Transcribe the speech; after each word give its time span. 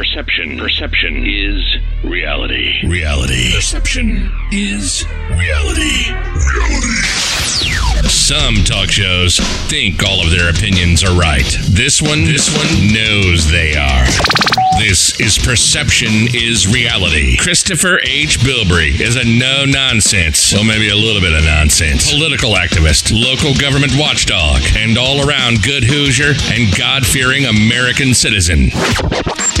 Perception. 0.00 0.56
Perception 0.56 1.26
is 1.26 1.76
reality. 2.02 2.86
Reality. 2.86 3.52
Perception 3.52 4.32
is 4.50 5.04
reality. 5.28 6.08
Reality. 6.08 8.08
Some 8.08 8.64
talk 8.64 8.88
shows 8.88 9.36
think 9.68 10.02
all 10.02 10.24
of 10.24 10.30
their 10.30 10.48
opinions 10.48 11.04
are 11.04 11.12
right. 11.20 11.44
This 11.68 12.00
one, 12.00 12.24
this 12.24 12.48
one 12.48 12.94
knows 12.94 13.50
they 13.50 13.76
are. 13.76 14.69
This 14.78 15.18
is 15.20 15.36
Perception 15.36 16.28
is 16.32 16.66
Reality. 16.66 17.36
Christopher 17.36 17.98
H. 18.02 18.38
Bilbrey 18.40 18.98
is 19.00 19.16
a 19.16 19.24
no 19.24 19.64
nonsense, 19.66 20.54
well, 20.54 20.64
maybe 20.64 20.88
a 20.88 20.96
little 20.96 21.20
bit 21.20 21.34
of 21.34 21.44
nonsense, 21.44 22.10
political 22.10 22.54
activist, 22.54 23.12
local 23.12 23.52
government 23.60 23.92
watchdog, 23.96 24.62
and 24.76 24.96
all 24.96 25.28
around 25.28 25.62
good 25.62 25.84
Hoosier 25.84 26.32
and 26.54 26.74
God 26.78 27.04
fearing 27.04 27.44
American 27.44 28.14
citizen. 28.14 28.70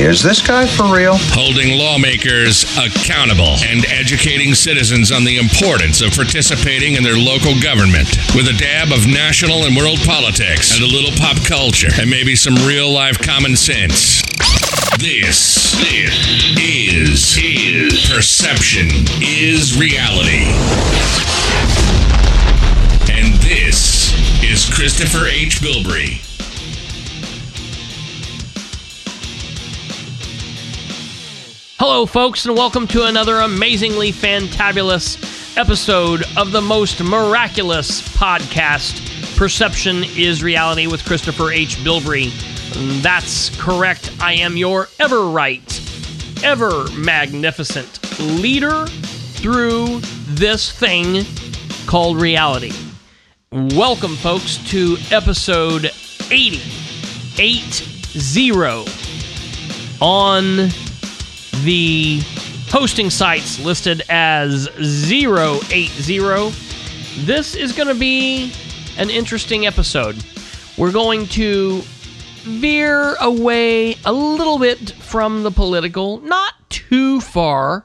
Is 0.00 0.22
this 0.22 0.40
guy 0.40 0.66
for 0.66 0.88
real? 0.88 1.16
Holding 1.36 1.76
lawmakers 1.76 2.64
accountable 2.78 3.60
and 3.66 3.84
educating 3.92 4.54
citizens 4.54 5.12
on 5.12 5.24
the 5.24 5.36
importance 5.36 6.00
of 6.00 6.12
participating 6.12 6.94
in 6.94 7.02
their 7.02 7.18
local 7.18 7.52
government 7.60 8.08
with 8.32 8.48
a 8.48 8.56
dab 8.56 8.88
of 8.88 9.06
national 9.06 9.66
and 9.66 9.76
world 9.76 9.98
politics 10.06 10.72
and 10.72 10.82
a 10.82 10.88
little 10.88 11.12
pop 11.18 11.36
culture 11.44 11.92
and 12.00 12.08
maybe 12.08 12.34
some 12.34 12.54
real 12.64 12.90
life 12.90 13.18
common 13.18 13.56
sense. 13.56 14.22
This, 14.98 15.72
this 15.78 16.58
is, 16.58 17.38
is 17.38 18.10
perception 18.10 18.88
is 19.22 19.78
reality. 19.78 20.44
And 23.10 23.32
this 23.40 24.12
is 24.42 24.68
Christopher 24.74 25.26
H. 25.28 25.60
Bilbrey. 25.60 26.20
Hello, 31.78 32.04
folks, 32.04 32.44
and 32.44 32.56
welcome 32.56 32.86
to 32.88 33.04
another 33.04 33.36
amazingly 33.36 34.12
fantabulous 34.12 35.16
episode 35.56 36.24
of 36.36 36.50
the 36.50 36.60
most 36.60 37.02
miraculous 37.02 38.02
podcast, 38.02 39.36
Perception 39.36 40.02
is 40.16 40.42
Reality, 40.42 40.88
with 40.88 41.04
Christopher 41.04 41.52
H. 41.52 41.76
Bilbrey. 41.76 42.59
That's 43.02 43.50
correct. 43.60 44.12
I 44.20 44.34
am 44.34 44.56
your 44.56 44.88
ever 44.98 45.22
right, 45.22 46.40
ever 46.44 46.88
magnificent 46.92 48.20
leader 48.20 48.86
through 48.86 50.00
this 50.28 50.70
thing 50.70 51.24
called 51.86 52.20
reality. 52.20 52.72
Welcome, 53.50 54.14
folks, 54.16 54.58
to 54.70 54.96
episode 55.10 55.90
80. 56.30 56.60
80 57.38 58.86
on 60.00 60.68
the 61.64 62.20
hosting 62.68 63.10
sites 63.10 63.58
listed 63.58 64.02
as 64.08 64.68
080. 64.78 66.52
This 67.24 67.54
is 67.56 67.72
going 67.72 67.88
to 67.88 67.94
be 67.94 68.52
an 68.96 69.10
interesting 69.10 69.66
episode. 69.66 70.24
We're 70.78 70.92
going 70.92 71.26
to 71.28 71.82
veer 72.40 73.14
away 73.20 73.96
a 74.04 74.12
little 74.12 74.58
bit 74.58 74.90
from 74.90 75.42
the 75.42 75.50
political, 75.50 76.20
not 76.20 76.54
too 76.70 77.20
far 77.20 77.84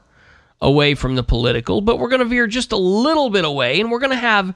away 0.60 0.94
from 0.94 1.16
the 1.16 1.22
political, 1.22 1.80
but 1.80 1.98
we're 1.98 2.08
going 2.08 2.20
to 2.20 2.24
veer 2.24 2.46
just 2.46 2.72
a 2.72 2.76
little 2.76 3.30
bit 3.30 3.44
away 3.44 3.80
and 3.80 3.90
we're 3.90 3.98
going 3.98 4.10
to 4.10 4.16
have 4.16 4.54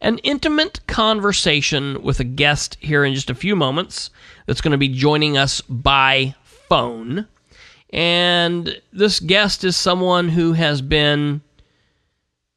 an 0.00 0.18
intimate 0.18 0.86
conversation 0.86 2.02
with 2.02 2.20
a 2.20 2.24
guest 2.24 2.76
here 2.80 3.04
in 3.04 3.14
just 3.14 3.30
a 3.30 3.34
few 3.34 3.56
moments 3.56 4.10
that's 4.46 4.60
going 4.60 4.72
to 4.72 4.78
be 4.78 4.88
joining 4.88 5.36
us 5.36 5.60
by 5.62 6.34
phone. 6.42 7.26
And 7.90 8.80
this 8.92 9.20
guest 9.20 9.64
is 9.64 9.76
someone 9.76 10.28
who 10.28 10.52
has 10.52 10.82
been 10.82 11.40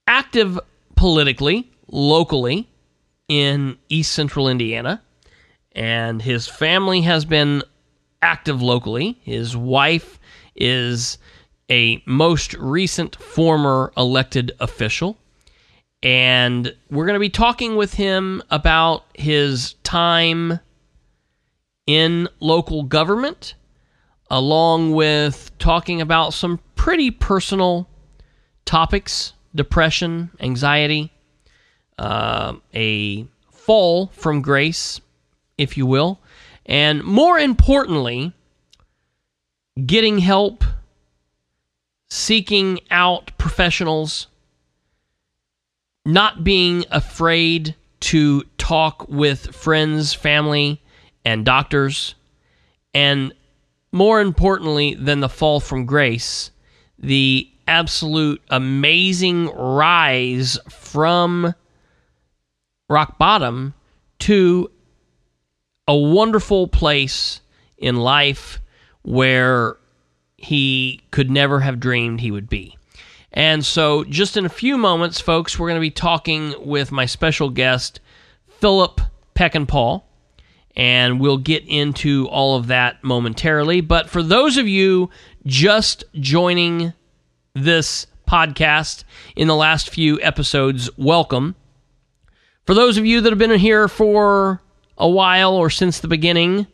active 0.07 0.59
politically, 0.95 1.71
locally, 1.87 2.67
in 3.27 3.77
East 3.89 4.11
Central 4.11 4.49
Indiana. 4.49 5.01
And 5.73 6.21
his 6.21 6.47
family 6.47 7.01
has 7.01 7.25
been 7.25 7.63
active 8.21 8.61
locally. 8.61 9.19
His 9.21 9.55
wife 9.55 10.19
is 10.55 11.17
a 11.69 12.01
most 12.05 12.53
recent 12.55 13.15
former 13.15 13.93
elected 13.95 14.51
official. 14.59 15.17
And 16.01 16.73
we're 16.89 17.05
going 17.05 17.15
to 17.15 17.19
be 17.19 17.29
talking 17.29 17.75
with 17.75 17.93
him 17.93 18.41
about 18.49 19.05
his 19.13 19.73
time 19.83 20.59
in 21.85 22.29
local 22.39 22.83
government 22.83 23.55
along 24.29 24.91
with 24.91 25.51
talking 25.57 26.01
about 26.01 26.33
some 26.33 26.59
pretty 26.75 27.11
personal 27.11 27.89
topics 28.65 29.33
depression, 29.55 30.29
anxiety, 30.39 31.11
uh, 31.97 32.53
a 32.73 33.27
fall 33.51 34.07
from 34.07 34.41
grace, 34.41 35.01
if 35.59 35.77
you 35.77 35.85
will, 35.85 36.19
and 36.65 37.03
more 37.03 37.37
importantly, 37.37 38.33
getting 39.85 40.19
help, 40.19 40.63
seeking 42.09 42.79
out 42.89 43.31
professionals, 43.37 44.27
not 46.05 46.43
being 46.43 46.85
afraid 46.89 47.75
to 47.99 48.43
talk 48.57 49.07
with 49.09 49.53
friends, 49.53 50.13
family, 50.13 50.81
and 51.25 51.45
doctors, 51.45 52.15
and 52.93 53.33
more 53.91 54.21
importantly 54.21 54.95
than 54.95 55.19
the 55.19 55.29
fall 55.29 55.59
from 55.59 55.85
grace, 55.85 56.51
the 56.97 57.49
absolute 57.67 58.41
amazing 58.49 59.47
rise 59.47 60.57
from 60.69 61.53
rock 62.89 63.17
bottom 63.17 63.73
to 64.17 64.69
a 65.89 65.97
wonderful 65.97 66.67
place 66.67 67.41
in 67.79 67.95
life 67.95 68.61
where 69.01 69.75
he 70.37 71.01
could 71.09 71.31
never 71.31 71.61
have 71.61 71.79
dreamed 71.79 72.21
he 72.21 72.29
would 72.29 72.47
be. 72.47 72.77
And 73.33 73.65
so, 73.65 74.03
just 74.03 74.37
in 74.37 74.45
a 74.45 74.49
few 74.49 74.77
moments, 74.77 75.19
folks, 75.19 75.57
we're 75.57 75.67
going 75.67 75.81
to 75.81 75.81
be 75.81 75.89
talking 75.89 76.53
with 76.59 76.91
my 76.91 77.07
special 77.07 77.49
guest, 77.49 77.99
Philip 78.59 79.01
Peckinpaugh 79.33 79.55
and 79.55 79.67
Paul. 79.67 80.05
And 80.75 81.19
we'll 81.19 81.37
get 81.37 81.63
into 81.67 82.27
all 82.27 82.55
of 82.55 82.67
that 82.67 83.03
momentarily. 83.03 83.81
But 83.81 84.11
for 84.11 84.21
those 84.21 84.57
of 84.57 84.67
you 84.67 85.09
just 85.47 86.03
joining 86.13 86.93
this 87.55 88.05
podcast 88.27 89.05
in 89.35 89.47
the 89.47 89.55
last 89.55 89.89
few 89.89 90.21
episodes, 90.21 90.87
welcome. 90.97 91.55
For 92.67 92.75
those 92.75 92.99
of 92.99 93.07
you 93.07 93.21
that 93.21 93.31
have 93.31 93.39
been 93.39 93.59
here 93.59 93.87
for 93.87 94.61
a 94.99 95.09
while 95.09 95.55
or 95.55 95.69
since 95.69 95.99
the 95.99 96.07
beginning, 96.07 96.67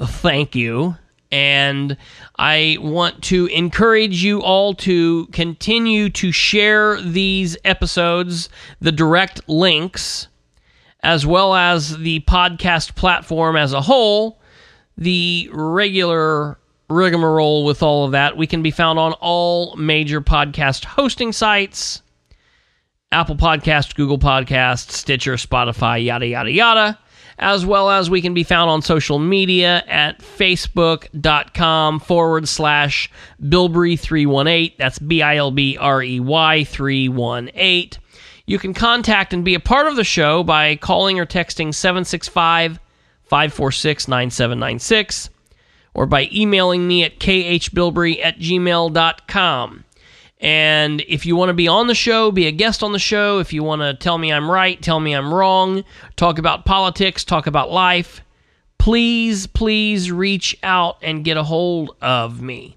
thank 0.00 0.54
you. 0.54 0.96
And 1.30 1.96
I 2.38 2.78
want 2.80 3.22
to 3.24 3.46
encourage 3.46 4.24
you 4.24 4.40
all 4.40 4.74
to 4.76 5.26
continue 5.26 6.08
to 6.10 6.32
share 6.32 7.00
these 7.02 7.56
episodes, 7.64 8.48
the 8.80 8.92
direct 8.92 9.46
links 9.48 10.28
as 11.02 11.26
well 11.26 11.54
as 11.54 11.96
the 11.98 12.20
podcast 12.20 12.94
platform 12.96 13.56
as 13.56 13.72
a 13.72 13.80
whole, 13.80 14.40
the 14.96 15.48
regular 15.52 16.58
rigmarole 16.90 17.64
with 17.64 17.82
all 17.82 18.04
of 18.04 18.12
that, 18.12 18.36
we 18.36 18.46
can 18.46 18.62
be 18.62 18.70
found 18.70 18.98
on 18.98 19.12
all 19.20 19.76
major 19.76 20.20
podcast 20.20 20.84
hosting 20.84 21.32
sites 21.32 22.02
Apple 23.10 23.36
Podcast, 23.36 23.94
Google 23.94 24.18
Podcast, 24.18 24.90
Stitcher, 24.90 25.34
Spotify, 25.34 26.04
yada, 26.04 26.26
yada, 26.26 26.50
yada. 26.50 26.98
As 27.38 27.64
well 27.64 27.88
as 27.88 28.10
we 28.10 28.20
can 28.20 28.34
be 28.34 28.42
found 28.42 28.68
on 28.68 28.82
social 28.82 29.20
media 29.20 29.84
at 29.86 30.18
facebook.com 30.18 32.00
forward 32.00 32.48
slash 32.48 33.10
Bilbrey318. 33.40 34.76
That's 34.76 34.98
B 34.98 35.22
I 35.22 35.36
L 35.36 35.52
B 35.52 35.76
R 35.78 36.02
E 36.02 36.18
Y 36.18 36.64
318. 36.64 38.02
You 38.46 38.58
can 38.58 38.74
contact 38.74 39.32
and 39.32 39.44
be 39.44 39.54
a 39.54 39.60
part 39.60 39.86
of 39.86 39.94
the 39.94 40.04
show 40.04 40.42
by 40.42 40.74
calling 40.76 41.20
or 41.20 41.26
texting 41.26 41.72
765 41.72 42.80
546 43.24 44.08
9796 44.08 45.30
or 45.94 46.06
by 46.06 46.28
emailing 46.32 46.88
me 46.88 47.04
at 47.04 47.18
khbilbrey 47.18 48.24
at 48.24 48.38
gmail.com. 48.38 49.84
And 50.40 51.00
if 51.08 51.26
you 51.26 51.34
want 51.34 51.48
to 51.48 51.54
be 51.54 51.66
on 51.66 51.88
the 51.88 51.94
show, 51.94 52.30
be 52.30 52.46
a 52.46 52.52
guest 52.52 52.82
on 52.82 52.92
the 52.92 52.98
show, 52.98 53.40
if 53.40 53.52
you 53.52 53.64
want 53.64 53.82
to 53.82 53.94
tell 53.94 54.18
me 54.18 54.32
I'm 54.32 54.50
right, 54.50 54.80
tell 54.80 55.00
me 55.00 55.12
I'm 55.12 55.34
wrong, 55.34 55.84
talk 56.14 56.38
about 56.38 56.64
politics, 56.64 57.24
talk 57.24 57.48
about 57.48 57.70
life, 57.72 58.22
please, 58.78 59.48
please 59.48 60.12
reach 60.12 60.56
out 60.62 60.98
and 61.02 61.24
get 61.24 61.36
a 61.36 61.42
hold 61.42 61.96
of 62.00 62.40
me. 62.40 62.76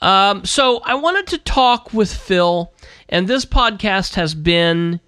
Um, 0.00 0.44
so 0.44 0.80
I 0.84 0.94
wanted 0.94 1.26
to 1.28 1.38
talk 1.38 1.92
with 1.92 2.12
Phil 2.12 2.72
and 3.08 3.28
this 3.28 3.44
podcast 3.44 4.14
has 4.14 4.34
been 4.34 5.00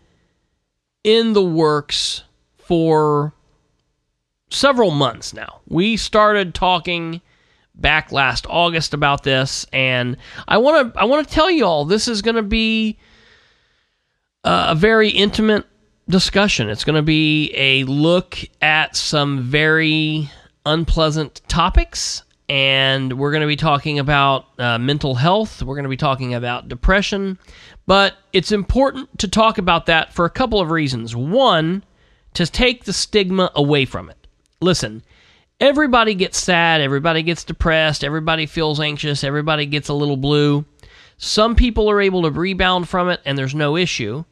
in 1.04 1.32
the 1.32 1.42
works 1.42 2.22
for 2.58 3.32
several 4.50 4.90
months 4.90 5.32
now. 5.32 5.60
We 5.68 5.96
started 5.96 6.54
talking 6.54 7.22
back 7.74 8.12
last 8.12 8.46
August 8.48 8.94
about 8.94 9.22
this, 9.22 9.66
and 9.72 10.16
I 10.46 10.58
want 10.58 10.94
to 10.94 11.00
I 11.00 11.04
want 11.04 11.26
to 11.26 11.34
tell 11.34 11.50
you 11.50 11.64
all 11.64 11.84
this 11.84 12.08
is 12.08 12.22
going 12.22 12.36
to 12.36 12.42
be 12.42 12.98
a, 14.44 14.66
a 14.70 14.74
very 14.74 15.10
intimate 15.10 15.66
discussion. 16.08 16.68
It's 16.68 16.84
going 16.84 16.96
to 16.96 17.02
be 17.02 17.52
a 17.54 17.84
look 17.84 18.38
at 18.60 18.96
some 18.96 19.42
very 19.42 20.30
unpleasant 20.66 21.40
topics, 21.48 22.22
and 22.48 23.18
we're 23.18 23.30
going 23.30 23.40
to 23.40 23.46
be 23.46 23.56
talking 23.56 23.98
about 23.98 24.46
uh, 24.58 24.78
mental 24.78 25.14
health. 25.14 25.62
We're 25.62 25.74
going 25.74 25.84
to 25.84 25.90
be 25.90 25.96
talking 25.96 26.34
about 26.34 26.68
depression, 26.68 27.38
but 27.86 28.14
it's 28.32 28.52
important 28.52 29.18
to 29.18 29.28
talk 29.28 29.58
about 29.58 29.86
that 29.86 30.12
for 30.12 30.24
a 30.24 30.30
couple 30.30 30.60
of 30.60 30.70
reasons. 30.70 31.16
One, 31.16 31.84
to 32.34 32.46
take 32.46 32.84
the 32.84 32.92
stigma 32.92 33.50
away 33.54 33.84
from 33.84 34.10
it. 34.10 34.26
Listen, 34.60 35.02
everybody 35.64 36.14
gets 36.14 36.38
sad, 36.38 36.82
everybody 36.82 37.22
gets 37.22 37.42
depressed, 37.42 38.04
everybody 38.04 38.44
feels 38.44 38.80
anxious, 38.80 39.24
everybody 39.24 39.64
gets 39.64 39.88
a 39.88 39.94
little 39.94 40.18
blue. 40.18 40.64
Some 41.16 41.56
people 41.56 41.90
are 41.90 42.02
able 42.02 42.22
to 42.22 42.30
rebound 42.30 42.86
from 42.86 43.08
it 43.08 43.20
and 43.24 43.38
there's 43.38 43.54
no 43.54 43.76
issue. 43.76 44.24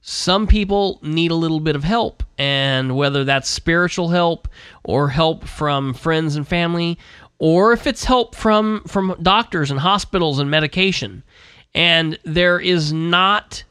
Some 0.00 0.48
people 0.48 0.98
need 1.00 1.30
a 1.30 1.36
little 1.36 1.60
bit 1.60 1.76
of 1.76 1.84
help, 1.84 2.22
and 2.38 2.96
whether 2.96 3.22
that's 3.22 3.50
spiritual 3.50 4.08
help 4.08 4.48
or 4.82 5.10
help 5.10 5.44
from 5.44 5.92
friends 5.92 6.36
and 6.36 6.48
family, 6.48 6.98
or 7.38 7.72
if 7.74 7.86
it's 7.86 8.04
help 8.04 8.34
from, 8.34 8.82
from 8.86 9.14
doctors 9.22 9.70
and 9.70 9.78
hospitals 9.78 10.38
and 10.38 10.50
medication. 10.50 11.22
And 11.74 12.18
there 12.24 12.58
is 12.58 12.94
not 12.94 13.62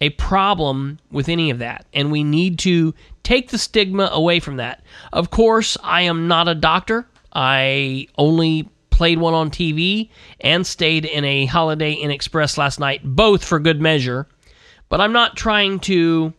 a 0.00 0.10
problem 0.10 1.00
with 1.10 1.28
any 1.28 1.50
of 1.50 1.58
that. 1.58 1.86
And 1.92 2.12
we 2.12 2.24
need 2.24 2.60
to 2.60 2.94
take 3.22 3.50
the 3.50 3.58
stigma 3.58 4.08
away 4.12 4.40
from 4.40 4.56
that. 4.56 4.82
Of 5.12 5.30
course, 5.30 5.76
I 5.82 6.02
am 6.02 6.28
not 6.28 6.48
a 6.48 6.54
doctor. 6.54 7.06
I 7.32 8.08
only 8.18 8.68
played 8.90 9.18
one 9.18 9.34
on 9.34 9.50
TV 9.50 10.10
and 10.40 10.66
stayed 10.66 11.04
in 11.04 11.24
a 11.24 11.46
Holiday 11.46 11.92
Inn 11.92 12.10
Express 12.10 12.58
last 12.58 12.78
night, 12.78 13.00
both 13.02 13.44
for 13.44 13.58
good 13.58 13.80
measure. 13.80 14.28
But 14.88 15.00
I'm 15.00 15.12
not 15.12 15.36
trying 15.36 15.80
to 15.80 16.34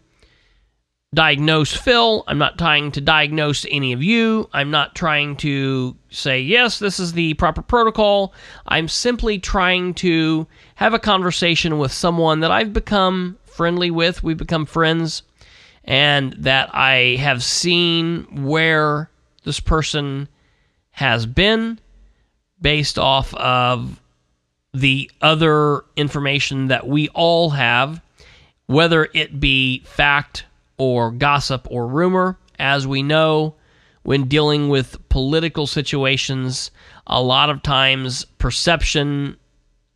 diagnose 1.13 1.75
Phil. 1.75 2.23
I'm 2.27 2.37
not 2.37 2.57
trying 2.57 2.91
to 2.91 3.01
diagnose 3.01 3.65
any 3.69 3.93
of 3.93 4.01
you. 4.03 4.49
I'm 4.53 4.71
not 4.71 4.95
trying 4.95 5.35
to 5.37 5.95
say, 6.09 6.41
yes, 6.41 6.79
this 6.79 6.99
is 6.99 7.13
the 7.13 7.33
proper 7.35 7.61
protocol. 7.61 8.33
I'm 8.67 8.87
simply 8.87 9.39
trying 9.39 9.93
to 9.95 10.47
have 10.75 10.93
a 10.93 10.99
conversation 10.99 11.77
with 11.77 11.91
someone 11.91 12.39
that 12.41 12.51
I've 12.51 12.73
become 12.73 13.37
friendly 13.45 13.91
with. 13.91 14.23
We've 14.23 14.37
become 14.37 14.65
friends 14.65 15.23
and 15.85 16.33
that 16.39 16.73
I 16.73 17.17
have 17.19 17.43
seen 17.43 18.43
where 18.43 19.09
this 19.43 19.59
person 19.59 20.27
has 20.91 21.25
been 21.25 21.79
based 22.61 22.97
off 22.97 23.33
of 23.33 23.99
the 24.73 25.11
other 25.21 25.83
information 25.95 26.67
that 26.67 26.87
we 26.87 27.09
all 27.09 27.51
have, 27.51 28.01
whether 28.67 29.09
it 29.13 29.39
be 29.39 29.79
fact 29.79 30.45
or 30.77 31.11
gossip 31.11 31.67
or 31.69 31.87
rumor. 31.87 32.37
As 32.59 32.87
we 32.87 33.03
know, 33.03 33.55
when 34.03 34.27
dealing 34.27 34.69
with 34.69 34.97
political 35.09 35.67
situations, 35.67 36.71
a 37.05 37.21
lot 37.21 37.49
of 37.49 37.61
times 37.61 38.25
perception 38.37 39.37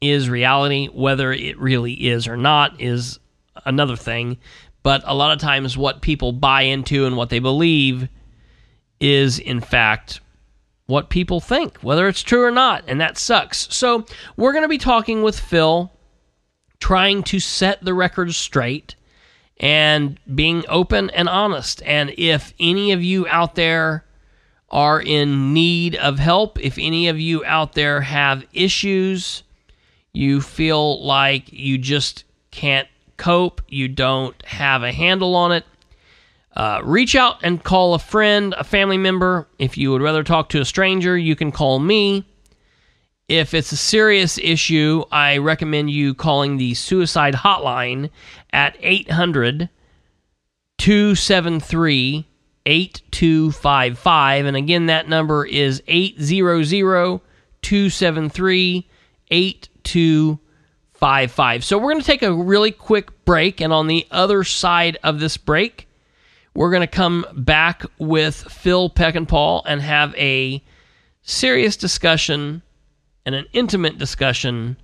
is 0.02 0.30
reality. 0.30 0.88
Whether 0.88 1.32
it 1.32 1.58
really 1.60 1.94
is 1.94 2.28
or 2.28 2.38
not 2.38 2.82
is 2.82 3.20
another 3.66 3.96
thing 3.96 4.38
but 4.88 5.04
a 5.06 5.14
lot 5.14 5.34
of 5.34 5.40
times 5.40 5.78
what 5.78 6.00
people 6.00 6.32
buy 6.32 6.62
into 6.62 7.06
and 7.06 7.18
what 7.18 7.30
they 7.30 7.40
believe 7.40 8.08
is 9.02 9.38
in 9.38 9.60
fact 9.60 10.22
what 10.86 11.10
people 11.10 11.42
think, 11.42 11.78
whether 11.80 12.08
it's 12.08 12.24
true 12.24 12.42
or 12.42 12.52
not, 12.52 12.86
and 12.88 13.02
that 13.02 13.18
sucks. 13.18 13.68
So, 13.76 14.06
we're 14.38 14.54
going 14.54 14.64
to 14.64 14.70
be 14.70 14.78
talking 14.78 15.24
with 15.24 15.38
Phil, 15.38 15.92
trying 16.80 17.22
to 17.24 17.38
set 17.42 17.84
the 17.84 17.94
record 17.94 18.34
straight 18.34 18.96
and 19.58 20.18
being 20.34 20.64
open 20.70 21.10
and 21.10 21.28
honest. 21.28 21.84
And 21.86 22.14
if 22.18 22.54
any 22.58 22.94
of 22.94 23.04
you 23.04 23.28
out 23.28 23.56
there 23.56 24.06
are 24.70 25.02
in 25.02 25.54
need 25.54 25.98
of 25.98 26.18
help, 26.18 26.62
if 26.62 26.78
any 26.78 27.10
of 27.10 27.20
you 27.20 27.44
out 27.44 27.74
there 27.74 28.00
have 28.00 28.46
issues, 28.54 29.44
you 30.14 30.40
feel 30.40 31.06
like 31.06 31.52
you 31.52 31.78
just 31.78 32.24
can't 32.52 32.88
cope, 33.18 33.62
you 33.68 33.88
don't 33.88 34.36
have 34.46 34.84
a 34.84 34.92
handle 34.92 35.36
on 35.36 35.52
it, 35.52 35.66
uh, 36.56 36.82
reach 36.84 37.16
out 37.16 37.38
and 37.44 37.64
call 37.64 37.94
a 37.94 38.00
friend, 38.00 38.56
a 38.58 38.64
family 38.64 38.98
member. 38.98 39.48
If 39.60 39.78
you 39.78 39.92
would 39.92 40.02
rather 40.02 40.24
talk 40.24 40.50
to 40.50 40.62
a 40.62 40.66
stranger, 40.66 41.18
you 41.18 41.36
can 41.36 41.52
call 41.52 41.80
me. 41.80 42.26
If 43.28 43.54
it's 43.54 43.72
a 43.72 43.78
serious 43.78 44.38
issue, 44.38 45.04
I 45.12 45.38
recommend 45.38 45.92
you 45.92 46.14
calling 46.14 46.58
the 46.58 46.74
suicide 46.74 47.36
hotline 47.36 48.10
at 48.54 48.78
800 48.80 49.70
273 50.78 52.26
8255. 52.66 54.46
And 54.46 54.58
again, 54.58 54.86
that 54.88 55.08
number 55.10 55.46
is 55.46 55.84
800 55.88 57.22
273 57.62 58.88
8255 59.30 60.47
five 60.98 61.32
five. 61.32 61.64
So 61.64 61.78
we're 61.78 61.92
going 61.92 62.02
to 62.02 62.08
take 62.08 62.24
a 62.24 62.34
really 62.34 62.72
quick 62.72 63.26
break, 63.26 63.62
and 63.62 63.72
on 63.72 63.88
the 63.88 64.06
other 64.12 64.44
side 64.44 64.98
of 65.04 65.20
this 65.20 65.38
break, 65.38 65.88
we're 66.54 66.72
going 66.72 66.82
to 66.82 66.88
come 66.88 67.26
back 67.34 67.84
with 68.00 68.36
Phil 68.36 68.90
Peckinpaugh 68.90 69.16
and 69.16 69.28
Paul 69.28 69.64
and 69.68 69.82
have 69.82 70.16
a 70.16 70.64
serious 71.22 71.78
discussion 71.78 72.62
and 73.26 73.36
an 73.36 73.46
intimate 73.54 73.98
discussion 73.98 74.78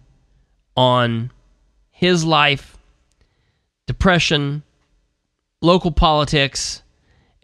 on 0.76 1.32
his 1.90 2.26
life, 2.26 2.78
depression, 3.88 4.64
local 5.62 5.92
politics, 5.92 6.84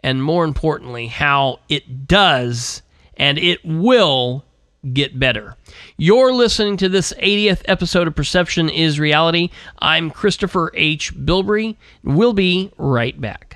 and 0.02 0.22
more 0.22 0.44
importantly, 0.44 1.06
how 1.06 1.60
it 1.68 2.06
does 2.06 2.82
and 3.20 3.38
it 3.38 3.62
will 3.64 4.44
get 4.92 5.18
better. 5.18 5.56
You're 5.96 6.32
listening 6.32 6.76
to 6.78 6.88
this 6.88 7.12
80th 7.18 7.62
episode 7.66 8.06
of 8.06 8.14
Perception 8.14 8.68
is 8.68 8.98
Reality. 8.98 9.50
I'm 9.78 10.10
Christopher 10.10 10.70
H. 10.74 11.14
Bilbrey. 11.14 11.76
We'll 12.02 12.32
be 12.32 12.72
right 12.78 13.18
back. 13.20 13.54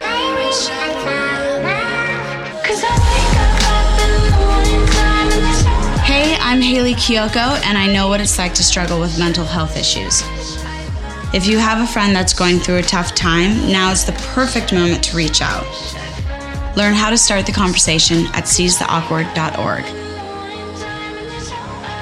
Hey, 6.02 6.36
I'm 6.40 6.60
Hayley 6.60 6.94
Kiyoko, 6.94 7.60
and 7.64 7.78
I 7.78 7.92
know 7.92 8.08
what 8.08 8.20
it's 8.20 8.38
like 8.38 8.54
to 8.54 8.62
struggle 8.62 9.00
with 9.00 9.18
mental 9.18 9.44
health 9.44 9.76
issues. 9.76 10.22
If 11.34 11.46
you 11.48 11.58
have 11.58 11.80
a 11.80 11.86
friend 11.90 12.14
that's 12.14 12.32
going 12.32 12.60
through 12.60 12.76
a 12.76 12.82
tough 12.82 13.14
time, 13.14 13.72
now 13.72 13.90
is 13.90 14.04
the 14.04 14.12
perfect 14.34 14.72
moment 14.72 15.02
to 15.04 15.16
reach 15.16 15.40
out. 15.42 15.64
Learn 16.76 16.94
how 16.94 17.10
to 17.10 17.18
start 17.18 17.46
the 17.46 17.52
conversation 17.52 18.26
at 18.34 18.44
seizetheawkward.org. 18.44 20.03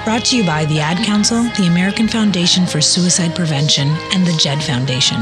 Brought 0.05 0.25
to 0.27 0.37
you 0.37 0.45
by 0.45 0.65
the 0.65 0.81
Ad 0.81 1.05
Council, 1.07 1.45
the 1.57 1.69
American 1.69 2.09
Foundation 2.09 2.67
for 2.67 2.81
Suicide 2.81 3.37
Prevention, 3.37 3.87
and 4.13 4.27
the 4.27 4.33
JED 4.33 4.61
Foundation. 4.61 5.19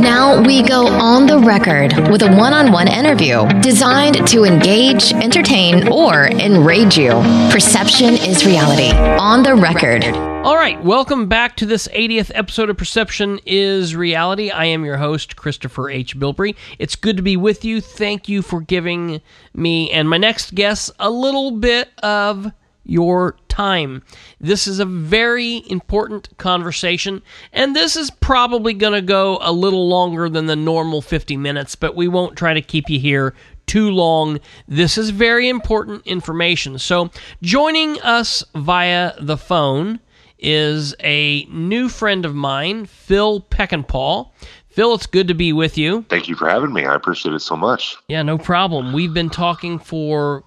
Now 0.00 0.42
we 0.42 0.62
go 0.62 0.88
on 0.88 1.28
the 1.28 1.38
record 1.38 1.92
with 2.10 2.22
a 2.22 2.36
one 2.36 2.52
on 2.52 2.72
one 2.72 2.88
interview 2.88 3.46
designed 3.60 4.26
to 4.28 4.44
engage, 4.44 5.12
entertain, 5.12 5.86
or 5.92 6.26
enrage 6.26 6.98
you. 6.98 7.12
Perception 7.52 8.14
is 8.14 8.44
reality. 8.44 8.90
On 8.90 9.44
the 9.44 9.54
record. 9.54 10.29
All 10.42 10.56
right, 10.56 10.82
welcome 10.82 11.28
back 11.28 11.56
to 11.56 11.66
this 11.66 11.86
80th 11.88 12.32
episode 12.34 12.70
of 12.70 12.78
Perception 12.78 13.40
is 13.44 13.94
Reality. 13.94 14.50
I 14.50 14.64
am 14.64 14.86
your 14.86 14.96
host, 14.96 15.36
Christopher 15.36 15.90
H. 15.90 16.18
Bilbrey. 16.18 16.56
It's 16.78 16.96
good 16.96 17.18
to 17.18 17.22
be 17.22 17.36
with 17.36 17.62
you. 17.62 17.82
Thank 17.82 18.26
you 18.26 18.40
for 18.40 18.62
giving 18.62 19.20
me 19.52 19.90
and 19.90 20.08
my 20.08 20.16
next 20.16 20.54
guest 20.54 20.92
a 20.98 21.10
little 21.10 21.50
bit 21.50 21.90
of 22.02 22.50
your 22.84 23.36
time. 23.48 24.02
This 24.40 24.66
is 24.66 24.78
a 24.78 24.86
very 24.86 25.62
important 25.68 26.36
conversation, 26.38 27.20
and 27.52 27.76
this 27.76 27.94
is 27.94 28.10
probably 28.10 28.72
going 28.72 28.94
to 28.94 29.02
go 29.02 29.38
a 29.42 29.52
little 29.52 29.88
longer 29.88 30.30
than 30.30 30.46
the 30.46 30.56
normal 30.56 31.02
50 31.02 31.36
minutes, 31.36 31.74
but 31.74 31.94
we 31.94 32.08
won't 32.08 32.38
try 32.38 32.54
to 32.54 32.62
keep 32.62 32.88
you 32.88 32.98
here 32.98 33.34
too 33.66 33.90
long. 33.90 34.40
This 34.66 34.96
is 34.96 35.10
very 35.10 35.50
important 35.50 36.06
information. 36.06 36.78
So, 36.78 37.10
joining 37.42 38.00
us 38.00 38.42
via 38.54 39.12
the 39.20 39.36
phone 39.36 40.00
is 40.40 40.94
a 41.00 41.44
new 41.44 41.88
friend 41.88 42.24
of 42.24 42.34
mine, 42.34 42.86
Phil 42.86 43.40
Peckinpaugh. 43.40 44.30
Phil, 44.68 44.94
it's 44.94 45.06
good 45.06 45.28
to 45.28 45.34
be 45.34 45.52
with 45.52 45.76
you. 45.76 46.04
Thank 46.08 46.28
you 46.28 46.36
for 46.36 46.48
having 46.48 46.72
me. 46.72 46.84
I 46.84 46.94
appreciate 46.94 47.34
it 47.34 47.40
so 47.40 47.56
much. 47.56 47.96
Yeah, 48.08 48.22
no 48.22 48.38
problem. 48.38 48.92
We've 48.92 49.12
been 49.12 49.30
talking 49.30 49.78
for 49.78 50.44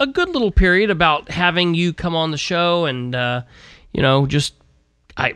a 0.00 0.06
good 0.06 0.28
little 0.28 0.52
period 0.52 0.90
about 0.90 1.28
having 1.28 1.74
you 1.74 1.92
come 1.92 2.14
on 2.14 2.30
the 2.30 2.38
show 2.38 2.84
and, 2.84 3.14
uh, 3.14 3.42
you 3.92 4.00
know, 4.00 4.26
just 4.26 4.54
I, 5.18 5.34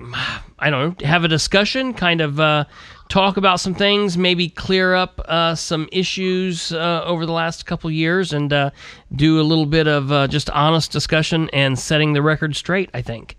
I 0.59 0.71
don't 0.71 1.01
know, 1.01 1.07
have 1.07 1.25
a 1.25 1.29
discussion, 1.29 1.93
kind 1.93 2.21
of 2.21 2.39
uh, 2.39 2.65
talk 3.09 3.37
about 3.37 3.59
some 3.59 3.75
things, 3.75 4.17
maybe 4.17 4.49
clear 4.49 4.95
up 4.95 5.21
uh, 5.25 5.57
some 5.57 5.89
issues 5.91 6.73
uh, 6.73 7.03
over 7.05 7.27
the 7.27 7.33
last 7.33 7.67
couple 7.67 7.91
years, 7.91 8.33
and 8.33 8.53
uh, 8.53 8.71
do 9.15 9.41
a 9.41 9.43
little 9.43 9.67
bit 9.67 9.89
of 9.89 10.13
uh, 10.13 10.29
just 10.29 10.49
honest 10.51 10.93
discussion 10.93 11.51
and 11.53 11.79
setting 11.79 12.13
the 12.13 12.23
record 12.23 12.55
straight. 12.55 12.91
I 12.95 13.03
think. 13.03 13.37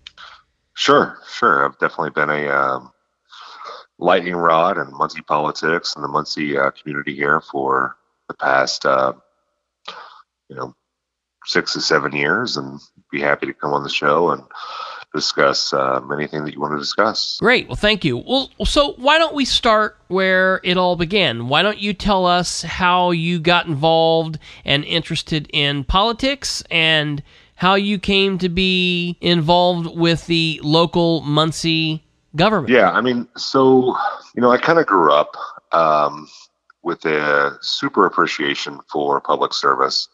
Sure, 0.76 1.18
sure. 1.28 1.66
I've 1.66 1.78
definitely 1.80 2.12
been 2.12 2.30
a 2.30 2.50
um, 2.50 2.92
lightning 4.00 4.36
rod 4.36 4.78
in 4.78 4.92
Muncie 4.98 5.22
politics 5.22 5.96
and 5.96 6.04
the 6.04 6.08
Muncie 6.08 6.58
uh, 6.58 6.72
community 6.72 7.16
here 7.16 7.42
for 7.42 7.96
the 8.28 8.34
past, 8.34 8.86
uh, 8.86 9.14
you 10.50 10.56
know, 10.56 10.76
six 11.46 11.74
to 11.74 11.82
seven 11.82 12.14
years, 12.16 12.58
and 12.58 12.80
be 13.12 13.22
happy 13.22 13.46
to 13.46 13.54
come 13.54 13.74
on 13.74 13.84
the 13.84 13.90
show 13.90 14.32
and 14.32 14.44
discuss 15.14 15.74
um, 15.74 16.12
anything 16.12 16.44
that 16.44 16.54
you 16.54 16.60
want 16.60 16.74
to 16.74 16.80
discuss. 16.80 17.38
Great. 17.40 17.68
Well, 17.68 17.76
thank 17.76 18.04
you. 18.04 18.18
Well, 18.18 18.50
so 18.66 18.94
why 18.94 19.20
don't 19.20 19.36
we 19.36 19.46
start 19.46 19.98
where 20.08 20.60
it 20.64 20.78
all 20.78 20.96
began? 20.96 21.48
Why 21.50 21.62
don't 21.62 21.78
you 21.78 21.94
tell 21.94 22.26
us 22.26 22.64
how 22.64 23.12
you 23.12 23.40
got 23.40 23.68
involved 23.68 24.40
and 24.66 24.84
interested 24.86 25.50
in 25.54 25.84
politics 25.84 26.64
and 26.72 27.22
how 27.64 27.76
you 27.76 27.98
came 27.98 28.38
to 28.38 28.50
be 28.50 29.18
involved 29.22 29.98
with 29.98 30.28
the 30.28 30.60
local 30.64 31.22
Muncie 31.22 32.04
government? 32.36 32.68
Yeah, 32.68 32.92
I 32.92 33.00
mean, 33.00 33.26
so, 33.38 33.96
you 34.36 34.42
know, 34.42 34.52
I 34.52 34.58
kind 34.58 34.80
of 34.80 34.86
grew 34.86 35.14
up 35.14 35.38
um, 35.72 36.28
with 36.84 37.06
a 37.06 37.58
super 37.62 38.06
appreciation 38.06 38.82
for 38.92 39.22
public 39.22 39.54
service. 39.54 40.10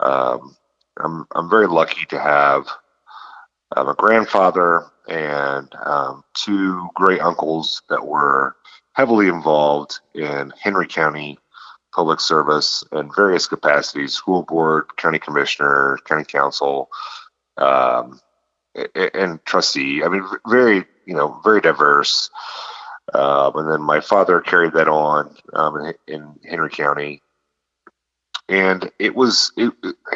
Um, 0.00 0.56
I'm, 0.96 1.26
I'm 1.34 1.50
very 1.50 1.66
lucky 1.66 2.06
to 2.06 2.18
have 2.18 2.66
um, 3.76 3.88
a 3.88 3.94
grandfather 3.94 4.86
and 5.06 5.70
um, 5.84 6.24
two 6.32 6.88
great 6.94 7.20
uncles 7.20 7.82
that 7.90 8.06
were 8.06 8.56
heavily 8.94 9.28
involved 9.28 10.00
in 10.14 10.54
Henry 10.58 10.88
County 10.88 11.38
public 11.94 12.20
service 12.20 12.84
in 12.92 13.10
various 13.14 13.46
capacities 13.46 14.12
school 14.12 14.42
board, 14.42 14.96
county 14.96 15.18
commissioner, 15.18 15.98
county 16.04 16.24
council, 16.24 16.90
um, 17.56 18.20
and 18.94 19.44
trustee. 19.44 20.02
I 20.04 20.08
mean, 20.08 20.24
very, 20.46 20.84
you 21.06 21.14
know, 21.14 21.40
very 21.42 21.60
diverse. 21.60 22.30
Um, 23.14 23.56
and 23.56 23.70
then 23.70 23.82
my 23.82 24.00
father 24.00 24.40
carried 24.40 24.74
that 24.74 24.88
on 24.88 25.34
um, 25.54 25.92
in, 26.06 26.34
Henry 26.44 26.70
County. 26.70 27.22
And 28.48 28.90
it 28.98 29.14
was, 29.14 29.52
it, 29.56 29.72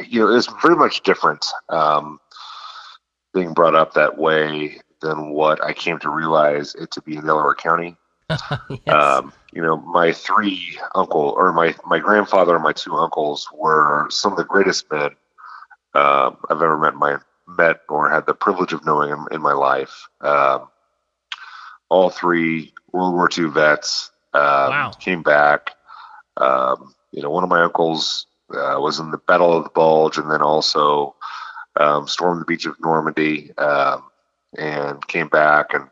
you 0.07 0.21
know, 0.21 0.29
it 0.29 0.35
was 0.35 0.49
very 0.62 0.76
much 0.76 1.02
different 1.02 1.47
um, 1.69 2.21
being 3.35 3.55
brought 3.55 3.75
up 3.75 3.95
that 3.95 4.19
way 4.19 4.81
than 5.00 5.31
what 5.31 5.62
I 5.62 5.73
came 5.73 5.99
to 6.00 6.11
realize 6.11 6.75
it 6.75 6.93
to 6.93 7.02
be 7.02 7.17
in 7.17 7.26
Delaware 7.26 7.55
County. 7.55 7.97
yes. 8.87 8.95
um, 8.95 9.33
you 9.53 9.62
know, 9.62 9.77
my 9.77 10.12
three 10.12 10.79
uncle 10.95 11.35
or 11.37 11.53
my 11.53 11.75
my 11.87 11.99
grandfather 11.99 12.55
and 12.55 12.65
my 12.65 12.73
two 12.73 12.95
uncles 12.95 13.49
were 13.53 14.07
some 14.11 14.33
of 14.33 14.39
the 14.39 14.45
greatest 14.45 14.91
men 14.91 15.11
um, 15.95 16.37
I've 16.49 16.62
ever 16.62 16.79
met 16.79 16.95
my 16.95 17.19
met 17.47 17.81
or 17.89 18.09
had 18.09 18.27
the 18.27 18.35
privilege 18.35 18.73
of 18.73 18.85
knowing 18.85 19.11
in, 19.11 19.27
in 19.33 19.43
my 19.43 19.53
life. 19.53 20.09
Um, 20.21 20.69
all 21.89 22.09
three 22.09 22.73
World 22.93 23.15
War 23.15 23.29
II 23.37 23.51
vets 23.51 24.11
um, 24.35 24.41
wow. 24.43 24.91
came 24.99 25.23
back. 25.23 25.73
Um, 26.39 26.95
you 27.11 27.23
know, 27.23 27.31
one 27.31 27.45
of 27.45 27.51
my 27.51 27.62
uncles 27.62 28.27
uh, 28.51 28.77
was 28.79 28.99
in 28.99 29.11
the 29.11 29.19
Battle 29.19 29.57
of 29.57 29.65
the 29.65 29.71
Bulge, 29.71 30.19
and 30.19 30.31
then 30.31 30.43
also 30.43 31.15
um, 31.77 32.07
stormed 32.07 32.41
the 32.41 32.47
beach 32.47 32.67
of 32.67 32.81
Normandy 32.81 33.53
um, 33.59 34.05
and 34.57 35.07
came 35.09 35.29
back 35.29 35.75
and 35.75 35.89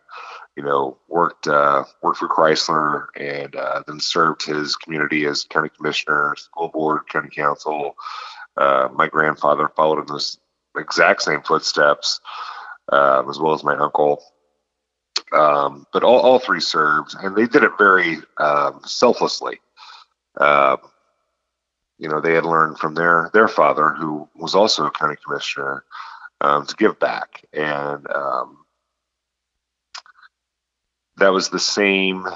you 0.61 0.67
know 0.67 0.99
worked 1.09 1.49
uh, 1.49 1.85
worked 2.03 2.19
for 2.19 2.29
Chrysler 2.29 3.07
and 3.17 3.57
uh, 3.57 3.83
then 3.87 3.99
served 3.99 4.45
his 4.45 4.77
community 4.77 5.25
as 5.25 5.45
county 5.45 5.71
commissioner, 5.75 6.35
school 6.37 6.69
board, 6.69 7.09
county 7.09 7.31
council. 7.31 7.95
Uh, 8.59 8.91
my 8.93 9.09
grandfather 9.09 9.71
followed 9.75 10.01
in 10.01 10.07
those 10.07 10.37
exact 10.77 11.23
same 11.23 11.41
footsteps, 11.41 12.21
uh, 12.93 13.23
as 13.27 13.39
well 13.39 13.55
as 13.55 13.65
my 13.65 13.75
uncle. 13.75 14.23
Um, 15.33 15.87
but 15.95 16.05
all, 16.05 16.21
all 16.21 16.39
three 16.39 16.61
served, 16.61 17.15
and 17.23 17.35
they 17.35 17.47
did 17.47 17.63
it 17.63 17.73
very 17.79 18.19
um, 18.37 18.83
selflessly. 18.85 19.61
Uh, 20.37 20.77
you 21.97 22.11
know, 22.11 22.21
they 22.21 22.35
had 22.35 22.45
learned 22.45 22.79
from 22.79 22.95
their 22.95 23.31
their 23.33 23.49
father, 23.49 23.95
who 23.95 24.29
was 24.35 24.55
also 24.55 24.85
a 24.85 24.91
county 24.91 25.17
commissioner, 25.25 25.85
um, 26.43 26.67
to 26.67 26.77
give 26.77 26.99
back, 26.99 27.47
and 27.55 28.07
um, 28.15 28.59
that 31.21 31.33
was 31.33 31.51
the 31.51 31.61
same 31.61 32.27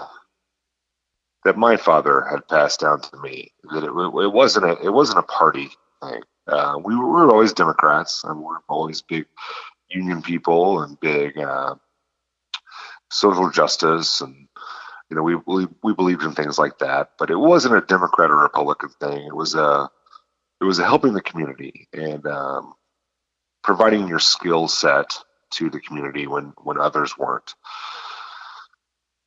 that 1.44 1.58
my 1.58 1.76
father 1.76 2.22
had 2.22 2.48
passed 2.48 2.80
down 2.80 3.00
to 3.00 3.16
me. 3.18 3.52
That 3.72 3.84
it, 3.84 3.90
it 4.24 4.32
wasn't 4.32 4.66
a 4.66 4.78
it 4.84 4.90
wasn't 4.90 5.18
a 5.20 5.24
party 5.24 5.70
thing. 6.02 6.22
Uh, 6.46 6.78
we, 6.84 6.96
were, 6.96 7.06
we 7.06 7.12
were 7.12 7.30
always 7.32 7.54
Democrats, 7.54 8.24
and 8.24 8.40
we're 8.42 8.58
always 8.68 9.02
big 9.02 9.26
union 9.88 10.22
people 10.22 10.82
and 10.82 11.00
big 11.00 11.38
uh, 11.38 11.74
social 13.10 13.50
justice 13.50 14.20
and 14.20 14.48
you 15.10 15.16
know, 15.16 15.22
we, 15.22 15.36
we 15.46 15.66
we 15.82 15.94
believed 15.94 16.22
in 16.22 16.32
things 16.32 16.58
like 16.58 16.78
that, 16.78 17.10
but 17.18 17.30
it 17.30 17.36
wasn't 17.36 17.76
a 17.76 17.80
Democrat 17.82 18.30
or 18.30 18.42
Republican 18.42 18.88
thing. 19.00 19.26
It 19.26 19.36
was 19.36 19.54
a 19.54 19.88
it 20.60 20.64
was 20.64 20.78
a 20.78 20.84
helping 20.84 21.12
the 21.12 21.20
community 21.22 21.88
and 21.92 22.26
um, 22.26 22.74
providing 23.62 24.08
your 24.08 24.18
skill 24.18 24.66
set 24.68 25.18
to 25.52 25.70
the 25.70 25.80
community 25.80 26.26
when 26.26 26.54
when 26.62 26.80
others 26.80 27.16
weren't. 27.18 27.54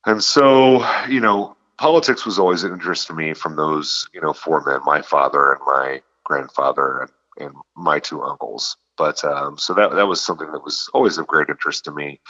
And 0.07 0.23
so, 0.23 0.85
you 1.09 1.19
know, 1.19 1.57
politics 1.77 2.25
was 2.25 2.39
always 2.39 2.63
an 2.63 2.71
interest 2.71 3.07
to 3.07 3.13
me 3.13 3.33
from 3.33 3.57
those, 3.57 4.07
you 4.13 4.21
know, 4.21 4.31
four 4.31 4.63
men, 4.63 4.79
my 4.85 5.01
father 5.01 5.51
and 5.51 5.61
my 5.65 6.01
grandfather 6.23 7.01
and, 7.01 7.11
and 7.45 7.55
my 7.75 7.99
two 7.99 8.23
uncles. 8.23 8.77
But 8.97 9.23
um, 9.25 9.57
so 9.57 9.73
that 9.73 9.91
that 9.91 10.07
was 10.07 10.23
something 10.23 10.49
that 10.53 10.63
was 10.63 10.89
always 10.93 11.17
of 11.17 11.27
great 11.27 11.49
interest 11.49 11.83
to 11.83 11.91
me. 11.91 12.21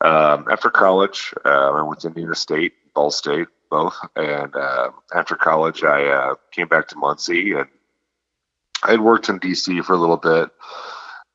Um, 0.00 0.46
after 0.50 0.70
college, 0.70 1.34
uh, 1.44 1.72
I 1.72 1.82
went 1.82 2.00
to 2.00 2.08
Indiana 2.08 2.34
State, 2.34 2.72
Ball 2.94 3.10
State, 3.10 3.48
both. 3.70 3.94
And 4.16 4.56
uh, 4.56 4.90
after 5.14 5.36
college, 5.36 5.84
I 5.84 6.06
uh, 6.06 6.34
came 6.52 6.68
back 6.68 6.88
to 6.88 6.96
Muncie, 6.96 7.52
and 7.52 7.68
I 8.82 8.92
had 8.92 9.00
worked 9.00 9.28
in 9.28 9.40
DC 9.40 9.84
for 9.84 9.92
a 9.92 9.98
little 9.98 10.16
bit, 10.16 10.48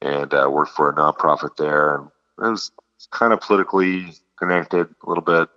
and 0.01 0.33
uh, 0.33 0.49
worked 0.49 0.71
for 0.71 0.89
a 0.89 0.95
nonprofit 0.95 1.57
there, 1.57 1.95
and 1.95 2.07
it 2.39 2.49
was 2.49 2.71
kind 3.11 3.33
of 3.33 3.41
politically 3.41 4.15
connected 4.37 4.87
a 5.03 5.09
little 5.09 5.23
bit. 5.23 5.49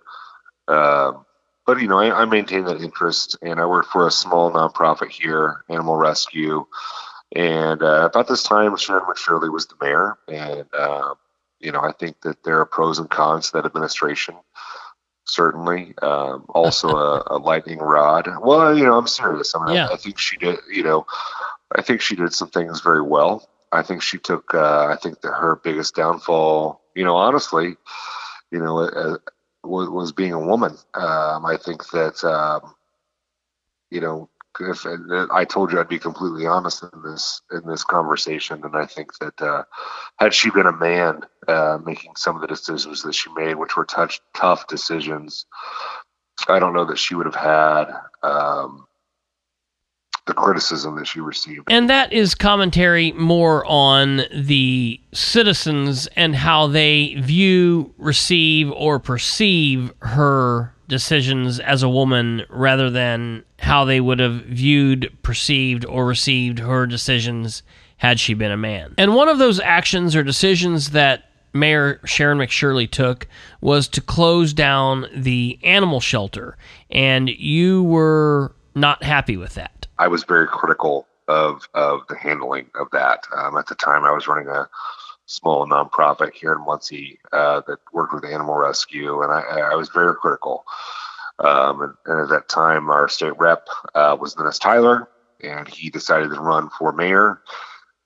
Um, 0.67 1.25
but 1.65 1.81
you 1.81 1.87
know, 1.87 1.99
I, 1.99 2.21
I 2.21 2.25
maintained 2.25 2.67
that 2.67 2.81
interest, 2.81 3.37
and 3.41 3.59
I 3.59 3.65
work 3.65 3.87
for 3.87 4.07
a 4.07 4.11
small 4.11 4.51
nonprofit 4.51 5.09
here, 5.09 5.63
Animal 5.69 5.97
Rescue. 5.97 6.65
And 7.35 7.83
uh, 7.83 8.05
about 8.05 8.27
this 8.27 8.43
time, 8.43 8.75
Sharon 8.77 9.03
McShurley 9.03 9.51
was 9.51 9.67
the 9.67 9.75
mayor, 9.81 10.17
and 10.29 10.65
uh, 10.73 11.13
you 11.59 11.71
know, 11.71 11.81
I 11.81 11.91
think 11.91 12.21
that 12.21 12.43
there 12.43 12.59
are 12.61 12.65
pros 12.65 12.99
and 12.99 13.09
cons 13.09 13.47
to 13.47 13.57
that 13.57 13.65
administration. 13.65 14.35
Certainly, 15.25 15.93
um, 16.01 16.45
also 16.47 16.87
a, 16.87 17.23
a, 17.31 17.37
lightning 17.37 17.79
rod. 17.79 18.29
Well, 18.41 18.77
you 18.77 18.85
know, 18.85 18.97
I'm 18.97 19.07
serious. 19.07 19.53
I 19.53 19.65
mean, 19.65 19.75
yeah. 19.75 19.87
I, 19.87 19.95
I, 19.95 19.97
think 19.97 20.17
she 20.17 20.37
did. 20.37 20.59
You 20.71 20.83
know, 20.83 21.05
I 21.75 21.81
think 21.81 21.99
she 21.99 22.15
did 22.15 22.33
some 22.33 22.49
things 22.49 22.79
very 22.79 23.01
well. 23.01 23.47
I 23.73 23.81
think 23.81 24.03
she 24.03 24.19
took. 24.19 24.53
Uh, 24.53 24.87
I 24.87 24.95
think 24.95 25.19
that 25.21 25.33
her 25.33 25.57
biggest 25.57 25.95
downfall, 25.95 26.79
you 26.95 27.03
know, 27.03 27.17
honestly, 27.17 27.75
you 28.51 28.59
know, 28.59 28.79
uh, 28.79 29.17
was, 29.63 30.11
being 30.11 30.33
a 30.33 30.39
woman. 30.39 30.77
Um, 30.93 31.45
I 31.45 31.57
think 31.57 31.89
that, 31.89 32.23
um, 32.23 32.73
you 33.89 34.01
know, 34.01 34.29
if 34.59 34.85
I 35.31 35.45
told 35.45 35.71
you 35.71 35.79
I'd 35.79 35.87
be 35.87 35.99
completely 35.99 36.47
honest 36.47 36.83
in 36.83 37.01
this 37.03 37.41
in 37.51 37.61
this 37.67 37.83
conversation, 37.83 38.63
and 38.63 38.75
I 38.75 38.87
think 38.87 39.15
that 39.19 39.39
uh, 39.39 39.63
had 40.17 40.33
she 40.33 40.49
been 40.49 40.65
a 40.65 40.71
man 40.71 41.21
uh, 41.47 41.77
making 41.85 42.15
some 42.15 42.35
of 42.35 42.41
the 42.41 42.47
decisions 42.47 43.03
that 43.03 43.13
she 43.13 43.31
made, 43.33 43.55
which 43.55 43.77
were 43.77 43.85
touch, 43.85 44.19
tough 44.33 44.67
decisions, 44.67 45.45
I 46.47 46.57
don't 46.59 46.73
know 46.73 46.85
that 46.85 46.97
she 46.97 47.13
would 47.13 47.27
have 47.27 47.35
had 47.35 47.85
um, 48.23 48.87
the 50.27 50.33
criticism 50.33 50.95
that 50.97 51.07
she 51.07 51.19
received. 51.19 51.63
And 51.71 51.89
that 51.89 52.13
is 52.13 52.35
commentary 52.35 53.13
more 53.13 53.65
on 53.65 54.23
the 54.33 54.99
citizens 55.13 56.07
and 56.15 56.35
how 56.35 56.67
they 56.67 57.15
view, 57.15 57.93
receive, 57.97 58.71
or 58.71 58.99
perceive 58.99 59.91
her 60.01 60.73
decisions 60.87 61.59
as 61.59 61.83
a 61.83 61.89
woman 61.89 62.43
rather 62.49 62.89
than 62.89 63.43
how 63.59 63.85
they 63.85 63.99
would 63.99 64.19
have 64.19 64.43
viewed, 64.45 65.11
perceived, 65.23 65.85
or 65.85 66.05
received 66.05 66.59
her 66.59 66.85
decisions 66.85 67.63
had 67.97 68.19
she 68.19 68.33
been 68.33 68.51
a 68.51 68.57
man. 68.57 68.93
And 68.97 69.15
one 69.15 69.27
of 69.27 69.39
those 69.39 69.59
actions 69.59 70.15
or 70.15 70.23
decisions 70.23 70.91
that 70.91 71.23
Mayor 71.53 71.99
Sharon 72.05 72.37
McShurley 72.37 72.89
took 72.89 73.27
was 73.61 73.87
to 73.89 74.01
close 74.01 74.53
down 74.53 75.07
the 75.15 75.57
animal 75.63 75.99
shelter. 75.99 76.57
And 76.91 77.29
you 77.29 77.83
were 77.83 78.53
not 78.79 79.03
happy 79.03 79.37
with 79.37 79.55
that. 79.55 79.87
I 79.99 80.07
was 80.07 80.23
very 80.23 80.47
critical 80.47 81.07
of, 81.27 81.67
of 81.73 82.01
the 82.07 82.15
handling 82.15 82.69
of 82.75 82.87
that. 82.91 83.25
Um, 83.35 83.57
at 83.57 83.67
the 83.67 83.75
time, 83.75 84.05
I 84.05 84.11
was 84.11 84.27
running 84.27 84.47
a 84.47 84.69
small 85.25 85.67
nonprofit 85.67 86.33
here 86.33 86.53
in 86.53 86.65
Muncie 86.65 87.19
uh, 87.33 87.61
that 87.67 87.79
worked 87.93 88.13
with 88.13 88.25
animal 88.25 88.55
rescue, 88.55 89.21
and 89.21 89.31
I, 89.31 89.41
I 89.71 89.75
was 89.75 89.89
very 89.89 90.15
critical. 90.15 90.65
Um, 91.39 91.81
and, 91.81 91.93
and, 92.05 92.21
at 92.21 92.29
that 92.29 92.49
time, 92.49 92.89
our 92.89 93.07
state 93.07 93.37
rep 93.37 93.67
uh, 93.93 94.17
was 94.19 94.33
Dennis 94.33 94.57
Tyler, 94.57 95.07
and 95.43 95.67
he 95.67 95.89
decided 95.89 96.29
to 96.29 96.39
run 96.39 96.69
for 96.77 96.91
mayor. 96.91 97.41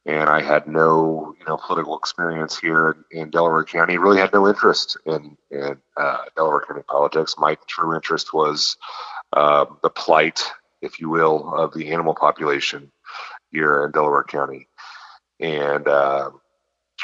And 0.06 0.30
I 0.30 0.42
had 0.42 0.68
no, 0.68 1.36
you 1.40 1.46
know, 1.46 1.58
political 1.58 1.96
experience 1.98 2.58
here 2.58 3.06
in, 3.12 3.30
Delaware 3.30 3.64
County. 3.64 4.00
Really 4.00 4.20
had 4.20 4.34
no 4.34 4.48
interest 4.48 4.98
in 5.06 5.38
in 5.52 5.78
uh, 5.96 6.18
Delaware 6.36 6.66
County 6.68 6.82
politics. 6.88 7.36
My 7.38 7.56
true 7.68 7.94
interest 7.94 8.34
was 8.34 8.78
uh, 9.34 9.66
the 9.84 9.92
plight, 9.92 10.44
if 10.82 11.00
you 11.00 11.10
will, 11.10 11.54
of 11.54 11.74
the 11.74 11.92
animal 11.92 12.16
population 12.16 12.92
here 13.52 13.86
in 13.86 13.92
Delaware 13.92 14.24
County. 14.24 14.68
And 15.40 15.88
uh, 15.88 16.32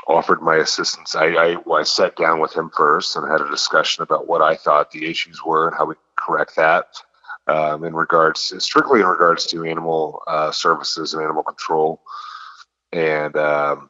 offered 0.07 0.41
my 0.41 0.57
assistance. 0.57 1.15
I, 1.15 1.27
I, 1.27 1.71
I, 1.71 1.83
sat 1.83 2.15
down 2.15 2.39
with 2.39 2.53
him 2.53 2.69
first 2.75 3.15
and 3.15 3.29
had 3.29 3.41
a 3.41 3.49
discussion 3.49 4.03
about 4.03 4.27
what 4.27 4.41
I 4.41 4.55
thought 4.55 4.91
the 4.91 5.09
issues 5.09 5.43
were 5.43 5.67
and 5.67 5.75
how 5.75 5.85
we 5.85 5.95
correct 6.15 6.55
that 6.55 6.85
um, 7.47 7.83
in 7.83 7.95
regards, 7.95 8.53
strictly 8.63 8.99
in 8.99 9.07
regards 9.07 9.45
to 9.47 9.65
animal 9.65 10.21
uh, 10.27 10.51
services 10.51 11.13
and 11.13 11.23
animal 11.23 11.43
control. 11.43 12.01
And, 12.91 13.35
um, 13.35 13.89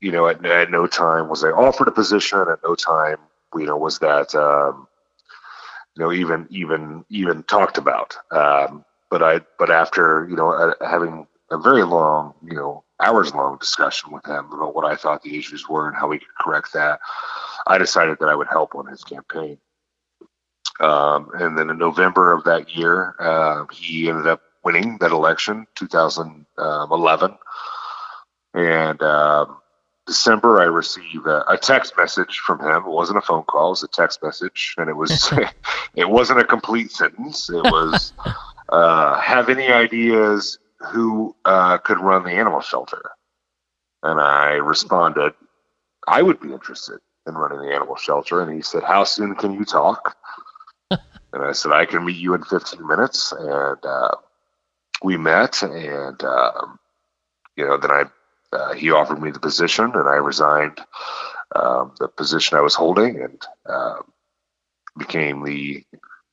you 0.00 0.12
know, 0.12 0.26
at, 0.28 0.44
at, 0.44 0.70
no 0.70 0.86
time 0.86 1.28
was 1.28 1.44
I 1.44 1.50
offered 1.50 1.88
a 1.88 1.92
position. 1.92 2.38
At 2.40 2.60
no 2.64 2.74
time, 2.74 3.18
you 3.54 3.66
know, 3.66 3.76
was 3.76 3.98
that, 4.00 4.34
um, 4.34 4.88
you 5.96 6.02
know, 6.02 6.12
even, 6.12 6.46
even, 6.50 7.04
even 7.08 7.42
talked 7.44 7.78
about. 7.78 8.16
Um, 8.30 8.84
but 9.10 9.22
I, 9.22 9.40
but 9.58 9.70
after, 9.70 10.26
you 10.28 10.36
know, 10.36 10.50
uh, 10.50 10.74
having 10.80 11.26
a 11.50 11.58
very 11.58 11.84
long, 11.84 12.34
you 12.42 12.54
know, 12.54 12.84
hours 13.00 13.34
long 13.34 13.58
discussion 13.58 14.10
with 14.12 14.24
him 14.26 14.50
about 14.52 14.74
what 14.74 14.84
I 14.84 14.96
thought 14.96 15.22
the 15.22 15.36
issues 15.36 15.68
were 15.68 15.88
and 15.88 15.96
how 15.96 16.08
we 16.08 16.18
could 16.18 16.34
correct 16.40 16.72
that. 16.72 17.00
I 17.66 17.78
decided 17.78 18.18
that 18.20 18.28
I 18.28 18.34
would 18.34 18.48
help 18.48 18.74
on 18.74 18.86
his 18.86 19.04
campaign. 19.04 19.58
Um, 20.80 21.30
and 21.34 21.58
then 21.58 21.70
in 21.70 21.78
November 21.78 22.32
of 22.32 22.44
that 22.44 22.74
year, 22.74 23.14
uh, 23.18 23.66
he 23.72 24.08
ended 24.08 24.26
up 24.26 24.40
winning 24.64 24.98
that 24.98 25.10
election, 25.10 25.66
2011. 25.74 27.38
And 28.54 29.02
um, 29.02 29.56
December, 30.06 30.60
I 30.60 30.64
received 30.64 31.26
a, 31.26 31.48
a, 31.48 31.56
text 31.56 31.96
message 31.96 32.40
from 32.40 32.60
him. 32.60 32.84
It 32.84 32.90
wasn't 32.90 33.18
a 33.18 33.22
phone 33.22 33.44
call; 33.44 33.68
it 33.68 33.70
was 33.70 33.82
a 33.84 33.88
text 33.88 34.22
message, 34.22 34.74
and 34.76 34.88
it 34.88 34.96
was 34.96 35.32
it 35.94 36.10
wasn't 36.10 36.40
a 36.40 36.44
complete 36.44 36.90
sentence. 36.90 37.48
It 37.48 37.62
was 37.62 38.12
uh, 38.68 39.20
have 39.20 39.48
any 39.48 39.68
ideas 39.68 40.58
who 40.90 41.36
uh, 41.44 41.78
could 41.78 41.98
run 41.98 42.24
the 42.24 42.32
animal 42.32 42.60
shelter. 42.60 43.10
And 44.02 44.20
I 44.20 44.54
responded, 44.54 45.32
I 46.08 46.22
would 46.22 46.40
be 46.40 46.52
interested 46.52 46.98
in 47.26 47.34
running 47.34 47.60
the 47.60 47.74
animal 47.74 47.96
shelter. 47.96 48.40
And 48.40 48.52
he 48.52 48.62
said, 48.62 48.82
How 48.82 49.04
soon 49.04 49.34
can 49.36 49.52
you 49.54 49.64
talk? 49.64 50.16
and 50.90 51.00
I 51.34 51.52
said, 51.52 51.72
I 51.72 51.86
can 51.86 52.04
meet 52.04 52.16
you 52.16 52.34
in 52.34 52.42
15 52.42 52.86
minutes. 52.86 53.32
And 53.32 53.84
uh, 53.84 54.16
we 55.02 55.16
met. 55.16 55.62
And, 55.62 56.22
um, 56.24 56.78
you 57.56 57.64
know, 57.64 57.76
then 57.76 57.90
I, 57.90 58.04
uh, 58.52 58.74
he 58.74 58.90
offered 58.90 59.20
me 59.20 59.30
the 59.30 59.40
position 59.40 59.84
and 59.84 60.08
I 60.08 60.16
resigned 60.16 60.80
um, 61.54 61.92
the 61.98 62.08
position 62.08 62.56
I 62.56 62.60
was 62.60 62.74
holding 62.74 63.20
and 63.20 63.42
um, 63.66 64.12
became 64.98 65.44
the 65.44 65.84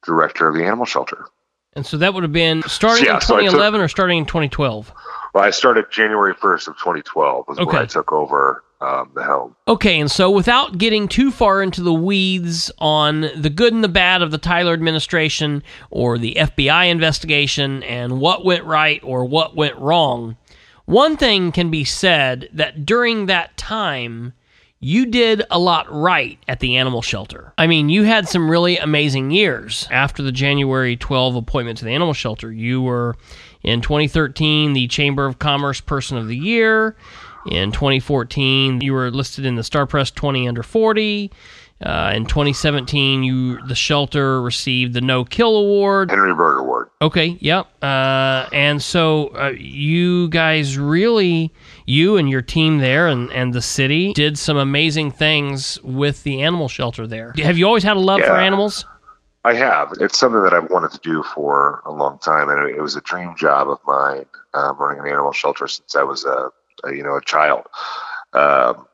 director 0.06 0.48
of 0.48 0.56
the 0.56 0.66
animal 0.66 0.86
shelter. 0.86 1.26
And 1.74 1.86
so 1.86 1.98
that 1.98 2.14
would 2.14 2.24
have 2.24 2.34
been 2.34 2.64
starting 2.64 3.06
yeah, 3.06 3.16
in 3.16 3.22
2011 3.22 3.52
so 3.52 3.78
took, 3.78 3.86
or 3.86 3.88
starting 3.88 4.18
in 4.18 4.26
2012? 4.26 4.92
Well, 5.34 5.44
I 5.44 5.52
started 5.52 5.86
January 5.92 6.34
1st 6.34 6.68
of 6.68 6.78
2012 6.78 7.48
was 7.48 7.60
okay. 7.60 7.66
when 7.66 7.84
I 7.84 7.86
took 7.86 8.12
over 8.12 8.64
um, 8.82 9.12
the 9.14 9.24
helm. 9.24 9.56
Okay, 9.68 10.00
and 10.00 10.10
so 10.10 10.32
without 10.32 10.78
getting 10.78 11.08
too 11.08 11.32
far 11.32 11.62
into 11.62 11.84
the 11.84 11.94
weeds 11.94 12.72
on 12.80 13.30
the 13.36 13.50
good 13.50 13.74
and 13.74 13.84
the 13.84 13.90
bad 13.90 14.22
of 14.22 14.32
the 14.32 14.38
Tyler 14.38 14.74
administration 14.74 15.64
or 15.92 16.18
the 16.18 16.36
FBI 16.40 16.90
investigation 16.90 17.84
and 17.84 18.20
what 18.20 18.44
went 18.44 18.64
right 18.64 19.02
or 19.04 19.26
what 19.26 19.56
went 19.56 19.78
wrong, 19.78 20.38
one 20.90 21.18
thing 21.18 21.52
can 21.52 21.70
be 21.70 21.84
said 21.84 22.50
that 22.52 22.84
during 22.84 23.28
that 23.28 23.56
time, 23.58 24.34
you 24.80 25.06
did 25.06 25.44
a 25.52 25.60
lot 25.60 25.86
right 25.94 26.40
at 26.48 26.62
the 26.62 26.78
animal 26.78 27.04
shelter. 27.04 27.54
I 27.60 27.68
mean, 27.68 27.90
you 27.90 28.06
had 28.06 28.28
some 28.28 28.50
really 28.50 28.80
amazing 28.80 29.30
years 29.30 29.88
after 29.92 30.24
the 30.24 30.32
January 30.32 30.98
12 30.98 31.36
appointment 31.36 31.78
to 31.78 31.86
the 31.86 31.92
animal 31.92 32.16
shelter. 32.16 32.52
You 32.52 32.82
were 32.82 33.16
in 33.62 33.82
2013 33.82 34.74
the 34.74 34.88
Chamber 34.88 35.28
of 35.28 35.38
Commerce 35.38 35.80
Person 35.80 36.18
of 36.18 36.28
the 36.28 36.36
Year. 36.36 36.96
In 37.46 37.72
2014, 37.72 38.82
you 38.82 38.94
were 38.94 39.12
listed 39.12 39.46
in 39.46 39.54
the 39.54 39.64
Star 39.64 39.86
Press 39.86 40.10
20 40.10 40.48
under 40.48 40.64
40. 40.64 41.32
Uh, 41.82 42.12
in 42.14 42.26
2017, 42.26 43.24
you 43.24 43.66
the 43.68 43.76
shelter 43.76 44.42
received 44.42 44.94
the 44.94 45.00
No 45.00 45.24
Kill 45.24 45.56
Award, 45.56 46.10
Henry 46.10 46.34
Bergh 46.34 46.60
Award. 46.60 46.90
Okay, 47.02 47.38
yep. 47.40 47.68
Uh, 47.82 48.50
and 48.52 48.82
so 48.82 49.28
uh, 49.30 49.54
you 49.58 50.28
guys 50.28 50.78
really, 50.78 51.54
you 51.86 52.18
and 52.18 52.30
your 52.30 52.42
team 52.42 52.80
there, 52.80 53.08
and, 53.08 53.32
and 53.32 53.54
the 53.54 53.62
city 53.62 54.12
did 54.12 54.38
some 54.38 54.58
amazing 54.58 55.12
things 55.12 55.82
with 55.82 56.24
the 56.24 56.42
animal 56.42 56.68
shelter 56.68 57.08
there. 57.08 57.34
Have 57.38 57.58
you 57.58 57.66
always 57.66 57.84
had 57.84 57.96
a 57.96 58.02
love 58.02 58.20
yeah, 58.20 58.28
for 58.28 58.36
animals? 58.36 58.86
I 59.46 59.54
have. 59.54 59.94
It's 60.02 60.20
something 60.20 60.44
that 60.44 60.54
I've 60.54 60.70
wanted 60.70 60.92
to 60.92 61.00
do 61.00 61.24
for 61.24 61.82
a 61.86 61.92
long 61.92 62.20
time, 62.20 62.50
and 62.50 62.70
it 62.70 62.82
was 62.82 62.98
a 62.98 63.02
dream 63.02 63.36
job 63.38 63.70
of 63.70 63.80
mine 63.88 64.26
um, 64.54 64.78
running 64.78 65.00
an 65.00 65.08
animal 65.08 65.32
shelter 65.32 65.68
since 65.68 65.96
I 65.96 66.04
was 66.04 66.26
a, 66.26 66.52
a 66.84 66.94
you 66.94 67.04
know 67.04 67.16
a 67.16 67.22
child. 67.22 67.64
Um, 68.34 68.86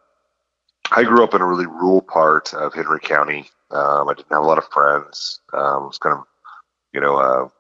I 0.92 1.04
grew 1.04 1.24
up 1.24 1.34
in 1.34 1.42
a 1.42 1.46
really 1.46 1.66
rural 1.66 2.02
part 2.02 2.54
of 2.54 2.74
Henry 2.74 3.00
County. 3.00 3.50
Um, 3.72 4.08
I 4.08 4.14
didn't 4.14 4.32
have 4.32 4.44
a 4.44 4.48
lot 4.48 4.58
of 4.58 4.68
friends. 4.70 5.40
Um, 5.54 5.84
I 5.84 5.88
was 5.88 5.98
kind 5.98 6.18
of, 6.18 6.24
you 6.94 7.02
know, 7.02 7.18
a 7.18 7.52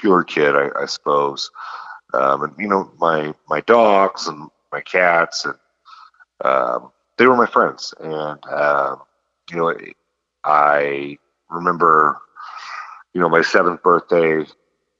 pure 0.00 0.24
kid, 0.24 0.54
I, 0.54 0.68
I 0.80 0.86
suppose. 0.86 1.50
Um, 2.14 2.42
and 2.42 2.54
you 2.58 2.68
know, 2.68 2.90
my 2.98 3.34
my 3.48 3.60
dogs 3.62 4.28
and 4.28 4.48
my 4.72 4.80
cats 4.80 5.44
and 5.44 5.54
um, 6.44 6.90
they 7.16 7.26
were 7.26 7.36
my 7.36 7.46
friends. 7.46 7.92
And 8.00 8.44
um, 8.46 9.02
you 9.50 9.56
know, 9.56 9.74
I 10.44 11.18
remember, 11.50 12.18
you 13.12 13.20
know, 13.20 13.28
my 13.28 13.42
seventh 13.42 13.82
birthday, 13.82 14.46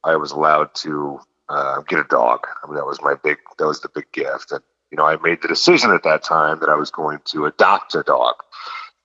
I 0.04 0.16
was 0.16 0.32
allowed 0.32 0.74
to 0.76 1.20
uh, 1.48 1.80
get 1.82 2.00
a 2.00 2.04
dog. 2.04 2.46
I 2.62 2.66
mean, 2.66 2.76
that 2.76 2.86
was 2.86 3.00
my 3.02 3.14
big, 3.14 3.38
that 3.58 3.66
was 3.66 3.80
the 3.80 3.88
big 3.94 4.10
gift. 4.12 4.52
And 4.52 4.62
you 4.90 4.96
know, 4.96 5.04
I 5.04 5.16
made 5.16 5.42
the 5.42 5.48
decision 5.48 5.90
at 5.90 6.02
that 6.04 6.22
time 6.22 6.60
that 6.60 6.68
I 6.68 6.74
was 6.74 6.90
going 6.90 7.20
to 7.26 7.46
adopt 7.46 7.94
a 7.94 8.02
dog. 8.02 8.34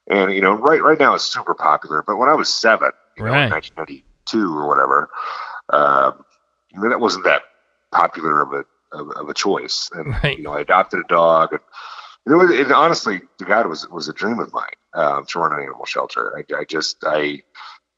And, 0.07 0.33
you 0.33 0.41
know, 0.41 0.53
right 0.53 0.81
right 0.81 0.99
now 0.99 1.13
it's 1.15 1.23
super 1.23 1.53
popular. 1.53 2.03
But 2.05 2.17
when 2.17 2.29
I 2.29 2.33
was 2.33 2.53
seven, 2.53 2.91
you 3.17 3.23
right. 3.23 3.49
know, 3.49 3.55
1992 3.55 4.57
or 4.57 4.67
whatever, 4.67 5.09
um, 5.69 6.25
I 6.75 6.79
mean, 6.79 6.89
that 6.89 6.99
wasn't 6.99 7.25
that 7.25 7.43
popular 7.91 8.41
of 8.41 8.53
a 8.53 8.65
of, 8.91 9.09
of 9.11 9.29
a 9.29 9.33
choice. 9.33 9.89
And 9.93 10.09
right. 10.23 10.37
you 10.37 10.43
know, 10.43 10.53
I 10.53 10.61
adopted 10.61 10.99
a 10.99 11.07
dog, 11.07 11.53
and 11.53 11.61
it 12.33 12.35
was 12.35 12.51
it, 12.51 12.71
honestly, 12.71 13.21
the 13.39 13.45
God 13.45 13.67
was 13.67 13.87
was 13.89 14.09
a 14.09 14.13
dream 14.13 14.39
of 14.39 14.53
mine 14.53 14.67
um, 14.93 15.25
to 15.27 15.39
run 15.39 15.53
an 15.53 15.59
animal 15.59 15.85
shelter. 15.85 16.37
I, 16.37 16.59
I 16.59 16.65
just 16.65 16.97
I 17.05 17.43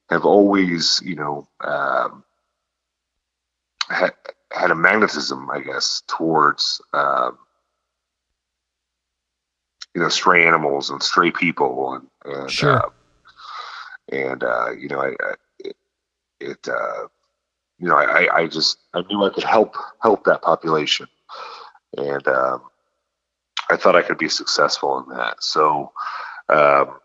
have 0.09 0.25
always, 0.25 1.01
you 1.03 1.15
know, 1.15 1.47
um, 1.61 2.23
had 3.89 4.13
had 4.51 4.71
a 4.71 4.75
magnetism, 4.75 5.49
I 5.49 5.59
guess, 5.59 6.03
towards 6.07 6.81
um, 6.93 7.37
you 9.95 10.01
know 10.01 10.09
stray 10.09 10.45
animals 10.45 10.89
and 10.89 11.01
stray 11.01 11.31
people 11.31 11.93
and, 11.93 12.07
and 12.25 12.51
sure. 12.51 12.85
Uh, 12.85 12.89
and 14.11 14.43
uh, 14.43 14.71
you 14.71 14.89
know 14.89 14.99
I, 14.99 15.07
I 15.07 15.33
it, 15.59 15.77
it 16.39 16.67
uh, 16.67 17.07
you 17.79 17.87
know 17.87 17.95
I, 17.95 18.41
I 18.41 18.47
just 18.47 18.77
I 18.93 19.01
knew 19.09 19.23
I 19.23 19.29
could 19.29 19.45
help 19.45 19.75
help 20.03 20.25
that 20.25 20.41
population. 20.41 21.07
And 21.97 22.27
um, 22.27 22.63
I 23.69 23.77
thought 23.77 23.95
I 23.95 24.01
could 24.01 24.17
be 24.17 24.27
successful 24.27 24.99
in 24.99 25.17
that. 25.17 25.41
So 25.41 25.93
um, 26.49 26.99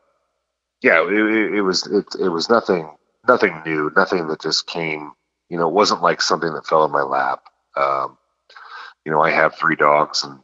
yeah 0.82 1.02
it, 1.06 1.54
it 1.54 1.62
was 1.62 1.86
it, 1.86 2.06
it 2.20 2.28
was 2.28 2.50
nothing 2.50 2.90
nothing 3.28 3.62
new 3.64 3.92
nothing 3.94 4.26
that 4.28 4.40
just 4.40 4.66
came 4.66 5.12
you 5.48 5.58
know 5.58 5.68
it 5.68 5.74
wasn't 5.74 6.02
like 6.02 6.20
something 6.20 6.52
that 6.52 6.66
fell 6.66 6.84
in 6.84 6.90
my 6.90 7.02
lap. 7.02 7.44
Um, 7.76 8.18
you 9.06 9.12
know 9.12 9.22
I 9.22 9.30
have 9.30 9.54
three 9.54 9.76
dogs 9.76 10.24
and 10.24 10.40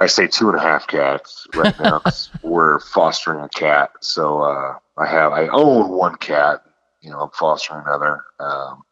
I 0.00 0.06
say 0.06 0.26
two 0.26 0.48
and 0.48 0.58
a 0.58 0.60
half 0.60 0.86
cats 0.86 1.46
right 1.54 1.78
now. 1.80 2.02
we're 2.42 2.80
fostering 2.80 3.40
a 3.40 3.48
cat, 3.48 3.92
so 4.00 4.42
uh, 4.42 4.74
I 4.96 5.06
have 5.06 5.32
I 5.32 5.48
own 5.48 5.90
one 5.90 6.16
cat. 6.16 6.62
You 7.00 7.10
know, 7.10 7.20
I'm 7.20 7.30
fostering 7.30 7.82
another. 7.86 8.24
Um, 8.40 8.82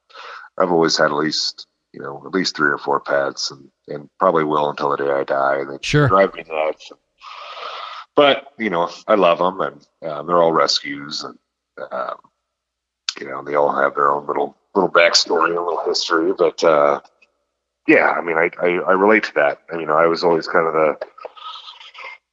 I've 0.59 0.71
always 0.71 0.97
had 0.97 1.07
at 1.07 1.17
least 1.17 1.67
you 1.93 2.01
know 2.01 2.23
at 2.25 2.33
least 2.33 2.57
three 2.57 2.71
or 2.71 2.79
four 2.79 3.01
pets, 3.01 3.51
and, 3.51 3.71
and 3.89 4.09
probably 4.19 4.45
will 4.45 4.71
until 4.71 4.91
the 4.91 4.97
day 4.97 5.11
I 5.11 5.25
die. 5.25 5.61
And 5.61 5.71
they 5.71 5.79
sure. 5.83 6.09
drive 6.09 6.35
me 6.35 6.45
nuts. 6.49 6.91
But 8.15 8.53
you 8.59 8.71
know, 8.71 8.91
I 9.07 9.15
love 9.15 9.39
them, 9.39 9.61
and 9.61 9.87
uh, 10.03 10.23
they're 10.23 10.43
all 10.43 10.53
rescues, 10.53 11.23
and 11.23 11.39
um, 11.91 12.17
you 13.21 13.29
know, 13.29 13.43
they 13.43 13.55
all 13.55 13.75
have 13.75 13.95
their 13.95 14.11
own 14.11 14.27
little 14.27 14.57
little 14.75 14.91
backstory 14.91 15.57
and 15.57 15.65
little 15.65 15.85
history. 15.85 16.33
But 16.37 16.63
uh, 16.65 17.01
yeah, 17.87 18.11
I 18.11 18.21
mean, 18.21 18.37
I, 18.37 18.51
I, 18.61 18.67
I 18.67 18.93
relate 18.93 19.25
to 19.25 19.35
that. 19.35 19.63
I 19.73 19.77
mean, 19.77 19.91
I 19.91 20.07
was 20.07 20.25
always 20.25 20.49
kind 20.49 20.67
of 20.67 20.73
the 20.73 21.07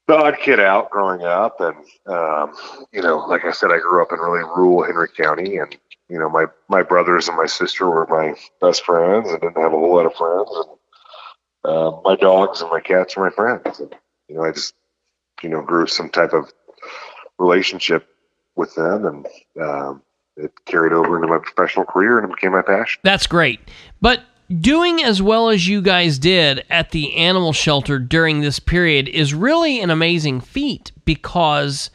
the 0.08 0.16
odd 0.16 0.38
kid 0.40 0.60
out 0.60 0.90
growing 0.90 1.24
up, 1.24 1.62
and 1.62 1.78
um, 2.08 2.54
you 2.92 3.02
know, 3.02 3.26
like 3.28 3.46
I 3.46 3.52
said, 3.52 3.72
I 3.72 3.80
grew 3.80 4.02
up 4.02 4.12
in 4.12 4.20
really 4.20 4.44
rural 4.44 4.84
Henry 4.84 5.08
County, 5.10 5.58
and 5.58 5.76
you 6.10 6.20
know, 6.20 6.30
my 6.30 6.46
my 6.68 6.84
brothers 6.84 7.28
and 7.28 7.38
my 7.38 7.46
sister 7.46 7.90
were 7.90 8.08
my 8.08 8.36
best 8.60 8.84
friends. 8.84 9.30
I 9.30 9.38
didn't 9.38 9.58
have 9.58 9.74
a 9.74 9.78
whole 9.78 9.96
lot 9.96 10.06
of 10.06 10.16
friends, 10.16 10.50
and 11.64 11.74
uh, 11.74 12.02
my 12.04 12.16
dogs 12.16 12.62
and 12.62 12.70
my 12.70 12.82
cats 12.82 13.16
were 13.16 13.26
my 13.26 13.36
friends. 13.36 13.80
And, 13.80 13.96
you 14.28 14.36
know, 14.36 14.44
I 14.44 14.52
just 14.52 14.74
you 15.42 15.50
know 15.50 15.62
grew 15.62 15.88
some 15.88 16.10
type 16.10 16.34
of 16.34 16.52
relationship 17.40 18.08
with 18.56 18.76
them, 18.76 19.06
and 19.06 19.28
um, 19.62 20.02
it 20.36 20.52
carried 20.66 20.94
over 20.94 21.16
into 21.16 21.28
my 21.28 21.40
professional 21.40 21.86
career, 21.86 22.20
and 22.20 22.30
it 22.30 22.36
became 22.36 22.52
my 22.52 22.62
passion. 22.62 23.00
That's 23.04 23.28
great, 23.28 23.60
but 24.02 24.22
doing 24.60 25.04
as 25.04 25.22
well 25.22 25.50
as 25.50 25.68
you 25.68 25.82
guys 25.82 26.20
did 26.20 26.64
at 26.70 26.92
the 26.92 27.16
animal 27.16 27.54
shelter 27.54 28.00
during 28.00 28.42
this 28.42 28.60
period 28.60 29.08
is 29.08 29.34
really 29.34 29.80
an 29.80 29.90
amazing 29.90 30.42
feat 30.42 30.92
because 31.06 31.90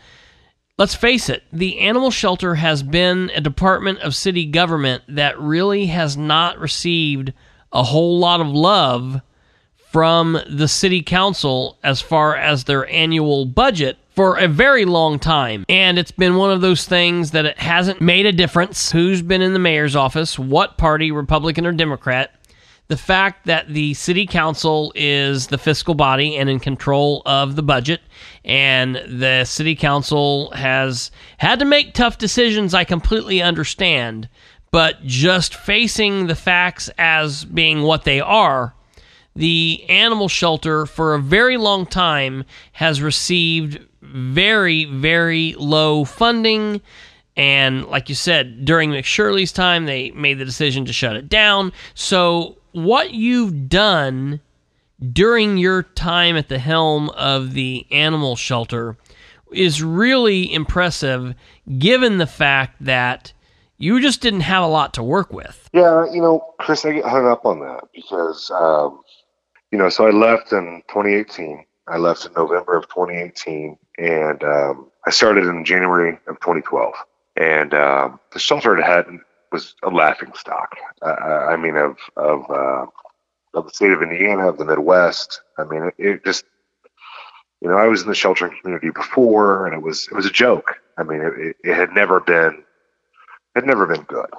let's 0.79 0.95
face 0.95 1.29
it, 1.29 1.43
the 1.53 1.79
animal 1.81 2.11
shelter 2.11 2.55
has 2.57 2.83
been 2.83 3.31
a 3.35 3.41
department 3.41 3.99
of 4.01 4.15
city 4.15 4.47
government 4.47 5.03
that 5.09 5.39
really 5.39 5.87
has 5.87 6.17
not 6.17 6.59
received 6.59 7.33
a 7.73 7.83
whole 7.83 8.19
lot 8.19 8.41
of 8.41 8.49
love 8.49 9.21
from 9.91 10.39
the 10.49 10.69
city 10.69 11.03
council 11.03 11.79
as 11.83 12.01
far 12.01 12.37
as 12.37 12.65
their 12.65 12.87
annual 12.89 13.45
budget 13.47 13.97
for 14.15 14.37
a 14.37 14.49
very 14.49 14.85
long 14.85 15.19
time. 15.19 15.65
And 15.69 15.99
it's 15.99 16.11
been 16.11 16.37
one 16.37 16.51
of 16.51 16.61
those 16.61 16.85
things 16.85 17.31
that 17.31 17.47
it 17.47 17.59
hasn't 17.59 18.01
made 18.01 18.27
a 18.27 18.33
difference 18.33 18.91
who's 18.91 19.23
been 19.23 19.43
in 19.43 19.53
the 19.53 19.59
mayor's 19.59 19.97
office, 19.97 20.39
what 20.39 20.77
party, 20.77 21.11
Republican 21.11 21.65
or 21.65 21.73
Democrat 21.73 22.33
the 22.89 22.97
fact 22.97 23.47
that 23.47 23.69
the 23.69 23.95
city 23.95 24.27
council 24.27 24.93
is 24.95 25.47
the 25.47 25.59
fiscal 25.59 25.95
body 25.95 26.37
and 26.37 26.49
in 26.49 26.59
control 26.59 27.23
of 27.27 27.55
the 27.55 27.63
budget, 27.63 28.01
and 28.45 28.97
the 29.07 29.45
city 29.45 29.77
council 29.77 30.51
has 30.53 31.11
had 31.37 31.59
to 31.59 31.65
make 31.65 31.93
tough 31.95 32.19
decisions, 32.19 32.75
I 32.75 32.85
completely 32.85 33.43
understand. 33.43 34.29
But 34.71 35.03
just 35.05 35.55
facing 35.55 36.27
the 36.27 36.35
facts 36.35 36.91
as 36.99 37.45
being 37.45 37.83
what 37.83 38.05
they 38.05 38.21
are, 38.21 38.75
the 39.35 39.85
animal 39.89 40.29
shelter 40.29 40.85
for 40.85 41.15
a 41.15 41.21
very 41.21 41.57
long 41.57 41.87
time 41.87 42.45
has 42.73 43.01
received 43.01 43.81
very, 44.03 44.85
very 44.85 45.55
low 45.59 46.05
funding. 46.05 46.81
And 47.37 47.85
like 47.87 48.09
you 48.09 48.15
said, 48.15 48.65
during 48.65 48.91
McShurley's 48.91 49.53
time, 49.53 49.87
they 49.87 50.11
made 50.11 50.39
the 50.39 50.45
decision 50.45 50.85
to 50.87 50.93
shut 50.93 51.17
it 51.17 51.29
down. 51.29 51.73
So 51.95 52.58
what 52.73 53.13
you've 53.13 53.69
done 53.69 54.41
during 55.13 55.59
your 55.59 55.83
time 55.83 56.37
at 56.37 56.49
the 56.49 56.59
helm 56.59 57.11
of 57.11 57.53
the 57.53 57.87
animal 57.91 58.37
shelter 58.37 58.97
is 59.53 59.83
really 59.83 60.53
impressive 60.53 61.35
given 61.79 62.19
the 62.19 62.27
fact 62.27 62.77
that 62.85 63.33
you 63.79 64.01
just 64.01 64.21
didn't 64.21 64.41
have 64.41 64.65
a 64.65 64.67
lot 64.67 64.95
to 64.95 65.03
work 65.03 65.33
with. 65.33 65.69
Yeah, 65.73 66.05
you 66.13 66.21
know, 66.21 66.45
Chris, 66.59 66.85
I 66.85 66.93
get 66.93 67.05
hung 67.05 67.27
up 67.27 67.47
on 67.47 67.61
that 67.61 67.85
because, 67.95 68.51
um, 68.51 69.01
you 69.71 69.79
know, 69.79 69.89
so 69.89 70.07
I 70.07 70.11
left 70.11 70.53
in 70.53 70.83
2018. 70.89 71.65
I 71.87 71.97
left 71.97 72.27
in 72.27 72.33
November 72.33 72.77
of 72.77 72.89
2018, 72.89 73.79
and 73.97 74.45
um, 74.45 74.91
I 75.07 75.11
started 75.11 75.47
in 75.47 75.65
January 75.65 76.19
of 76.27 76.39
2012. 76.41 76.93
And 77.37 77.73
um, 77.73 78.21
the 78.33 78.41
shelter 78.41 78.77
had 78.83 79.07
was 79.53 79.75
a 79.83 79.91
laughing 79.91 80.33
stock. 80.35 80.77
Uh, 81.03 81.09
I 81.09 81.57
mean, 81.57 81.77
of 81.77 81.97
of 82.17 82.51
uh, 82.51 82.87
of 83.55 83.67
the 83.67 83.73
state 83.73 83.93
of 83.93 84.03
Indiana, 84.03 84.49
of 84.49 84.59
the 84.59 84.65
Midwest. 84.65 85.41
I 85.59 85.65
mean, 85.65 85.85
it, 85.85 85.95
it, 85.99 86.25
just 86.25 86.45
you 87.61 87.69
know, 87.69 87.77
I 87.77 87.87
was 87.87 88.03
in 88.03 88.09
the 88.09 88.15
sheltering 88.15 88.57
community 88.61 88.91
before, 88.91 89.67
and 89.67 89.75
it 89.75 89.83
was 89.83 90.09
it 90.09 90.15
was 90.15 90.27
a 90.27 90.31
joke. 90.31 90.75
I 90.97 91.03
mean, 91.03 91.21
it, 91.21 91.57
it 91.65 91.75
had 91.75 91.91
never 91.93 92.21
been 92.21 92.65
had 93.55 93.67
never 93.67 93.87
been 93.87 94.03
good. 94.03 94.31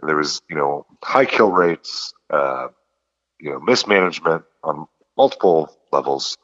And 0.00 0.08
there 0.08 0.16
was 0.16 0.40
you 0.48 0.56
know 0.56 0.86
high 1.02 1.26
kill 1.26 1.50
rates, 1.50 2.14
uh, 2.30 2.68
you 3.40 3.50
know 3.50 3.60
mismanagement 3.60 4.44
on 4.62 4.86
multiple 5.16 5.76
levels, 5.92 6.36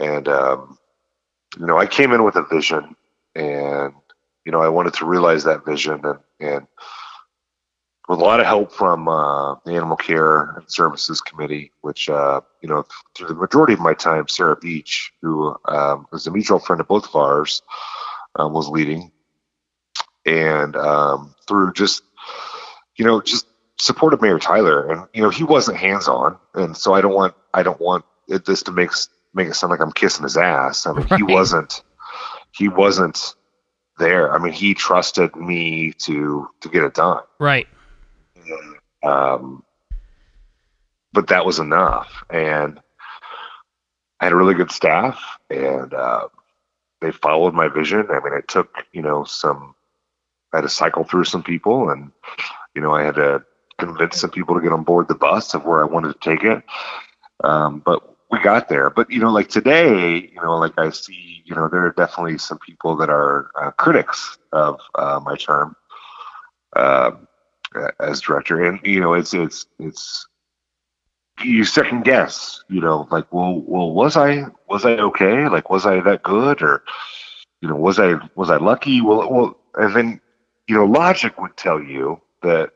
and 0.00 0.28
um, 0.28 0.78
you 1.58 1.66
know 1.66 1.78
I 1.78 1.86
came 1.86 2.12
in 2.12 2.24
with 2.24 2.36
a 2.36 2.42
vision 2.42 2.96
and 3.34 3.94
you 4.46 4.52
know, 4.52 4.62
I 4.62 4.68
wanted 4.68 4.94
to 4.94 5.04
realize 5.04 5.44
that 5.44 5.66
vision 5.66 6.00
and, 6.04 6.18
and 6.38 6.66
with 8.08 8.20
a 8.20 8.24
lot 8.24 8.38
of 8.38 8.46
help 8.46 8.70
from 8.70 9.08
uh, 9.08 9.56
the 9.64 9.72
Animal 9.72 9.96
Care 9.96 10.52
and 10.52 10.70
Services 10.70 11.20
Committee, 11.20 11.72
which, 11.80 12.08
uh, 12.08 12.40
you 12.62 12.68
know, 12.68 12.84
through 13.16 13.26
the 13.26 13.34
majority 13.34 13.72
of 13.72 13.80
my 13.80 13.92
time, 13.92 14.28
Sarah 14.28 14.56
Beach, 14.56 15.12
who 15.20 15.56
um, 15.64 16.06
was 16.12 16.28
a 16.28 16.30
mutual 16.30 16.60
friend 16.60 16.80
of 16.80 16.86
both 16.86 17.08
of 17.08 17.16
ours, 17.16 17.62
um, 18.36 18.52
was 18.52 18.68
leading. 18.68 19.10
And 20.24 20.76
um, 20.76 21.34
through 21.48 21.72
just, 21.72 22.04
you 22.96 23.04
know, 23.04 23.20
just 23.20 23.46
support 23.78 24.14
of 24.14 24.22
Mayor 24.22 24.38
Tyler. 24.38 24.88
And, 24.88 25.08
you 25.12 25.22
know, 25.22 25.30
he 25.30 25.42
wasn't 25.42 25.78
hands 25.78 26.06
on. 26.06 26.38
And 26.54 26.76
so 26.76 26.94
I 26.94 27.00
don't 27.00 27.14
want, 27.14 27.34
I 27.52 27.64
don't 27.64 27.80
want 27.80 28.04
it, 28.28 28.44
this 28.44 28.62
to 28.64 28.70
make, 28.70 28.90
make 29.34 29.48
it 29.48 29.54
sound 29.54 29.72
like 29.72 29.80
I'm 29.80 29.92
kissing 29.92 30.22
his 30.22 30.36
ass. 30.36 30.86
I 30.86 30.92
mean, 30.92 31.06
right. 31.10 31.16
he 31.16 31.24
wasn't, 31.24 31.82
he 32.52 32.68
wasn't 32.68 33.34
there. 33.98 34.32
I 34.32 34.38
mean, 34.38 34.52
he 34.52 34.74
trusted 34.74 35.34
me 35.36 35.92
to 36.04 36.48
to 36.60 36.68
get 36.68 36.84
it 36.84 36.94
done. 36.94 37.22
Right. 37.38 37.66
Um, 39.02 39.62
but 41.12 41.28
that 41.28 41.46
was 41.46 41.58
enough, 41.58 42.24
and 42.30 42.80
I 44.20 44.26
had 44.26 44.32
a 44.32 44.36
really 44.36 44.54
good 44.54 44.70
staff, 44.70 45.38
and 45.50 45.92
uh, 45.92 46.28
they 47.00 47.12
followed 47.12 47.54
my 47.54 47.68
vision. 47.68 48.06
I 48.10 48.20
mean, 48.20 48.34
it 48.36 48.48
took 48.48 48.84
you 48.92 49.02
know 49.02 49.24
some. 49.24 49.74
I 50.52 50.58
had 50.58 50.62
to 50.62 50.68
cycle 50.68 51.04
through 51.04 51.24
some 51.24 51.42
people, 51.42 51.90
and 51.90 52.12
you 52.74 52.82
know, 52.82 52.94
I 52.94 53.02
had 53.02 53.16
to 53.16 53.44
convince 53.78 54.20
some 54.20 54.30
people 54.30 54.54
to 54.54 54.60
get 54.60 54.72
on 54.72 54.84
board 54.84 55.08
the 55.08 55.14
bus 55.14 55.54
of 55.54 55.64
where 55.64 55.82
I 55.82 55.86
wanted 55.86 56.12
to 56.12 56.30
take 56.30 56.44
it. 56.44 56.62
Um, 57.42 57.80
but 57.84 58.15
we 58.36 58.42
got 58.42 58.68
there. 58.68 58.90
But 58.90 59.10
you 59.10 59.20
know, 59.20 59.32
like 59.32 59.48
today, 59.48 60.30
you 60.32 60.40
know, 60.42 60.56
like 60.58 60.78
I 60.78 60.90
see, 60.90 61.42
you 61.44 61.54
know, 61.54 61.68
there 61.68 61.84
are 61.86 61.92
definitely 61.92 62.38
some 62.38 62.58
people 62.58 62.96
that 62.96 63.10
are 63.10 63.50
uh, 63.60 63.70
critics 63.72 64.38
of 64.52 64.80
uh, 64.94 65.20
my 65.22 65.36
term 65.36 65.76
uh, 66.74 67.12
as 68.00 68.20
director, 68.20 68.64
and 68.64 68.80
you 68.84 69.00
know, 69.00 69.14
it's 69.14 69.34
it's 69.34 69.66
it's 69.78 70.26
you 71.42 71.64
second 71.64 72.04
guess, 72.04 72.62
you 72.68 72.80
know, 72.80 73.06
like, 73.10 73.30
well, 73.32 73.62
well, 73.66 73.92
was 73.92 74.16
I 74.16 74.44
was 74.68 74.84
I 74.84 74.92
okay? 74.92 75.48
Like, 75.48 75.70
was 75.70 75.86
I 75.86 76.00
that 76.00 76.22
good, 76.22 76.62
or 76.62 76.82
you 77.60 77.68
know, 77.68 77.76
was 77.76 77.98
I 77.98 78.14
was 78.34 78.50
I 78.50 78.56
lucky? 78.56 79.00
Well, 79.00 79.30
well, 79.30 79.58
and 79.74 79.94
then 79.94 80.20
you 80.68 80.76
know, 80.76 80.84
logic 80.84 81.40
would 81.40 81.56
tell 81.56 81.80
you 81.80 82.20
that 82.42 82.72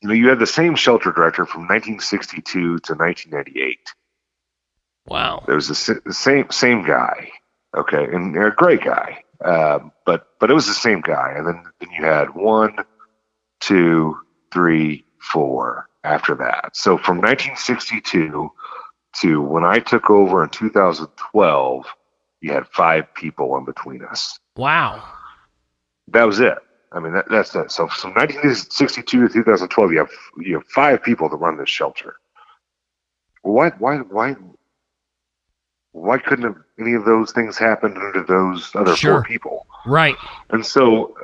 you 0.00 0.08
know, 0.08 0.14
you 0.14 0.28
had 0.28 0.38
the 0.38 0.46
same 0.46 0.76
shelter 0.76 1.12
director 1.12 1.44
from 1.44 1.62
1962 1.62 2.52
to 2.52 2.94
1998. 2.94 3.94
Wow. 5.06 5.42
There 5.46 5.56
was 5.56 5.68
the, 5.68 6.00
the 6.04 6.12
same 6.12 6.50
same 6.50 6.84
guy, 6.84 7.30
okay, 7.76 8.04
and 8.04 8.36
a 8.36 8.50
great 8.50 8.84
guy, 8.84 9.22
um, 9.44 9.92
but 10.04 10.28
but 10.38 10.50
it 10.50 10.54
was 10.54 10.66
the 10.66 10.74
same 10.74 11.00
guy. 11.00 11.32
And 11.36 11.46
then 11.46 11.64
then 11.80 11.90
you 11.90 12.04
had 12.04 12.34
one, 12.34 12.76
two, 13.60 14.16
three, 14.52 15.04
four 15.18 15.88
after 16.04 16.34
that. 16.36 16.76
So 16.76 16.98
from 16.98 17.18
1962 17.18 18.50
to 19.20 19.42
when 19.42 19.64
I 19.64 19.78
took 19.78 20.10
over 20.10 20.44
in 20.44 20.50
2012, 20.50 21.86
you 22.40 22.52
had 22.52 22.66
five 22.68 23.12
people 23.14 23.56
in 23.56 23.64
between 23.64 24.04
us. 24.04 24.38
Wow. 24.56 25.02
That 26.08 26.24
was 26.24 26.40
it. 26.40 26.58
I 26.92 27.00
mean, 27.00 27.12
that, 27.12 27.26
that's 27.30 27.50
that. 27.52 27.70
So 27.70 27.86
from 27.88 28.14
1962 28.14 29.28
to 29.28 29.32
2012, 29.32 29.92
you 29.92 29.98
have 29.98 30.10
you 30.38 30.54
have 30.54 30.66
five 30.68 31.02
people 31.02 31.28
that 31.28 31.36
run 31.36 31.58
this 31.58 31.68
shelter. 31.68 32.16
Why 33.42 33.70
why 33.78 33.98
why 33.98 34.36
why 35.92 36.18
couldn't 36.18 36.44
have 36.44 36.56
any 36.78 36.94
of 36.94 37.04
those 37.04 37.32
things 37.32 37.58
happened 37.58 37.98
under 37.98 38.22
those 38.22 38.74
other 38.74 38.96
sure. 38.96 39.14
four 39.14 39.24
people? 39.24 39.66
Right. 39.86 40.16
And 40.50 40.64
so, 40.64 41.16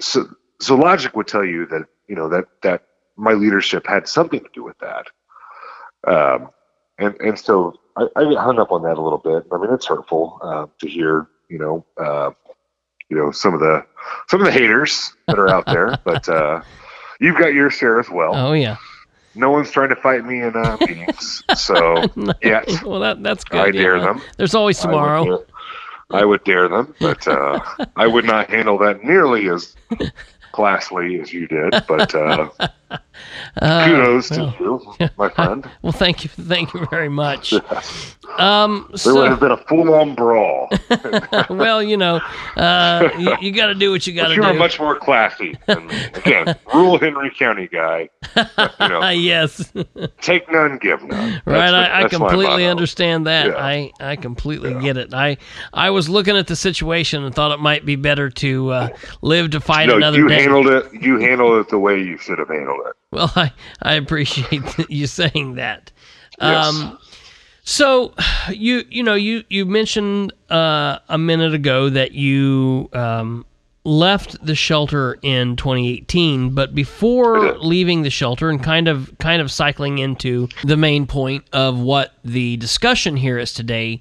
so 0.00 0.28
so 0.60 0.76
logic 0.76 1.16
would 1.16 1.26
tell 1.26 1.44
you 1.44 1.66
that 1.66 1.86
you 2.08 2.16
know 2.16 2.28
that 2.28 2.46
that 2.62 2.84
my 3.16 3.32
leadership 3.32 3.86
had 3.86 4.08
something 4.08 4.40
to 4.40 4.50
do 4.52 4.64
with 4.64 4.78
that. 4.78 5.06
Um, 6.06 6.50
and 6.98 7.14
and 7.20 7.38
so 7.38 7.74
I, 7.96 8.06
I 8.16 8.24
get 8.24 8.38
hung 8.38 8.58
up 8.58 8.72
on 8.72 8.82
that 8.82 8.98
a 8.98 9.02
little 9.02 9.18
bit. 9.18 9.46
I 9.52 9.58
mean, 9.58 9.72
it's 9.72 9.86
hurtful 9.86 10.38
uh, 10.42 10.66
to 10.80 10.88
hear 10.88 11.28
you 11.48 11.58
know 11.58 11.84
uh, 11.96 12.30
you 13.12 13.18
know 13.18 13.30
some 13.30 13.52
of 13.52 13.60
the 13.60 13.84
some 14.28 14.40
of 14.40 14.46
the 14.46 14.52
haters 14.52 15.12
that 15.26 15.38
are 15.38 15.50
out 15.50 15.66
there, 15.66 15.98
but 16.04 16.26
uh, 16.30 16.62
you've 17.20 17.36
got 17.36 17.52
your 17.52 17.68
share 17.68 18.00
as 18.00 18.08
well. 18.08 18.34
Oh 18.34 18.54
yeah. 18.54 18.78
No 19.34 19.50
one's 19.50 19.70
trying 19.70 19.90
to 19.90 19.96
fight 19.96 20.24
me 20.24 20.40
in 20.40 20.56
uh, 20.56 20.78
meetings, 20.86 21.42
so 21.54 22.04
yeah. 22.42 22.64
Well, 22.84 23.00
that 23.00 23.22
that's 23.22 23.44
good. 23.44 23.60
I 23.60 23.66
yeah. 23.66 23.72
dare 23.82 24.00
them. 24.00 24.22
There's 24.38 24.54
always 24.54 24.78
tomorrow. 24.78 25.24
I 25.24 25.28
would 25.28 25.44
dare, 25.44 26.20
I 26.20 26.24
would 26.24 26.44
dare 26.44 26.68
them, 26.68 26.94
but 27.00 27.28
uh, 27.28 27.86
I 27.96 28.06
would 28.06 28.24
not 28.24 28.48
handle 28.48 28.78
that 28.78 29.04
nearly 29.04 29.48
as 29.48 29.76
classily 30.52 31.20
as 31.20 31.32
you 31.34 31.46
did. 31.48 31.70
But 31.86 32.14
uh, 32.14 32.48
Kudos 33.60 34.30
well. 34.30 34.52
to 34.52 34.64
you, 35.00 35.08
my 35.18 35.28
friend. 35.34 35.68
well, 35.82 35.92
thank 35.92 36.24
you, 36.24 36.30
thank 36.30 36.72
you 36.74 36.86
very 36.90 37.08
much. 37.08 37.52
Um, 38.38 38.86
There 38.88 38.96
so, 38.96 39.14
would 39.16 39.28
have 39.28 39.40
been 39.40 39.50
a 39.50 39.58
full-on 39.58 40.14
brawl. 40.14 40.70
well, 41.50 41.82
you 41.82 41.98
know, 41.98 42.18
uh, 42.56 43.10
you, 43.18 43.36
you 43.42 43.52
got 43.52 43.66
to 43.66 43.74
do 43.74 43.90
what 43.90 44.06
you 44.06 44.14
got 44.14 44.28
to 44.28 44.34
you 44.34 44.40
do. 44.40 44.46
are 44.48 44.54
much 44.54 44.80
more 44.80 44.98
classy 44.98 45.54
than 45.66 45.86
me. 45.88 45.94
Again, 46.14 46.56
rural 46.72 46.98
Henry 46.98 47.30
County 47.30 47.68
guy. 47.68 48.08
You 48.34 48.42
Uh, 48.56 48.88
know, 48.88 49.08
yes, 49.10 49.70
take 50.22 50.50
none, 50.50 50.78
give 50.78 51.02
none. 51.02 51.42
right. 51.44 51.70
That's 51.72 51.92
I, 51.92 52.04
I 52.04 52.08
completely 52.08 52.64
understand 52.66 53.26
that. 53.26 53.48
Yeah. 53.48 53.56
I 53.56 53.90
I 54.00 54.16
completely 54.16 54.72
get 54.80 54.96
it. 54.96 55.12
I 55.12 55.36
I 55.74 55.90
was 55.90 56.08
looking 56.08 56.36
at 56.36 56.46
the 56.46 56.56
situation 56.56 57.24
and 57.24 57.34
thought 57.34 57.52
it 57.52 57.60
might 57.60 57.84
be 57.84 57.96
better 57.96 58.30
to 58.30 58.70
uh, 58.70 58.88
live 59.20 59.50
to 59.50 59.60
fight 59.60 59.88
No, 59.88 59.96
another 59.96 60.18
you 60.18 60.28
day. 60.28 60.40
handled 60.40 60.68
it. 60.68 60.86
You 60.94 61.18
handled 61.18 61.58
it 61.60 61.68
the 61.68 61.78
way 61.78 62.00
you 62.02 62.16
should 62.16 62.38
have 62.38 62.48
handled 62.48 62.80
it. 62.81 62.81
Well, 63.10 63.32
I, 63.36 63.52
I 63.82 63.94
appreciate 63.94 64.62
you 64.90 65.06
saying 65.06 65.54
that. 65.54 65.92
Yes. 66.40 66.66
Um, 66.66 66.98
so 67.64 68.14
you 68.50 68.84
you 68.90 69.02
know 69.02 69.14
you 69.14 69.44
you 69.48 69.66
mentioned 69.66 70.32
uh, 70.50 70.98
a 71.08 71.18
minute 71.18 71.54
ago 71.54 71.88
that 71.90 72.12
you 72.12 72.88
um, 72.92 73.46
left 73.84 74.44
the 74.44 74.54
shelter 74.54 75.18
in 75.22 75.56
2018, 75.56 76.54
but 76.54 76.74
before 76.74 77.56
leaving 77.58 78.02
the 78.02 78.10
shelter 78.10 78.50
and 78.50 78.62
kind 78.62 78.88
of 78.88 79.16
kind 79.18 79.40
of 79.40 79.50
cycling 79.50 79.98
into 79.98 80.48
the 80.64 80.76
main 80.76 81.06
point 81.06 81.44
of 81.52 81.78
what 81.78 82.14
the 82.24 82.56
discussion 82.56 83.16
here 83.16 83.38
is 83.38 83.52
today. 83.52 84.00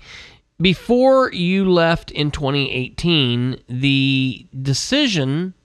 Before 0.60 1.34
you 1.34 1.72
left 1.72 2.12
in 2.12 2.30
2018, 2.30 3.62
the 3.68 4.46
decision 4.62 5.56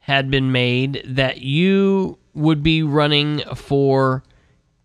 had 0.00 0.32
been 0.32 0.50
made 0.50 1.00
that 1.06 1.42
you 1.42 2.18
would 2.34 2.62
be 2.62 2.82
running 2.82 3.40
for 3.54 4.22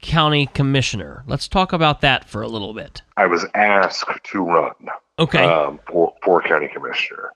county 0.02 0.48
commissioner. 0.48 1.24
Let's 1.28 1.48
talk 1.48 1.74
about 1.74 2.02
that 2.02 2.30
for 2.30 2.42
a 2.42 2.48
little 2.48 2.74
bit. 2.74 3.02
I 3.18 3.26
was 3.26 3.46
asked 3.56 4.10
to 4.32 4.42
run 4.42 4.74
Okay. 5.20 5.44
um, 5.44 5.80
for, 5.88 6.14
for 6.24 6.42
county 6.42 6.68
commissioner. 6.68 7.32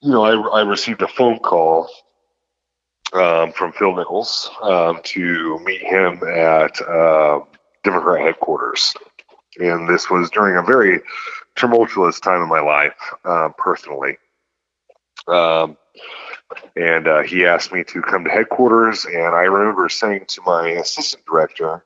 You 0.00 0.12
know, 0.12 0.24
I, 0.24 0.60
I 0.60 0.62
received 0.62 1.02
a 1.02 1.08
phone 1.08 1.38
call 1.40 1.90
um, 3.12 3.52
from 3.52 3.72
Phil 3.72 3.94
Nichols 3.94 4.50
um, 4.62 5.00
to 5.02 5.58
meet 5.64 5.82
him 5.82 6.22
at 6.26 6.80
uh, 6.82 7.40
Democrat 7.84 8.24
headquarters. 8.24 8.94
And 9.58 9.88
this 9.88 10.08
was 10.08 10.30
during 10.30 10.56
a 10.56 10.62
very 10.62 11.00
tumultuous 11.56 12.20
time 12.20 12.42
in 12.42 12.48
my 12.48 12.60
life, 12.60 12.94
um, 13.24 13.54
personally. 13.58 14.18
Um, 15.26 15.76
and 16.76 17.08
uh, 17.08 17.22
he 17.22 17.46
asked 17.46 17.72
me 17.72 17.84
to 17.84 18.02
come 18.02 18.24
to 18.24 18.30
headquarters, 18.30 19.04
and 19.04 19.34
I 19.34 19.42
remember 19.42 19.88
saying 19.88 20.26
to 20.28 20.42
my 20.42 20.68
assistant 20.70 21.24
director 21.26 21.84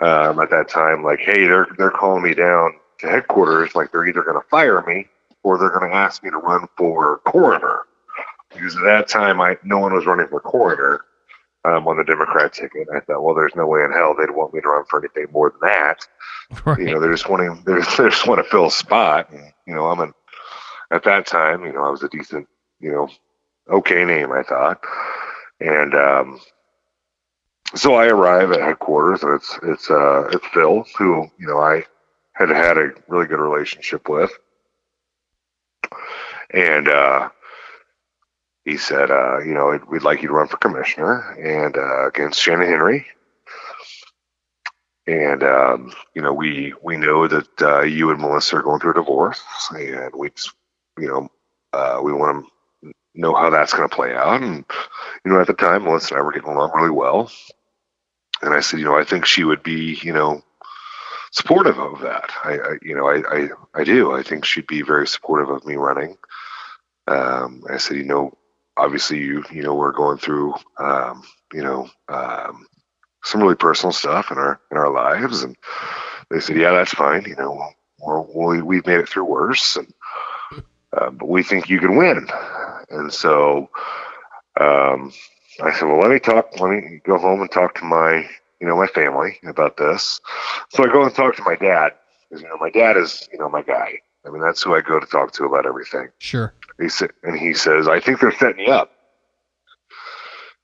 um, 0.00 0.40
at 0.40 0.50
that 0.50 0.68
time, 0.68 1.04
like, 1.04 1.20
"Hey, 1.20 1.46
they're 1.46 1.68
they're 1.76 1.90
calling 1.90 2.22
me 2.22 2.34
down 2.34 2.74
to 3.00 3.08
headquarters. 3.08 3.74
Like, 3.74 3.92
they're 3.92 4.06
either 4.06 4.22
going 4.22 4.40
to 4.40 4.48
fire 4.48 4.82
me 4.82 5.08
or 5.42 5.58
they're 5.58 5.76
going 5.76 5.90
to 5.90 5.96
ask 5.96 6.22
me 6.22 6.30
to 6.30 6.38
run 6.38 6.66
for 6.76 7.18
coroner." 7.26 7.80
Because 8.50 8.76
at 8.76 8.84
that 8.84 9.08
time, 9.08 9.40
I 9.40 9.56
no 9.62 9.78
one 9.78 9.94
was 9.94 10.06
running 10.06 10.28
for 10.28 10.40
coroner 10.40 11.04
um, 11.64 11.86
on 11.86 11.96
the 11.96 12.04
Democrat 12.04 12.52
ticket. 12.52 12.88
I 12.94 13.00
thought, 13.00 13.22
well, 13.22 13.34
there's 13.34 13.54
no 13.54 13.66
way 13.66 13.82
in 13.84 13.92
hell 13.92 14.14
they'd 14.14 14.30
want 14.30 14.54
me 14.54 14.60
to 14.60 14.68
run 14.68 14.84
for 14.86 14.98
anything 14.98 15.32
more 15.32 15.50
than 15.50 15.60
that. 15.68 16.06
right. 16.64 16.78
You 16.82 16.92
know, 16.92 17.00
they're 17.00 17.12
just 17.12 17.28
wanting 17.28 17.62
they 17.64 17.76
just, 17.76 17.96
they 17.96 18.08
just 18.08 18.26
want 18.26 18.42
to 18.42 18.50
fill 18.50 18.66
a 18.66 18.70
spot. 18.70 19.30
And, 19.30 19.52
you 19.66 19.74
know, 19.74 19.86
I'm 19.86 20.00
an 20.00 20.12
at 20.90 21.04
that 21.04 21.26
time, 21.26 21.64
you 21.64 21.72
know, 21.72 21.84
I 21.84 21.90
was 21.90 22.02
a 22.02 22.08
decent, 22.08 22.46
you 22.80 22.90
know, 22.90 23.08
okay 23.70 24.04
name, 24.04 24.32
I 24.32 24.42
thought, 24.42 24.82
and 25.60 25.94
um, 25.94 26.40
so 27.74 27.94
I 27.94 28.06
arrive 28.06 28.52
at 28.52 28.60
headquarters, 28.60 29.22
and 29.22 29.34
it's 29.34 29.58
it's 29.62 29.90
uh 29.90 30.28
it's 30.32 30.46
Phil, 30.48 30.84
who 30.98 31.30
you 31.38 31.46
know 31.46 31.58
I 31.58 31.84
had 32.32 32.50
had 32.50 32.78
a 32.78 32.92
really 33.08 33.26
good 33.26 33.40
relationship 33.40 34.08
with, 34.08 34.30
and 36.50 36.88
uh, 36.88 37.28
he 38.64 38.76
said, 38.76 39.10
uh, 39.10 39.40
you 39.40 39.54
know, 39.54 39.78
we'd 39.88 40.02
like 40.02 40.22
you 40.22 40.28
to 40.28 40.34
run 40.34 40.48
for 40.48 40.56
commissioner 40.58 41.32
and 41.32 41.76
uh, 41.76 42.08
against 42.08 42.40
Shannon 42.40 42.68
Henry. 42.68 43.06
And 45.06 45.42
um, 45.42 45.92
you 46.14 46.22
know, 46.22 46.32
we 46.32 46.74
we 46.80 46.96
know 46.96 47.26
that 47.26 47.62
uh, 47.62 47.82
you 47.82 48.10
and 48.10 48.20
Melissa 48.20 48.56
are 48.56 48.62
going 48.62 48.78
through 48.78 48.92
a 48.92 48.94
divorce, 48.94 49.42
and 49.70 50.14
we 50.14 50.30
you 50.96 51.08
know, 51.08 51.28
uh, 51.72 52.00
we 52.04 52.12
want 52.12 52.44
to 52.44 52.50
know 53.14 53.34
how 53.34 53.50
that's 53.50 53.72
going 53.72 53.88
to 53.88 53.94
play 53.94 54.14
out. 54.14 54.42
And 54.42 54.64
you 55.24 55.32
know, 55.32 55.40
at 55.40 55.46
the 55.46 55.54
time, 55.54 55.84
Melissa 55.84 56.14
and 56.14 56.20
I 56.20 56.24
were 56.24 56.32
getting 56.32 56.48
along 56.48 56.72
really 56.74 56.90
well. 56.90 57.30
And 58.40 58.54
I 58.54 58.60
said, 58.60 58.80
you 58.80 58.86
know, 58.86 58.98
I 58.98 59.04
think 59.04 59.24
she 59.24 59.44
would 59.44 59.62
be, 59.62 59.98
you 60.02 60.12
know, 60.12 60.42
supportive 61.30 61.78
of 61.78 62.00
that. 62.00 62.30
I, 62.44 62.58
I 62.58 62.78
you 62.82 62.94
know, 62.94 63.08
I, 63.08 63.22
I, 63.28 63.48
I 63.74 63.84
do. 63.84 64.12
I 64.12 64.22
think 64.22 64.44
she'd 64.44 64.66
be 64.66 64.82
very 64.82 65.06
supportive 65.06 65.48
of 65.48 65.64
me 65.64 65.76
running. 65.76 66.16
Um, 67.06 67.64
I 67.70 67.78
said, 67.78 67.96
you 67.96 68.04
know, 68.04 68.36
obviously 68.76 69.18
you, 69.18 69.44
you 69.50 69.62
know, 69.62 69.74
we're 69.74 69.92
going 69.92 70.18
through, 70.18 70.54
um, 70.78 71.22
you 71.52 71.62
know, 71.62 71.88
um, 72.08 72.66
some 73.24 73.40
really 73.40 73.54
personal 73.54 73.92
stuff 73.92 74.30
in 74.30 74.38
our 74.38 74.60
in 74.70 74.76
our 74.76 74.92
lives, 74.92 75.42
and 75.42 75.56
they 76.30 76.40
said, 76.40 76.56
yeah, 76.56 76.72
that's 76.72 76.92
fine. 76.92 77.24
You 77.24 77.36
know, 77.36 77.70
we're, 78.00 78.20
we 78.20 78.62
we've 78.62 78.86
made 78.86 78.98
it 79.00 79.08
through 79.08 79.24
worse, 79.24 79.76
and 79.76 79.92
uh, 80.96 81.10
but 81.10 81.28
we 81.28 81.42
think 81.42 81.70
you 81.70 81.78
can 81.78 81.96
win. 81.96 82.26
And 82.92 83.12
so 83.12 83.70
um, 84.60 85.12
I 85.62 85.72
said, 85.72 85.86
well, 85.86 85.98
let 85.98 86.10
me 86.10 86.18
talk. 86.18 86.48
Let 86.60 86.70
me 86.70 87.00
go 87.04 87.18
home 87.18 87.40
and 87.40 87.50
talk 87.50 87.74
to 87.76 87.84
my, 87.84 88.28
you 88.60 88.66
know, 88.68 88.76
my 88.76 88.86
family 88.86 89.38
about 89.44 89.76
this. 89.76 90.20
So 90.70 90.84
I 90.84 90.92
go 90.92 91.02
and 91.02 91.14
talk 91.14 91.36
to 91.36 91.42
my 91.42 91.56
dad 91.56 91.92
because 92.28 92.42
you 92.42 92.48
know 92.48 92.58
my 92.58 92.70
dad 92.70 92.96
is, 92.96 93.28
you 93.32 93.38
know, 93.38 93.48
my 93.48 93.62
guy. 93.62 93.98
I 94.26 94.30
mean, 94.30 94.40
that's 94.40 94.62
who 94.62 94.74
I 94.74 94.82
go 94.82 95.00
to 95.00 95.06
talk 95.06 95.32
to 95.32 95.44
about 95.44 95.66
everything. 95.66 96.08
Sure. 96.18 96.54
He 96.80 96.88
said, 96.88 97.10
and 97.22 97.36
he 97.36 97.54
says, 97.54 97.88
I 97.88 97.98
think 97.98 98.20
they're 98.20 98.32
setting 98.32 98.66
you 98.66 98.72
up. 98.72 98.92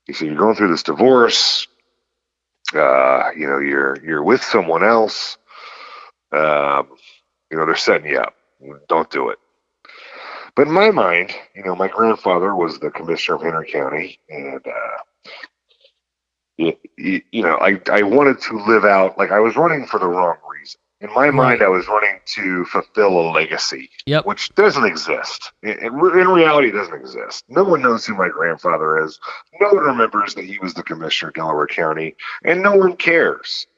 He 0.07 0.12
said, 0.12 0.29
you're 0.29 0.37
going 0.37 0.55
through 0.55 0.71
this 0.71 0.85
divorce. 0.85 1.67
Uh, 2.75 3.31
you 3.37 3.47
know, 3.47 3.59
you're 3.59 3.99
you're 4.05 4.23
with 4.23 4.43
someone 4.43 4.85
else. 4.85 5.38
Um, 6.33 6.88
you 7.51 7.57
know, 7.57 7.64
they're 7.64 7.77
setting 7.77 8.11
you 8.11 8.19
up. 8.19 8.35
Don't 8.88 9.11
do 9.11 9.31
it. 9.31 9.38
But 10.59 10.66
in 10.66 10.73
my 10.73 10.90
mind, 10.90 11.33
you 11.55 11.62
know, 11.62 11.77
my 11.77 11.87
grandfather 11.87 12.53
was 12.53 12.81
the 12.81 12.90
commissioner 12.90 13.37
of 13.37 13.42
Henry 13.42 13.71
County, 13.71 14.18
and 14.29 14.61
uh, 14.66 15.31
you, 16.57 16.77
you, 16.97 17.23
you 17.31 17.42
know, 17.44 17.59
I 17.59 17.81
I 17.88 18.03
wanted 18.03 18.40
to 18.40 18.59
live 18.66 18.85
out 18.85 19.16
like 19.16 19.31
I 19.31 19.38
was 19.38 19.55
running 19.55 19.87
for 19.87 20.01
the 20.01 20.09
wrong 20.09 20.35
reason. 20.51 20.81
In 21.01 21.14
my 21.14 21.31
mind, 21.31 21.62
I 21.62 21.68
was 21.68 21.87
running 21.87 22.18
to 22.35 22.64
fulfill 22.64 23.21
a 23.21 23.31
legacy, 23.31 23.88
Yep. 24.07 24.27
which 24.27 24.53
doesn't 24.57 24.85
exist. 24.85 25.53
In, 25.62 25.92
reality, 25.94 26.71
it 26.71 26.73
doesn't 26.73 27.01
exist. 27.01 27.44
No 27.49 27.62
one 27.62 27.81
knows 27.81 28.05
who 28.05 28.16
my 28.16 28.29
grandfather 28.29 29.05
is. 29.05 29.21
No 29.61 29.68
one 29.68 29.85
remembers 29.85 30.35
that 30.35 30.44
he 30.44 30.59
was 30.59 30.75
the 30.75 30.83
commissioner 30.83 31.29
of 31.29 31.37
Delaware 31.37 31.68
County, 31.68 32.16
and 32.44 32.62
no 32.64 32.75
one 32.75 32.97
cares. 32.97 33.68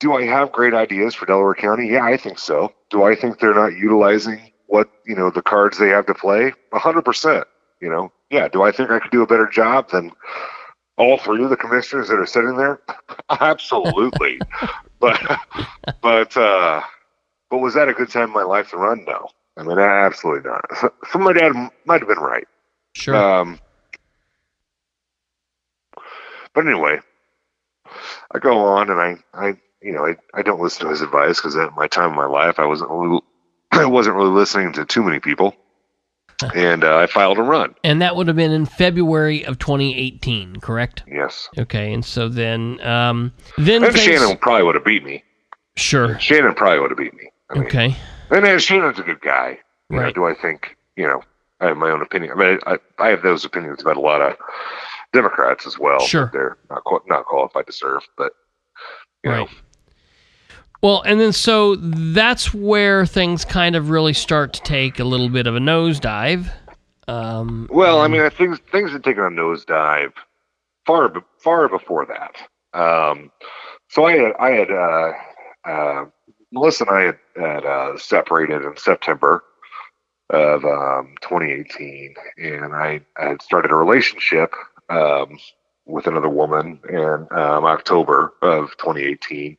Do 0.00 0.12
I 0.12 0.26
have 0.26 0.52
great 0.52 0.74
ideas 0.74 1.14
for 1.14 1.24
Delaware 1.24 1.54
County? 1.54 1.88
Yeah, 1.88 2.04
I 2.04 2.18
think 2.18 2.38
so. 2.38 2.74
Do 2.90 3.04
I 3.04 3.14
think 3.14 3.40
they're 3.40 3.54
not 3.54 3.72
utilizing 3.72 4.52
what 4.68 4.88
you 5.04 5.16
know 5.16 5.30
the 5.30 5.42
cards 5.42 5.78
they 5.78 5.88
have 5.88 6.06
to 6.06 6.14
play? 6.14 6.52
A 6.72 6.78
hundred 6.78 7.04
percent. 7.04 7.44
You 7.80 7.88
know, 7.88 8.12
yeah. 8.30 8.48
Do 8.48 8.62
I 8.62 8.70
think 8.70 8.90
I 8.90 9.00
could 9.00 9.10
do 9.10 9.22
a 9.22 9.26
better 9.26 9.48
job 9.48 9.90
than 9.90 10.12
all 10.96 11.18
three 11.18 11.42
of 11.42 11.50
the 11.50 11.56
commissioners 11.56 12.08
that 12.08 12.18
are 12.18 12.26
sitting 12.26 12.56
there? 12.56 12.80
Absolutely. 13.30 14.40
but 15.00 15.20
but 16.02 16.36
uh, 16.36 16.82
but 17.50 17.58
was 17.58 17.74
that 17.74 17.88
a 17.88 17.94
good 17.94 18.10
time 18.10 18.28
in 18.28 18.34
my 18.34 18.44
life 18.44 18.70
to 18.70 18.76
run? 18.76 19.04
No. 19.06 19.28
I 19.56 19.64
mean, 19.64 19.78
absolutely 19.78 20.48
not. 20.48 20.64
So 21.10 21.18
my 21.18 21.32
dad 21.32 21.52
might 21.84 22.00
have 22.00 22.06
been 22.06 22.18
right. 22.18 22.46
Sure. 22.94 23.16
Um, 23.16 23.58
but 26.54 26.64
anyway, 26.64 27.00
I 28.30 28.38
go 28.38 28.58
on 28.58 28.88
and 28.88 29.00
I, 29.00 29.16
I 29.34 29.56
you 29.82 29.92
know, 29.92 30.06
I, 30.06 30.16
I 30.34 30.42
don't 30.42 30.60
listen 30.60 30.84
to 30.84 30.90
his 30.90 31.00
advice 31.00 31.38
because 31.38 31.56
at 31.56 31.74
my 31.74 31.88
time 31.88 32.10
in 32.10 32.16
my 32.16 32.26
life, 32.26 32.58
I 32.58 32.66
wasn't 32.66 32.90
really, 32.90 33.20
I 33.78 33.86
wasn't 33.86 34.16
really 34.16 34.30
listening 34.30 34.72
to 34.74 34.84
too 34.84 35.02
many 35.02 35.20
people, 35.20 35.54
and 36.54 36.84
uh, 36.84 36.96
I 36.98 37.06
filed 37.06 37.38
a 37.38 37.42
run. 37.42 37.74
and 37.84 38.00
that 38.02 38.16
would 38.16 38.26
have 38.28 38.36
been 38.36 38.52
in 38.52 38.66
February 38.66 39.44
of 39.44 39.58
2018, 39.58 40.56
correct? 40.56 41.02
Yes, 41.06 41.48
Okay. 41.58 41.92
And 41.92 42.04
so 42.04 42.28
then, 42.28 42.80
um, 42.86 43.32
then 43.56 43.82
and 43.84 43.92
things- 43.92 44.04
Shannon 44.04 44.36
probably 44.38 44.62
would 44.64 44.74
have 44.74 44.84
beat 44.84 45.04
me. 45.04 45.24
Sure. 45.76 46.18
Shannon 46.18 46.54
probably 46.54 46.80
would 46.80 46.90
have 46.90 46.98
beat 46.98 47.14
me. 47.14 47.30
I 47.50 47.54
mean, 47.54 47.64
Okay. 47.66 47.96
And 48.30 48.44
then 48.44 48.58
Shannon's 48.58 48.98
a 48.98 49.02
good 49.02 49.20
guy. 49.20 49.58
You 49.90 49.96
know, 49.96 50.02
Right. 50.02 50.14
do 50.14 50.26
I 50.26 50.34
think, 50.34 50.76
you 50.96 51.06
know, 51.06 51.22
I 51.60 51.66
have 51.68 51.76
my 51.76 51.90
own 51.90 52.02
opinion. 52.02 52.32
I 52.32 52.34
mean, 52.36 52.58
I, 52.66 52.78
I 52.98 53.08
have 53.08 53.22
those 53.22 53.44
opinions 53.44 53.80
about 53.82 53.96
a 53.96 54.00
lot 54.00 54.20
of 54.20 54.36
Democrats 55.12 55.66
as 55.66 55.78
well. 55.78 56.00
Sure. 56.00 56.30
They're 56.32 56.58
not, 56.70 56.82
not 57.06 57.24
qualified 57.24 57.66
to 57.66 57.72
serve, 57.72 58.02
but, 58.16 58.32
you 59.24 59.30
Right. 59.30 59.38
know, 59.38 59.48
Well, 60.80 61.02
and 61.02 61.20
then 61.20 61.32
so 61.32 61.74
that's 61.76 62.54
where 62.54 63.04
things 63.04 63.44
kind 63.44 63.74
of 63.74 63.90
really 63.90 64.12
start 64.12 64.52
to 64.54 64.62
take 64.62 65.00
a 65.00 65.04
little 65.04 65.28
bit 65.28 65.46
of 65.46 65.56
a 65.56 65.58
nosedive. 65.58 66.52
Um, 67.08 67.68
well, 67.70 68.00
I 68.00 68.08
mean, 68.08 68.28
things, 68.30 68.58
things 68.70 68.92
had 68.92 69.02
taken 69.02 69.24
a 69.24 69.30
nosedive 69.30 70.12
far 70.86 71.12
far 71.38 71.68
before 71.68 72.06
that. 72.06 72.78
Um, 72.78 73.32
so 73.88 74.04
I 74.04 74.12
had 74.12 74.32
I 74.38 74.50
had 74.50 74.70
uh, 74.70 75.12
uh, 75.64 76.04
Melissa 76.52 76.84
and 76.84 76.96
I 76.96 77.00
had, 77.02 77.18
had 77.36 77.64
uh, 77.66 77.98
separated 77.98 78.62
in 78.62 78.76
September 78.76 79.42
of 80.30 80.64
um, 80.64 81.14
2018, 81.22 82.14
and 82.36 82.74
I, 82.74 83.00
I, 83.16 83.28
had 83.28 83.42
started 83.42 83.70
a 83.70 83.74
relationship 83.74 84.52
um, 84.90 85.38
with 85.86 86.06
another 86.06 86.28
woman 86.28 86.80
in 86.88 87.26
um, 87.30 87.64
October 87.64 88.34
of 88.42 88.76
2018. 88.76 89.56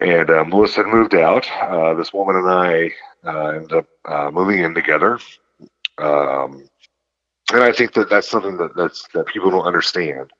And 0.00 0.30
uh, 0.30 0.44
Melissa 0.44 0.82
had 0.82 0.86
moved 0.86 1.14
out. 1.14 1.48
Uh, 1.62 1.94
this 1.94 2.12
woman 2.12 2.36
and 2.36 2.50
I 2.50 2.90
uh, 3.24 3.48
ended 3.50 3.72
up 3.72 3.86
uh, 4.04 4.30
moving 4.30 4.60
in 4.60 4.74
together. 4.74 5.18
Um, 5.98 6.68
and 7.52 7.62
I 7.62 7.72
think 7.72 7.92
that 7.94 8.08
that's 8.10 8.28
something 8.28 8.56
that 8.56 8.74
that's 8.74 9.06
that 9.14 9.26
people 9.26 9.50
don't 9.50 9.66
understand. 9.66 10.32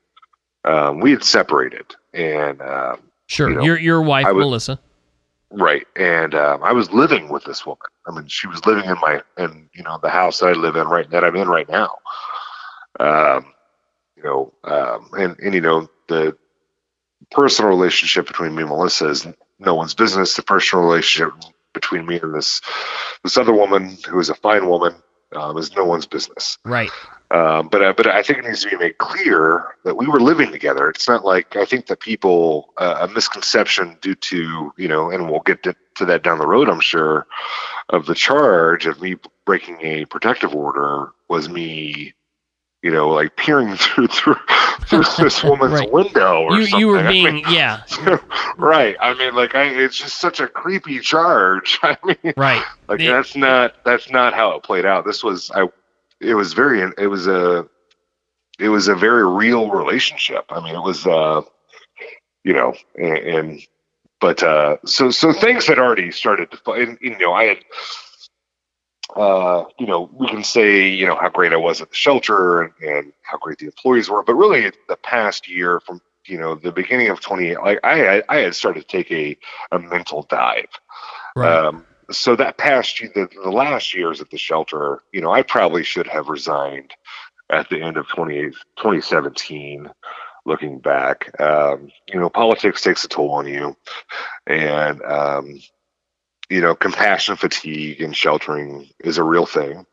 Um, 0.65 0.99
we 0.99 1.11
had 1.11 1.23
separated, 1.23 1.95
and 2.13 2.61
um, 2.61 2.99
sure, 3.27 3.49
you 3.49 3.55
know, 3.55 3.63
your 3.63 3.77
your 3.77 4.01
wife 4.01 4.25
was, 4.25 4.43
Melissa, 4.43 4.79
right? 5.51 5.85
And 5.95 6.33
um, 6.33 6.63
I 6.63 6.73
was 6.73 6.91
living 6.91 7.29
with 7.29 7.43
this 7.43 7.65
woman. 7.65 7.77
I 8.07 8.11
mean, 8.11 8.27
she 8.27 8.47
was 8.47 8.65
living 8.65 8.85
in 8.85 8.95
my 9.01 9.21
in 9.37 9.69
you 9.73 9.83
know 9.83 9.99
the 10.01 10.09
house 10.09 10.39
that 10.39 10.47
I 10.47 10.53
live 10.53 10.75
in 10.75 10.87
right 10.87 11.09
that 11.11 11.23
I'm 11.23 11.35
in 11.35 11.47
right 11.47 11.69
now. 11.69 11.91
Um, 12.99 13.53
you 14.17 14.23
know, 14.23 14.53
um, 14.63 15.09
and 15.13 15.39
and 15.39 15.53
you 15.53 15.61
know 15.61 15.87
the 16.07 16.35
personal 17.31 17.69
relationship 17.69 18.27
between 18.27 18.55
me 18.55 18.63
and 18.63 18.69
Melissa 18.69 19.09
is 19.09 19.27
no 19.59 19.75
one's 19.75 19.93
business. 19.93 20.35
The 20.35 20.43
personal 20.43 20.85
relationship 20.85 21.33
between 21.73 22.05
me 22.05 22.19
and 22.19 22.33
this 22.33 22.61
this 23.23 23.37
other 23.37 23.53
woman 23.53 23.97
who 24.07 24.19
is 24.19 24.29
a 24.29 24.35
fine 24.35 24.67
woman 24.67 24.95
um, 25.35 25.57
is 25.57 25.75
no 25.75 25.85
one's 25.85 26.05
business. 26.05 26.57
Right. 26.63 26.91
Um, 27.31 27.69
but 27.69 27.83
uh, 27.83 27.93
but 27.95 28.07
I 28.07 28.21
think 28.21 28.39
it 28.39 28.45
needs 28.45 28.63
to 28.63 28.69
be 28.69 28.77
made 28.77 28.97
clear 28.97 29.75
that 29.83 29.97
we 29.97 30.07
were 30.07 30.19
living 30.19 30.51
together. 30.51 30.89
It's 30.89 31.07
not 31.07 31.25
like 31.25 31.55
I 31.55 31.65
think 31.65 31.87
that 31.87 31.99
people 31.99 32.73
uh, 32.77 33.07
a 33.09 33.13
misconception 33.13 33.97
due 34.01 34.15
to 34.15 34.73
you 34.77 34.87
know, 34.87 35.09
and 35.09 35.29
we'll 35.29 35.41
get 35.41 35.63
to, 35.63 35.75
to 35.95 36.05
that 36.05 36.23
down 36.23 36.37
the 36.37 36.47
road. 36.47 36.69
I'm 36.69 36.79
sure 36.79 37.25
of 37.89 38.05
the 38.05 38.15
charge 38.15 38.85
of 38.85 39.01
me 39.01 39.15
breaking 39.45 39.81
a 39.81 40.05
protective 40.05 40.53
order 40.55 41.11
was 41.27 41.49
me 41.49 42.13
you 42.85 42.91
know, 42.91 43.09
like 43.09 43.35
peering 43.35 43.75
through 43.77 44.07
through, 44.07 44.35
through 44.85 45.03
this 45.17 45.43
woman's 45.43 45.73
right. 45.73 45.91
window 45.91 46.43
or 46.43 46.59
you, 46.59 46.67
something. 46.67 46.79
You 46.79 46.87
were 46.89 47.07
being, 47.07 47.27
I 47.27 47.31
mean, 47.31 47.45
yeah, 47.49 47.81
right. 48.57 48.95
I 49.01 49.15
mean, 49.15 49.33
like, 49.33 49.55
I, 49.55 49.63
it's 49.63 49.97
just 49.97 50.21
such 50.21 50.39
a 50.39 50.47
creepy 50.47 50.99
charge. 50.99 51.79
I 51.81 51.97
mean, 52.03 52.33
right. 52.37 52.63
Like 52.87 52.99
the, 52.99 53.07
that's 53.07 53.35
not 53.35 53.83
that's 53.83 54.11
not 54.11 54.35
how 54.35 54.51
it 54.51 54.61
played 54.61 54.85
out. 54.85 55.03
This 55.03 55.23
was 55.23 55.49
I. 55.49 55.67
It 56.21 56.35
was 56.35 56.53
very. 56.53 56.81
It 56.99 57.07
was 57.07 57.25
a. 57.25 57.67
It 58.59 58.69
was 58.69 58.87
a 58.87 58.95
very 58.95 59.27
real 59.27 59.71
relationship. 59.71 60.45
I 60.49 60.61
mean, 60.61 60.75
it 60.75 60.83
was. 60.83 61.07
uh 61.07 61.41
You 62.43 62.53
know, 62.53 62.75
and, 62.95 63.17
and 63.17 63.61
but 64.21 64.43
uh 64.43 64.77
so 64.85 65.09
so 65.09 65.33
things 65.33 65.65
had 65.65 65.79
already 65.79 66.11
started 66.11 66.51
to. 66.51 66.71
And, 66.73 66.99
you 67.01 67.17
know, 67.17 67.33
I 67.33 67.45
had 67.45 67.57
uh, 69.15 69.65
you 69.79 69.85
know, 69.85 70.09
we 70.13 70.27
can 70.27 70.43
say, 70.43 70.87
you 70.87 71.05
know, 71.05 71.15
how 71.15 71.29
great 71.29 71.53
I 71.53 71.57
was 71.57 71.81
at 71.81 71.89
the 71.89 71.95
shelter 71.95 72.61
and, 72.61 72.73
and 72.81 73.13
how 73.21 73.37
great 73.37 73.59
the 73.59 73.65
employees 73.65 74.09
were, 74.09 74.23
but 74.23 74.33
really 74.33 74.71
the 74.87 74.97
past 74.97 75.47
year 75.47 75.79
from, 75.79 76.01
you 76.25 76.37
know, 76.37 76.55
the 76.55 76.71
beginning 76.71 77.09
of 77.09 77.21
20, 77.21 77.55
like 77.57 77.79
I, 77.83 78.23
I 78.27 78.37
had 78.37 78.55
started 78.55 78.81
to 78.81 78.87
take 78.87 79.11
a, 79.11 79.37
a 79.71 79.79
mental 79.79 80.25
dive. 80.29 80.69
Right. 81.35 81.65
Um, 81.65 81.85
so 82.11 82.35
that 82.35 82.57
past 82.57 82.99
year, 82.99 83.11
the, 83.13 83.29
the 83.43 83.51
last 83.51 83.93
years 83.93 84.21
at 84.21 84.29
the 84.31 84.37
shelter, 84.37 85.03
you 85.11 85.21
know, 85.21 85.31
I 85.31 85.43
probably 85.43 85.83
should 85.83 86.07
have 86.07 86.27
resigned 86.27 86.93
at 87.51 87.69
the 87.69 87.81
end 87.81 87.97
of 87.97 88.07
20, 88.07 88.49
2017 88.77 89.89
looking 90.45 90.79
back. 90.79 91.39
Um, 91.39 91.89
you 92.07 92.19
know, 92.19 92.29
politics 92.29 92.81
takes 92.81 93.03
a 93.05 93.07
toll 93.07 93.31
on 93.31 93.47
you. 93.47 93.75
And, 94.47 95.01
um, 95.03 95.59
you 96.49 96.61
know, 96.61 96.75
compassion 96.75 97.35
fatigue 97.35 98.01
and 98.01 98.15
sheltering 98.15 98.89
is 98.99 99.17
a 99.17 99.23
real 99.23 99.45
thing. 99.45 99.85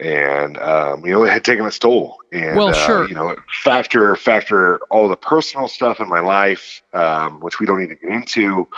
And 0.00 0.58
um, 0.58 1.06
you 1.06 1.12
know, 1.12 1.24
it 1.24 1.30
had 1.30 1.44
taken 1.44 1.66
its 1.66 1.78
toll. 1.78 2.18
And 2.32 2.56
well, 2.56 2.72
sure. 2.72 3.04
Uh, 3.04 3.06
you 3.06 3.14
know, 3.14 3.36
factor 3.62 4.16
factor 4.16 4.78
all 4.90 5.08
the 5.08 5.16
personal 5.16 5.68
stuff 5.68 6.00
in 6.00 6.08
my 6.08 6.20
life, 6.20 6.82
um, 6.92 7.40
which 7.40 7.60
we 7.60 7.66
don't 7.66 7.80
need 7.80 7.90
to 7.90 7.96
get 7.96 8.10
into. 8.10 8.68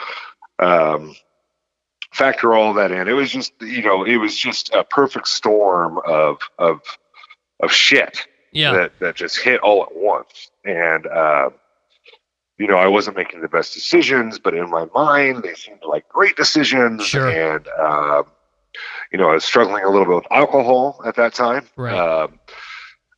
Um, 0.58 1.14
factor 2.12 2.54
all 2.54 2.74
that 2.74 2.92
in. 2.92 3.08
It 3.08 3.12
was 3.12 3.30
just, 3.30 3.52
you 3.60 3.82
know, 3.82 4.04
it 4.04 4.16
was 4.16 4.36
just 4.36 4.72
a 4.74 4.84
perfect 4.84 5.28
storm 5.28 5.98
of 6.06 6.38
of 6.58 6.80
of 7.60 7.72
shit 7.72 8.26
yeah. 8.52 8.72
that 8.72 8.98
that 9.00 9.16
just 9.16 9.38
hit 9.38 9.60
all 9.60 9.82
at 9.82 9.94
once. 9.94 10.50
And 10.64 11.06
uh, 11.06 11.50
you 12.58 12.66
know, 12.66 12.76
I 12.76 12.86
wasn't 12.86 13.16
making 13.16 13.42
the 13.42 13.48
best 13.48 13.74
decisions, 13.74 14.38
but 14.38 14.54
in 14.54 14.70
my 14.70 14.86
mind, 14.94 15.42
they 15.42 15.54
seemed 15.54 15.82
like 15.86 16.08
great 16.08 16.36
decisions. 16.36 17.04
Sure. 17.04 17.28
And, 17.28 17.68
um, 17.68 18.24
you 19.12 19.18
know, 19.18 19.30
I 19.30 19.34
was 19.34 19.44
struggling 19.44 19.84
a 19.84 19.90
little 19.90 20.06
bit 20.06 20.14
with 20.14 20.32
alcohol 20.32 21.00
at 21.04 21.16
that 21.16 21.34
time. 21.34 21.66
Right. 21.76 21.94
Um, 21.98 22.40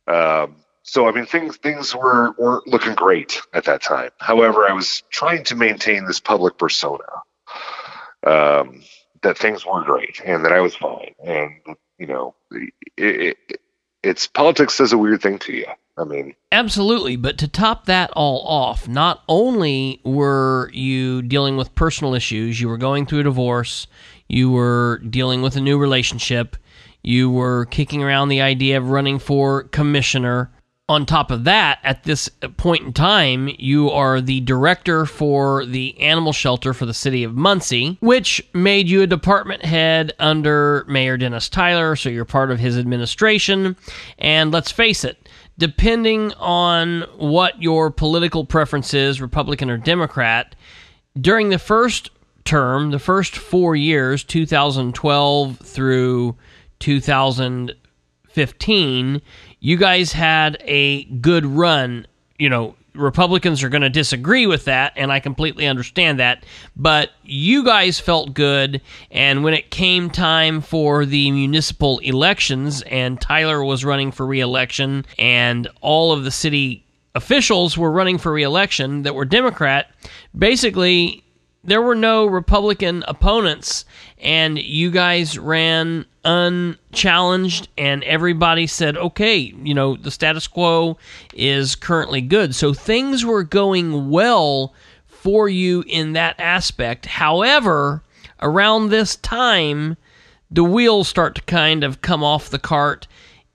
um, 0.07 0.55
so 0.83 1.07
I 1.07 1.11
mean, 1.11 1.25
things 1.25 1.57
things 1.57 1.95
were 1.95 2.33
weren't 2.37 2.67
looking 2.67 2.95
great 2.95 3.41
at 3.53 3.65
that 3.65 3.81
time. 3.81 4.09
However, 4.17 4.67
I 4.67 4.73
was 4.73 5.03
trying 5.11 5.43
to 5.45 5.55
maintain 5.55 6.05
this 6.05 6.19
public 6.19 6.57
persona 6.57 7.03
um, 8.25 8.81
that 9.21 9.37
things 9.37 9.65
were 9.65 9.83
great 9.83 10.19
and 10.25 10.45
that 10.45 10.51
I 10.51 10.61
was 10.61 10.75
fine. 10.75 11.13
And 11.23 11.51
you 11.99 12.07
know, 12.07 12.33
it, 12.51 12.73
it, 12.97 13.61
it's 14.01 14.25
politics 14.25 14.77
does 14.77 14.93
a 14.93 14.97
weird 14.97 15.21
thing 15.21 15.37
to 15.39 15.53
you. 15.53 15.67
I 15.99 16.05
mean, 16.05 16.33
absolutely. 16.51 17.17
But 17.17 17.37
to 17.39 17.47
top 17.47 17.85
that 17.85 18.09
all 18.11 18.41
off, 18.47 18.87
not 18.87 19.23
only 19.27 19.99
were 20.05 20.71
you 20.73 21.21
dealing 21.21 21.57
with 21.57 21.75
personal 21.75 22.13
issues, 22.15 22.61
you 22.61 22.69
were 22.69 22.77
going 22.77 23.05
through 23.05 23.19
a 23.19 23.23
divorce, 23.23 23.85
you 24.29 24.49
were 24.49 25.01
dealing 25.09 25.41
with 25.41 25.57
a 25.57 25.61
new 25.61 25.77
relationship, 25.77 26.55
you 27.03 27.29
were 27.29 27.65
kicking 27.65 28.01
around 28.01 28.29
the 28.29 28.41
idea 28.41 28.77
of 28.77 28.89
running 28.89 29.19
for 29.19 29.63
commissioner 29.63 30.51
on 30.89 31.05
top 31.05 31.29
of 31.29 31.43
that, 31.43 31.77
at 31.83 32.03
this 32.03 32.27
point 32.57 32.83
in 32.83 32.91
time, 32.91 33.47
you 33.59 33.91
are 33.91 34.19
the 34.19 34.41
director 34.41 35.05
for 35.05 35.63
the 35.63 35.97
animal 36.01 36.33
shelter 36.33 36.73
for 36.73 36.87
the 36.87 36.95
city 36.95 37.23
of 37.23 37.35
Muncie, 37.35 37.99
which 38.01 38.43
made 38.55 38.89
you 38.89 39.03
a 39.03 39.07
department 39.07 39.63
head 39.63 40.13
under 40.17 40.83
Mayor 40.87 41.15
Dennis 41.15 41.47
Tyler, 41.47 41.95
so 41.95 42.09
you're 42.09 42.25
part 42.25 42.49
of 42.49 42.57
his 42.57 42.75
administration. 42.75 43.75
And 44.17 44.51
let's 44.51 44.71
face 44.71 45.03
it, 45.03 45.28
depending 45.59 46.33
on 46.35 47.01
what 47.17 47.61
your 47.61 47.91
political 47.91 48.45
preference 48.45 48.95
is, 48.95 49.21
Republican 49.21 49.69
or 49.69 49.77
Democrat, 49.77 50.55
during 51.19 51.49
the 51.49 51.59
first 51.59 52.11
term, 52.45 52.91
the 52.91 52.99
first 52.99 53.35
four 53.35 53.75
years, 53.75 54.23
2012 54.23 55.59
through 55.59 56.37
2015, 56.79 59.21
you 59.59 59.77
guys 59.77 60.13
had 60.13 60.57
a 60.61 61.03
good 61.03 61.45
run. 61.45 62.07
You 62.37 62.47
know, 62.49 62.75
Republicans 62.93 63.63
are 63.63 63.69
going 63.69 63.81
to 63.81 63.89
disagree 63.89 64.45
with 64.45 64.65
that, 64.65 64.93
and 64.95 65.11
I 65.11 65.19
completely 65.19 65.67
understand 65.67 66.19
that. 66.19 66.45
But 66.75 67.11
you 67.23 67.63
guys 67.63 67.99
felt 67.99 68.33
good, 68.33 68.81
and 69.11 69.43
when 69.43 69.53
it 69.53 69.71
came 69.71 70.09
time 70.09 70.61
for 70.61 71.05
the 71.05 71.31
municipal 71.31 71.99
elections, 71.99 72.81
and 72.83 73.19
Tyler 73.21 73.63
was 73.63 73.85
running 73.85 74.11
for 74.11 74.25
reelection, 74.25 75.05
and 75.17 75.67
all 75.81 76.11
of 76.11 76.23
the 76.23 76.31
city 76.31 76.85
officials 77.15 77.77
were 77.77 77.91
running 77.91 78.17
for 78.17 78.31
reelection 78.31 79.03
that 79.03 79.15
were 79.15 79.25
Democrat, 79.25 79.91
basically 80.37 81.23
there 81.63 81.81
were 81.81 81.95
no 81.95 82.25
Republican 82.25 83.03
opponents, 83.07 83.85
and 84.19 84.57
you 84.57 84.91
guys 84.91 85.37
ran 85.37 86.05
unchallenged, 86.25 87.69
and 87.77 88.03
everybody 88.03 88.67
said, 88.67 88.97
okay, 88.97 89.37
you 89.37 89.73
know, 89.73 89.95
the 89.95 90.11
status 90.11 90.47
quo 90.47 90.97
is 91.33 91.75
currently 91.75 92.21
good. 92.21 92.53
So 92.55 92.73
things 92.73 93.25
were 93.25 93.43
going 93.43 94.09
well 94.09 94.73
for 95.07 95.49
you 95.49 95.83
in 95.87 96.13
that 96.13 96.39
aspect. 96.39 97.05
However, 97.05 98.03
around 98.41 98.89
this 98.89 99.15
time, 99.17 99.97
the 100.51 100.63
wheels 100.63 101.07
start 101.07 101.35
to 101.35 101.41
kind 101.43 101.83
of 101.83 102.01
come 102.01 102.23
off 102.23 102.49
the 102.49 102.59
cart, 102.59 103.07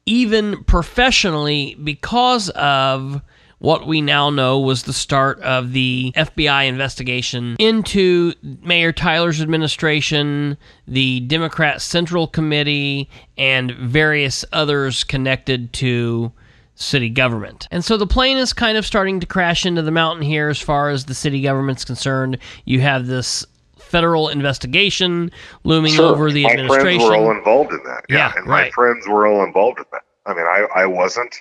even 0.06 0.62
professionally, 0.64 1.76
because 1.82 2.50
of 2.50 3.20
what 3.58 3.86
we 3.86 4.00
now 4.00 4.30
know 4.30 4.58
was 4.58 4.82
the 4.82 4.92
start 4.92 5.40
of 5.40 5.72
the 5.72 6.12
FBI 6.16 6.66
investigation 6.66 7.56
into 7.58 8.32
Mayor 8.42 8.92
Tyler's 8.92 9.40
administration, 9.40 10.56
the 10.86 11.20
Democrat 11.20 11.80
Central 11.80 12.26
Committee, 12.26 13.08
and 13.38 13.72
various 13.72 14.44
others 14.52 15.04
connected 15.04 15.72
to 15.74 16.32
city 16.74 17.08
government. 17.08 17.68
And 17.70 17.84
so 17.84 17.96
the 17.96 18.06
plane 18.06 18.36
is 18.36 18.52
kind 18.52 18.76
of 18.76 18.84
starting 18.84 19.20
to 19.20 19.26
crash 19.26 19.64
into 19.64 19.82
the 19.82 19.90
mountain 19.90 20.22
here 20.22 20.48
as 20.48 20.60
far 20.60 20.90
as 20.90 21.04
the 21.04 21.14
city 21.14 21.40
government's 21.40 21.84
concerned. 21.84 22.38
You 22.64 22.80
have 22.80 23.06
this 23.06 23.46
federal 23.78 24.28
investigation 24.28 25.30
looming 25.62 25.92
sure. 25.92 26.06
over 26.06 26.32
the 26.32 26.44
my 26.44 26.50
administration. 26.50 26.98
friends 26.98 27.04
were 27.04 27.16
all 27.16 27.30
involved 27.30 27.72
in 27.72 27.82
that. 27.84 28.04
Yeah, 28.08 28.16
yeah 28.16 28.32
and 28.36 28.48
right. 28.48 28.66
my 28.66 28.70
friends 28.70 29.06
were 29.06 29.26
all 29.26 29.44
involved 29.44 29.78
in 29.78 29.84
that. 29.92 30.02
I 30.26 30.34
mean, 30.34 30.46
I, 30.46 30.66
I 30.74 30.86
wasn't 30.86 31.36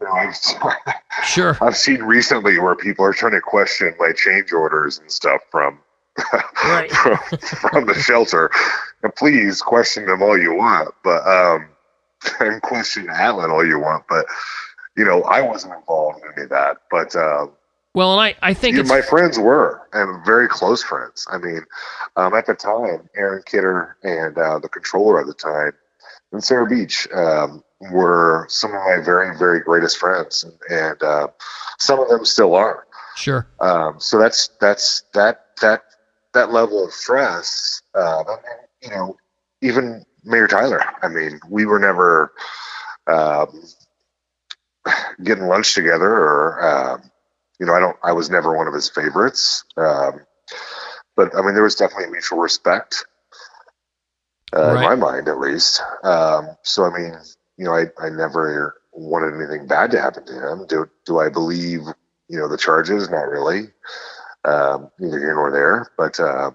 you 0.00 0.06
know, 0.06 0.12
I've, 0.12 0.36
Sure. 1.24 1.56
I've 1.60 1.76
seen 1.76 2.02
recently 2.02 2.58
where 2.58 2.74
people 2.74 3.04
are 3.04 3.12
trying 3.12 3.32
to 3.32 3.40
question 3.40 3.94
my 3.98 4.12
change 4.12 4.52
orders 4.52 4.98
and 4.98 5.10
stuff 5.10 5.40
from 5.50 5.80
Right. 6.64 6.90
from, 6.92 7.18
from 7.70 7.86
the 7.86 7.94
shelter. 7.94 8.50
And 9.02 9.14
please 9.14 9.60
question 9.60 10.06
them 10.06 10.22
all 10.22 10.38
you 10.38 10.54
want, 10.54 10.94
but 11.02 11.26
um, 11.26 11.68
and 12.40 12.62
question 12.62 13.06
Atlin 13.06 13.50
all 13.50 13.66
you 13.66 13.78
want, 13.78 14.04
but 14.08 14.26
you 14.96 15.04
know, 15.04 15.22
I 15.22 15.42
wasn't 15.42 15.74
involved 15.74 16.20
in 16.22 16.32
any 16.34 16.44
of 16.44 16.50
that. 16.50 16.78
But 16.90 17.16
um, 17.16 17.52
Well, 17.94 18.12
and 18.12 18.20
I, 18.20 18.36
I 18.42 18.54
think 18.54 18.84
my 18.86 19.02
friends 19.02 19.38
were, 19.38 19.82
and 19.92 20.24
very 20.24 20.48
close 20.48 20.82
friends. 20.82 21.26
I 21.30 21.38
mean, 21.38 21.64
um, 22.16 22.34
at 22.34 22.46
the 22.46 22.54
time, 22.54 23.08
Aaron 23.16 23.42
Kidder 23.44 23.96
and 24.02 24.38
uh, 24.38 24.58
the 24.60 24.68
controller 24.68 25.20
at 25.20 25.26
the 25.26 25.34
time, 25.34 25.72
and 26.32 26.42
Sarah 26.42 26.66
Beach, 26.66 27.08
um, 27.12 27.64
were 27.92 28.46
some 28.48 28.70
of 28.70 28.76
my 28.84 28.98
very, 29.04 29.36
very 29.38 29.60
greatest 29.60 29.98
friends, 29.98 30.44
and, 30.44 30.54
and 30.70 31.02
uh, 31.02 31.28
some 31.78 32.00
of 32.00 32.08
them 32.08 32.24
still 32.24 32.54
are. 32.54 32.86
sure. 33.16 33.46
Um, 33.60 33.96
so 33.98 34.18
that's 34.18 34.48
that's 34.60 35.04
that 35.14 35.46
that 35.60 35.82
that 36.32 36.50
level 36.52 36.84
of 36.84 36.92
stress. 36.92 37.82
Uh, 37.94 38.24
you 38.82 38.90
know, 38.90 39.16
even 39.62 40.04
Mayor 40.24 40.48
Tyler. 40.48 40.82
I 41.02 41.08
mean, 41.08 41.40
we 41.48 41.66
were 41.66 41.78
never 41.78 42.32
um, 43.06 43.62
getting 45.22 45.44
lunch 45.46 45.74
together, 45.74 46.10
or 46.10 46.66
um, 46.94 47.10
you 47.60 47.66
know, 47.66 47.74
I 47.74 47.80
don't. 47.80 47.96
I 48.02 48.12
was 48.12 48.30
never 48.30 48.56
one 48.56 48.66
of 48.66 48.74
his 48.74 48.88
favorites. 48.88 49.64
Um, 49.76 50.20
but 51.16 51.34
I 51.36 51.42
mean, 51.42 51.54
there 51.54 51.62
was 51.62 51.76
definitely 51.76 52.10
mutual 52.10 52.38
respect 52.38 53.04
uh, 54.54 54.74
Right. 54.74 54.92
in 54.92 54.98
my 55.00 55.12
mind, 55.12 55.28
at 55.28 55.38
least. 55.38 55.80
Um, 56.02 56.56
so 56.62 56.84
I 56.84 56.98
mean, 56.98 57.14
you 57.56 57.64
know, 57.64 57.72
I 57.74 57.84
I 57.98 58.08
never 58.10 58.80
wanted 58.92 59.34
anything 59.34 59.66
bad 59.66 59.90
to 59.92 60.00
happen 60.00 60.24
to 60.26 60.32
him. 60.52 60.66
Do 60.66 60.88
do 61.04 61.18
I 61.18 61.28
believe 61.28 61.80
you 62.28 62.38
know 62.38 62.48
the 62.48 62.56
charges? 62.56 63.08
Not 63.10 63.28
really. 63.28 63.68
Um, 64.44 64.90
neither 64.98 65.18
here 65.18 65.34
nor 65.34 65.50
there. 65.50 65.90
But 65.96 66.18
uh, 66.20 66.50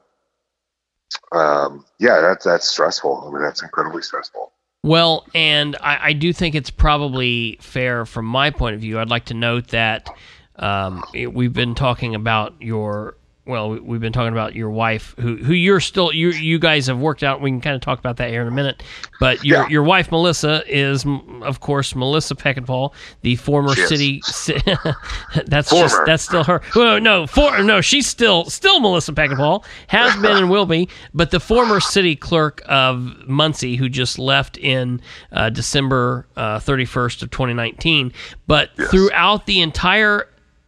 um, 1.32 1.86
yeah, 2.00 2.22
that's 2.22 2.45
that's 2.45 2.68
stressful. 2.70 3.26
I 3.28 3.32
mean, 3.34 3.41
that's 3.43 3.62
incredibly 3.62 4.02
stressful. 4.02 4.52
Well, 4.84 5.26
and 5.36 5.76
I, 5.82 6.00
I 6.10 6.14
do 6.14 6.32
think 6.32 6.56
it's 6.56 6.70
probably 6.70 7.58
fair 7.62 8.06
from 8.06 8.26
my 8.26 8.50
point 8.50 8.76
of 8.76 8.82
view. 8.82 9.00
I'd 9.00 9.10
like 9.10 9.26
to 9.26 9.34
note 9.34 9.68
that 9.70 10.08
um, 10.56 11.04
it- 11.14 11.34
we've 11.34 11.54
been 11.54 11.76
talking 11.76 12.16
about 12.16 12.56
your 12.62 13.18
well, 13.46 13.72
we- 13.72 13.80
we've 13.80 14.02
been 14.02 14.14
talking 14.14 14.32
about 14.32 14.54
your 14.56 14.70
wife, 14.70 15.16
who 15.20 15.38
who 15.38 15.54
you're 15.54 15.80
still 15.80 16.14
you 16.14 16.30
you 16.30 16.60
guys 16.60 16.86
have 16.88 17.00
worked 17.00 17.24
out. 17.24 17.42
We 17.42 17.50
can 17.50 17.62
kind 17.62 17.76
of 17.76 17.82
talk 17.82 17.98
about 17.98 18.18
that 18.18 18.30
here 18.30 18.42
in 18.44 18.48
a 18.48 18.52
minute. 18.52 18.84
But 19.20 19.44
your 19.44 19.64
Yeah. 19.64 19.70
your 19.70 19.84
wife 19.84 20.12
Melissa 20.12 20.62
is, 20.68 21.04
of 21.42 21.60
course, 21.60 21.96
Melissa 21.96 22.36
Peckinpaugh, 22.36 22.92
the 23.24 23.36
former 23.38 23.74
city. 23.76 24.22
ci- 24.22 24.62
that's 25.48 25.72
just 25.72 25.98
that's 26.06 26.22
still 26.24 26.44
her. 26.44 26.62
Well, 26.76 27.00
no, 27.00 27.26
for 27.26 27.64
no, 27.64 27.82
she's 27.82 28.06
still 28.06 28.46
still 28.46 28.80
Melissa 28.82 29.14
Peckinpaugh, 29.14 29.64
has 29.88 30.16
been 30.22 30.38
and 30.38 30.50
will 30.50 30.68
be, 30.68 30.88
but 31.14 31.32
the 31.32 31.40
former 31.40 31.80
city 31.80 32.16
clerk 32.16 32.62
of 32.68 33.28
Muncie, 33.28 33.78
who 33.78 33.90
just 33.90 34.20
left 34.20 34.58
in 34.58 35.02
uh, 35.32 35.50
December 35.50 36.28
thirty 36.60 36.86
first 36.86 37.24
of 37.24 37.32
twenty 37.32 37.54
nineteen. 37.56 38.14
But 38.46 38.70
throughout 38.92 39.48
the 39.48 39.62
entire 39.62 40.28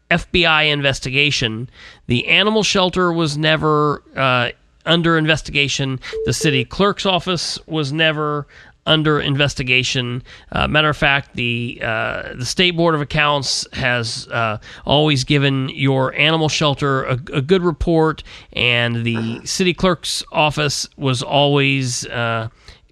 FBI 0.10 0.64
investigation. 0.70 1.70
The 2.12 2.28
animal 2.28 2.62
shelter 2.62 3.14
was 3.14 3.38
never 3.38 4.03
uh, 4.18 4.49
under 4.86 5.18
investigation. 5.18 5.97
The 6.26 6.34
city 6.34 6.66
clerk's 6.66 7.05
office 7.05 7.57
was 7.68 7.93
never 7.93 8.47
under 8.86 9.22
investigation. 9.22 10.22
Uh, 10.51 10.68
matter 10.68 10.89
of 10.89 10.97
fact, 10.97 11.38
the 11.38 11.80
uh, 11.82 12.34
the 12.36 12.45
state 12.45 12.72
board 12.72 12.95
of 12.95 13.01
accounts 13.01 13.66
has 13.72 14.28
uh, 14.28 14.57
always 14.84 15.24
given 15.24 15.70
your 15.70 16.14
animal 16.16 16.49
shelter 16.49 17.03
a, 17.05 17.14
a 17.32 17.41
good 17.41 17.64
report, 17.64 18.24
and 18.51 19.05
the 19.05 19.39
city 19.45 19.74
clerk's 19.74 20.22
office 20.34 20.89
was 20.97 21.24
always. 21.24 22.05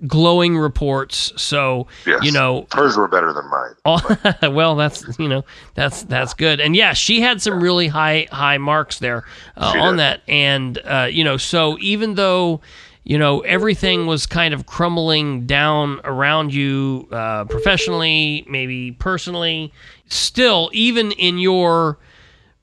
Glowing 0.08 0.58
reports 0.58 1.34
so 1.36 1.88
Yes. 2.06 2.24
you 2.24 2.32
know 2.32 2.68
hers 2.74 2.96
were 2.98 3.08
better 3.08 3.34
than 3.34 3.50
mine. 3.50 3.74
Oh, 3.86 4.18
well, 4.52 4.76
that's 4.76 5.04
you 5.20 5.28
know 5.28 5.44
that's 5.76 6.04
that's 6.04 6.34
good, 6.34 6.60
and 6.60 6.76
yeah, 6.76 6.94
she 6.94 7.20
had 7.22 7.42
some 7.42 7.62
really 7.62 7.88
high 7.88 8.28
high 8.32 8.58
marks 8.58 9.00
there 9.00 9.26
uh, 9.58 9.74
on 9.78 9.94
did. 9.96 10.00
that, 10.00 10.22
and 10.28 10.78
uh, 10.86 11.08
you 11.12 11.24
know, 11.24 11.38
so 11.38 11.78
even 11.82 12.16
though 12.16 12.62
you 13.04 13.18
know 13.18 13.42
everything 13.42 14.06
was 14.08 14.26
kind 14.26 14.54
of 14.54 14.66
crumbling 14.66 15.46
down 15.46 16.00
around 16.04 16.54
you 16.54 17.08
uh, 17.12 17.44
professionally, 17.46 18.46
maybe 18.50 18.92
personally, 18.94 19.74
still, 20.08 20.70
even 20.74 21.12
in 21.14 21.38
your 21.40 21.98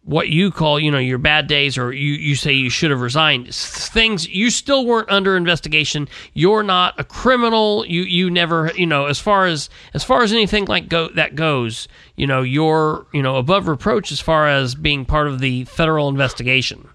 what 0.06 0.28
you 0.28 0.50
call 0.50 0.80
you 0.80 0.90
know 0.90 0.98
your 0.98 1.18
bad 1.18 1.46
days 1.46 1.76
or 1.76 1.92
you, 1.92 2.12
you 2.12 2.34
say 2.34 2.52
you 2.52 2.70
should 2.70 2.90
have 2.90 3.00
resigned 3.00 3.54
things 3.54 4.28
you 4.28 4.50
still 4.50 4.86
weren't 4.86 5.10
under 5.10 5.36
investigation 5.36 6.08
you're 6.32 6.62
not 6.62 6.98
a 6.98 7.04
criminal 7.04 7.84
you 7.86 8.02
you 8.02 8.30
never 8.30 8.72
you 8.76 8.86
know 8.86 9.06
as 9.06 9.18
far 9.18 9.46
as 9.46 9.68
as 9.94 10.02
far 10.02 10.22
as 10.22 10.32
anything 10.32 10.64
like 10.64 10.88
go 10.88 11.08
that 11.08 11.34
goes 11.34 11.88
you 12.14 12.26
know 12.26 12.40
you're 12.40 13.06
you 13.12 13.22
know 13.22 13.36
above 13.36 13.68
reproach 13.68 14.10
as 14.10 14.20
far 14.20 14.48
as 14.48 14.74
being 14.74 15.04
part 15.04 15.26
of 15.26 15.40
the 15.40 15.64
federal 15.64 16.08
investigation 16.08 16.88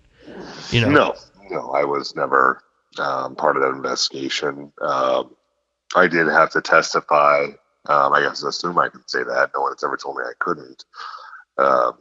you 0.71 0.81
know 0.81 0.89
No, 0.89 1.13
no, 1.49 1.71
I 1.71 1.83
was 1.83 2.15
never 2.15 2.63
um, 2.97 3.35
part 3.35 3.57
of 3.57 3.63
that 3.63 3.75
investigation. 3.75 4.71
Um, 4.81 5.35
I 5.95 6.07
did 6.07 6.27
have 6.27 6.49
to 6.51 6.61
testify. 6.61 7.47
Um, 7.87 8.13
I 8.13 8.21
guess 8.21 8.43
I 8.43 8.49
assume 8.49 8.77
I 8.77 8.89
can 8.89 9.05
say 9.07 9.23
that. 9.23 9.51
No 9.53 9.61
one 9.61 9.73
has 9.73 9.83
ever 9.83 9.97
told 9.97 10.17
me 10.17 10.23
I 10.23 10.33
couldn't. 10.39 10.85
Um, 11.57 11.97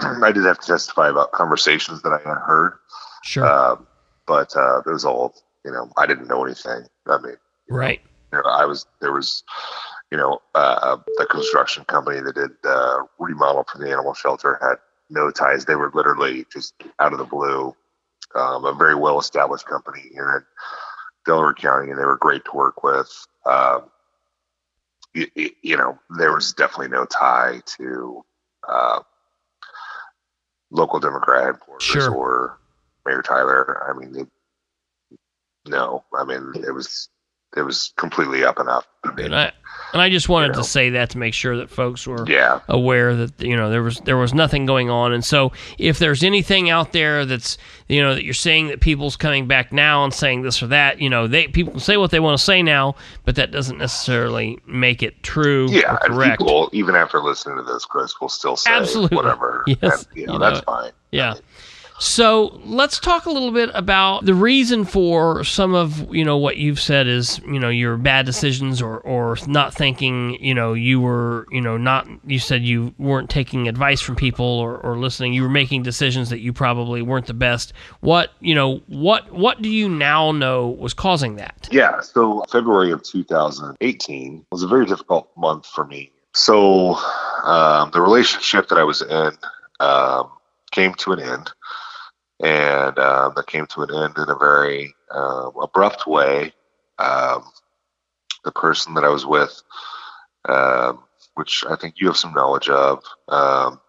I 0.22 0.32
did 0.32 0.44
have 0.44 0.58
to 0.60 0.66
testify 0.66 1.08
about 1.08 1.32
conversations 1.32 2.02
that 2.02 2.12
I 2.12 2.28
had 2.28 2.38
heard, 2.38 2.74
sure 3.22 3.46
um, 3.46 3.86
but 4.26 4.56
uh, 4.56 4.80
it 4.80 4.90
was 4.90 5.04
all 5.04 5.34
you 5.64 5.72
know. 5.72 5.90
I 5.96 6.06
didn't 6.06 6.28
know 6.28 6.44
anything. 6.44 6.84
I 7.06 7.18
mean, 7.18 7.36
right 7.68 8.00
you 8.32 8.38
know, 8.38 8.50
I 8.50 8.64
was 8.64 8.86
there 9.00 9.12
was, 9.12 9.42
you 10.10 10.18
know, 10.18 10.40
uh, 10.54 10.96
the 11.16 11.26
construction 11.26 11.84
company 11.84 12.20
that 12.20 12.34
did 12.34 12.50
uh, 12.64 13.00
remodel 13.18 13.64
for 13.70 13.78
the 13.78 13.90
animal 13.90 14.14
shelter 14.14 14.58
had 14.60 14.76
no 15.10 15.30
ties. 15.30 15.64
They 15.64 15.74
were 15.74 15.90
literally 15.94 16.46
just 16.52 16.74
out 16.98 17.12
of 17.12 17.18
the 17.18 17.24
blue. 17.24 17.74
Um, 18.34 18.66
a 18.66 18.74
very 18.74 18.94
well 18.94 19.18
established 19.18 19.64
company 19.66 20.02
here 20.12 20.36
in 20.36 20.44
Delaware 21.24 21.54
County, 21.54 21.90
and 21.90 21.98
they 21.98 22.04
were 22.04 22.18
great 22.18 22.44
to 22.44 22.50
work 22.54 22.82
with. 22.82 23.10
Um, 23.46 23.84
you, 25.14 25.26
you 25.62 25.76
know, 25.76 25.98
there 26.18 26.34
was 26.34 26.52
definitely 26.52 26.88
no 26.88 27.06
tie 27.06 27.62
to 27.78 28.22
uh, 28.68 29.00
local 30.70 31.00
Democrat 31.00 31.44
headquarters 31.44 31.84
Sure. 31.86 32.10
or 32.14 32.58
Mayor 33.06 33.22
Tyler. 33.22 33.88
I 33.88 33.98
mean, 33.98 34.12
they, 34.12 34.26
no, 35.70 36.04
I 36.18 36.24
mean 36.24 36.52
it 36.56 36.72
was 36.72 37.08
it 37.56 37.62
was 37.62 37.92
completely 37.96 38.44
up 38.44 38.58
and 38.58 38.68
up. 38.68 38.84
And 39.16 39.34
I 39.34 39.52
and 39.92 40.02
I 40.02 40.10
just 40.10 40.28
wanted 40.28 40.48
You 40.48 40.52
know. 40.54 40.58
to 40.62 40.64
say 40.68 40.90
that 40.90 41.10
to 41.10 41.18
make 41.18 41.32
sure 41.32 41.56
that 41.56 41.70
folks 41.70 42.06
were 42.06 42.28
yeah, 42.28 42.60
aware 42.68 43.14
that 43.16 43.40
you 43.40 43.56
know 43.56 43.70
there 43.70 43.82
was 43.82 44.00
there 44.00 44.16
was 44.18 44.34
nothing 44.34 44.66
going 44.66 44.90
on 44.90 45.12
and 45.12 45.24
so 45.24 45.52
if 45.78 45.98
there's 45.98 46.22
anything 46.22 46.68
out 46.68 46.92
there 46.92 47.24
that's 47.24 47.56
you 47.88 48.02
know 48.02 48.14
that 48.14 48.24
you're 48.24 48.34
saying 48.34 48.66
that 48.68 48.80
people's 48.80 49.16
coming 49.16 49.46
back 49.46 49.72
now 49.72 50.04
and 50.04 50.12
saying 50.12 50.42
this 50.42 50.62
or 50.62 50.66
that 50.66 51.00
you 51.00 51.08
know 51.08 51.26
they 51.26 51.46
people 51.46 51.70
can 51.72 51.80
say 51.80 51.96
what 51.96 52.10
they 52.10 52.20
want 52.20 52.36
to 52.36 52.44
say 52.44 52.62
now 52.62 52.94
but 53.24 53.36
that 53.36 53.50
doesn't 53.50 53.78
necessarily 53.78 54.58
make 54.66 55.02
it 55.02 55.22
true 55.22 55.68
yeah. 55.70 55.96
correct 56.02 56.40
people, 56.40 56.68
even 56.72 56.94
after 56.94 57.20
listening 57.22 57.56
to 57.56 57.62
this, 57.62 57.84
Chris 57.86 58.20
will 58.20 58.28
still 58.28 58.56
say 58.56 58.70
Absolutely. 58.70 59.16
whatever. 59.16 59.64
Yes, 59.80 60.06
and, 60.06 60.16
you 60.16 60.26
know, 60.26 60.32
you 60.34 60.38
that's 60.40 60.58
know. 60.58 60.62
fine. 60.74 60.92
yeah 61.12 61.34
so 61.98 62.60
let's 62.64 62.98
talk 62.98 63.26
a 63.26 63.30
little 63.30 63.52
bit 63.52 63.70
about 63.74 64.24
the 64.24 64.34
reason 64.34 64.84
for 64.84 65.44
some 65.44 65.74
of 65.74 66.12
you 66.14 66.24
know 66.24 66.36
what 66.36 66.56
you've 66.56 66.80
said 66.80 67.06
is 67.06 67.38
you 67.40 67.58
know 67.58 67.68
your 67.68 67.96
bad 67.96 68.26
decisions 68.26 68.82
or 68.82 68.98
or 69.00 69.36
not 69.46 69.74
thinking 69.74 70.42
you 70.42 70.54
know 70.54 70.74
you 70.74 71.00
were 71.00 71.46
you 71.50 71.60
know 71.60 71.76
not 71.76 72.06
you 72.26 72.38
said 72.38 72.62
you 72.62 72.94
weren't 72.98 73.30
taking 73.30 73.68
advice 73.68 74.00
from 74.00 74.16
people 74.16 74.46
or, 74.46 74.78
or 74.78 74.98
listening 74.98 75.32
you 75.32 75.42
were 75.42 75.48
making 75.48 75.82
decisions 75.82 76.30
that 76.30 76.40
you 76.40 76.52
probably 76.52 77.02
weren't 77.02 77.26
the 77.26 77.34
best 77.34 77.72
what 78.00 78.32
you 78.40 78.54
know 78.54 78.78
what 78.86 79.30
what 79.32 79.62
do 79.62 79.68
you 79.68 79.88
now 79.88 80.32
know 80.32 80.68
was 80.68 80.94
causing 80.94 81.36
that 81.36 81.68
Yeah. 81.70 82.00
So 82.00 82.44
February 82.50 82.90
of 82.90 83.02
2018 83.02 84.46
was 84.50 84.62
a 84.62 84.66
very 84.66 84.86
difficult 84.86 85.30
month 85.36 85.66
for 85.66 85.84
me. 85.84 86.10
So 86.34 86.94
um, 87.44 87.90
the 87.92 88.00
relationship 88.00 88.68
that 88.68 88.78
I 88.78 88.84
was 88.84 89.02
in 89.02 89.32
um, 89.80 90.30
came 90.70 90.94
to 90.94 91.12
an 91.12 91.20
end, 91.20 91.52
and 92.40 92.98
um, 92.98 93.32
that 93.36 93.46
came 93.46 93.66
to 93.66 93.82
an 93.82 93.94
end 93.94 94.16
in 94.16 94.28
a 94.30 94.38
very 94.38 94.94
um, 95.10 95.52
abrupt 95.60 96.06
way. 96.06 96.52
Um, 96.98 97.44
the 98.44 98.52
person 98.52 98.94
that 98.94 99.04
I 99.04 99.08
was 99.08 99.26
with, 99.26 99.62
um, 100.48 101.02
which 101.34 101.64
I 101.68 101.76
think 101.76 101.96
you 101.98 102.06
have 102.08 102.16
some 102.16 102.34
knowledge 102.34 102.68
of, 102.68 103.02
um, 103.28 103.80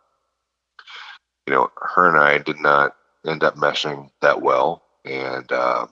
you 1.48 1.54
know, 1.54 1.72
her 1.78 2.08
and 2.08 2.18
I 2.18 2.38
did 2.40 2.60
not 2.60 2.96
end 3.28 3.44
up 3.44 3.56
meshing 3.56 4.10
that 4.22 4.42
well, 4.42 4.84
and 5.06 5.52
um, 5.52 5.90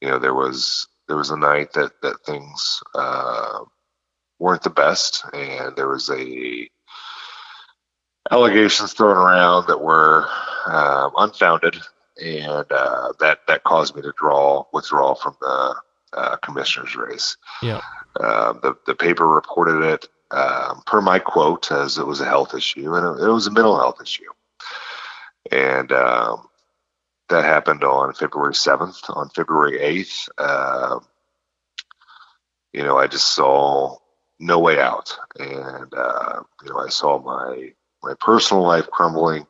you 0.00 0.08
know 0.08 0.18
there 0.18 0.34
was 0.34 0.86
there 1.08 1.16
was 1.16 1.30
a 1.30 1.36
night 1.36 1.72
that 1.74 1.92
that 2.02 2.24
things 2.24 2.82
uh, 2.94 3.60
weren't 4.38 4.62
the 4.62 4.70
best, 4.70 5.24
and 5.32 5.76
there 5.76 5.88
was 5.88 6.10
a 6.10 6.68
allegations 8.30 8.92
thrown 8.92 9.16
around 9.16 9.66
that 9.68 9.80
were 9.80 10.26
um, 10.66 11.12
unfounded, 11.16 11.76
and 12.22 12.66
uh, 12.70 13.12
that 13.20 13.40
that 13.48 13.64
caused 13.64 13.94
me 13.96 14.02
to 14.02 14.12
draw 14.16 14.64
withdraw 14.72 15.14
from 15.14 15.36
the 15.40 15.74
uh, 16.12 16.36
commissioner's 16.36 16.96
race. 16.96 17.36
Yeah. 17.62 17.80
Um, 18.20 18.60
the 18.62 18.76
the 18.86 18.94
paper 18.94 19.26
reported 19.26 19.82
it 19.82 20.08
um, 20.30 20.82
per 20.86 21.00
my 21.00 21.18
quote 21.18 21.70
as 21.70 21.98
it 21.98 22.06
was 22.06 22.20
a 22.20 22.24
health 22.24 22.54
issue, 22.54 22.94
and 22.94 23.06
it, 23.06 23.24
it 23.24 23.28
was 23.28 23.46
a 23.46 23.52
mental 23.52 23.76
health 23.76 24.00
issue, 24.00 24.30
and 25.50 25.92
um, 25.92 26.48
that 27.28 27.44
happened 27.44 27.84
on 27.84 28.14
February 28.14 28.54
seventh. 28.54 29.00
On 29.08 29.28
February 29.30 29.80
eighth, 29.80 30.28
um, 30.38 31.06
you 32.72 32.82
know, 32.82 32.98
I 32.98 33.06
just 33.06 33.34
saw 33.34 33.96
no 34.38 34.58
way 34.58 34.80
out, 34.80 35.16
and 35.38 35.92
uh, 35.94 36.42
you 36.62 36.70
know, 36.70 36.78
I 36.78 36.88
saw 36.88 37.20
my 37.20 37.72
my 38.02 38.14
personal 38.20 38.62
life 38.62 38.88
crumbling. 38.90 39.46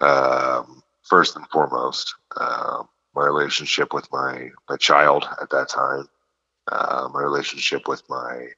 Um, 0.00 0.82
first 1.02 1.36
and 1.36 1.46
foremost, 1.48 2.14
uh, 2.36 2.82
my 3.14 3.24
relationship 3.24 3.94
with 3.94 4.10
my 4.12 4.50
my 4.68 4.76
child 4.76 5.26
at 5.40 5.50
that 5.50 5.68
time, 5.68 6.08
uh, 6.70 7.08
my 7.12 7.22
relationship 7.22 7.86
with 7.86 8.02
my 8.08 8.48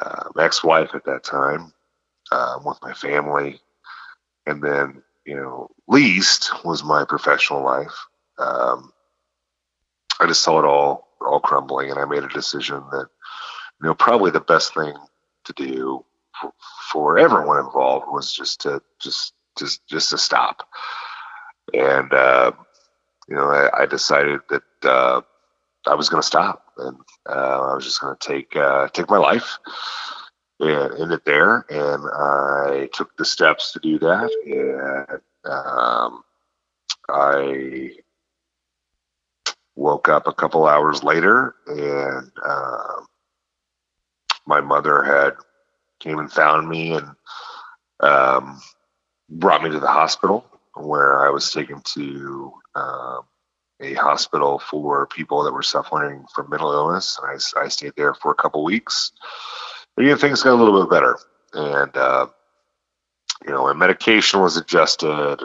uh, 0.00 0.28
ex-wife 0.38 0.90
at 0.94 1.04
that 1.04 1.24
time, 1.24 1.72
um, 2.32 2.64
with 2.64 2.78
my 2.82 2.92
family, 2.92 3.60
and 4.46 4.62
then 4.62 5.02
you 5.24 5.36
know, 5.36 5.68
least 5.88 6.64
was 6.64 6.84
my 6.84 7.04
professional 7.04 7.62
life. 7.62 8.06
Um, 8.38 8.92
I 10.20 10.26
just 10.26 10.42
saw 10.42 10.60
it 10.60 10.64
all 10.64 11.08
all 11.20 11.40
crumbling, 11.40 11.90
and 11.90 11.98
I 11.98 12.04
made 12.04 12.22
a 12.22 12.28
decision 12.28 12.82
that 12.92 13.08
you 13.80 13.88
know 13.88 13.94
probably 13.94 14.30
the 14.30 14.40
best 14.40 14.74
thing 14.74 14.94
to 15.44 15.52
do 15.54 16.04
for, 16.40 16.52
for 16.90 17.18
everyone 17.18 17.58
involved 17.58 18.06
was 18.08 18.32
just 18.32 18.60
to 18.62 18.82
just 19.00 19.32
just 19.56 19.86
just 19.86 20.10
to 20.10 20.18
stop. 20.18 20.68
And 21.74 22.12
uh, 22.12 22.52
you 23.28 23.34
know, 23.34 23.46
I, 23.50 23.82
I 23.82 23.86
decided 23.86 24.40
that 24.50 24.62
uh, 24.84 25.20
I 25.86 25.94
was 25.94 26.08
going 26.08 26.22
to 26.22 26.26
stop, 26.26 26.64
and 26.78 26.96
uh, 27.28 27.70
I 27.70 27.74
was 27.74 27.84
just 27.84 28.00
going 28.00 28.16
to 28.18 28.28
take 28.28 28.56
uh, 28.56 28.88
take 28.88 29.10
my 29.10 29.18
life 29.18 29.58
and 30.60 31.00
end 31.00 31.12
it 31.12 31.24
there. 31.24 31.64
And 31.68 32.04
I 32.14 32.88
took 32.92 33.16
the 33.16 33.24
steps 33.24 33.72
to 33.72 33.80
do 33.80 33.98
that, 33.98 35.20
and 35.44 35.52
um, 35.52 36.22
I 37.08 37.96
woke 39.74 40.08
up 40.08 40.26
a 40.26 40.32
couple 40.32 40.66
hours 40.66 41.02
later, 41.02 41.54
and 41.66 42.30
um, 42.44 43.06
my 44.46 44.60
mother 44.60 45.02
had 45.02 45.34
came 46.00 46.18
and 46.18 46.32
found 46.32 46.68
me 46.68 46.94
and 46.94 47.10
um, 48.00 48.60
brought 49.28 49.62
me 49.62 49.70
to 49.70 49.80
the 49.80 49.86
hospital 49.86 50.44
where 50.74 51.26
I 51.26 51.30
was 51.30 51.50
taken 51.50 51.80
to 51.80 52.52
um, 52.74 53.20
a 53.80 53.94
hospital 53.94 54.58
for 54.58 55.06
people 55.06 55.44
that 55.44 55.52
were 55.52 55.62
suffering 55.62 56.24
from 56.34 56.50
mental 56.50 56.72
illness. 56.72 57.18
And 57.20 57.30
I, 57.30 57.64
I 57.64 57.68
stayed 57.68 57.94
there 57.96 58.14
for 58.14 58.30
a 58.30 58.34
couple 58.34 58.62
weeks. 58.64 59.12
And 59.96 60.06
yeah, 60.06 60.16
things 60.16 60.42
got 60.42 60.52
a 60.52 60.62
little 60.62 60.82
bit 60.82 60.90
better. 60.90 61.18
And, 61.54 61.96
uh, 61.96 62.26
you 63.46 63.52
know, 63.52 63.64
my 63.64 63.72
medication 63.72 64.40
was 64.40 64.56
adjusted. 64.56 65.38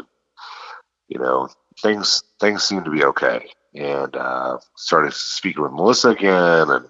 You 1.08 1.20
know, 1.20 1.50
things 1.82 2.24
things 2.40 2.64
seemed 2.64 2.86
to 2.86 2.92
be 2.92 3.04
okay. 3.04 3.50
And 3.76 4.16
uh, 4.16 4.58
started 4.76 5.14
speaking 5.14 5.64
with 5.64 5.72
Melissa 5.72 6.10
again, 6.10 6.70
and 6.70 6.86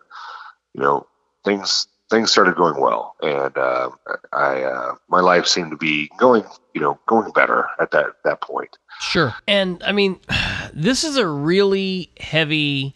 you 0.73 0.81
know, 0.81 1.05
things 1.45 1.87
things 2.11 2.29
started 2.29 2.55
going 2.55 2.79
well, 2.79 3.15
and 3.23 3.57
uh, 3.57 3.89
I 4.31 4.61
uh, 4.61 4.95
my 5.07 5.21
life 5.21 5.47
seemed 5.47 5.71
to 5.71 5.77
be 5.77 6.11
going 6.17 6.43
you 6.75 6.81
know 6.81 6.99
going 7.07 7.31
better 7.31 7.65
at 7.79 7.89
that 7.91 8.17
that 8.23 8.41
point. 8.41 8.77
Sure, 8.99 9.33
and 9.47 9.81
I 9.83 9.93
mean, 9.93 10.19
this 10.73 11.03
is 11.03 11.17
a 11.17 11.25
really 11.25 12.11
heavy 12.19 12.93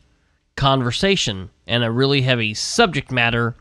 conversation 0.55 1.49
and 1.65 1.83
a 1.83 1.89
really 1.89 2.21
heavy 2.21 2.53
subject 2.53 3.11
matter 3.11 3.55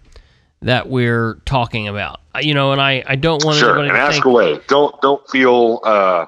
that 0.61 0.89
we're 0.89 1.35
talking 1.47 1.89
about. 1.89 2.21
You 2.41 2.53
know, 2.53 2.73
and 2.73 2.81
I 2.81 3.03
I 3.07 3.17
don't 3.17 3.43
want 3.43 3.57
sure, 3.57 3.79
anybody 3.79 3.89
and 3.89 3.97
to 3.97 4.03
ask 4.03 4.13
think, 4.15 4.25
away. 4.27 4.61
Don't 4.67 5.01
don't 5.01 5.27
feel. 5.31 5.81
Uh, 5.85 6.27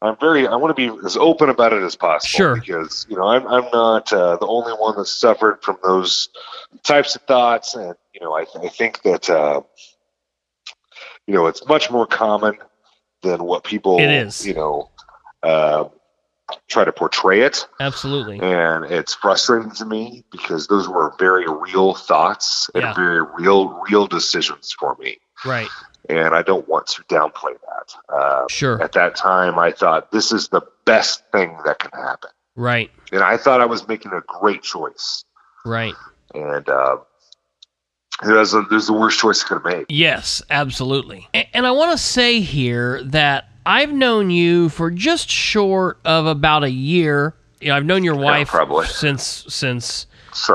I'm 0.00 0.16
very. 0.18 0.46
I 0.46 0.54
want 0.56 0.76
to 0.76 0.90
be 0.90 1.06
as 1.06 1.16
open 1.16 1.48
about 1.48 1.72
it 1.72 1.82
as 1.82 1.96
possible. 1.96 2.28
Sure. 2.28 2.54
Because 2.54 3.06
you 3.08 3.16
know 3.16 3.26
I'm 3.26 3.46
I'm 3.46 3.68
not 3.72 4.12
uh, 4.12 4.36
the 4.36 4.46
only 4.46 4.72
one 4.72 4.96
that 4.96 5.06
suffered 5.06 5.62
from 5.62 5.78
those 5.82 6.28
types 6.84 7.16
of 7.16 7.22
thoughts, 7.22 7.74
and 7.74 7.96
you 8.14 8.20
know 8.20 8.32
I 8.32 8.44
I 8.62 8.68
think 8.68 9.02
that 9.02 9.28
uh, 9.28 9.60
you 11.26 11.34
know 11.34 11.46
it's 11.46 11.66
much 11.66 11.90
more 11.90 12.06
common 12.06 12.56
than 13.22 13.42
what 13.44 13.64
people 13.64 13.98
It 13.98 14.10
is. 14.10 14.46
you 14.46 14.54
know 14.54 14.90
uh, 15.42 15.88
try 16.68 16.84
to 16.84 16.92
portray 16.92 17.40
it, 17.40 17.66
absolutely. 17.80 18.38
and 18.40 18.84
it's 18.86 19.14
frustrating 19.14 19.70
to 19.72 19.84
me 19.84 20.24
because 20.30 20.66
those 20.68 20.88
were 20.88 21.14
very 21.18 21.46
real 21.46 21.94
thoughts 21.94 22.70
and 22.74 22.82
Yeah. 22.82 22.94
very 22.94 23.22
real 23.22 23.68
real 23.90 24.06
decisions 24.06 24.72
for 24.78 24.96
me 24.98 25.18
Right. 25.44 25.68
and 26.08 26.34
I 26.34 26.42
don't 26.42 26.66
want 26.68 26.86
to 26.88 27.02
downplay 27.04 27.54
that. 27.68 28.14
Uh, 28.14 28.44
Sure. 28.48 28.80
At 28.82 28.92
that 28.92 29.16
time, 29.16 29.58
I 29.58 29.72
thought 29.72 30.10
this 30.12 30.32
is 30.32 30.48
the 30.48 30.62
best 30.86 31.22
thing 31.32 31.58
that 31.64 31.78
can 31.78 31.90
happen, 31.92 32.30
Right. 32.56 32.90
and 33.12 33.22
I 33.22 33.36
thought 33.36 33.60
I 33.60 33.66
was 33.66 33.86
making 33.88 34.12
a 34.12 34.20
great 34.20 34.62
choice. 34.62 35.24
Right. 35.66 35.94
And 36.34 36.68
uh, 36.68 36.96
was, 38.22 38.54
a, 38.54 38.62
the 38.62 38.92
worst 38.92 39.18
choice 39.18 39.44
I 39.44 39.48
could 39.48 39.54
have 39.54 39.64
made. 39.64 39.86
Yes, 39.88 40.42
absolutely. 40.50 41.28
A- 41.34 41.48
And 41.56 41.66
I 41.66 41.70
want 41.72 41.92
to 41.92 41.98
say 41.98 42.40
here 42.40 43.02
that 43.04 43.48
I've 43.66 43.92
known 43.92 44.30
you 44.30 44.68
for 44.68 44.90
just 44.90 45.28
short 45.28 45.98
of 46.04 46.26
about 46.26 46.64
a 46.64 46.70
year. 46.70 47.34
You 47.60 47.68
know, 47.68 47.76
I've 47.76 47.84
known 47.86 48.04
your 48.04 48.14
wife 48.16 48.48
probably. 48.48 48.86
since 48.86 49.44
since 49.48 50.06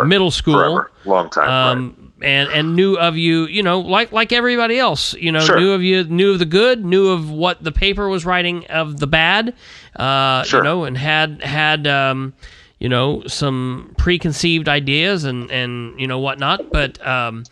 middle 0.06 0.32
school. 0.32 0.54
Forever. 0.56 0.92
Long 1.06 1.30
time. 1.30 1.48
right. 1.48 1.72
um, 1.72 2.14
and 2.22 2.50
and 2.50 2.76
knew 2.76 2.96
of 2.98 3.18
you, 3.18 3.46
you 3.48 3.64
know, 3.64 3.80
like 3.80 4.12
like 4.12 4.32
everybody 4.34 4.78
else, 4.78 5.14
you 5.16 5.32
know, 5.32 5.40
Sure. 5.40 5.60
knew 5.60 5.72
of 5.72 5.82
you, 5.82 6.04
knew 6.04 6.34
of 6.34 6.40
the 6.40 6.46
good, 6.46 6.84
knew 6.86 7.08
of 7.10 7.30
what 7.32 7.64
the 7.64 7.72
paper 7.72 8.08
was 8.10 8.26
writing 8.26 8.66
of 8.68 9.00
the 9.00 9.08
bad, 9.08 9.56
uh, 9.96 10.44
Sure. 10.44 10.60
you 10.60 10.64
know, 10.66 10.84
and 10.84 10.98
had 10.98 11.42
had 11.42 11.88
um, 11.88 12.34
you 12.80 12.90
know 12.90 13.24
some 13.28 13.94
preconceived 13.98 14.68
ideas 14.68 15.24
and 15.26 15.52
and 15.52 16.00
you 16.00 16.08
know 16.08 16.20
whatnot, 16.20 16.72
but 16.72 17.06
um, 17.06 17.44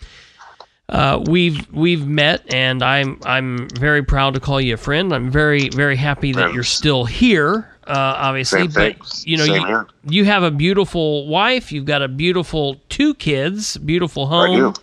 uh, 0.89 1.21
we've 1.27 1.69
we've 1.73 2.07
met, 2.07 2.53
and 2.53 2.81
I'm 2.81 3.19
I'm 3.25 3.69
very 3.69 4.03
proud 4.03 4.33
to 4.35 4.39
call 4.39 4.61
you 4.61 4.73
a 4.73 4.77
friend. 4.77 5.13
I'm 5.13 5.29
very 5.29 5.69
very 5.69 5.97
happy 5.97 6.31
that 6.33 6.53
you're 6.53 6.63
still 6.63 7.05
here. 7.05 7.69
Uh, 7.85 8.15
obviously, 8.17 8.61
Same 8.61 8.71
thing. 8.71 8.95
but 8.99 9.25
you 9.25 9.37
know 9.37 9.45
Same 9.45 9.61
you, 9.61 9.67
here. 9.67 9.87
you 10.05 10.25
have 10.25 10.43
a 10.43 10.51
beautiful 10.51 11.27
wife. 11.27 11.71
You've 11.71 11.85
got 11.85 12.01
a 12.01 12.07
beautiful 12.07 12.77
two 12.89 13.13
kids, 13.15 13.77
beautiful 13.77 14.27
home, 14.27 14.73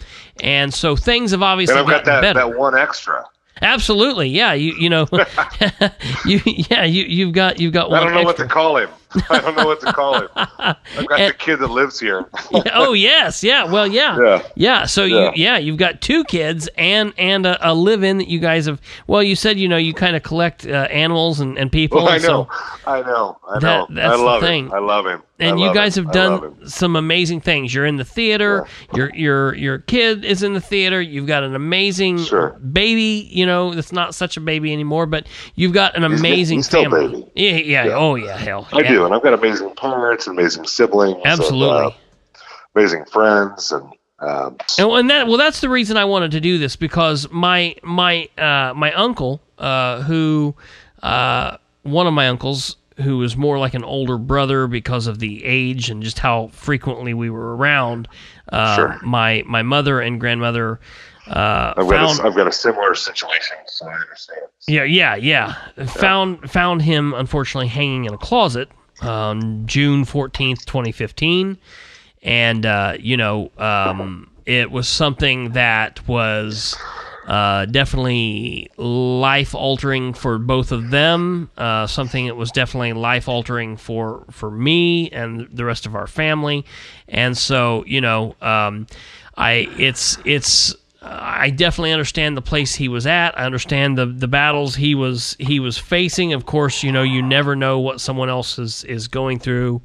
and 0.41 0.73
so 0.73 0.95
things 0.97 1.31
have 1.31 1.43
obviously 1.43 1.79
and 1.79 1.87
I've 1.87 1.91
got 1.91 2.05
that, 2.05 2.21
better. 2.21 2.51
that 2.51 2.59
one 2.59 2.77
extra. 2.77 3.25
Absolutely, 3.63 4.29
yeah. 4.29 4.53
You 4.53 4.75
you 4.75 4.91
know, 4.91 5.07
you 6.27 6.41
yeah 6.45 6.85
you 6.85 7.05
you've 7.05 7.33
got 7.33 7.61
you've 7.61 7.73
got 7.73 7.91
one. 7.91 8.01
I 8.01 8.05
don't 8.05 8.15
know 8.15 8.23
what 8.23 8.37
to 8.39 8.47
call 8.47 8.77
him. 8.77 8.91
I 9.31 9.41
don't 9.41 9.57
know 9.57 9.67
what 9.67 9.81
to 9.81 9.93
call 9.93 10.17
it. 10.23 10.31
I've 10.35 10.47
got 10.57 10.79
And- 11.21 11.31
the 11.31 11.37
kid 11.39 11.57
that 11.57 11.69
lives 11.69 12.01
here. 12.01 12.27
oh 12.73 12.93
yes, 12.93 13.43
yeah. 13.45 13.65
Well, 13.65 13.87
yeah, 13.87 14.19
Yeah. 14.23 14.43
yeah. 14.57 14.87
So 14.87 15.05
Yeah. 15.05 15.27
you, 15.27 15.33
yeah, 15.37 15.59
you've 15.59 15.77
got 15.79 16.01
two 16.01 16.25
kids 16.25 16.69
and 16.77 17.13
and 17.19 17.47
a, 17.47 17.71
a 17.71 17.73
live-in 17.75 18.19
that 18.19 18.29
you 18.29 18.39
guys 18.41 18.67
have. 18.67 18.81
Well, 19.07 19.23
you 19.23 19.37
said 19.37 19.59
you 19.59 19.69
know 19.69 19.77
you 19.77 19.95
kind 19.95 20.17
of 20.17 20.23
collect 20.23 20.67
uh, 20.67 20.89
animals 20.91 21.41
and, 21.41 21.57
and 21.59 21.71
people. 21.71 21.99
Well, 21.99 22.09
I 22.09 22.17
and 22.17 22.25
know. 22.25 22.49
So, 22.51 22.91
I 22.91 23.03
know. 23.03 23.39
I 23.49 23.59
know. 23.61 23.87
that's 23.91 24.15
I 24.15 24.17
the 24.17 24.23
love 24.23 24.43
thing. 24.43 24.67
him. 24.67 24.73
I 24.73 24.79
love 24.79 25.07
him. 25.07 25.23
And 25.41 25.59
you 25.59 25.75
guys 25.75 25.97
him. 25.97 26.05
have 26.05 26.13
done 26.15 26.69
some 26.69 26.95
amazing 26.95 27.41
things. 27.41 27.75
You're 27.75 27.87
in 27.87 27.97
the 27.97 28.05
theater. 28.05 28.67
Your 28.95 29.13
your 29.15 29.55
your 29.57 29.79
kid 29.79 30.25
is 30.25 30.43
in 30.45 30.53
the 30.55 30.61
theater. 30.61 31.01
You've 31.01 31.27
got 31.27 31.43
an 31.43 31.57
amazing 31.57 32.19
Sure. 32.23 32.51
baby. 32.51 33.29
You 33.33 33.45
know 33.45 33.75
that's 33.75 33.91
not 33.91 34.15
such 34.15 34.37
a 34.37 34.41
baby 34.41 34.73
anymore, 34.73 35.07
but 35.07 35.27
you've 35.57 35.73
got 35.73 35.97
an 35.97 36.05
amazing 36.05 36.59
he's 36.61 36.67
still 36.67 36.85
family. 36.85 37.09
baby. 37.09 37.31
Yeah, 37.35 37.51
yeah, 37.57 37.85
Yeah. 37.87 37.95
Oh 37.97 38.15
yeah. 38.15 38.37
Hell. 38.37 38.69
I 38.73 38.83
yeah. 38.83 38.89
do, 38.89 39.05
and 39.07 39.13
I've 39.15 39.23
got 39.23 39.33
amazing 39.35 39.75
parents, 39.75 40.27
amazing 40.29 40.67
siblings, 40.67 41.17
and, 41.17 41.27
Absolutely. 41.27 41.87
uh, 41.87 41.91
amazing 42.77 43.05
friends, 43.07 43.73
and 43.73 43.89
um, 44.21 44.57
And, 44.79 44.89
and 44.89 45.11
that 45.11 45.27
well, 45.27 45.37
that's 45.37 45.61
the 45.61 45.69
reason 45.69 45.97
I 45.97 46.05
wanted 46.05 46.31
to 46.31 46.41
do 46.41 46.59
this 46.59 46.77
because 46.77 47.29
my 47.33 47.75
my 47.83 48.29
uh, 48.39 48.73
my 48.75 48.93
uncle, 48.93 49.41
uh, 49.59 50.03
who 50.03 50.55
uh, 51.03 51.57
one 51.83 52.07
of 52.07 52.15
my 52.15 52.29
uncles, 52.29 52.77
who 52.97 53.19
was 53.19 53.37
more 53.37 53.59
like 53.59 53.75
an 53.75 53.85
older 53.85 54.19
brother 54.19 54.67
because 54.67 55.07
of 55.07 55.19
the 55.19 55.45
age 55.45 55.91
and 55.91 56.03
just 56.03 56.19
how 56.19 56.49
frequently 56.49 57.15
we 57.15 57.31
were 57.31 57.57
around. 57.57 58.09
Uh, 58.53 58.77
Sure. 58.77 58.99
My 59.03 59.43
my 59.47 59.63
mother 59.63 60.01
and 60.01 60.21
grandmother 60.21 60.81
uh, 61.27 61.73
I've 61.77 61.89
found. 61.89 62.19
got 62.19 62.21
a, 62.21 62.27
I've 62.29 62.37
got 62.37 62.47
a 62.47 62.53
similar 62.53 62.95
situation, 62.95 63.57
so 63.67 63.87
I 63.87 63.95
understand. 63.95 64.41
Yeah, 64.69 64.85
yeah, 64.85 65.15
yeah. 65.17 65.55
Found 65.87 66.51
found 66.51 66.83
him 66.83 67.15
unfortunately 67.15 67.69
hanging 67.69 68.05
in 68.05 68.15
a 68.15 68.19
closet 68.19 68.69
on 69.01 69.67
June 69.67 70.05
fourteenth, 70.05 70.67
twenty 70.67 70.93
fifteen, 70.93 71.57
and 72.23 72.67
uh, 72.67 72.97
you 73.01 73.17
know, 73.17 73.51
um, 73.59 74.31
it 74.45 74.71
was 74.71 74.87
something 74.89 75.53
that 75.53 76.07
was 76.07 76.77
uh, 77.27 77.65
definitely 77.67 78.71
life 78.77 79.55
altering 79.55 80.13
for 80.13 80.39
both 80.39 80.73
of 80.73 80.91
them. 80.91 81.51
Uh, 81.57 81.87
something 81.87 82.27
that 82.27 82.37
was 82.37 82.51
definitely 82.51 82.93
life 82.93 83.29
altering 83.29 83.77
for 83.77 84.25
for 84.31 84.51
me 84.51 85.11
and 85.11 85.49
the 85.51 85.65
rest 85.65 85.87
of 85.87 85.95
our 85.95 86.07
family. 86.07 86.65
And 87.09 87.37
so, 87.37 87.85
you 87.87 88.01
know, 88.01 88.35
um, 88.41 88.87
I 89.37 89.69
it's 89.79 90.19
it's. 90.25 90.75
I 91.07 91.51
definitely 91.51 91.93
understand 91.93 92.35
the 92.35 92.41
place 92.41 92.75
he 92.75 92.89
was 92.89 93.07
at. 93.07 93.39
I 93.39 93.45
understand 93.45 93.99
the 93.99 94.07
the 94.07 94.29
battles 94.29 94.75
he 94.75 94.95
was 94.95 95.37
he 95.39 95.61
was 95.61 95.77
facing. 95.77 96.33
Of 96.33 96.47
course, 96.47 96.83
you 96.83 96.93
know 96.93 97.03
you 97.03 97.21
never 97.21 97.55
know 97.55 97.79
what 97.79 98.01
someone 98.01 98.31
else 98.31 98.59
is 98.59 98.85
is 98.85 99.07
going 99.09 99.39
through 99.39 99.83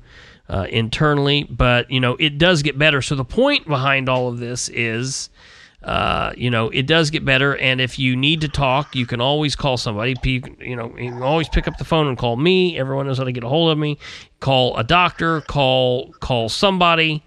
uh, 0.49 0.67
internally, 0.69 1.43
but 1.43 1.91
you 1.91 1.99
know 1.99 2.15
it 2.19 2.37
does 2.37 2.63
get 2.63 2.77
better. 2.77 3.01
So 3.01 3.15
the 3.15 3.25
point 3.25 3.67
behind 3.67 4.07
all 4.07 4.29
of 4.29 4.39
this 4.39 4.69
is 4.69 5.29
uh, 5.83 6.33
you 6.35 6.49
know, 6.49 6.69
it 6.69 6.87
does 6.87 7.09
get 7.09 7.23
better. 7.23 7.55
And 7.57 7.79
if 7.79 7.97
you 7.97 8.15
need 8.15 8.41
to 8.41 8.49
talk, 8.49 8.95
you 8.95 9.05
can 9.05 9.21
always 9.21 9.55
call 9.55 9.77
somebody. 9.77 10.15
You 10.23 10.75
know, 10.75 10.95
you 10.97 11.11
can 11.11 11.23
always 11.23 11.47
pick 11.47 11.67
up 11.67 11.77
the 11.77 11.85
phone 11.85 12.07
and 12.07 12.17
call 12.17 12.35
me. 12.35 12.77
Everyone 12.77 13.07
knows 13.07 13.17
how 13.17 13.23
to 13.23 13.31
get 13.31 13.43
a 13.43 13.47
hold 13.47 13.71
of 13.71 13.77
me. 13.77 13.97
Call 14.39 14.75
a 14.77 14.83
doctor. 14.83 15.41
Call 15.41 16.11
call 16.19 16.49
somebody. 16.49 17.23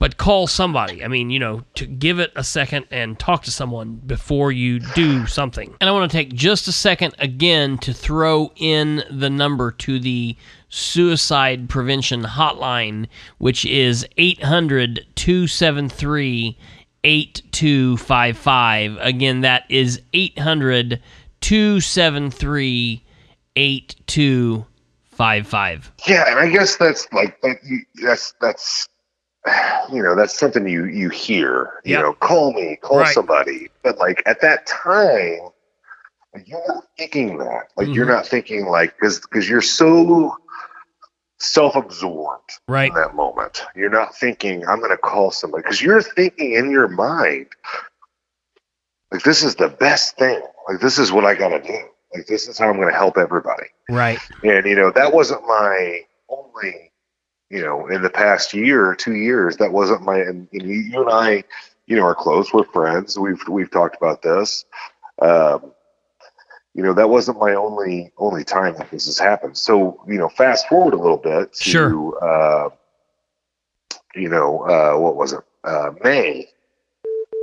But 0.00 0.16
call 0.16 0.46
somebody. 0.46 1.04
I 1.04 1.08
mean, 1.08 1.30
you 1.30 1.40
know, 1.40 1.64
to 1.74 1.84
give 1.84 2.20
it 2.20 2.30
a 2.36 2.44
second 2.44 2.86
and 2.92 3.18
talk 3.18 3.42
to 3.42 3.50
someone 3.50 3.96
before 3.96 4.52
you 4.52 4.78
do 4.78 5.26
something. 5.26 5.74
And 5.80 5.90
I 5.90 5.92
want 5.92 6.08
to 6.08 6.16
take 6.16 6.32
just 6.32 6.68
a 6.68 6.72
second 6.72 7.16
again 7.18 7.78
to 7.78 7.92
throw 7.92 8.52
in 8.54 9.02
the 9.10 9.28
number 9.28 9.72
to 9.72 9.98
the 9.98 10.36
suicide 10.68 11.68
prevention 11.68 12.22
hotline, 12.22 13.08
which 13.38 13.64
is 13.64 14.06
800 14.16 15.04
273 15.16 16.56
8255. 17.04 18.96
Again, 19.00 19.42
that 19.42 19.64
is 19.68 20.00
800 20.12 21.00
273 21.40 23.04
8255. 23.56 25.92
Yeah, 26.06 26.24
and 26.28 26.38
I 26.38 26.48
guess 26.48 26.76
that's 26.76 27.10
like 27.12 27.42
that's 28.02 28.34
that's 28.40 28.88
you 29.92 30.02
know 30.02 30.14
that's 30.14 30.38
something 30.38 30.68
you 30.68 30.84
you 30.86 31.08
hear. 31.08 31.80
You 31.84 31.94
yep. 31.94 32.02
know, 32.02 32.12
call 32.14 32.52
me, 32.52 32.76
call 32.80 32.98
right. 32.98 33.14
somebody. 33.14 33.68
But 33.82 33.98
like 33.98 34.22
at 34.26 34.40
that 34.42 34.66
time, 34.66 35.50
you're 36.44 36.62
not 36.68 36.84
thinking 36.96 37.38
that. 37.38 37.68
Like 37.76 37.86
mm-hmm. 37.86 37.94
you're 37.94 38.06
not 38.06 38.26
thinking 38.26 38.66
like 38.66 38.94
because 38.96 39.20
because 39.20 39.48
you're 39.48 39.62
so 39.62 40.36
self-absorbed 41.40 42.58
right 42.66 42.88
in 42.88 42.94
that 42.94 43.14
moment. 43.14 43.64
You're 43.76 43.90
not 43.90 44.14
thinking, 44.16 44.66
I'm 44.66 44.78
going 44.78 44.90
to 44.90 44.96
call 44.96 45.30
somebody 45.30 45.62
because 45.62 45.80
you're 45.80 46.02
thinking 46.02 46.54
in 46.54 46.70
your 46.70 46.88
mind, 46.88 47.46
like 49.12 49.22
this 49.22 49.42
is 49.42 49.54
the 49.54 49.68
best 49.68 50.16
thing. 50.16 50.40
Like 50.68 50.80
this 50.80 50.98
is 50.98 51.12
what 51.12 51.24
I 51.24 51.34
got 51.34 51.50
to 51.50 51.60
do. 51.60 51.78
Like 52.14 52.26
this 52.26 52.48
is 52.48 52.58
how 52.58 52.68
I'm 52.68 52.76
going 52.76 52.88
to 52.90 52.96
help 52.96 53.18
everybody. 53.18 53.66
Right. 53.88 54.18
And 54.42 54.66
you 54.66 54.74
know 54.74 54.90
that 54.90 55.12
wasn't 55.12 55.42
my 55.46 56.02
only. 56.28 56.92
You 57.50 57.62
know, 57.62 57.86
in 57.86 58.02
the 58.02 58.10
past 58.10 58.52
year, 58.52 58.94
two 58.94 59.14
years, 59.14 59.56
that 59.56 59.72
wasn't 59.72 60.02
my. 60.02 60.18
And 60.18 60.48
you 60.52 61.00
and 61.00 61.10
I, 61.10 61.44
you 61.86 61.96
know, 61.96 62.04
are 62.04 62.14
close. 62.14 62.52
We're 62.52 62.64
friends. 62.64 63.18
We've 63.18 63.40
we've 63.48 63.70
talked 63.70 63.96
about 63.96 64.20
this. 64.20 64.66
Um, 65.22 65.72
you 66.74 66.82
know 66.82 66.94
that 66.94 67.08
wasn't 67.08 67.38
my 67.38 67.54
only 67.54 68.12
only 68.18 68.44
time 68.44 68.74
that 68.74 68.90
this 68.90 69.06
has 69.06 69.18
happened. 69.18 69.56
So 69.56 70.02
you 70.06 70.18
know, 70.18 70.28
fast 70.28 70.68
forward 70.68 70.94
a 70.94 70.98
little 70.98 71.16
bit 71.16 71.52
to 71.52 71.70
sure. 71.70 72.24
uh, 72.24 72.70
you 74.14 74.28
know 74.28 74.60
uh, 74.62 74.98
what 74.98 75.16
was 75.16 75.32
it 75.32 75.40
uh, 75.64 75.90
May 76.02 76.48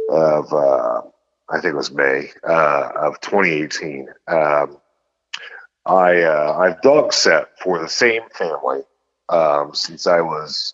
of 0.09 0.53
uh, 0.53 1.01
I 1.49 1.59
think 1.59 1.73
it 1.73 1.76
was 1.76 1.91
May 1.91 2.32
uh, 2.47 2.91
of 2.95 3.19
2018. 3.21 4.07
Um, 4.28 4.78
I 5.86 6.21
uh, 6.21 6.57
I've 6.57 6.82
dog 6.82 7.13
set 7.13 7.59
for 7.59 7.80
the 7.80 7.89
same 7.89 8.23
family 8.34 8.82
um, 9.30 9.73
since 9.73 10.07
I 10.07 10.21
was 10.21 10.73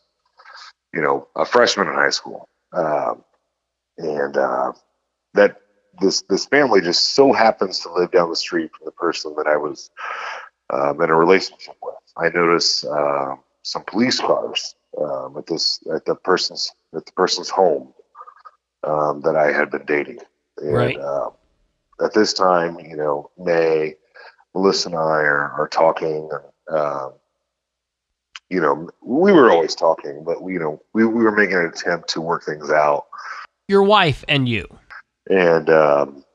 you 0.93 1.01
know 1.01 1.27
a 1.35 1.45
freshman 1.45 1.87
in 1.87 1.93
high 1.93 2.09
school, 2.09 2.47
um, 2.73 3.23
and 3.97 4.35
that 5.33 5.60
this 6.01 6.21
this 6.23 6.45
family 6.45 6.81
just 6.81 7.13
so 7.13 7.31
happens 7.31 7.79
to 7.79 7.93
live 7.93 8.11
down 8.11 8.29
the 8.29 8.35
street 8.35 8.71
from 8.75 8.85
the 8.85 8.91
person 8.91 9.33
that 9.37 9.47
I 9.47 9.57
was 9.57 9.89
um, 10.69 11.01
in 11.01 11.09
a 11.09 11.15
relationship 11.15 11.75
with. 11.81 11.95
I 12.17 12.29
noticed 12.29 12.85
uh, 12.85 13.35
some 13.63 13.83
police 13.83 14.19
cars 14.19 14.75
um, 14.99 15.37
at 15.37 15.47
this 15.47 15.79
at 15.93 16.05
the 16.05 16.15
person's 16.15 16.71
at 16.95 17.05
the 17.05 17.11
person's 17.13 17.49
home 17.49 17.93
um, 18.83 19.21
that 19.21 19.35
I 19.35 19.51
had 19.51 19.71
been 19.71 19.85
dating. 19.85 20.19
And, 20.57 20.73
right. 20.73 20.97
Uh, 20.97 21.29
at 22.03 22.13
this 22.13 22.33
time, 22.33 22.79
you 22.79 22.95
know, 22.95 23.29
May, 23.37 23.95
Melissa 24.55 24.89
and 24.89 24.97
I 24.97 24.99
are, 24.99 25.51
are 25.51 25.67
talking. 25.67 26.29
Uh, 26.69 27.09
you 28.49 28.59
know, 28.59 28.89
we 29.01 29.31
were 29.31 29.49
always 29.49 29.75
talking, 29.75 30.23
but 30.25 30.41
we, 30.41 30.53
you 30.53 30.59
know, 30.59 30.81
we, 30.93 31.05
we 31.05 31.23
were 31.23 31.31
making 31.31 31.55
an 31.55 31.65
attempt 31.65 32.09
to 32.09 32.21
work 32.21 32.43
things 32.43 32.69
out. 32.69 33.05
Your 33.67 33.83
wife 33.83 34.25
and 34.27 34.49
you. 34.49 34.67
And 35.29 35.69
um, 35.69 36.25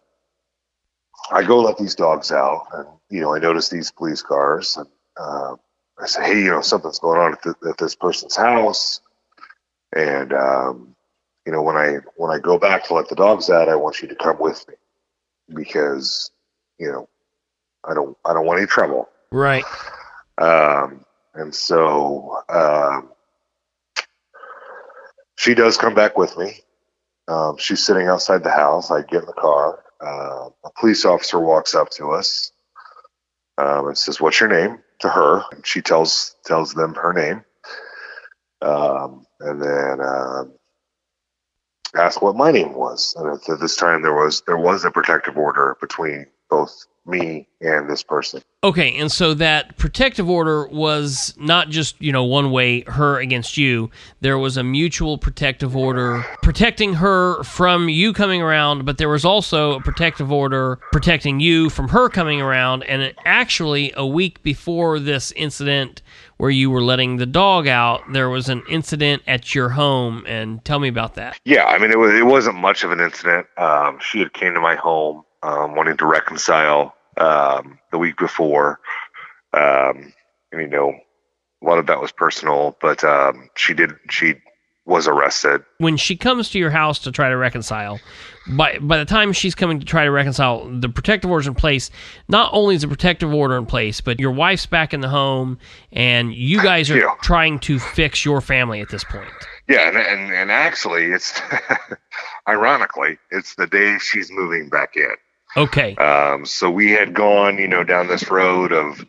I 1.30 1.43
go 1.43 1.61
let 1.61 1.78
these 1.78 1.95
dogs 1.95 2.30
out, 2.30 2.66
and 2.72 2.87
you 3.11 3.20
know 3.20 3.34
I 3.34 3.39
notice 3.39 3.68
these 3.68 3.91
police 3.91 4.22
cars, 4.22 4.76
and 4.76 4.87
uh, 5.16 5.57
I 5.99 6.07
say, 6.07 6.24
hey, 6.24 6.43
you 6.43 6.51
know 6.51 6.61
something's 6.61 6.99
going 6.99 7.20
on 7.20 7.32
at, 7.32 7.43
the, 7.43 7.55
at 7.68 7.78
this 7.78 7.95
person's 7.95 8.37
house, 8.37 9.01
and 9.95 10.32
um, 10.32 10.95
you 11.45 11.53
know 11.53 11.62
when 11.62 11.76
I 11.76 11.99
when 12.16 12.30
I 12.30 12.39
go 12.39 12.59
back 12.59 12.84
to 12.84 12.95
let 12.95 13.09
the 13.09 13.16
dogs 13.16 13.51
out, 13.51 13.68
I 13.68 13.76
want 13.76 14.01
you 14.01 14.09
to 14.09 14.14
come 14.14 14.39
with 14.39 14.64
me 14.68 14.74
because 15.55 16.30
you 16.78 16.91
know 16.91 17.09
I 17.84 17.95
don't 17.95 18.16
I 18.24 18.32
don't 18.32 18.47
want 18.47 18.59
any 18.59 18.66
trouble. 18.66 19.09
Right. 19.32 19.64
Um, 20.39 21.05
and 21.34 21.55
so 21.55 22.43
um, 22.49 23.11
she 25.37 25.55
does 25.55 25.76
come 25.76 25.95
back 25.95 26.16
with 26.16 26.37
me, 26.37 26.61
um, 27.28 27.56
she's 27.58 27.84
sitting 27.84 28.08
outside 28.08 28.44
the 28.44 28.50
house. 28.50 28.90
I 28.90 29.02
get 29.02 29.20
in 29.20 29.26
the 29.26 29.32
car. 29.32 29.84
Uh, 30.00 30.50
a 30.64 30.70
police 30.78 31.04
officer 31.04 31.40
walks 31.40 31.74
up 31.74 31.90
to 31.90 32.12
us 32.12 32.52
um, 33.58 33.88
and 33.88 33.98
says, 33.98 34.20
"What's 34.20 34.40
your 34.40 34.48
name?" 34.48 34.78
To 35.00 35.08
her, 35.08 35.42
and 35.52 35.66
she 35.66 35.82
tells 35.82 36.36
tells 36.44 36.74
them 36.74 36.94
her 36.94 37.12
name, 37.12 37.44
um, 38.62 39.26
and 39.40 39.60
then 39.60 40.00
uh, 40.00 40.44
what 42.20 42.36
my 42.36 42.50
name 42.50 42.74
was. 42.74 43.14
And 43.16 43.40
at 43.48 43.60
this 43.60 43.76
time, 43.76 44.02
there 44.02 44.14
was 44.14 44.42
there 44.42 44.58
was 44.58 44.84
a 44.84 44.90
protective 44.90 45.36
order 45.36 45.76
between 45.80 46.26
both 46.49 46.86
me 47.07 47.47
and 47.61 47.88
this 47.88 48.03
person. 48.03 48.42
Okay, 48.64 48.97
and 48.99 49.11
so 49.11 49.34
that 49.34 49.76
protective 49.76 50.28
order 50.28 50.66
was 50.66 51.34
not 51.38 51.68
just, 51.68 52.01
you 52.03 52.11
know, 52.11 52.24
one 52.24 52.51
way 52.51 52.80
her 52.82 53.20
against 53.20 53.57
you. 53.57 53.90
There 54.20 54.38
was 54.38 54.57
a 54.57 54.64
mutual 54.64 55.18
protective 55.18 55.76
order 55.76 56.24
protecting 56.42 56.94
her 56.94 57.42
from 57.44 57.88
you 57.88 58.12
coming 58.12 58.42
around, 58.42 58.84
but 58.84 58.99
there 58.99 59.09
was 59.09 59.24
also 59.24 59.74
a 59.74 59.80
protective 59.80 60.32
order 60.32 60.80
protecting 60.90 61.38
you 61.38 61.70
from 61.70 61.88
her 61.88 62.09
coming 62.09 62.40
around. 62.40 62.82
And 62.84 63.03
it, 63.03 63.16
actually, 63.24 63.92
a 63.97 64.07
week 64.07 64.42
before 64.42 64.99
this 64.99 65.32
incident 65.32 66.03
where 66.38 66.51
you 66.51 66.70
were 66.70 66.82
letting 66.82 67.16
the 67.16 67.26
dog 67.26 67.68
out, 67.68 68.03
there 68.12 68.28
was 68.28 68.49
an 68.49 68.62
incident 68.68 69.22
at 69.26 69.55
your 69.55 69.70
home. 69.70 70.24
And 70.26 70.64
tell 70.64 70.80
me 70.80 70.88
about 70.88 71.14
that. 71.14 71.38
Yeah, 71.44 71.66
I 71.66 71.78
mean, 71.78 71.92
it 71.92 71.99
was 71.99 72.12
it 72.12 72.26
wasn't 72.26 72.57
much 72.57 72.82
of 72.82 72.90
an 72.90 73.01
incident. 73.01 73.47
Um, 73.57 73.99
she 74.01 74.18
had 74.18 74.32
came 74.32 74.55
to 74.55 74.61
my 74.61 74.74
home 74.74 75.22
um, 75.47 75.74
wanting 75.76 75.97
to 75.97 76.07
reconcile 76.07 76.94
um, 77.16 77.78
the 77.92 77.99
week 77.99 78.16
before. 78.18 78.80
Um, 79.53 80.12
and, 80.53 80.61
you 80.61 80.68
know, 80.68 80.92
a 81.62 81.66
lot 81.66 81.78
of 81.78 81.86
that 81.86 82.01
was 82.01 82.12
personal, 82.12 82.76
but 82.80 83.03
um, 83.05 83.49
she 83.55 83.72
did. 83.72 83.92
She 84.11 84.34
was 84.84 85.09
arrested. 85.09 85.62
When 85.78 85.97
she 85.97 86.16
comes 86.16 86.51
to 86.51 86.59
your 86.59 86.70
house 86.70 86.99
to 87.01 87.12
try 87.12 87.28
to 87.28 87.36
reconcile, 87.36 87.99
by 88.49 88.78
by 88.78 88.99
the 88.99 89.05
time 89.05 89.32
she's 89.32 89.55
coming 89.55 89.80
to 89.80 89.86
try 89.86 90.05
to 90.05 90.11
reconcile, 90.11 90.68
the 90.68 90.88
protective 90.88 91.30
order's 91.30 91.47
in 91.47 91.55
place. 91.55 91.90
Not 92.28 92.51
only 92.53 92.76
is 92.76 92.82
the 92.82 92.88
protective 92.88 93.32
order 93.32 93.57
in 93.57 93.66
place, 93.66 94.01
but 94.01 94.20
your 94.20 94.30
wife's 94.30 94.66
back 94.66 94.94
in 94.94 95.01
the 95.01 95.09
home, 95.09 95.59
and 95.92 96.32
you 96.34 96.62
guys 96.62 96.90
are 96.90 96.99
yeah. 96.99 97.14
trying 97.22 97.59
to 97.61 97.78
fix 97.78 98.24
your 98.24 98.40
family 98.40 98.80
at 98.80 98.90
this 98.90 99.03
point. 99.03 99.28
Yeah, 99.68 99.88
and 99.88 99.97
and, 99.97 100.32
and 100.32 100.51
actually, 100.53 101.07
it's 101.07 101.40
ironically, 102.49 103.18
it's 103.30 103.57
the 103.57 103.66
day 103.66 103.99
she's 103.99 104.30
moving 104.30 104.68
back 104.68 104.97
in. 104.97 105.14
Okay. 105.57 105.94
Um, 105.96 106.44
so 106.44 106.70
we 106.70 106.90
had 106.90 107.14
gone, 107.14 107.59
you 107.59 107.68
know, 107.68 107.82
down 107.82 108.09
this 108.09 108.30
road 108.30 108.72
of 108.72 109.04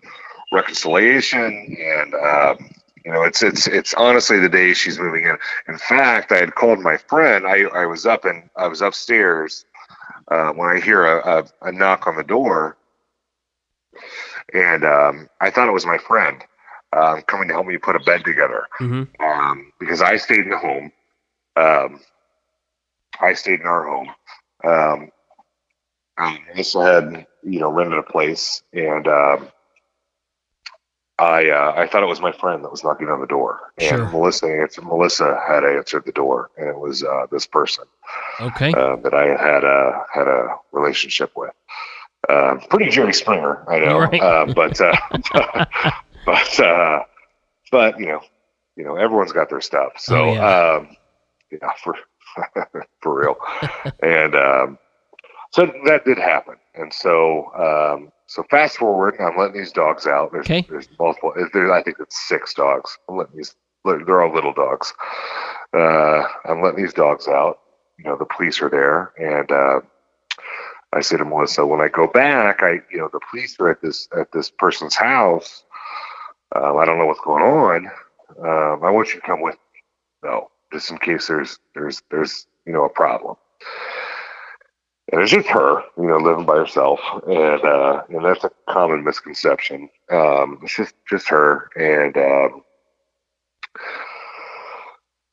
reconciliation, 0.51 1.77
and 1.79 2.13
um, 2.13 2.69
you 3.03 3.11
know, 3.11 3.23
it's 3.23 3.43
it's 3.43 3.67
it's 3.67 3.93
honestly 3.93 4.39
the 4.39 4.49
day 4.49 4.73
she's 4.73 4.99
moving 4.99 5.25
in. 5.25 5.37
In 5.67 5.77
fact, 5.77 6.31
I 6.31 6.37
had 6.37 6.55
called 6.55 6.79
my 6.79 6.97
friend. 6.97 7.45
I 7.45 7.63
I 7.63 7.85
was 7.85 8.05
up 8.05 8.25
and 8.25 8.49
I 8.55 8.67
was 8.67 8.81
upstairs 8.81 9.65
uh, 10.29 10.51
when 10.51 10.69
I 10.69 10.79
hear 10.79 11.05
a, 11.05 11.39
a, 11.39 11.67
a, 11.69 11.71
knock 11.71 12.07
on 12.07 12.15
the 12.15 12.23
door, 12.23 12.77
and 14.53 14.83
um, 14.83 15.29
I 15.39 15.49
thought 15.49 15.67
it 15.67 15.73
was 15.73 15.85
my 15.85 15.97
friend 15.97 16.43
um, 16.93 17.21
coming 17.23 17.47
to 17.47 17.53
help 17.53 17.65
me 17.65 17.77
put 17.77 17.95
a 17.95 17.99
bed 17.99 18.23
together 18.25 18.67
mm-hmm. 18.79 19.03
um, 19.23 19.71
because 19.79 20.01
I 20.01 20.17
stayed 20.17 20.39
in 20.39 20.49
the 20.49 20.57
home. 20.57 20.91
Um, 21.55 22.01
I 23.19 23.33
stayed 23.33 23.61
in 23.61 23.65
our 23.65 23.85
home. 23.87 24.09
Um, 24.63 25.11
I 26.17 26.39
also 26.57 26.81
had, 26.81 27.27
you 27.43 27.59
know, 27.59 27.71
rented 27.71 27.99
a 27.99 28.03
place, 28.03 28.63
and 28.73 29.07
um, 29.07 29.49
I 31.19 31.49
uh, 31.49 31.73
I 31.75 31.87
thought 31.87 32.03
it 32.03 32.07
was 32.07 32.21
my 32.21 32.31
friend 32.31 32.63
that 32.63 32.71
was 32.71 32.83
knocking 32.83 33.07
on 33.09 33.21
the 33.21 33.27
door, 33.27 33.73
and 33.77 33.89
Sure. 33.89 34.05
Melissa 34.11 34.47
answered, 34.47 34.83
Melissa 34.85 35.39
had 35.47 35.63
answered 35.63 36.05
the 36.05 36.11
door, 36.11 36.51
and 36.57 36.67
it 36.69 36.77
was 36.77 37.03
uh, 37.03 37.25
this 37.31 37.45
person 37.47 37.85
Okay. 38.41 38.71
uh, 38.73 38.97
that 38.97 39.13
I 39.13 39.25
had 39.27 39.63
a 39.63 40.05
had 40.13 40.27
a 40.27 40.57
relationship 40.71 41.31
with. 41.35 41.51
Uh, 42.27 42.57
pretty 42.69 42.89
Jerry 42.89 43.13
Springer, 43.13 43.63
I 43.69 43.79
know, 43.79 43.99
Right. 43.99 44.21
uh, 44.21 44.45
but 44.53 44.79
uh, 44.81 44.95
but 46.25 46.59
uh, 46.59 47.03
but 47.71 47.99
you 47.99 48.07
know, 48.07 48.21
you 48.75 48.83
know, 48.83 48.95
everyone's 48.95 49.31
got 49.33 49.49
their 49.49 49.61
stuff. 49.61 49.93
So 49.97 50.15
Oh, 50.17 50.33
yeah. 50.33 50.77
um, 50.77 50.97
yeah, 51.51 51.71
for 51.83 51.95
for 53.01 53.19
real, 53.21 53.35
and 54.03 54.35
um, 54.35 54.79
so 55.51 55.71
that 55.85 56.05
did 56.05 56.17
happen. 56.17 56.55
And 56.75 56.93
so 56.93 57.45
um, 57.55 58.11
so 58.27 58.43
fast 58.49 58.77
forward, 58.77 59.15
I'm 59.19 59.37
letting 59.37 59.57
these 59.57 59.71
dogs 59.71 60.05
out. 60.07 60.31
There's 60.31 60.45
Okay. 60.47 60.65
there's 60.69 60.89
multiple. 60.99 61.33
There, 61.53 61.71
I 61.71 61.81
think 61.83 61.97
it's 61.99 62.27
six 62.27 62.53
dogs. 62.53 62.97
I'm 63.09 63.17
letting 63.17 63.37
these. 63.37 63.55
They're 63.85 64.21
all 64.21 64.33
little 64.33 64.53
dogs. 64.53 64.93
Uh, 65.73 66.23
I'm 66.45 66.61
letting 66.61 66.83
these 66.83 66.93
dogs 66.93 67.27
out 67.27 67.59
you 67.97 68.05
know 68.05 68.17
the 68.17 68.25
police 68.25 68.61
are 68.61 68.69
there 68.69 69.11
and 69.17 69.51
uh, 69.51 69.79
i 70.93 71.01
say 71.01 71.17
to 71.17 71.25
melissa 71.25 71.65
when 71.65 71.81
i 71.81 71.87
go 71.87 72.07
back 72.07 72.61
i 72.61 72.73
you 72.91 72.97
know 72.97 73.09
the 73.11 73.19
police 73.29 73.55
are 73.59 73.69
at 73.69 73.81
this 73.81 74.07
at 74.17 74.31
this 74.31 74.49
person's 74.49 74.95
house 74.95 75.63
um, 76.55 76.77
i 76.77 76.85
don't 76.85 76.97
know 76.97 77.05
what's 77.05 77.19
going 77.21 77.43
on 77.43 77.87
um, 78.39 78.83
i 78.83 78.89
want 78.89 79.09
you 79.13 79.19
to 79.19 79.25
come 79.25 79.41
with 79.41 79.55
me 79.55 79.79
though 80.21 80.49
just 80.71 80.91
in 80.91 80.97
case 80.99 81.27
there's 81.27 81.59
there's 81.73 82.01
there's 82.11 82.47
you 82.65 82.73
know 82.73 82.85
a 82.85 82.89
problem 82.89 83.35
and 85.11 85.21
it's 85.21 85.31
just 85.31 85.47
her 85.47 85.81
you 85.97 86.07
know 86.07 86.17
living 86.17 86.45
by 86.45 86.57
herself 86.57 86.99
and 87.27 87.63
uh 87.65 88.01
and 88.09 88.25
that's 88.25 88.43
a 88.43 88.51
common 88.69 89.03
misconception 89.03 89.89
um 90.11 90.59
it's 90.63 90.75
just 90.75 90.95
just 91.09 91.29
her 91.29 91.69
and 91.77 92.17
um 92.17 92.61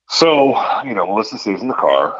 so, 0.08 0.54
you 0.84 0.94
know, 0.94 1.06
Melissa 1.06 1.38
stays 1.38 1.62
in 1.62 1.68
the 1.68 1.74
car. 1.74 2.14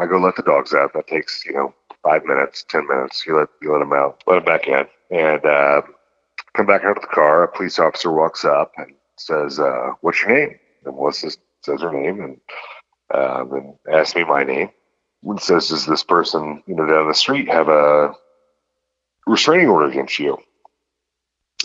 I 0.00 0.06
go 0.06 0.18
let 0.18 0.36
the 0.36 0.42
dogs 0.42 0.74
out. 0.74 0.92
That 0.94 1.06
takes, 1.08 1.44
you 1.44 1.54
know, 1.54 1.74
five 2.02 2.24
minutes, 2.24 2.64
ten 2.68 2.86
minutes. 2.86 3.26
You 3.26 3.36
let 3.38 3.48
you 3.60 3.72
let 3.72 3.80
them 3.80 3.92
out, 3.92 4.22
let 4.26 4.36
them 4.36 4.44
back 4.44 4.68
in, 4.68 4.84
and 5.10 5.44
uh, 5.44 5.82
come 6.54 6.66
back 6.66 6.84
out 6.84 6.96
of 6.96 7.02
the 7.02 7.08
car. 7.08 7.44
A 7.44 7.48
police 7.48 7.78
officer 7.78 8.12
walks 8.12 8.44
up 8.44 8.72
and 8.76 8.94
says, 9.18 9.58
uh, 9.58 9.90
"What's 10.02 10.22
your 10.22 10.32
name?" 10.34 10.58
And 10.84 10.96
Melissa 10.96 11.30
says 11.62 11.82
her 11.82 11.92
name 11.92 12.20
and 12.20 12.40
uh, 13.12 13.44
then 13.44 13.76
asks 13.92 14.16
me 14.16 14.24
my 14.24 14.44
name. 14.44 14.70
And 15.24 15.40
says, 15.40 15.68
"Does 15.68 15.86
this 15.86 16.02
person, 16.04 16.62
you 16.66 16.74
know, 16.74 16.86
down 16.86 17.08
the 17.08 17.14
street 17.14 17.48
have 17.48 17.68
a 17.68 18.14
restraining 19.26 19.68
order 19.68 19.88
against 19.88 20.18
you?" 20.18 20.38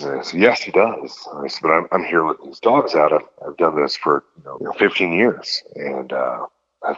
And 0.01 0.20
I 0.20 0.22
said, 0.22 0.39
yes, 0.39 0.62
he 0.62 0.72
does. 0.72 1.28
I 1.36 1.47
said, 1.47 1.62
but 1.64 1.72
I'm, 1.72 1.88
I'm 1.91 2.03
here 2.03 2.24
with 2.24 2.38
these 2.43 2.60
dogs 2.60 2.93
out. 2.93 3.12
I've, 3.14 3.28
I've 3.45 3.58
done 3.58 3.82
this 3.82 3.95
for 3.95 4.24
you 4.38 4.66
know, 4.66 4.72
15 4.74 5.12
years, 5.12 5.64
and 5.76 6.14
uh, 6.14 6.45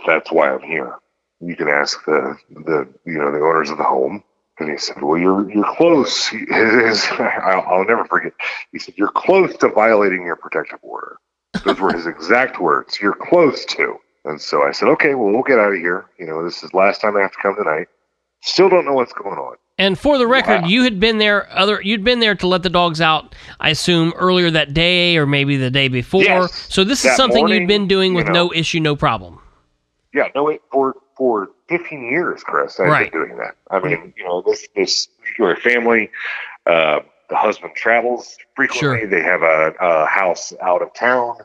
that's 0.06 0.32
why 0.32 0.54
I'm 0.54 0.62
here. 0.62 0.96
You 1.40 1.56
can 1.56 1.70
ask 1.70 2.04
the 2.06 2.36
the 2.50 2.90
you 3.06 3.18
know 3.18 3.32
the 3.32 3.38
owners 3.40 3.70
of 3.70 3.78
the 3.78 3.84
home. 3.86 4.24
And 4.60 4.70
he 4.70 4.78
said, 4.78 5.02
"Well, 5.02 5.18
you're 5.18 5.50
you're 5.50 5.74
close." 5.76 6.28
He- 6.28 6.46
I'll, 6.52 7.62
I'll 7.62 7.86
never 7.86 8.04
forget. 8.04 8.34
He 8.74 8.80
said, 8.80 8.96
"You're 8.98 9.12
close 9.12 9.56
to 9.58 9.70
violating 9.70 10.24
your 10.26 10.36
protective 10.36 10.80
order." 10.82 11.16
Those 11.64 11.80
were 11.80 11.94
his 11.94 12.08
exact 12.16 12.60
words. 12.60 13.00
You're 13.00 13.16
close 13.16 13.64
to. 13.66 13.98
And 14.30 14.40
so 14.40 14.64
I 14.64 14.72
said, 14.72 14.88
"Okay, 14.90 15.16
well, 15.16 15.32
we'll 15.34 15.44
get 15.44 15.60
out 15.60 15.74
of 15.74 15.80
here. 15.80 16.06
You 16.18 16.26
know, 16.28 16.44
this 16.44 16.64
is 16.64 16.70
the 16.70 16.78
last 16.78 17.02
time 17.02 17.18
I 17.18 17.22
have 17.22 17.32
to 17.32 17.38
come 17.42 17.56
tonight. 17.56 17.88
Still 18.42 18.70
don't 18.70 18.86
know 18.86 18.94
what's 18.94 19.12
going 19.14 19.38
on." 19.38 19.56
And 19.78 19.98
for 19.98 20.18
the 20.18 20.28
record, 20.28 20.64
Wow. 20.64 20.68
you 20.68 20.84
had 20.84 21.00
been 21.00 21.18
there 21.18 21.48
other 21.52 21.82
you'd 21.82 22.04
been 22.04 22.20
there 22.20 22.36
to 22.36 22.48
let 22.48 22.64
the 22.64 22.70
dogs 22.70 23.02
out, 23.02 23.34
I 23.60 23.70
assume, 23.70 24.14
earlier 24.18 24.52
that 24.52 24.74
day 24.74 25.18
or 25.18 25.26
maybe 25.26 25.58
the 25.58 25.72
day 25.72 25.88
before. 25.88 26.24
Yes. 26.24 26.68
so 26.74 26.84
this 26.84 27.04
is 27.06 27.16
something 27.16 27.40
morning, 27.44 27.62
you'd 27.62 27.68
been 27.68 27.88
doing 27.88 28.12
you 28.12 28.18
with 28.18 28.28
know. 28.28 28.34
no 28.48 28.54
issue, 28.54 28.80
no 28.80 28.96
problem. 28.96 29.40
Yeah, 30.14 30.28
no, 30.36 30.44
wait, 30.44 30.62
for 30.72 30.96
for 31.18 31.50
15 31.70 32.04
years, 32.04 32.44
Chris, 32.44 32.80
I've 32.80 32.88
Right. 32.88 33.12
been 33.12 33.22
doing 33.26 33.38
that. 33.38 33.56
I 33.72 33.80
mean, 33.80 34.14
you 34.18 34.24
know, 34.24 34.42
this 34.42 34.68
this 34.76 35.08
particular 35.08 35.56
family, 35.56 36.10
uh, 36.66 37.00
the 37.30 37.36
husband 37.36 37.74
travels 37.76 38.38
frequently. 38.56 39.00
Sure. 39.02 39.08
They 39.08 39.22
have 39.22 39.44
a, 39.44 39.74
a 39.80 40.06
house 40.08 40.52
out 40.62 40.82
of 40.82 40.94
town. 40.94 41.38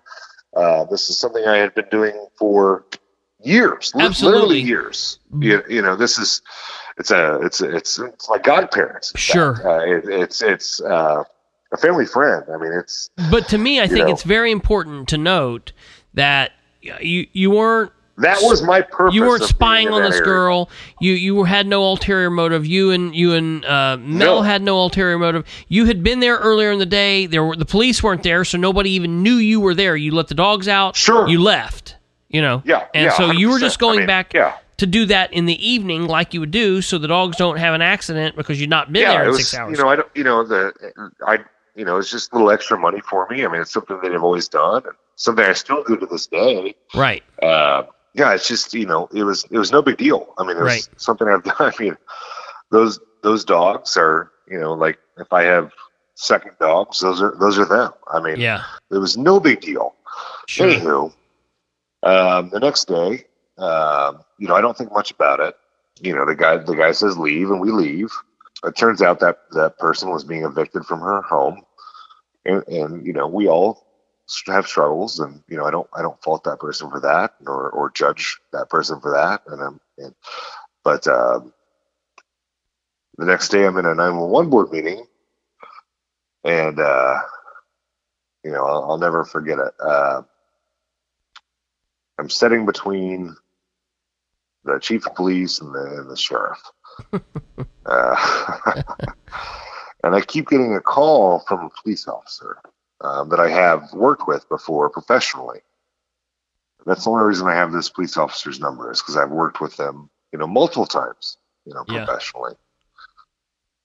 Uh, 0.56 0.84
this 0.84 1.10
is 1.10 1.18
something 1.18 1.44
I 1.44 1.56
had 1.56 1.74
been 1.74 1.88
doing 1.90 2.26
for 2.38 2.84
years, 3.42 3.92
Absolutely. 3.98 4.40
literally 4.40 4.60
years. 4.60 5.18
You, 5.38 5.62
you 5.68 5.82
know, 5.82 5.96
this 5.96 6.18
is 6.18 6.42
it's 6.96 7.10
a 7.10 7.40
it's 7.42 7.60
a, 7.60 7.76
it's 7.76 7.98
it's 7.98 8.28
my 8.28 8.38
godparents. 8.38 9.12
Sure. 9.16 9.66
Uh, 9.66 9.84
it, 9.84 10.04
it's 10.08 10.42
it's 10.42 10.80
uh, 10.80 11.24
a 11.72 11.76
family 11.76 12.06
friend. 12.06 12.44
I 12.52 12.56
mean, 12.56 12.72
it's 12.72 13.10
But 13.30 13.48
to 13.48 13.58
me, 13.58 13.80
I 13.80 13.86
think 13.88 14.06
know. 14.06 14.12
it's 14.12 14.22
very 14.22 14.50
important 14.50 15.08
to 15.08 15.18
note 15.18 15.72
that 16.14 16.52
you 16.80 17.26
you 17.32 17.50
weren't 17.50 17.92
that 18.18 18.38
was 18.42 18.62
my 18.62 18.80
purpose. 18.80 19.14
you 19.14 19.22
weren't 19.22 19.42
spying 19.42 19.88
on 19.88 20.02
this 20.02 20.14
area. 20.14 20.24
girl. 20.24 20.70
You 21.00 21.12
you 21.14 21.44
had 21.44 21.66
no 21.66 21.82
ulterior 21.82 22.30
motive. 22.30 22.64
You 22.66 22.90
and 22.92 23.14
you 23.14 23.32
and 23.34 23.64
uh, 23.64 23.96
Mel 24.00 24.36
No. 24.36 24.42
had 24.42 24.62
no 24.62 24.78
ulterior 24.78 25.18
motive. 25.18 25.44
You 25.68 25.86
had 25.86 26.02
been 26.02 26.20
there 26.20 26.36
earlier 26.36 26.70
in 26.70 26.78
the 26.78 26.86
day. 26.86 27.26
There 27.26 27.44
were 27.44 27.56
the 27.56 27.64
police 27.64 28.02
weren't 28.02 28.22
there, 28.22 28.44
so 28.44 28.56
nobody 28.58 28.90
even 28.90 29.22
knew 29.22 29.34
you 29.34 29.60
were 29.60 29.74
there. 29.74 29.96
You 29.96 30.12
let 30.14 30.28
the 30.28 30.34
dogs 30.34 30.68
out. 30.68 30.94
Sure. 30.96 31.28
You 31.28 31.40
left. 31.42 31.96
You 32.28 32.40
know. 32.42 32.62
Yeah, 32.64 32.86
And 32.94 33.04
yeah, 33.06 33.12
so 33.16 33.30
you 33.30 33.48
were 33.50 33.58
just 33.60 33.78
going 33.78 33.98
I 33.98 34.00
mean, 34.02 34.06
back. 34.06 34.32
yeah. 34.34 34.56
To 34.78 34.86
do 34.86 35.06
that 35.06 35.32
in 35.32 35.46
the 35.46 35.54
evening, 35.68 36.08
like 36.08 36.34
you 36.34 36.40
would 36.40 36.50
do, 36.50 36.82
so 36.82 36.98
the 36.98 37.06
dogs 37.06 37.36
don't 37.36 37.58
have 37.58 37.74
an 37.74 37.80
accident 37.82 38.34
because 38.34 38.60
you've 38.60 38.70
not 38.70 38.92
been 38.92 39.02
yeah, 39.02 39.12
there 39.12 39.22
in 39.22 39.28
was, 39.28 39.36
six 39.48 39.54
hours. 39.54 39.70
You 39.78 39.84
know, 39.84 39.88
I 39.88 39.94
don't, 39.94 40.08
you 40.16 40.24
know, 40.24 40.42
the, 40.42 40.72
I, 41.24 41.38
you 41.76 41.84
know, 41.84 41.96
it's 41.98 42.10
just 42.10 42.32
a 42.32 42.34
little 42.34 42.50
extra 42.50 42.76
money 42.76 42.98
for 43.00 43.28
me. 43.30 43.44
I 43.44 43.48
mean, 43.48 43.60
it's 43.60 43.72
something 43.72 44.00
that 44.02 44.10
I've 44.12 44.24
always 44.24 44.48
done, 44.48 44.82
and 44.84 44.94
something 45.14 45.44
I 45.44 45.52
still 45.52 45.84
do 45.84 45.96
to 45.96 46.06
this 46.06 46.26
day. 46.26 46.74
right. 46.92 47.22
Uh, 47.40 47.84
yeah, 48.14 48.32
it's 48.34 48.48
just, 48.48 48.72
you 48.74 48.86
know, 48.86 49.08
it 49.12 49.24
was, 49.24 49.44
it 49.50 49.58
was 49.58 49.72
no 49.72 49.82
big 49.82 49.96
deal. 49.98 50.32
I 50.38 50.42
mean, 50.44 50.56
it 50.56 50.62
was 50.62 50.72
Right. 50.72 50.88
something 50.96 51.28
I've 51.28 51.42
done. 51.44 51.54
I 51.60 51.72
mean, 51.78 51.96
those, 52.70 52.98
those 53.22 53.44
dogs 53.44 53.96
are, 53.96 54.30
you 54.48 54.58
know, 54.58 54.72
like 54.74 54.98
if 55.18 55.32
I 55.32 55.42
have 55.42 55.72
second 56.14 56.52
dogs, 56.60 57.00
those 57.00 57.20
are, 57.20 57.34
those 57.38 57.58
are 57.58 57.64
them. 57.64 57.92
I 58.12 58.20
mean, 58.20 58.36
Yeah. 58.38 58.62
it 58.90 58.98
was 58.98 59.16
no 59.16 59.40
big 59.40 59.60
deal. 59.60 59.94
Sure. 60.46 60.66
Anywho, 60.68 61.12
um, 62.02 62.50
the 62.50 62.60
next 62.60 62.86
day, 62.86 63.24
um, 63.58 64.22
you 64.38 64.46
know, 64.48 64.54
I 64.54 64.60
don't 64.60 64.76
think 64.76 64.92
much 64.92 65.10
about 65.10 65.40
it. 65.40 65.56
You 66.00 66.14
know, 66.14 66.26
the 66.26 66.34
guy 66.34 66.56
the 66.56 66.74
guy 66.74 66.90
says 66.92 67.16
leave, 67.16 67.50
and 67.50 67.60
we 67.60 67.70
leave. 67.70 68.10
It 68.64 68.76
turns 68.76 69.00
out 69.00 69.20
that 69.20 69.38
that 69.52 69.78
person 69.78 70.10
was 70.10 70.24
being 70.24 70.42
evicted 70.44 70.84
from 70.84 71.00
her 71.00 71.22
home, 71.22 71.62
and, 72.44 72.66
and 72.66 73.06
you 73.06 73.12
know, 73.12 73.26
we 73.28 73.48
all 73.48 73.83
have 74.46 74.66
struggles, 74.66 75.20
and 75.20 75.42
you 75.48 75.56
know, 75.56 75.64
I 75.64 75.70
don't 75.70 75.88
I 75.96 76.02
don't 76.02 76.22
fault 76.22 76.44
that 76.44 76.60
person 76.60 76.90
for 76.90 77.00
that, 77.00 77.34
or 77.46 77.70
or 77.70 77.90
judge 77.90 78.38
that 78.52 78.70
person 78.70 79.00
for 79.00 79.12
that, 79.12 79.42
and 79.46 79.62
I'm 79.62 79.80
and, 79.98 80.14
but 80.82 81.06
um, 81.06 81.52
the 83.16 83.26
next 83.26 83.48
day 83.48 83.66
I'm 83.66 83.76
in 83.76 83.86
a 83.86 83.94
911 83.94 84.50
board 84.50 84.72
meeting, 84.72 85.06
and 86.44 86.78
uh, 86.80 87.18
you 88.44 88.50
know, 88.50 88.64
I'll, 88.64 88.90
I'll 88.90 88.98
never 88.98 89.24
forget 89.24 89.58
it. 89.58 89.74
Uh, 89.80 90.22
I'm 92.18 92.30
sitting 92.30 92.66
between 92.66 93.34
the 94.64 94.78
chief 94.78 95.06
of 95.06 95.14
police 95.14 95.60
and 95.60 95.74
the, 95.74 95.98
and 96.00 96.10
the 96.10 96.16
sheriff. 96.16 96.62
uh, 97.86 98.72
and 100.04 100.14
I 100.14 100.20
keep 100.20 100.48
getting 100.48 100.74
a 100.74 100.80
call 100.80 101.40
from 101.40 101.66
a 101.66 101.70
police 101.82 102.06
officer 102.08 102.58
um, 103.04 103.28
that 103.28 103.38
I 103.40 103.50
have 103.50 103.92
worked 103.92 104.26
with 104.26 104.48
before 104.48 104.88
professionally. 104.90 105.60
That's 106.86 107.04
the 107.04 107.10
only 107.10 107.24
reason 107.24 107.46
I 107.46 107.54
have 107.54 107.72
this 107.72 107.88
police 107.88 108.16
officer's 108.16 108.60
number 108.60 108.90
is 108.90 109.00
because 109.00 109.16
I've 109.16 109.30
worked 109.30 109.60
with 109.60 109.76
them, 109.76 110.10
you 110.32 110.38
know, 110.38 110.46
multiple 110.46 110.86
times, 110.86 111.38
you 111.64 111.74
know, 111.74 111.84
Yeah. 111.88 112.04
professionally. 112.04 112.54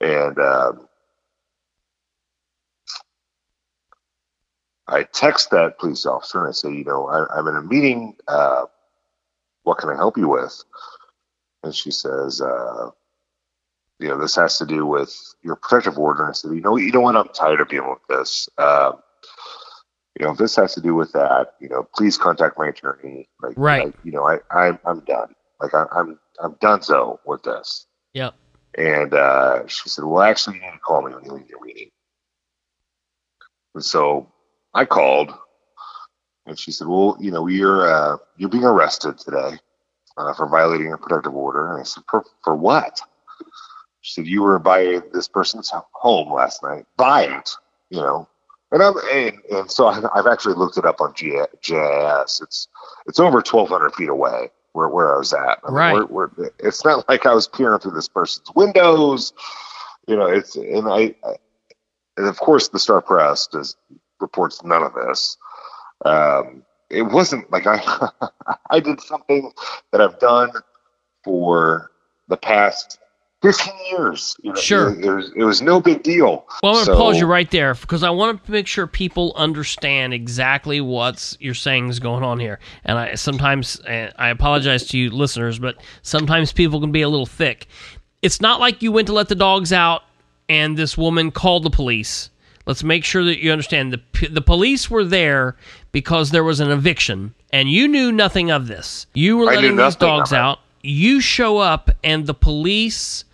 And 0.01 0.39
um, 0.39 0.88
I 4.88 5.03
text 5.03 5.51
that 5.51 5.78
police 5.80 6.05
officer 6.05 6.39
and 6.39 6.49
I 6.49 6.51
say, 6.51 6.74
you 6.74 6.84
know, 6.84 7.07
I, 7.07 7.26
I'm 7.38 7.47
in 7.47 7.55
a 7.55 7.61
meeting. 7.61 8.15
Uh, 8.28 8.65
what 9.63 9.78
can 9.78 9.89
I 9.89 9.95
help 9.95 10.17
you 10.17 10.30
with? 10.30 10.63
And 11.63 11.76
she 11.76 11.91
says, 11.91 12.41
uh, 12.41 12.91
you 13.99 14.07
know, 14.07 14.17
this 14.17 14.36
has 14.36 14.57
to 14.59 14.65
do 14.65 14.86
with 14.86 15.13
your 15.41 15.55
protective 15.57 15.99
order. 15.99 16.24
And 16.24 16.30
I 16.30 16.34
said, 16.34 16.51
you 16.53 16.61
know, 16.61 16.78
you 16.78 16.91
know 16.91 17.01
what? 17.01 17.15
I'm 17.17 17.28
tired 17.30 17.59
of 17.61 17.67
dealing 17.67 17.89
with 17.89 18.07
this. 18.07 18.49
Um, 18.57 18.99
you 20.18 20.26
know, 20.26 20.32
if 20.32 20.38
this 20.38 20.55
has 20.55 20.74
to 20.76 20.82
do 20.82 20.95
with 20.95 21.12
that, 21.12 21.53
you 21.60 21.70
know, 21.70 21.88
please 21.95 22.18
contact 22.18 22.57
my 22.57 22.68
attorney. 22.68 23.28
Like, 23.41 23.53
Right. 23.57 23.88
I, 23.88 23.93
you 24.03 24.12
know, 24.12 24.28
I, 24.28 24.39
I, 24.51 24.78
I'm 24.86 25.01
done. 25.01 25.36
Like, 25.62 25.74
I, 25.74 25.86
I'm, 25.91 26.20
I'm 26.41 26.55
done 26.62 26.82
so 26.82 27.20
with 27.26 27.43
this. 27.43 27.86
Yep. 28.14 28.34
And 28.78 29.14
uh, 29.14 29.68
she 29.68 29.89
said, 29.89 30.05
well, 30.05 30.22
actually, 30.24 30.57
you 30.57 30.62
need 30.62 30.72
to 30.72 30.80
call 30.80 31.01
me 31.01 31.14
when 31.14 31.26
you 31.26 31.32
leave 31.34 31.49
your 31.49 31.64
meeting. 31.64 31.89
And 33.76 33.84
so 33.84 34.32
I 34.74 34.86
called, 34.86 35.34
and 36.45 36.57
she 36.57 36.72
said, 36.72 36.88
well, 36.88 37.18
you 37.20 37.32
know, 37.32 37.47
you're 37.47 37.91
uh, 37.91 38.18
you're 38.38 38.49
being 38.49 38.66
arrested 38.66 39.18
today. 39.20 39.60
uh, 40.20 40.34
for 40.34 40.47
violating 40.47 40.91
a 40.93 40.97
protective 40.97 41.34
order. 41.34 41.72
And 41.72 41.82
I 41.82 41.84
said, 41.84 42.03
for, 42.10 42.24
for 42.43 42.55
what? 42.55 43.01
She 44.01 44.14
said, 44.14 44.28
you 44.28 44.43
were 44.43 44.60
by 44.60 45.01
this 45.14 45.28
person's 45.28 45.72
home 45.93 46.32
last 46.32 46.62
night. 46.62 46.86
By 46.97 47.24
it, 47.24 47.51
you 47.89 47.99
know. 48.01 48.28
And 48.72 48.84
I'm 48.84 48.93
and, 49.11 49.38
and 49.51 49.72
so 49.72 49.88
I've 49.88 50.28
actually 50.28 50.55
looked 50.55 50.78
it 50.78 50.86
up 50.86 51.01
on 51.01 51.13
G- 51.15 51.41
GIS. 51.61 52.41
It's 52.41 52.67
it's 53.07 53.20
over 53.20 53.38
1,200 53.38 53.95
feet 53.95 54.09
away 54.09 54.51
where, 54.74 54.89
where 54.89 55.15
I 55.15 55.17
was 55.17 55.34
at. 55.34 55.59
I 55.63 55.67
mean, 55.67 55.74
Right. 55.74 55.93
We're, 56.09 56.30
we're, 56.38 56.51
it's 56.59 56.86
not 56.86 57.07
like 57.09 57.26
I 57.26 57.34
was 57.34 57.47
peering 57.47 57.80
through 57.80 57.91
this 57.91 58.07
person's 58.07 58.51
windows. 58.55 59.34
You 60.07 60.15
know, 60.17 60.28
it's 60.28 60.55
and 60.55 60.88
I, 60.88 61.15
I 61.24 61.36
and 62.17 62.28
of 62.28 62.38
course 62.39 62.70
the 62.70 62.80
Star 62.80 63.01
Press 63.01 63.47
does 63.47 63.76
reports 64.20 64.63
none 64.63 64.84
of 64.84 64.93
this. 64.93 65.38
Um, 66.05 66.63
it 66.89 67.03
wasn't 67.03 67.51
like 67.51 67.65
I 67.65 68.09
I 68.70 68.80
did 68.80 69.01
something 69.01 69.51
that 69.91 70.01
I've 70.01 70.20
done 70.20 70.51
for 71.24 71.91
the 72.28 72.38
past 72.38 72.99
15 73.42 73.74
years. 73.92 74.36
You 74.42 74.52
know, 74.54 74.60
Sure. 74.60 74.92
It, 74.92 75.06
it 75.06 75.10
was 75.12 75.32
it 75.36 75.44
was 75.44 75.62
no 75.62 75.80
big 75.80 76.04
deal. 76.04 76.46
Well, 76.62 76.72
I'm 76.72 76.74
going 76.74 76.86
to 76.88 76.92
So- 76.94 76.98
pause 76.98 77.18
you 77.20 77.26
right 77.26 77.50
there 77.52 77.74
because 77.74 78.04
I 78.04 78.10
want 78.10 78.44
to 78.46 78.52
make 78.52 78.68
sure 78.68 78.86
people 78.88 79.34
understand 79.36 80.14
exactly 80.14 80.82
what's 80.82 81.38
you're 81.40 81.54
saying 81.54 81.90
is 81.90 82.00
going 82.00 82.24
on 82.24 82.40
here. 82.40 82.60
And 82.86 82.98
I 82.98 83.16
sometimes 83.16 83.80
I 83.88 84.30
apologize 84.30 84.88
to 84.88 84.98
you 84.98 85.10
listeners, 85.10 85.58
but 85.60 85.78
sometimes 86.02 86.52
people 86.52 86.82
can 86.82 86.92
be 86.92 87.02
a 87.02 87.10
little 87.10 87.26
thick. 87.26 87.68
It's 88.22 88.42
not 88.42 88.60
like 88.60 88.82
you 88.82 88.92
went 88.92 89.08
to 89.08 89.14
let 89.14 89.30
the 89.30 89.36
dogs 89.36 89.72
out 89.72 90.04
and 90.50 90.76
this 90.76 90.98
woman 90.98 91.32
called 91.32 91.64
the 91.64 91.70
police. 91.70 92.30
Let's 92.66 92.84
make 92.84 93.06
sure 93.06 93.24
that 93.24 93.42
you 93.42 93.52
understand 93.52 93.94
the 93.94 94.28
the 94.28 94.42
police 94.42 94.90
were 94.90 95.06
there 95.06 95.56
because 95.94 96.32
there 96.32 96.44
was 96.44 96.60
an 96.60 96.70
eviction 96.72 97.34
and 97.54 97.72
you 97.72 97.88
knew 97.88 98.12
nothing 98.12 98.52
of 98.52 98.68
this. 98.68 99.08
You 99.14 99.38
were 99.38 99.46
letting 99.46 99.78
these 99.78 99.96
dogs 99.96 100.34
out. 100.34 100.60
You 100.82 101.20
show 101.22 101.58
up 101.58 101.90
and 102.04 102.26
the 102.28 102.34
police 102.34 103.26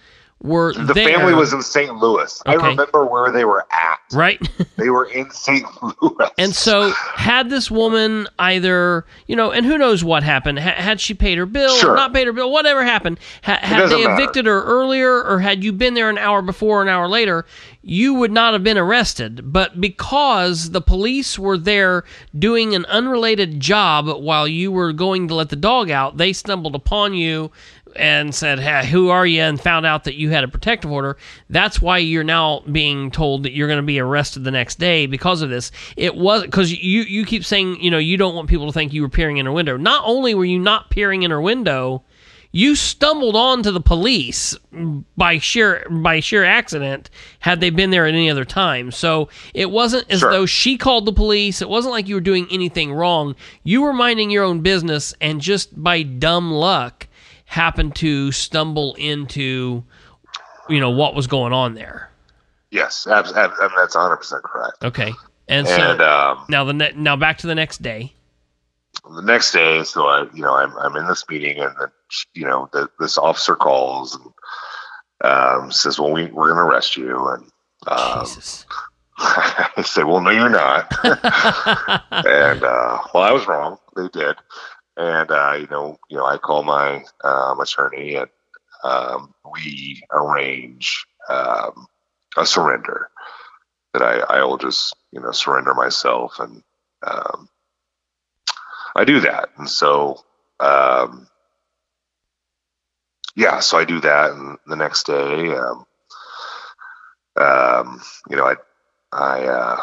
were 0.45 0.73
The 0.73 0.93
there. 0.93 1.09
family 1.17 1.33
was 1.33 1.51
in 1.53 1.61
St. 1.61 1.93
Louis. 1.97 2.41
I 2.45 2.53
remember 2.53 3.05
where 3.05 3.31
they 3.31 3.45
were 3.45 3.65
at. 3.71 3.99
right. 4.13 4.39
They 4.77 4.89
were 4.89 5.05
in 5.05 5.31
St. 5.31 5.65
Louis. 6.01 6.29
And 6.37 6.53
so, 6.53 6.91
had 7.15 7.49
this 7.49 7.71
woman 7.71 8.27
either, 8.39 9.05
you 9.25 9.35
know, 9.35 9.49
and 9.51 9.65
who 9.65 9.77
knows 9.77 10.03
what 10.03 10.21
happened? 10.21 10.59
Ha- 10.59 10.73
had 10.75 10.99
she 10.99 11.13
paid 11.13 11.37
her 11.37 11.45
bill 11.45 11.71
or 11.71 11.79
Sure. 11.79 11.95
not 11.95 12.13
paid 12.13 12.27
her 12.27 12.33
bill, 12.33 12.51
whatever 12.51 12.83
happened, 12.83 13.17
ha- 13.41 13.59
had 13.61 13.89
they 13.89 14.03
matter. 14.03 14.13
evicted 14.21 14.45
her 14.47 14.63
earlier 14.63 15.23
or 15.23 15.39
had 15.39 15.63
you 15.63 15.71
been 15.71 15.93
there 15.93 16.09
an 16.09 16.17
hour 16.17 16.41
before 16.41 16.79
or 16.79 16.81
an 16.83 16.89
hour 16.89 17.07
later, 17.07 17.45
you 17.83 18.13
would 18.15 18.33
not 18.33 18.51
have 18.51 18.63
been 18.65 18.77
arrested. 18.77 19.53
But 19.53 19.79
because 19.79 20.71
the 20.71 20.81
police 20.81 21.39
were 21.39 21.57
there 21.57 22.03
doing 22.37 22.75
an 22.75 22.83
unrelated 22.87 23.61
job 23.61 24.07
while 24.21 24.45
you 24.47 24.73
were 24.73 24.91
going 24.91 25.29
to 25.29 25.35
let 25.35 25.49
the 25.49 25.55
dog 25.55 25.89
out, 25.89 26.17
they 26.17 26.33
stumbled 26.33 26.75
upon 26.75 27.13
you 27.13 27.49
and 27.95 28.33
said, 28.33 28.59
hey, 28.59 28.85
"Who 28.87 29.09
are 29.09 29.25
you?" 29.25 29.41
and 29.41 29.59
found 29.59 29.85
out 29.85 30.03
that 30.05 30.15
you 30.15 30.29
had 30.29 30.43
a 30.43 30.47
protective 30.47 30.91
order. 30.91 31.17
That's 31.49 31.81
why 31.81 31.99
you're 31.99 32.23
now 32.23 32.61
being 32.71 33.11
told 33.11 33.43
that 33.43 33.53
you're 33.53 33.67
going 33.67 33.77
to 33.77 33.83
be 33.83 33.99
arrested 33.99 34.43
the 34.43 34.51
next 34.51 34.79
day 34.79 35.05
because 35.05 35.41
of 35.41 35.49
this. 35.49 35.71
It 35.97 36.15
was 36.15 36.43
because 36.43 36.71
you 36.71 37.01
you 37.01 37.25
keep 37.25 37.45
saying 37.45 37.81
you 37.81 37.91
know 37.91 37.97
you 37.97 38.17
don't 38.17 38.35
want 38.35 38.49
people 38.49 38.67
to 38.67 38.73
think 38.73 38.93
you 38.93 39.01
were 39.01 39.09
peering 39.09 39.37
in 39.37 39.45
her 39.45 39.51
window. 39.51 39.77
Not 39.77 40.03
only 40.05 40.33
were 40.35 40.45
you 40.45 40.59
not 40.59 40.89
peering 40.89 41.23
in 41.23 41.31
her 41.31 41.41
window, 41.41 42.03
you 42.51 42.73
stumbled 42.73 43.35
onto 43.35 43.69
the 43.69 43.81
police 43.81 44.57
by 45.17 45.37
sheer 45.39 45.85
by 45.89 46.21
sheer 46.21 46.45
accident 46.45 47.09
had 47.39 47.59
they 47.59 47.69
been 47.69 47.89
there 47.89 48.05
at 48.05 48.13
any 48.13 48.29
other 48.29 48.45
time 48.45 48.91
so 48.91 49.27
it 49.53 49.69
wasn't 49.69 50.09
as 50.09 50.19
Sure. 50.21 50.31
though 50.31 50.45
she 50.45 50.77
called 50.77 51.05
the 51.05 51.11
police 51.11 51.61
it 51.61 51.67
wasn't 51.67 51.91
like 51.91 52.07
you 52.07 52.15
were 52.15 52.21
doing 52.21 52.47
anything 52.49 52.93
wrong 52.93 53.35
you 53.63 53.81
were 53.81 53.91
minding 53.91 54.29
your 54.31 54.45
own 54.45 54.61
business 54.61 55.13
and 55.19 55.41
just 55.41 55.81
by 55.83 56.01
dumb 56.01 56.49
luck 56.51 57.07
happened 57.45 57.95
to 57.95 58.31
stumble 58.31 58.95
into 58.95 59.83
you 60.69 60.79
know 60.79 60.89
what 60.89 61.15
was 61.15 61.27
going 61.27 61.53
on 61.53 61.75
there 61.75 62.09
yes, 62.71 63.07
ab- 63.07 63.25
I 63.35 63.47
mean, 63.47 63.69
that's 63.77 63.95
100 63.95 64.17
percent 64.17 64.43
correct. 64.43 64.83
okay 64.83 65.13
and 65.47 65.67
so 65.67 65.99
um, 65.99 66.45
now 66.49 66.63
the 66.63 66.73
ne- 66.73 66.93
now 66.95 67.15
back 67.15 67.37
to 67.39 67.47
the 67.47 67.55
next 67.55 67.81
day 67.81 68.13
the 69.13 69.21
next 69.21 69.51
day, 69.51 69.83
so 69.83 70.07
I, 70.07 70.27
you 70.33 70.41
know, 70.41 70.55
I'm 70.55 70.75
I'm 70.77 70.95
in 70.95 71.07
this 71.07 71.25
meeting, 71.29 71.59
and 71.59 71.75
then 71.79 71.89
you 72.33 72.45
know, 72.45 72.69
the, 72.71 72.89
this 72.99 73.17
officer 73.17 73.55
calls 73.55 74.15
and 74.15 74.33
um, 75.21 75.71
says, 75.71 75.99
"Well, 75.99 76.11
we 76.11 76.25
we're 76.27 76.53
going 76.53 76.65
to 76.65 76.71
arrest 76.71 76.97
you," 76.97 77.27
and 77.29 77.43
um, 77.87 78.19
jesus 78.21 78.65
I 79.17 79.83
said, 79.85 80.05
"Well, 80.05 80.21
no, 80.21 80.31
you're 80.31 80.49
not." 80.49 80.91
and 81.03 82.63
uh, 82.63 82.99
well, 83.13 83.23
I 83.23 83.31
was 83.31 83.47
wrong. 83.47 83.77
They 83.95 84.07
did, 84.09 84.35
and 84.97 85.31
uh, 85.31 85.57
you 85.59 85.67
know, 85.69 85.97
you 86.09 86.17
know, 86.17 86.25
I 86.25 86.37
call 86.37 86.63
my 86.63 87.03
um, 87.23 87.59
attorney, 87.59 88.15
and 88.15 88.29
um, 88.83 89.33
we 89.53 90.01
arrange 90.11 91.05
um, 91.29 91.87
a 92.37 92.45
surrender 92.45 93.09
that 93.93 94.01
I 94.01 94.19
I 94.39 94.43
will 94.43 94.57
just 94.57 94.95
you 95.11 95.21
know 95.21 95.31
surrender 95.31 95.73
myself, 95.73 96.39
and 96.39 96.63
um, 97.05 97.49
I 98.95 99.03
do 99.05 99.19
that, 99.21 99.49
and 99.57 99.69
so. 99.69 100.23
Um, 100.59 101.27
yeah, 103.35 103.59
so 103.59 103.77
I 103.77 103.83
do 103.83 103.99
that, 103.99 104.31
and 104.31 104.57
the 104.65 104.77
next 104.77 105.07
day, 105.07 105.53
um, 105.53 105.85
um, 107.35 108.01
you 108.29 108.37
know, 108.37 108.45
I 108.45 108.55
I 109.11 109.43
uh, 109.45 109.77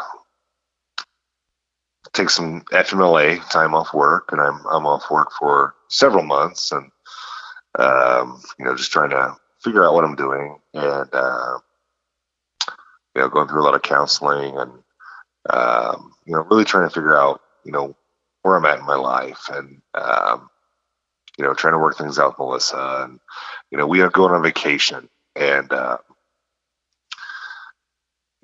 take 2.13 2.29
some 2.29 2.61
FMLA 2.71 3.47
time 3.49 3.73
off 3.73 3.93
work, 3.93 4.31
and 4.31 4.39
I'm 4.39 4.65
I'm 4.67 4.85
off 4.85 5.09
work 5.11 5.31
for 5.37 5.75
several 5.89 6.23
months, 6.23 6.71
and 6.71 6.91
um, 7.77 8.41
you 8.59 8.65
know, 8.65 8.75
just 8.75 8.91
trying 8.91 9.09
to 9.11 9.35
figure 9.61 9.85
out 9.85 9.93
what 9.93 10.03
I'm 10.03 10.15
doing, 10.15 10.57
and 10.73 11.09
uh, 11.13 11.57
you 13.15 13.21
know, 13.21 13.29
going 13.29 13.47
through 13.47 13.61
a 13.61 13.65
lot 13.65 13.75
of 13.75 13.81
counseling, 13.81 14.57
and 14.57 14.71
um, 15.49 16.13
you 16.25 16.33
know, 16.33 16.41
really 16.41 16.65
trying 16.65 16.87
to 16.87 16.93
figure 16.93 17.17
out, 17.17 17.41
you 17.63 17.71
know, 17.71 17.95
where 18.43 18.55
I'm 18.55 18.65
at 18.65 18.79
in 18.79 18.85
my 18.85 18.95
life, 18.95 19.49
and 19.51 19.81
um, 19.95 20.49
you 21.37 21.43
know, 21.43 21.53
trying 21.53 21.73
to 21.73 21.79
work 21.79 21.97
things 21.97 22.19
out 22.19 22.31
with 22.31 22.39
Melissa, 22.39 23.05
and 23.05 23.19
you 23.71 23.77
know, 23.77 23.87
we 23.87 24.01
are 24.01 24.09
going 24.09 24.33
on 24.33 24.43
vacation, 24.43 25.09
and 25.35 25.71
uh, 25.71 25.97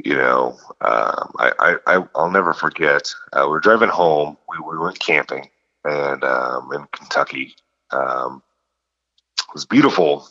you 0.04 0.16
know, 0.16 0.58
um, 0.82 1.34
I, 1.40 1.76
I, 1.86 2.04
I'll 2.16 2.32
never 2.32 2.54
forget. 2.54 3.14
Uh, 3.34 3.44
we 3.44 3.50
were 3.50 3.60
driving 3.60 3.90
home. 3.90 4.38
We, 4.48 4.58
we 4.60 4.78
went 4.78 5.00
camping, 5.00 5.50
and 5.84 6.24
um, 6.24 6.72
in 6.74 6.88
Kentucky, 6.92 7.56
um, 7.92 8.42
it 9.40 9.54
was 9.54 9.66
beautiful, 9.66 10.28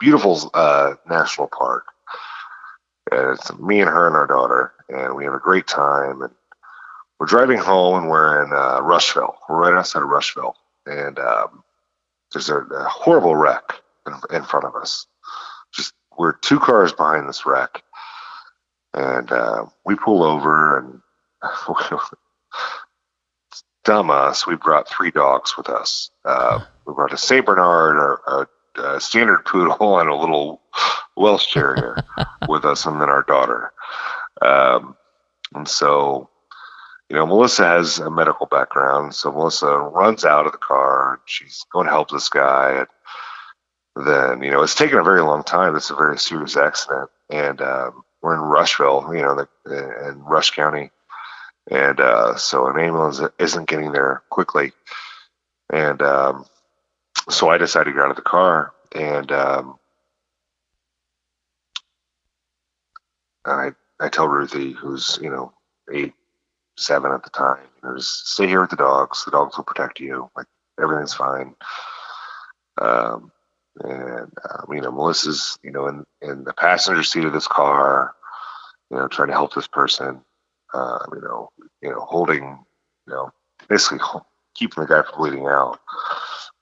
beautiful 0.00 0.50
uh, 0.54 0.94
national 1.08 1.48
park. 1.48 1.86
And 3.10 3.38
it's 3.38 3.52
me 3.58 3.80
and 3.80 3.90
her 3.90 4.06
and 4.06 4.16
our 4.16 4.26
daughter, 4.26 4.72
and 4.88 5.14
we 5.14 5.24
have 5.24 5.34
a 5.34 5.38
great 5.38 5.66
time. 5.66 6.22
And 6.22 6.32
we're 7.20 7.26
driving 7.26 7.58
home, 7.58 8.02
and 8.02 8.10
we're 8.10 8.42
in 8.42 8.52
uh, 8.52 8.80
Rushville. 8.82 9.36
We're 9.48 9.60
right 9.60 9.78
outside 9.78 10.02
of 10.02 10.08
Rushville, 10.08 10.56
and 10.86 11.18
um, 11.18 11.62
there's 12.32 12.48
a, 12.48 12.58
a 12.58 12.84
horrible 12.84 13.36
wreck 13.36 13.74
in, 14.06 14.14
in 14.34 14.42
front 14.42 14.66
of 14.66 14.74
us. 14.74 15.06
Just 15.72 15.94
we're 16.18 16.32
two 16.32 16.58
cars 16.58 16.92
behind 16.92 17.28
this 17.28 17.46
wreck 17.46 17.82
and 18.94 19.30
uh, 19.30 19.64
we 19.84 19.94
pull 19.94 20.22
over 20.22 20.78
and 20.78 21.00
dumb 23.84 24.10
us 24.10 24.46
we 24.46 24.54
brought 24.54 24.88
three 24.88 25.10
dogs 25.10 25.56
with 25.56 25.68
us. 25.68 26.10
Uh, 26.24 26.60
we 26.86 26.94
brought 26.94 27.12
a 27.12 27.18
saint 27.18 27.46
bernard 27.46 27.96
a, 27.96 28.32
a, 28.32 28.46
a 28.94 29.00
standard 29.00 29.44
poodle 29.44 29.98
and 29.98 30.08
a 30.08 30.14
little 30.14 30.60
welsh 31.16 31.52
terrier 31.52 31.96
with 32.48 32.64
us 32.64 32.86
and 32.86 33.00
then 33.00 33.10
our 33.10 33.22
daughter. 33.22 33.72
Um, 34.40 34.96
and 35.54 35.68
so 35.68 36.28
you 37.10 37.16
know 37.16 37.26
melissa 37.26 37.64
has 37.64 37.98
a 37.98 38.10
medical 38.10 38.46
background 38.46 39.14
so 39.14 39.30
melissa 39.30 39.66
runs 39.66 40.24
out 40.24 40.46
of 40.46 40.52
the 40.52 40.58
car 40.58 41.20
she's 41.26 41.66
going 41.70 41.84
to 41.84 41.92
help 41.92 42.10
this 42.10 42.30
guy 42.30 42.78
and 42.78 42.86
then 43.96 44.42
you 44.42 44.50
know 44.50 44.62
it's 44.62 44.74
taken 44.74 44.98
a 44.98 45.04
very 45.04 45.22
long 45.22 45.44
time. 45.44 45.76
It's 45.76 45.90
a 45.90 45.94
very 45.94 46.18
serious 46.18 46.56
accident 46.56 47.10
and 47.30 47.60
um, 47.60 48.04
we're 48.22 48.34
in 48.34 48.40
Rushville, 48.40 49.10
you 49.14 49.22
know, 49.22 49.46
the, 49.64 50.08
in 50.08 50.22
Rush 50.22 50.50
County, 50.50 50.90
and 51.70 52.00
uh, 52.00 52.36
so 52.36 52.66
an 52.68 52.78
ambulance 52.78 53.20
isn't 53.38 53.68
getting 53.68 53.92
there 53.92 54.22
quickly, 54.30 54.72
and 55.72 56.00
um, 56.02 56.46
so 57.28 57.48
I 57.50 57.58
decided 57.58 57.90
to 57.90 57.94
get 57.94 58.04
out 58.04 58.10
of 58.10 58.16
the 58.16 58.22
car, 58.22 58.72
and 58.94 59.30
um, 59.32 59.78
I 63.44 63.70
I 64.00 64.08
tell 64.08 64.28
Ruthie, 64.28 64.72
who's 64.72 65.18
you 65.20 65.30
know 65.30 65.52
eight, 65.92 66.14
seven 66.76 67.12
at 67.12 67.22
the 67.22 67.30
time, 67.30 67.66
you 67.82 67.88
know, 67.88 67.96
just 67.96 68.28
stay 68.28 68.46
here 68.46 68.60
with 68.60 68.70
the 68.70 68.76
dogs. 68.76 69.24
The 69.24 69.30
dogs 69.30 69.56
will 69.56 69.64
protect 69.64 70.00
you. 70.00 70.30
Like 70.36 70.46
everything's 70.80 71.14
fine. 71.14 71.54
Um, 72.80 73.32
and 73.80 74.30
um, 74.50 74.66
you 74.72 74.80
know 74.80 74.90
Melissa's 74.92 75.58
you 75.62 75.70
know 75.70 75.86
in 75.88 76.04
in 76.20 76.44
the 76.44 76.52
passenger 76.54 77.02
seat 77.02 77.24
of 77.24 77.32
this 77.32 77.48
car, 77.48 78.14
you 78.90 78.96
know 78.96 79.08
trying 79.08 79.28
to 79.28 79.34
help 79.34 79.54
this 79.54 79.68
person, 79.68 80.20
uh, 80.74 80.98
you 81.14 81.20
know 81.20 81.50
you 81.80 81.90
know 81.90 82.00
holding 82.00 82.64
you 83.06 83.12
know 83.12 83.30
basically 83.68 84.00
keeping 84.54 84.82
the 84.82 84.88
guy 84.88 85.02
from 85.02 85.18
bleeding 85.18 85.46
out. 85.46 85.80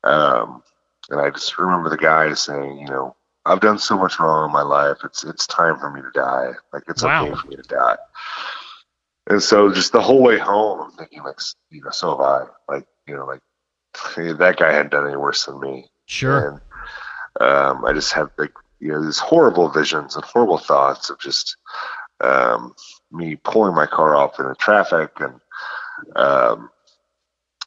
Um, 0.05 0.63
and 1.11 1.21
I 1.21 1.31
just 1.31 1.59
remember 1.59 1.91
the 1.91 1.97
guy 1.97 2.33
saying, 2.35 2.79
you 2.79 2.87
know, 2.87 3.17
I've 3.45 3.61
done 3.61 3.79
so 3.79 3.97
much 3.99 4.19
wrong 4.21 4.49
in 4.49 4.53
my 4.53 4.63
life. 4.63 4.99
It's 5.05 5.25
it's 5.25 5.47
time 5.47 5.79
for 5.79 5.91
me 5.91 6.01
to 6.03 6.11
die. 6.15 6.53
Like 6.73 6.85
it's 6.89 7.03
Wow. 7.03 7.27
okay 7.27 7.35
for 7.41 7.49
me 7.49 7.57
to 7.57 7.63
die. 7.63 7.97
And 9.29 9.43
so 9.43 9.71
just 9.73 9.93
the 9.93 10.01
whole 10.01 10.23
way 10.23 10.39
home, 10.39 10.81
I'm 10.81 10.91
thinking 10.93 11.23
like, 11.23 11.39
you 11.71 11.83
know, 11.83 11.91
so 11.91 12.11
have 12.11 12.21
I. 12.21 12.45
Like, 12.69 12.87
you 13.07 13.17
know, 13.17 13.27
like 13.27 13.41
that 14.39 14.57
guy 14.59 14.73
hadn't 14.73 14.93
done 14.93 15.07
any 15.07 15.17
worse 15.17 15.45
than 15.47 15.61
me. 15.61 15.87
Sure. 16.07 16.49
And 16.49 16.61
um, 17.41 17.85
I 17.85 17.93
just 17.93 18.13
have 18.13 18.31
like 18.39 18.53
you 18.79 18.89
know 18.89 19.05
these 19.05 19.19
horrible 19.19 19.69
visions 19.69 20.17
and 20.17 20.25
horrible 20.25 20.59
thoughts 20.59 21.11
of 21.11 21.19
just 21.19 21.57
um, 22.21 22.75
me 23.11 23.37
pulling 23.37 23.75
my 23.75 23.87
car 23.87 24.15
off 24.15 24.39
in 24.39 24.47
the 24.47 24.55
traffic, 24.55 25.11
and 25.21 25.41
um, 26.17 26.71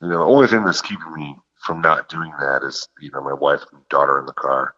you 0.02 0.10
know 0.10 0.20
the 0.20 0.26
only 0.26 0.48
thing 0.48 0.64
that's 0.64 0.82
keeping 0.82 1.14
me 1.14 1.36
from 1.66 1.82
not 1.82 2.10
doing 2.10 2.32
that 2.40 2.64
is 2.64 2.88
you 3.00 3.12
know 3.12 3.22
my 3.22 3.34
wife 3.34 3.62
and 3.72 3.88
daughter 3.90 4.20
in 4.20 4.26
the 4.26 4.34
car. 4.34 4.76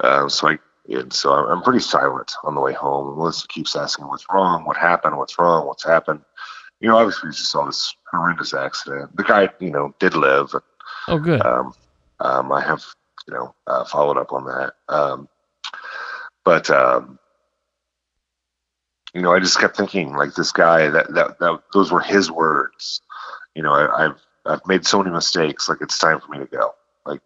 Um, 0.00 0.28
so 0.28 0.48
I 0.48 0.58
and 0.88 1.12
so 1.12 1.32
I'm, 1.32 1.46
I'm 1.46 1.62
pretty 1.62 1.80
silent 1.80 2.32
on 2.44 2.54
the 2.54 2.60
way 2.60 2.72
home. 2.72 3.16
Melissa 3.16 3.48
keeps 3.48 3.76
asking 3.76 4.06
what's 4.06 4.26
wrong, 4.30 4.64
what 4.64 4.76
happened, 4.76 5.16
what's 5.16 5.38
wrong, 5.38 5.66
what's 5.66 5.84
happened. 5.84 6.20
You 6.80 6.88
know, 6.88 6.96
obviously 6.98 7.28
we 7.28 7.34
just 7.34 7.50
saw 7.50 7.64
this 7.64 7.94
horrendous 8.10 8.52
accident. 8.52 9.16
The 9.16 9.22
guy, 9.22 9.48
you 9.60 9.70
know, 9.70 9.94
did 9.98 10.14
live. 10.14 10.54
Oh, 11.08 11.18
good. 11.18 11.40
Um, 11.40 11.72
um, 12.20 12.52
I 12.52 12.60
have, 12.60 12.84
you 13.26 13.34
know, 13.34 13.54
uh, 13.66 13.84
followed 13.84 14.18
up 14.18 14.32
on 14.32 14.44
that. 14.44 14.74
Um, 14.88 15.28
but, 16.44 16.68
um, 16.70 17.18
you 19.14 19.22
know, 19.22 19.32
I 19.32 19.40
just 19.40 19.58
kept 19.58 19.76
thinking 19.76 20.14
like 20.14 20.34
this 20.34 20.52
guy 20.52 20.88
that, 20.90 21.14
that, 21.14 21.38
that 21.38 21.62
those 21.72 21.90
were 21.92 22.00
his 22.00 22.30
words. 22.30 23.00
You 23.54 23.62
know, 23.62 23.72
I, 23.72 24.06
I've, 24.06 24.20
I've 24.44 24.66
made 24.66 24.86
so 24.86 24.98
many 24.98 25.14
mistakes. 25.14 25.68
Like 25.68 25.78
it's 25.80 25.98
time 25.98 26.20
for 26.20 26.30
me 26.30 26.38
to 26.38 26.46
go. 26.46 26.74
Like, 27.06 27.20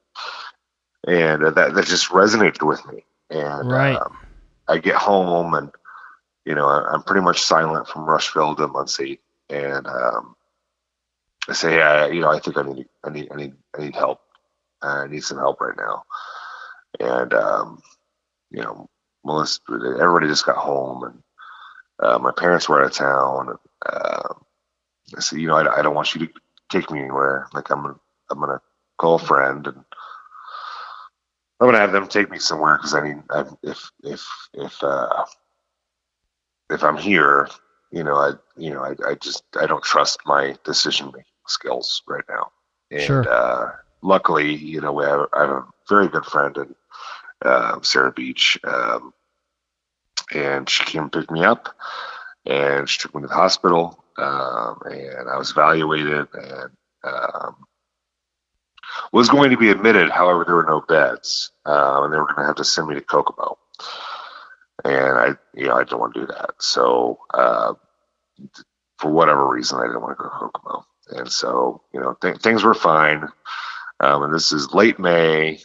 and 1.07 1.43
uh, 1.43 1.51
that, 1.51 1.75
that 1.75 1.87
just 1.87 2.11
resonated 2.11 2.67
with 2.67 2.85
me. 2.87 3.05
And, 3.31 3.71
Right. 3.71 3.97
um, 3.97 4.19
I 4.69 4.79
get 4.79 4.97
home 4.97 5.55
and, 5.55 5.71
you 6.45 6.55
know, 6.55 6.67
I, 6.67 6.93
I'm 6.93 7.03
pretty 7.03 7.23
much 7.23 7.41
silent 7.41 7.89
from 7.89 8.05
Rushville 8.05 8.55
to 8.57 8.69
Muncie. 8.69 9.21
And, 9.49 9.87
um, 9.87 10.37
I 11.49 11.55
say, 11.55 11.77
yeah, 11.77 12.07
you 12.09 12.21
know, 12.21 12.31
I 12.31 12.39
think 12.39 12.59
I 12.59 12.63
need, 12.63 12.87
I 13.03 13.11
need, 13.11 13.29
I 13.33 13.37
need, 13.37 13.55
I 13.77 13.81
need 13.81 13.97
help. 13.97 14.21
I 14.83 15.07
need 15.07 15.25
some 15.25 15.39
help 15.39 15.61
right 15.61 15.77
now. 15.77 16.05
And, 17.01 17.35
um, 17.35 17.83
you 18.51 18.63
know, 18.63 18.89
Melissa, 19.25 19.61
everybody 19.71 20.27
just 20.27 20.47
got 20.47 20.57
home 20.57 21.05
and, 21.05 21.23
uh, 22.01 22.19
my 22.19 22.33
parents 22.33 22.69
were 22.69 22.81
out 22.81 22.87
of 22.87 22.93
town. 22.93 23.49
And, 23.49 23.59
uh, 23.87 24.35
I 25.17 25.21
said, 25.21 25.41
you 25.41 25.49
know, 25.49 25.57
I, 25.57 25.79
I 25.79 25.83
don't 25.83 25.95
want 25.95 26.15
you 26.15 26.27
to 26.27 26.33
take 26.71 26.91
me 26.91 27.01
anywhere. 27.01 27.49
Like 27.53 27.71
I'm, 27.71 27.83
gonna, 27.83 28.01
I'm 28.31 28.39
going 28.39 28.51
to 28.51 28.61
call 28.99 29.17
a 29.17 29.19
friend 29.19 29.67
and 29.67 29.77
I'm 31.61 31.67
going 31.67 31.75
to 31.75 31.81
have 31.81 31.93
them 31.93 32.07
take 32.09 32.31
me 32.31 32.39
somewhere. 32.39 32.79
Cause 32.79 32.95
I 32.95 33.01
mean, 33.01 33.25
I, 33.31 33.45
if, 33.63 33.91
if, 34.05 34.27
if, 34.55 34.83
uh, 34.83 35.25
if 36.71 36.85
I'm 36.85 36.97
here, 36.97 37.49
you 37.91 38.05
know, 38.05 38.17
I, 38.17 38.33
you 38.57 38.71
know, 38.71 38.83
I, 38.83 38.95
I 39.07 39.15
just, 39.15 39.43
I 39.59 39.67
don't 39.67 39.83
trust 39.83 40.21
my 40.27 40.55
decision 40.65 41.07
making 41.07 41.25
skills 41.47 42.03
right 42.07 42.25
now. 42.29 42.53
And, 42.91 43.03
Sure. 43.03 43.85
Uh, 44.03 44.07
luckily, 44.07 44.55
you 44.55 44.81
know, 44.81 44.99
have, 45.01 45.29
I 45.35 45.41
have 45.43 45.51
a 45.51 45.67
very 45.89 46.09
good 46.09 46.25
friend 46.27 46.57
in, 46.57 46.75
uh, 47.45 47.81
Sarah 47.83 48.13
Beach. 48.13 48.59
Um, 48.65 49.15
and 50.35 50.69
she 50.69 50.85
came 50.85 51.05
and 51.05 51.13
picked 51.13 51.31
me 51.31 51.45
up 51.45 51.75
and 52.47 52.89
she 52.89 53.01
took 53.01 53.15
me 53.15 53.23
to 53.23 53.29
the 53.29 53.35
hospital. 53.35 54.03
Um, 54.19 54.81
and 54.87 55.29
I 55.31 55.39
was 55.39 55.53
evaluated 55.53 56.29
and, 56.35 56.71
um, 57.05 57.57
was 59.13 59.29
going 59.31 59.51
to 59.51 59.59
be 59.59 59.71
admitted. 59.71 60.11
However, 60.11 60.45
there 60.45 60.57
were 60.57 60.65
no 60.65 60.83
beds. 60.83 61.53
Um, 61.67 62.05
and 62.05 62.13
they 62.15 62.19
were 62.19 62.27
going 62.27 62.39
to 62.39 62.47
have 62.47 62.57
to 62.57 62.65
send 62.65 62.89
me 62.89 62.95
to 62.97 63.01
Kokomo 63.03 63.59
and 64.85 65.19
I, 65.19 65.29
you 65.55 65.67
know, 65.69 65.75
I 65.75 65.85
didn't 65.85 66.01
want 66.01 66.15
to 66.15 66.21
do 66.21 66.27
that. 66.29 66.51
So, 66.61 67.19
uh, 67.35 67.75
for 68.99 69.11
whatever 69.11 69.49
reason, 69.49 69.79
I 69.81 69.87
didn't 69.87 70.03
want 70.03 70.19
to 70.19 70.23
go 70.23 70.31
to 70.31 70.37
Kokomo, 70.37 70.87
and 71.11 71.31
so, 71.31 71.83
you 71.93 72.01
know, 72.01 72.17
th- 72.21 72.39
things 72.39 72.65
were 72.65 72.75
fine. 72.75 73.29
Um, 74.01 74.23
and 74.23 74.35
this 74.35 74.53
is 74.53 74.73
late 74.73 74.99
May, 74.99 75.61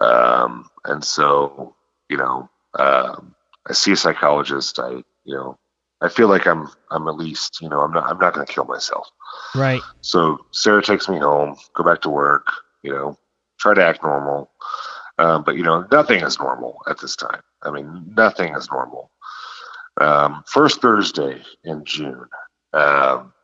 um, 0.00 0.68
and 0.84 1.04
so, 1.04 1.76
you 2.08 2.16
know, 2.16 2.48
um, 2.78 3.34
I 3.68 3.72
see 3.72 3.92
a 3.92 3.96
psychologist. 3.96 4.78
I, 4.78 4.90
you 5.24 5.34
know, 5.34 5.58
I 6.00 6.08
feel 6.08 6.28
like 6.28 6.46
I'm, 6.46 6.68
I'm 6.90 7.06
at 7.08 7.16
least, 7.16 7.60
you 7.60 7.68
know, 7.68 7.80
I'm 7.80 7.92
not, 7.92 8.04
I'm 8.04 8.18
not 8.18 8.34
going 8.34 8.46
to 8.46 8.52
kill 8.52 8.64
myself. 8.64 9.08
Right. 9.54 9.82
So 10.00 10.38
Sarah 10.52 10.82
takes 10.82 11.08
me 11.08 11.18
home, 11.18 11.56
go 11.74 11.84
back 11.84 12.00
to 12.02 12.08
work, 12.08 12.46
you 12.82 12.92
know, 12.92 13.18
try 13.58 13.74
to 13.74 13.84
act 13.84 14.02
normal. 14.02 14.50
Um, 15.18 15.44
but, 15.44 15.56
you 15.56 15.62
know, 15.62 15.86
nothing 15.92 16.22
is 16.22 16.38
normal 16.38 16.80
at 16.88 16.98
this 16.98 17.14
time. 17.14 17.42
I 17.62 17.70
mean, 17.70 18.14
nothing 18.16 18.54
is 18.54 18.70
normal. 18.70 19.10
Um, 20.00 20.42
first 20.46 20.80
Thursday 20.80 21.42
in 21.62 21.84
June, 21.84 22.26
um, 22.72 23.34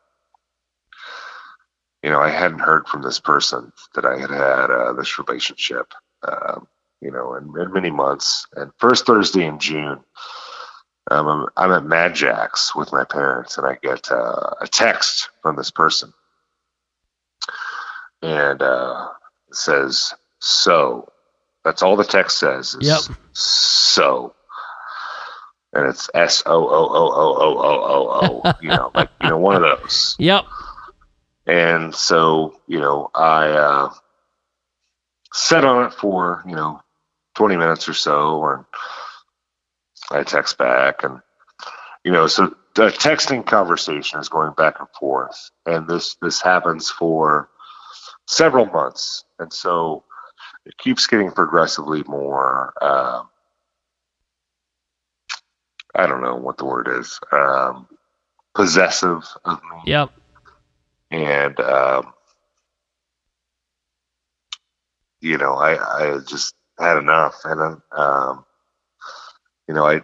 you 2.07 2.13
know, 2.13 2.21
I 2.21 2.31
hadn't 2.31 2.61
heard 2.61 2.87
from 2.87 3.03
this 3.03 3.19
person 3.19 3.73
that 3.97 4.05
I 4.05 4.17
had 4.17 4.31
had 4.31 4.71
uh, 4.71 4.93
this 4.93 5.19
relationship, 5.19 5.93
um, 6.23 6.69
you 7.01 7.11
know, 7.11 7.35
in, 7.35 7.53
in 7.61 7.73
many 7.73 7.91
months. 7.91 8.47
And 8.55 8.71
first 8.79 9.07
Thursday 9.07 9.45
in 9.45 9.59
June, 9.59 9.99
um, 11.11 11.27
I'm, 11.27 11.47
I'm 11.57 11.73
at 11.73 11.85
Mad 11.85 12.15
Jack's 12.15 12.77
with 12.77 12.93
my 12.93 13.03
parents, 13.03 13.59
and 13.59 13.67
I 13.67 13.77
get 13.83 14.13
uh, 14.13 14.55
a 14.61 14.69
text 14.69 15.31
from 15.43 15.57
this 15.57 15.73
person, 15.73 16.13
and 18.23 18.63
uh, 18.63 19.09
says 19.51 20.15
"so." 20.39 21.09
That's 21.65 21.83
all 21.83 21.97
the 21.97 22.05
text 22.05 22.39
says. 22.39 22.77
Is 22.81 22.87
Yep. 22.87 23.19
So, 23.33 24.37
and 25.73 25.89
it's 25.89 26.09
S 26.15 26.45
O 26.47 26.53
O 26.53 26.89
O 26.89 27.11
O 27.11 27.35
O 27.35 27.59
O 27.59 27.83
O 27.89 28.43
O. 28.45 28.53
You 28.63 28.69
know, 28.69 28.93
like 28.95 29.11
you 29.21 29.31
know, 29.31 29.39
one 29.39 29.57
of 29.57 29.63
those. 29.63 30.15
Yep. 30.21 30.45
And 31.47 31.95
so, 31.95 32.61
you 32.67 32.81
know, 32.81 33.11
I 33.15 33.49
uh, 33.51 33.91
sat 35.33 35.65
on 35.65 35.87
it 35.87 35.95
for, 35.95 36.43
you 36.47 36.57
know, 36.57 36.81
20 37.37 37.57
minutes 37.57 37.89
or 37.89 37.95
so, 37.95 38.45
and 38.47 38.65
I 40.11 40.25
text 40.25 40.59
back. 40.59 41.05
And, 41.05 41.21
you 42.05 42.11
know, 42.11 42.27
so 42.27 42.55
the 42.75 42.89
texting 42.89 43.47
conversation 43.47 44.19
is 44.19 44.29
going 44.29 44.55
back 44.55 44.81
and 44.81 44.89
forth. 44.99 45.51
And 45.67 45.87
this, 45.87 46.17
this 46.21 46.43
happens 46.43 46.91
for 46.91 47.49
several 48.27 48.67
months. 48.67 49.25
And 49.39 49.53
so 49.53 50.03
it 50.65 50.77
keeps 50.79 51.07
getting 51.07 51.31
progressively 51.31 52.03
more, 52.09 52.73
um, 52.83 53.29
I 55.95 56.07
don't 56.07 56.23
know 56.23 56.37
what 56.37 56.59
the 56.59 56.65
word 56.65 56.89
is, 56.89 57.21
um, 57.31 57.89
possessive 58.55 59.25
of 59.45 59.63
me 59.63 59.83
Yep. 59.87 60.11
And 61.11 61.59
um, 61.61 62.13
you 65.21 65.39
know, 65.39 65.55
I 65.55 66.15
I 66.15 66.19
just 66.27 66.55
had 66.79 66.99
enough, 66.99 67.41
and 67.45 67.81
um, 67.93 68.45
you 69.69 69.75
know, 69.75 69.87
I 69.87 70.03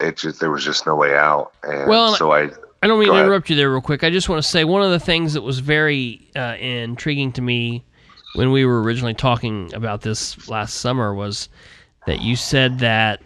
it 0.00 0.16
just 0.16 0.40
there 0.40 0.50
was 0.50 0.64
just 0.64 0.86
no 0.86 0.94
way 0.96 1.14
out, 1.16 1.52
and 1.62 1.88
Well, 1.88 2.14
so 2.14 2.32
I 2.32 2.50
I 2.82 2.86
don't 2.86 2.98
mean 3.00 3.08
to 3.08 3.14
ahead. 3.14 3.26
interrupt 3.26 3.50
you 3.50 3.56
there 3.56 3.70
real 3.70 3.80
quick. 3.80 4.04
I 4.04 4.10
just 4.10 4.28
want 4.28 4.42
to 4.42 4.48
say 4.48 4.64
one 4.64 4.82
of 4.82 4.90
the 4.90 5.00
things 5.00 5.34
that 5.34 5.42
was 5.42 5.58
very 5.58 6.30
uh, 6.36 6.56
intriguing 6.60 7.32
to 7.32 7.42
me 7.42 7.84
when 8.34 8.52
we 8.52 8.64
were 8.64 8.82
originally 8.82 9.14
talking 9.14 9.72
about 9.74 10.02
this 10.02 10.48
last 10.48 10.74
summer 10.76 11.14
was 11.14 11.48
that 12.06 12.20
you 12.22 12.36
said 12.36 12.78
that 12.78 13.20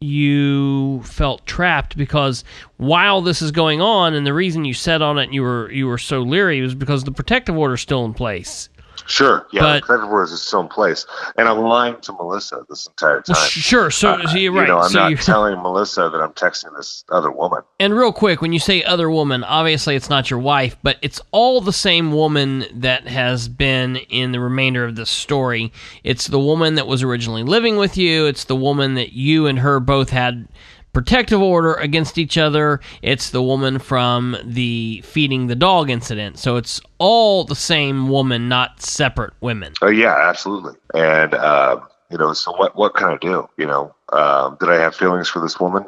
you 0.00 1.02
felt 1.02 1.46
trapped 1.46 1.96
because 1.96 2.44
while 2.76 3.22
this 3.22 3.40
is 3.40 3.50
going 3.50 3.80
on 3.80 4.14
and 4.14 4.26
the 4.26 4.34
reason 4.34 4.64
you 4.64 4.74
sat 4.74 5.00
on 5.00 5.18
it 5.18 5.24
and 5.24 5.34
you 5.34 5.42
were 5.42 5.70
you 5.72 5.86
were 5.86 5.98
so 5.98 6.20
leery 6.20 6.60
was 6.60 6.74
because 6.74 7.04
the 7.04 7.12
protective 7.12 7.56
order 7.56 7.74
is 7.74 7.80
still 7.80 8.04
in 8.04 8.12
place. 8.12 8.68
Sure, 9.06 9.46
yeah, 9.52 9.80
But- 9.80 10.08
word 10.08 10.24
is 10.24 10.40
still 10.42 10.60
in 10.60 10.68
place, 10.68 11.06
and 11.36 11.48
I'm 11.48 11.58
lying 11.58 11.96
to 12.02 12.12
Melissa 12.12 12.64
this 12.68 12.86
entire 12.86 13.20
time. 13.20 13.34
Well, 13.36 13.46
sure, 13.46 13.90
so, 13.90 14.10
Uh, 14.12 14.32
you're 14.34 14.52
right. 14.52 14.62
You 14.62 14.68
know, 14.74 14.80
I'm 14.80 14.90
so 14.90 15.08
not 15.08 15.18
telling 15.22 15.62
Melissa 15.62 16.08
that 16.12 16.20
I'm 16.20 16.32
texting 16.32 16.76
this 16.76 17.04
other 17.10 17.30
woman. 17.30 17.62
And 17.80 17.94
real 17.96 18.12
quick, 18.12 18.40
when 18.40 18.52
you 18.52 18.58
say 18.58 18.82
other 18.82 19.10
woman, 19.10 19.44
obviously 19.44 19.96
it's 19.96 20.10
not 20.10 20.30
your 20.30 20.38
wife, 20.38 20.76
but 20.82 20.96
it's 21.02 21.20
all 21.32 21.60
the 21.60 21.72
same 21.72 22.12
woman 22.12 22.64
that 22.72 23.06
has 23.08 23.48
been 23.48 23.96
in 23.96 24.32
the 24.32 24.40
remainder 24.40 24.84
of 24.84 24.96
this 24.96 25.10
story. 25.10 25.72
It's 26.04 26.26
the 26.26 26.40
woman 26.40 26.74
that 26.74 26.86
was 26.86 27.02
originally 27.02 27.42
living 27.42 27.76
with 27.76 27.96
you. 27.96 28.26
It's 28.26 28.44
the 28.44 28.56
woman 28.56 28.94
that 28.94 29.12
you 29.12 29.46
and 29.46 29.58
her 29.60 29.80
both 29.80 30.10
had 30.10 30.48
protective 30.96 31.42
order 31.42 31.74
against 31.74 32.16
each 32.16 32.38
other. 32.38 32.80
It's 33.02 33.28
the 33.28 33.42
woman 33.42 33.78
from 33.78 34.34
the 34.42 35.02
feeding 35.04 35.46
the 35.46 35.54
dog 35.54 35.90
incident. 35.90 36.38
So 36.38 36.56
it's 36.56 36.80
all 36.96 37.44
the 37.44 37.54
same 37.54 38.08
woman, 38.08 38.48
not 38.48 38.80
separate 38.80 39.34
women. 39.42 39.74
Oh 39.82 39.90
yeah, 39.90 40.16
absolutely. 40.16 40.72
And 40.94 41.34
uh, 41.34 41.80
you 42.10 42.16
know, 42.16 42.32
so 42.32 42.56
what? 42.56 42.76
What 42.76 42.94
can 42.94 43.08
I 43.08 43.18
do? 43.18 43.46
You 43.58 43.66
know, 43.66 43.94
um, 44.10 44.56
did 44.58 44.70
I 44.70 44.76
have 44.76 44.94
feelings 44.94 45.28
for 45.28 45.40
this 45.40 45.60
woman? 45.60 45.84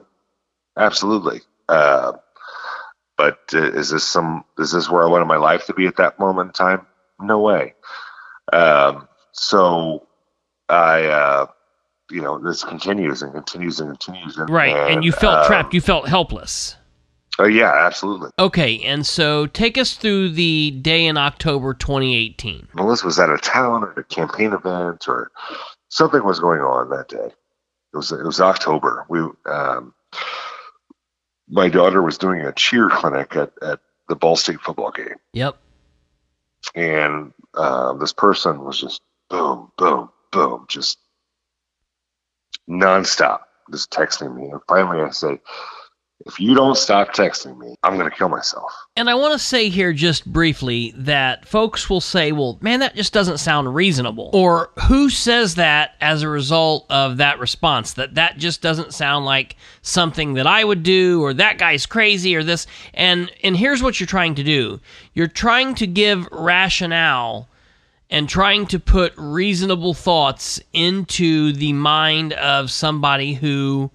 Absolutely. 0.77 1.41
Uh, 1.71 2.13
but 3.17 3.39
uh, 3.55 3.63
is 3.63 3.89
this 3.89 4.07
some? 4.07 4.45
Is 4.59 4.73
this 4.73 4.91
where 4.91 5.05
I 5.05 5.09
wanted 5.09 5.25
my 5.25 5.39
life 5.39 5.65
to 5.69 5.73
be 5.73 5.87
at 5.87 5.97
that 5.97 6.19
moment 6.19 6.49
in 6.49 6.53
time? 6.53 6.87
No 7.19 7.41
way. 7.41 7.73
Um, 8.53 9.09
so 9.33 10.07
I, 10.69 11.07
uh, 11.07 11.47
you 12.11 12.23
know, 12.23 12.39
this 12.39 12.65
continues 12.65 13.23
and 13.23 13.33
continues 13.33 13.81
and 13.81 13.91
continues. 13.99 14.37
And, 14.37 14.49
Right. 14.51 14.75
And, 14.75 15.05
you 15.05 15.13
felt 15.13 15.41
um, 15.41 15.47
trapped. 15.47 15.75
You 15.75 15.81
felt 15.81 16.09
helpless. 16.09 16.77
Oh 17.41 17.47
yeah, 17.47 17.73
absolutely. 17.87 18.31
Okay. 18.39 18.81
And 18.83 19.07
so 19.07 19.47
take 19.47 19.79
us 19.79 19.95
through 19.95 20.31
the 20.31 20.73
day 20.73 21.07
in 21.07 21.17
October 21.17 21.73
2018. 21.73 22.69
Melissa 22.75 23.07
was 23.07 23.19
at 23.21 23.31
a 23.31 23.39
town 23.39 23.85
or 23.85 23.93
a 23.93 24.03
campaign 24.05 24.53
event 24.53 25.09
or 25.09 25.31
something 25.89 26.25
was 26.25 26.41
going 26.41 26.61
on 26.61 26.91
that 26.91 27.09
day. 27.09 27.31
It 27.93 27.97
was 27.97 28.11
it 28.11 28.25
was 28.25 28.41
October. 28.41 29.07
We 29.09 29.21
um, 29.47 29.95
my 31.49 31.69
daughter 31.69 32.03
was 32.03 32.19
doing 32.19 32.41
a 32.41 32.53
cheer 32.53 32.89
clinic 32.91 33.37
at, 33.37 33.53
at 33.63 33.81
the 34.09 34.17
Ball 34.17 34.37
State 34.37 34.61
football 34.61 34.91
game, 34.91 35.15
Yep. 35.33 35.57
and 36.75 37.33
uh, 37.55 37.93
this 37.95 38.13
person 38.13 38.65
was 38.65 38.81
just 38.81 39.01
boom, 39.31 39.71
boom, 39.79 40.11
boom, 40.33 40.67
just 40.69 40.99
nonstop, 42.69 43.41
just 43.71 43.91
texting 43.91 44.35
me. 44.37 44.45
And 44.51 44.61
finally, 44.69 45.03
I 45.03 45.11
say, 45.11 45.41
"If 46.27 46.39
you 46.41 46.55
don't 46.55 46.77
stop 46.77 47.15
texting 47.15 47.59
me, 47.59 47.75
I'm 47.83 47.97
going 47.97 48.11
to 48.11 48.17
kill 48.17 48.29
myself." 48.29 48.73
And 48.97 49.09
I 49.09 49.15
want 49.15 49.33
to 49.33 49.39
say 49.39 49.69
here 49.69 49.93
just 49.93 50.27
briefly 50.27 50.93
that 50.97 51.47
folks 51.47 51.89
will 51.89 52.01
say, 52.01 52.33
well, 52.33 52.59
man, 52.61 52.81
that 52.81 52.97
just 52.97 53.13
doesn't 53.13 53.39
sound 53.39 53.73
reasonable. 53.73 54.31
Or 54.33 54.71
who 54.89 55.09
says 55.09 55.55
that 55.55 55.95
as 56.01 56.23
a 56.23 56.29
result 56.29 56.85
of 56.91 57.19
that 57.19 57.39
response? 57.39 57.93
That 57.93 58.17
that 58.17 58.39
just 58.39 58.61
doesn't 58.61 58.93
sound 58.93 59.25
like 59.25 59.55
something 59.83 60.35
that 60.35 60.49
I 60.49 60.65
would 60.65 60.83
do, 60.83 61.23
or 61.23 61.33
that 61.35 61.59
guy's 61.59 61.87
crazy, 61.87 62.35
or 62.35 62.43
this. 62.43 62.67
And, 62.93 63.31
and 63.45 63.57
here's 63.57 63.83
what 63.83 64.01
you're 64.01 64.09
trying 64.09 64.35
to 64.35 64.43
do 64.43 64.81
you're 65.15 65.29
trying 65.29 65.77
to 65.77 65.87
give 65.87 66.27
rationale 66.33 67.49
and 68.11 68.29
trying 68.29 68.67
to 68.67 68.79
put 68.79 69.13
reasonable 69.17 69.95
thoughts 69.95 70.61
into 70.73 71.53
the 71.53 71.73
mind 71.73 72.33
of 72.35 72.71
somebody 72.71 73.35
who 73.35 73.91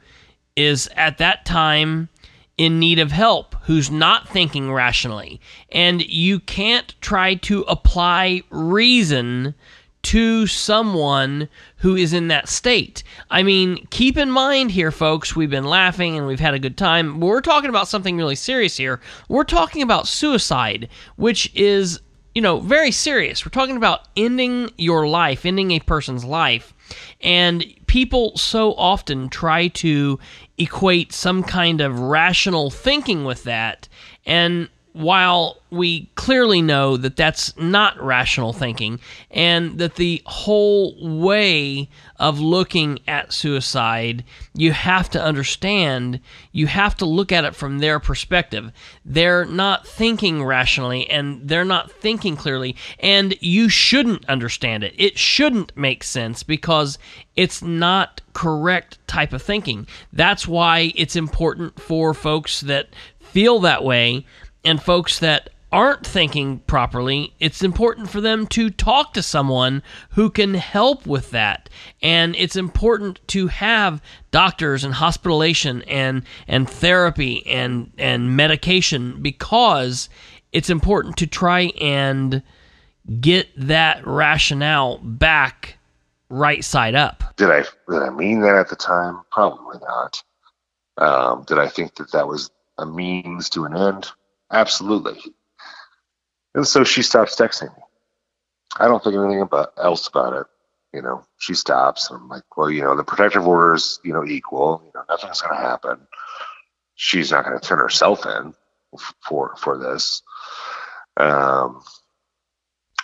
is 0.55 0.89
at 0.95 1.18
that 1.18 1.45
time 1.45 2.09
in 2.57 2.80
need 2.80 2.99
of 2.99 3.11
help, 3.11 3.55
who's 3.64 3.89
not 3.89 4.30
thinking 4.30 4.72
rationally. 4.72 5.41
And 5.72 6.05
you 6.05 6.39
can't 6.39 6.93
try 7.01 7.36
to 7.36 7.61
apply 7.64 8.43
reason 8.51 9.55
to 10.03 10.45
someone 10.45 11.47
who 11.78 11.95
is 11.95 12.14
in 12.14 12.28
that 12.28 12.49
state. 12.49 13.03
I 13.32 13.41
mean, 13.41 13.88
keep 13.89 14.18
in 14.18 14.30
mind 14.30 14.72
here, 14.72 14.91
folks, 14.91 15.36
we've 15.36 15.49
been 15.49 15.64
laughing 15.64 16.18
and 16.18 16.28
we've 16.28 16.41
had 16.41 16.53
a 16.53 16.59
good 16.59 16.78
time. 16.78 17.20
We're 17.22 17.41
talking 17.41 17.70
about 17.70 17.88
something 17.88 18.18
really 18.18 18.36
serious 18.36 18.76
here. 18.78 18.99
We're 19.30 19.45
talking 19.45 19.82
about 19.82 20.07
suicide, 20.07 20.89
which 21.16 21.49
is, 21.55 22.01
you 22.36 22.42
know, 22.42 22.60
very 22.60 22.92
serious. 22.92 23.46
We're 23.46 23.52
talking 23.52 23.78
about 23.78 24.08
ending 24.18 24.70
your 24.78 25.08
life, 25.08 25.46
ending 25.46 25.72
a 25.72 25.80
person's 25.80 26.26
life. 26.26 26.74
And 27.22 27.66
people 27.88 28.36
so 28.38 28.74
often 28.74 29.30
try 29.30 29.68
to 29.70 30.20
equate 30.58 31.14
some 31.14 31.44
kind 31.44 31.82
of 31.82 32.00
rational 32.00 32.70
thinking 32.70 33.24
with 33.24 33.44
that. 33.44 33.88
And 34.26 34.70
while 34.94 35.58
we 35.72 36.06
clearly 36.14 36.62
know 36.62 36.98
that 36.98 37.16
that's 37.16 37.58
not 37.58 38.00
rational 38.00 38.54
thinking 38.54 39.00
and 39.32 39.80
that 39.80 39.96
the 39.96 40.22
whole 40.28 40.96
way 41.20 41.89
of 42.18 42.39
looking 42.39 43.00
at 43.08 43.34
suicide, 43.34 44.24
you 44.54 44.72
have 44.72 45.10
to 45.10 45.22
understand, 45.22 46.20
you 46.52 46.68
have 46.68 46.96
to 46.96 47.06
look 47.06 47.32
at 47.32 47.44
it 47.44 47.56
from 47.56 47.80
their 47.80 48.00
perspective. 48.00 48.72
They're 49.04 49.46
not 49.46 49.88
thinking 49.88 50.44
rationally 50.44 51.10
and 51.10 51.48
they're 51.48 51.66
not 51.66 51.91
thinking 51.91 52.38
clearly, 52.38 52.76
and 53.00 53.36
you 53.41 53.70
shouldn't 53.70 54.30
understand 54.30 54.84
it. 54.84 54.94
It 54.96 55.18
shouldn't 55.18 55.76
make 55.76 56.04
sense 56.04 56.44
because 56.44 57.00
it's 57.36 57.64
not 57.64 58.22
correct 58.34 59.00
type 59.08 59.34
of 59.34 59.41
thinking. 59.41 59.88
That's 60.14 60.48
why 60.48 60.94
it's 60.96 61.16
important 61.16 61.80
for 61.80 62.14
folks 62.14 62.62
that 62.62 62.89
feel 63.20 63.60
that 63.62 63.84
way 63.84 64.24
and 64.64 64.82
folks 64.82 65.20
that 65.20 65.49
aren't 65.74 66.05
thinking 66.05 66.59
properly, 66.59 67.34
it's 67.39 67.64
important 67.64 68.07
for 68.07 68.22
them 68.22 68.45
to 68.45 68.70
talk 68.70 69.11
to 69.14 69.24
someone 69.24 69.82
who 70.11 70.30
can 70.30 70.53
help 70.53 71.07
with 71.07 71.32
that. 71.32 71.68
And 72.01 72.36
it's 72.36 72.55
important 72.55 73.20
to 73.30 73.47
have 73.47 74.01
doctors 74.30 74.84
and 74.84 74.93
hospitalization 74.93 75.82
and 75.84 76.24
and 76.47 76.70
therapy 76.70 77.45
and 77.47 77.91
and 77.97 78.38
medication 78.38 79.22
because 79.22 80.09
it's 80.51 80.70
important 80.70 81.18
to 81.18 81.28
try 81.28 81.72
and 81.82 82.43
get 83.20 83.49
that 83.57 84.05
rationale 84.05 84.99
back 84.99 85.80
right 86.30 86.64
side 86.64 86.93
up. 86.93 87.24
Did 87.36 87.49
I 87.49 87.64
did 87.89 88.03
I 88.03 88.11
mean 88.11 88.41
that 88.41 88.55
at 88.55 88.70
the 88.70 88.76
time? 88.76 89.22
Probably 89.32 89.80
not. 89.80 90.24
Um, 90.97 91.43
did 91.47 91.57
I 91.57 91.68
think 91.68 91.95
that 91.95 92.11
that 92.11 92.28
was 92.28 92.51
a 92.78 92.86
means 92.86 93.49
to 93.49 93.66
an 93.66 93.76
end? 93.76 94.11
Absolutely. 94.54 95.20
And 96.54 96.68
so 96.68 96.84
she 96.84 97.01
stops 97.01 97.36
texting 97.36 97.76
me. 97.76 97.84
I 98.78 98.88
don't 98.88 99.04
think 99.04 99.16
anything 99.16 99.41
about 99.41 99.74
else 99.78 100.08
about 100.08 100.34
it. 100.34 100.47
You 100.93 101.01
know, 101.01 101.26
she 101.38 101.56
stops. 101.56 102.10
And 102.10 102.20
I'm 102.22 102.30
like, 102.30 102.43
well, 102.56 102.70
you 102.70 102.84
know, 102.84 102.95
the 102.95 103.04
protective 103.04 103.47
order 103.47 103.74
is, 103.74 103.99
you 104.04 104.14
know, 104.14 104.24
equal. 104.24 104.82
You 104.86 104.91
know, 104.93 105.04
nothing's 105.10 105.41
going 105.41 105.56
to 105.56 105.62
happen. 105.62 106.08
She's 106.95 107.32
not 107.32 107.45
going 107.45 107.60
to 107.60 107.68
turn 107.68 107.80
herself 107.80 108.26
in 108.26 108.54
for 109.28 109.56
for 109.58 109.78
this. 109.78 110.22
Um, 111.18 111.82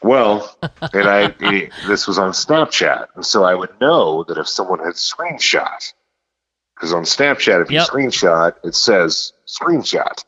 well, 0.03 0.55
and 0.93 1.09
I 1.09 1.35
it, 1.39 1.73
this 1.87 2.07
was 2.07 2.19
on 2.19 2.31
Snapchat, 2.31 3.07
and 3.15 3.25
so 3.25 3.43
I 3.43 3.55
would 3.55 3.79
know 3.81 4.23
that 4.25 4.37
if 4.37 4.47
someone 4.47 4.79
had 4.79 4.93
screenshot, 4.93 5.93
because 6.75 6.93
on 6.93 7.03
Snapchat, 7.03 7.63
if 7.63 7.71
you 7.71 7.77
Yep. 7.79 7.87
screenshot, 7.87 8.55
it 8.63 8.75
says 8.75 9.33
screenshot. 9.47 10.23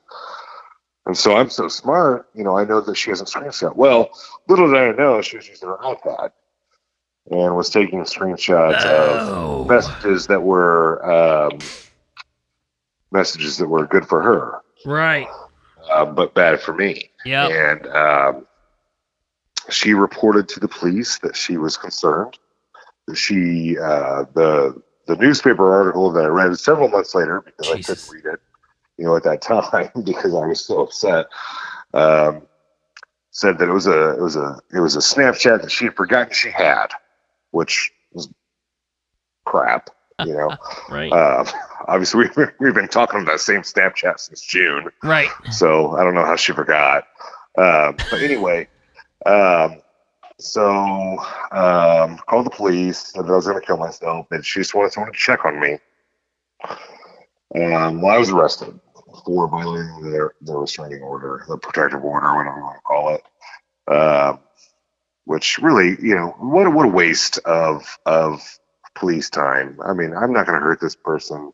And 1.06 1.18
so 1.18 1.36
I'm 1.36 1.49
so 1.49 1.68
smart, 1.68 2.30
you 2.36 2.43
know, 2.43 2.58
I 2.58 2.64
know 2.66 2.80
that 2.82 2.95
she 2.95 3.10
hasn't 3.10 3.30
screenshot. 3.30 3.76
Well, 3.76 4.12
little 4.47 4.72
did 4.72 4.78
I 4.78 4.91
know 4.91 5.22
she 5.22 5.38
was 5.38 5.47
using 5.47 5.68
her 5.70 5.78
iPad 5.78 6.32
and 7.32 7.56
was 7.56 7.70
taking 7.70 8.02
screenshots 8.04 8.86
Oh. 8.86 9.62
of 9.64 9.68
messages 9.68 10.28
that 10.28 10.41
were 10.43 11.04
um, 11.52 11.72
messages 13.12 13.58
that 13.58 13.68
were 13.68 13.88
good 13.88 14.08
for 14.08 14.22
her, 14.22 14.62
Right. 14.86 15.28
uh, 15.91 16.06
but 16.06 16.34
bad 16.34 16.62
for 16.62 16.74
me. 16.74 17.10
Yep. 17.26 17.52
And 17.52 17.88
um, 17.88 18.47
she 19.70 19.93
reported 19.93 20.47
to 20.49 20.60
the 20.60 20.68
police 20.68 21.18
that 21.20 21.36
she 21.36 21.58
was 21.58 21.78
concerned. 21.78 22.38
She 23.16 23.78
uh, 23.78 24.26
the 24.36 24.82
the 25.08 25.16
newspaper 25.16 25.74
article 25.74 26.12
that 26.12 26.24
I 26.24 26.28
read 26.28 26.58
several 26.60 26.88
months 26.89 27.14
later 27.16 27.41
because 27.41 27.68
Jesus. 27.76 27.89
I 27.89 27.95
couldn't 27.95 28.10
read 28.10 28.34
it, 28.36 28.39
you 28.98 29.06
know, 29.06 29.16
at 29.16 29.24
that 29.24 29.42
time 29.42 29.89
because 30.04 30.34
I 30.34 30.46
was 30.46 30.66
so 30.66 30.82
upset. 30.82 31.28
Um, 31.93 32.43
said 33.32 33.58
that 33.59 33.70
it 33.70 33.74
was 33.74 33.88
a 33.88 34.12
it 34.18 34.22
was 34.22 34.36
a 34.36 34.59
it 34.74 34.80
was 34.80 34.96
a 34.96 35.00
Snapchat 35.00 35.62
that 35.62 35.72
she 35.72 35.86
had 35.86 35.96
forgotten 35.96 36.34
she 36.34 36.51
had, 36.51 36.88
which 37.51 37.92
was 38.13 38.30
crap. 39.46 39.89
You 40.24 40.36
know, 40.36 40.55
Right. 40.88 41.12
uh, 41.12 41.43
obviously 41.88 42.30
we've 42.38 42.50
we've 42.59 42.76
been 42.76 42.88
talking 42.88 43.22
about 43.22 43.32
that 43.32 43.39
same 43.39 43.62
Snapchat 43.62 44.20
since 44.20 44.42
June 44.42 44.89
right. 45.01 45.30
so 45.50 45.97
I 45.97 46.04
don't 46.04 46.13
know 46.13 46.24
how 46.26 46.36
she 46.36 46.51
forgot. 46.54 47.05
Um, 47.58 47.97
but 48.12 48.22
anyway, 48.22 48.68
um, 49.26 49.82
so 50.38 51.18
um, 51.51 52.20
called 52.28 52.46
the 52.46 52.51
police, 52.51 53.00
said 53.00 53.26
that 53.26 53.32
I 53.34 53.36
was 53.36 53.47
going 53.47 53.59
to 53.59 53.66
kill 53.66 53.78
myself, 53.78 54.28
and 54.30 54.46
she 54.46 54.59
just 54.59 54.76
wanted 54.76 54.92
someone 54.93 55.12
to 55.12 55.18
check 55.18 55.43
on 55.43 55.59
me. 55.59 55.80
Um, 57.55 58.01
well, 58.01 58.15
I 58.15 58.17
was 58.17 58.29
arrested 58.29 58.79
for 59.25 59.47
violating 59.47 60.11
their, 60.11 60.33
their 60.41 60.57
restraining 60.57 61.01
order, 61.01 61.43
the 61.47 61.57
protective 61.57 62.03
order, 62.03 62.36
whatever 62.36 62.57
you 62.57 62.63
want 62.63 62.78
to 62.78 62.82
call 62.82 63.15
it. 63.15 63.23
Um, 63.93 64.39
which 65.25 65.59
really, 65.59 65.97
you 66.01 66.15
know, 66.15 66.36
what 66.39 66.67
a, 66.67 66.69
what 66.69 66.86
a 66.86 66.89
waste 66.89 67.39
of 67.39 67.97
of 68.05 68.41
police 68.95 69.29
time. 69.29 69.79
I 69.83 69.93
mean, 69.93 70.13
I'm 70.15 70.33
not 70.33 70.45
going 70.45 70.59
to 70.59 70.65
hurt 70.65 70.82
this 70.82 70.95
person. 70.95 71.51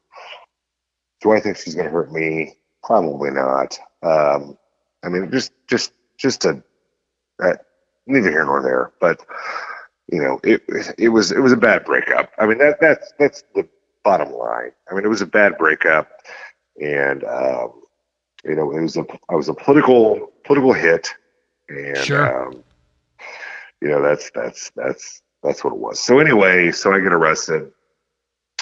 Do 1.21 1.31
I 1.31 1.39
think 1.39 1.57
she's 1.57 1.75
going 1.75 1.85
to 1.85 1.91
hurt 1.91 2.11
me? 2.11 2.55
Probably 2.83 3.31
not. 3.31 3.77
Um, 4.03 4.57
I 5.03 5.09
mean, 5.09 5.31
just 5.31 5.51
just 5.67 5.91
just 6.17 6.45
a 6.45 6.63
uh, 7.43 7.53
neither 8.05 8.31
here 8.31 8.45
nor 8.45 8.61
there. 8.61 8.93
But 8.99 9.25
you 10.11 10.21
know, 10.21 10.39
it 10.43 10.63
it 10.97 11.09
was 11.09 11.31
it 11.31 11.39
was 11.39 11.51
a 11.51 11.57
bad 11.57 11.85
breakup. 11.85 12.31
I 12.37 12.45
mean, 12.45 12.57
that 12.59 12.79
that's 12.79 13.13
that's 13.19 13.43
the 13.53 13.67
bottom 14.09 14.31
line. 14.31 14.71
I 14.89 14.95
mean, 14.95 15.03
it 15.05 15.09
was 15.09 15.21
a 15.21 15.25
bad 15.25 15.57
breakup, 15.57 16.09
and 16.81 17.23
um, 17.23 17.73
you 18.45 18.55
know, 18.55 18.71
it 18.71 18.81
was 18.81 18.97
a 18.97 19.05
I 19.29 19.35
was 19.35 19.49
a 19.49 19.53
political 19.53 20.31
political 20.45 20.73
hit, 20.73 21.13
and 21.69 21.97
Sure. 21.97 22.47
um, 22.47 22.63
you 23.81 23.89
know, 23.89 24.01
that's 24.01 24.31
that's 24.31 24.71
that's 24.75 25.21
that's 25.43 25.63
what 25.63 25.73
it 25.73 25.79
was. 25.79 25.99
So 25.99 26.19
anyway, 26.19 26.71
so 26.71 26.93
I 26.93 26.99
get 26.99 27.13
arrested. 27.13 27.71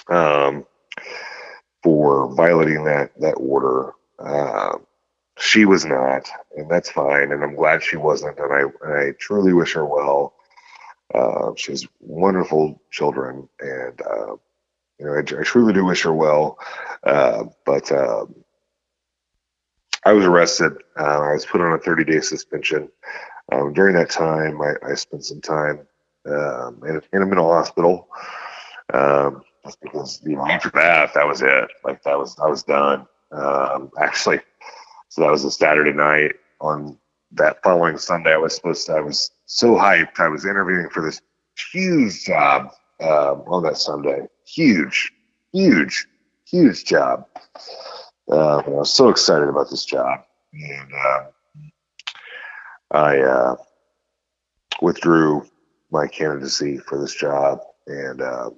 Um, 0.07 0.65
for 1.85 2.34
violating 2.34 2.84
that 2.85 3.11
that 3.19 3.35
order. 3.35 3.93
Um, 4.19 4.88
she 5.38 5.65
was 5.65 5.85
not, 5.85 6.27
and 6.57 6.69
that's 6.69 6.89
fine. 6.89 7.31
And 7.31 7.43
I'm 7.43 7.55
glad 7.55 7.84
she 7.84 7.95
wasn't. 7.97 8.39
And 8.39 8.51
I 8.51 8.61
and 8.85 8.93
I 8.97 9.11
truly 9.19 9.53
wish 9.53 9.73
her 9.73 9.85
well. 9.85 10.34
Uh, 11.13 11.51
she 11.55 11.72
has 11.73 11.85
wonderful 11.99 12.81
children, 12.89 13.47
and 13.59 14.01
uh, 14.01 14.35
you 14.99 15.05
know, 15.05 15.13
I, 15.13 15.19
I, 15.19 15.43
truly 15.43 15.73
do 15.73 15.85
wish 15.85 16.03
her 16.03 16.13
well. 16.13 16.57
Uh, 17.03 17.45
but 17.65 17.91
um, 17.91 18.35
I 20.05 20.13
was 20.13 20.26
arrested. 20.26 20.73
Uh, 20.97 21.03
I 21.03 21.34
was 21.34 21.45
put 21.45 21.61
on 21.61 21.73
a 21.73 21.80
30 21.80 22.03
day 22.05 22.19
suspension. 22.22 22.89
Um, 23.51 23.73
during 23.73 23.95
that 23.95 24.09
time, 24.09 24.61
I, 24.61 24.73
I 24.84 24.95
spent 24.95 25.26
some 25.26 25.41
time 25.41 25.88
um, 26.27 26.81
in, 26.88 27.01
in, 27.13 27.22
a 27.22 27.26
mental 27.26 27.51
hospital. 27.51 28.07
Um, 28.93 29.43
just 29.63 29.81
because 29.81 30.22
you 30.23 30.35
know 30.35 30.47
after 30.47 30.69
that, 30.72 31.13
that 31.13 31.27
was 31.27 31.41
it. 31.41 31.69
Like 31.84 32.03
that 32.03 32.17
was 32.17 32.38
I 32.39 32.47
was 32.47 32.63
done. 32.63 33.07
Um, 33.31 33.89
actually, 33.99 34.39
so 35.09 35.22
that 35.22 35.31
was 35.31 35.43
a 35.43 35.51
Saturday 35.51 35.93
night. 35.93 36.34
On 36.61 36.97
that 37.31 37.61
following 37.63 37.97
Sunday, 37.97 38.34
I 38.34 38.38
was 38.38 38.55
supposed 38.55 38.85
to. 38.88 38.93
I 38.93 39.01
was 39.01 39.31
so 39.45 39.76
hyped. 39.76 40.19
I 40.19 40.27
was 40.27 40.45
interviewing 40.45 40.89
for 40.89 41.01
this 41.01 41.22
huge 41.72 42.23
job 42.23 42.69
um, 43.01 43.43
on 43.47 43.63
that 43.63 43.77
Sunday. 43.77 44.27
Huge, 44.45 45.11
huge, 45.51 46.07
huge 46.45 46.85
job. 46.85 47.27
Uh, 48.31 48.57
I 48.57 48.69
was 48.69 48.93
so 48.93 49.09
excited 49.09 49.49
about 49.49 49.69
this 49.69 49.85
job, 49.85 50.22
and 50.53 50.91
uh, 50.93 51.23
I 52.91 53.19
uh, 53.19 53.55
withdrew 54.81 55.45
my 55.91 56.07
candidacy 56.07 56.77
for 56.77 56.99
this 56.99 57.13
job, 57.13 57.59
and 57.88 58.22
uh, 58.22 58.49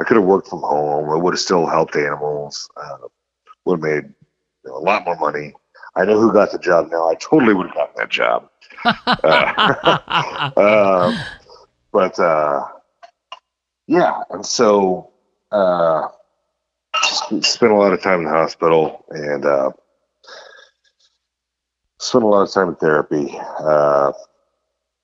I 0.00 0.04
could 0.04 0.16
have 0.16 0.26
worked 0.26 0.48
from 0.48 0.60
home. 0.60 1.10
I 1.10 1.16
would 1.16 1.34
have 1.34 1.40
still 1.40 1.66
helped 1.66 1.96
animals. 1.96 2.68
Uh, 2.76 3.08
would 3.64 3.78
have 3.78 3.82
made 3.82 4.12
you 4.64 4.70
know, 4.70 4.76
a 4.76 4.78
lot 4.78 5.04
more 5.04 5.16
money. 5.16 5.54
I 5.94 6.04
know 6.04 6.18
who 6.20 6.32
got 6.32 6.52
the 6.52 6.58
job 6.58 6.90
now. 6.90 7.08
I 7.08 7.14
totally 7.16 7.54
would 7.54 7.68
have 7.68 7.76
gotten 7.76 7.94
that 7.96 8.08
job. 8.08 8.48
uh, 8.84 10.52
um, 10.56 11.18
but 11.92 12.18
uh, 12.18 12.64
yeah, 13.92 14.22
and 14.30 14.44
so 14.44 15.10
uh, 15.50 16.08
spent 17.42 17.72
a 17.72 17.76
lot 17.76 17.92
of 17.92 18.00
time 18.00 18.20
in 18.20 18.24
the 18.24 18.30
hospital 18.30 19.04
and 19.10 19.44
uh, 19.44 19.70
spent 21.98 22.24
a 22.24 22.26
lot 22.26 22.42
of 22.42 22.50
time 22.50 22.70
in 22.70 22.76
therapy. 22.76 23.38
Uh, 23.60 24.12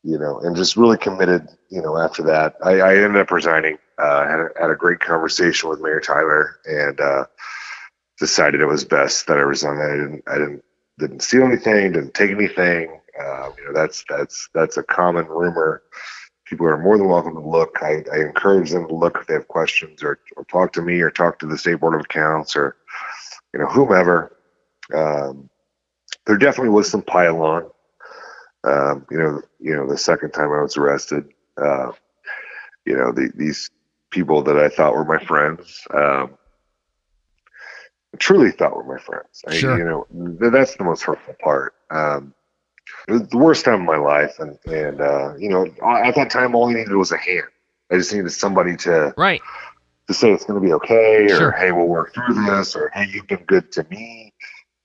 you 0.03 0.19
know, 0.19 0.39
and 0.41 0.57
just 0.57 0.77
really 0.77 0.97
committed. 0.97 1.49
You 1.69 1.83
know, 1.83 1.99
after 1.99 2.23
that, 2.23 2.55
I, 2.65 2.81
I 2.81 2.97
ended 2.97 3.21
up 3.21 3.31
resigning. 3.31 3.77
Uh, 3.99 4.27
had 4.27 4.41
a, 4.41 4.49
had 4.59 4.71
a 4.71 4.77
great 4.77 5.01
conversation 5.01 5.69
with 5.69 5.81
Mayor 5.81 6.01
Tyler 6.01 6.57
and 6.65 6.99
uh, 6.99 7.25
decided 8.19 8.63
it 8.63 8.67
was 8.67 8.85
best 8.85 9.27
that 9.27 9.37
I 9.37 9.41
resigned. 9.41 9.83
I 9.83 9.97
didn't, 9.97 10.23
I 10.27 10.35
didn't, 10.39 10.65
didn't 10.99 11.21
steal 11.21 11.43
anything, 11.43 11.93
didn't 11.93 12.15
take 12.15 12.31
anything. 12.31 13.01
Uh, 13.21 13.51
you 13.59 13.67
know, 13.67 13.73
that's 13.75 14.05
that's 14.09 14.49
that's 14.55 14.79
a 14.79 14.83
common 14.83 15.27
rumor. 15.27 15.83
People 16.49 16.67
are 16.67 16.79
more 16.79 16.97
than 16.97 17.09
welcome 17.09 17.35
to 17.35 17.41
look. 17.41 17.79
I, 17.83 18.05
I 18.13 18.21
encourage 18.21 18.71
them 18.71 18.89
to 18.89 18.95
look 18.95 19.19
if 19.21 19.27
they 19.27 19.35
have 19.35 19.49
questions 19.49 20.03
or, 20.03 20.19
or 20.37 20.45
talk 20.45 20.73
to 20.75 20.83
me 20.83 21.01
or 21.01 21.11
talk 21.11 21.39
to 21.41 21.47
the 21.47 21.59
state 21.59 21.81
board 21.81 21.95
of 21.95 22.01
accounts 22.01 22.57
or 22.57 22.77
you 23.53 23.61
know 23.61 23.67
whomever. 23.67 24.37
Um, 24.95 25.51
there 26.27 26.39
definitely 26.39 26.71
was 26.71 26.91
some 26.91 27.03
pile 27.03 27.43
on. 27.43 27.71
Um, 28.65 29.07
you 29.11 29.19
know, 29.19 29.43
you 29.61 29.75
know, 29.75 29.89
the 29.89 29.99
second 29.99 30.33
time 30.33 30.53
I 30.53 30.63
was 30.63 30.77
arrested, 30.77 31.29
uh, 31.57 31.93
you 32.85 32.97
know, 32.97 33.13
the, 33.13 33.31
these 33.35 33.71
people 34.11 34.43
that 34.43 34.57
I 34.57 34.69
thought 34.69 34.95
were 34.95 35.05
my 35.05 35.23
friends, 35.25 35.87
um, 35.95 36.37
truly 38.19 38.51
thought 38.51 38.77
were 38.77 38.85
my 38.85 39.01
friends. 39.01 39.45
I, 39.47 39.55
sure. 39.55 39.79
You 39.79 39.85
know, 39.85 40.51
that's 40.51 40.77
the 40.77 40.85
most 40.85 41.03
hurtful 41.03 41.35
part. 41.43 41.75
Um, 41.91 42.35
it 43.07 43.13
was 43.13 43.29
the 43.29 43.39
worst 43.39 43.65
time 43.65 43.81
of 43.81 43.87
my 43.87 43.97
life, 43.97 44.39
and 44.39 44.59
and 44.67 45.01
uh, 45.01 45.35
you 45.37 45.49
know, 45.49 45.67
at 45.87 46.15
that 46.15 46.31
time, 46.31 46.55
all 46.55 46.69
I 46.69 46.75
needed 46.75 46.95
was 46.95 47.13
a 47.13 47.19
hand. 47.19 47.49
I 47.91 47.97
just 47.97 48.13
needed 48.13 48.31
somebody 48.31 48.77
to 48.79 49.15
right 49.17 49.41
to 50.09 50.15
say 50.15 50.33
it's 50.33 50.45
going 50.45 50.61
to 50.61 50.67
be 50.67 50.73
okay, 50.73 51.27
or 51.27 51.37
sure. 51.37 51.51
hey, 51.53 51.71
we'll 51.71 51.87
work 51.87 52.15
through 52.15 52.35
this, 52.35 52.75
or 52.75 52.91
hey, 52.95 53.07
you've 53.13 53.27
been 53.27 53.45
good 53.45 53.71
to 53.73 53.87
me. 53.91 54.33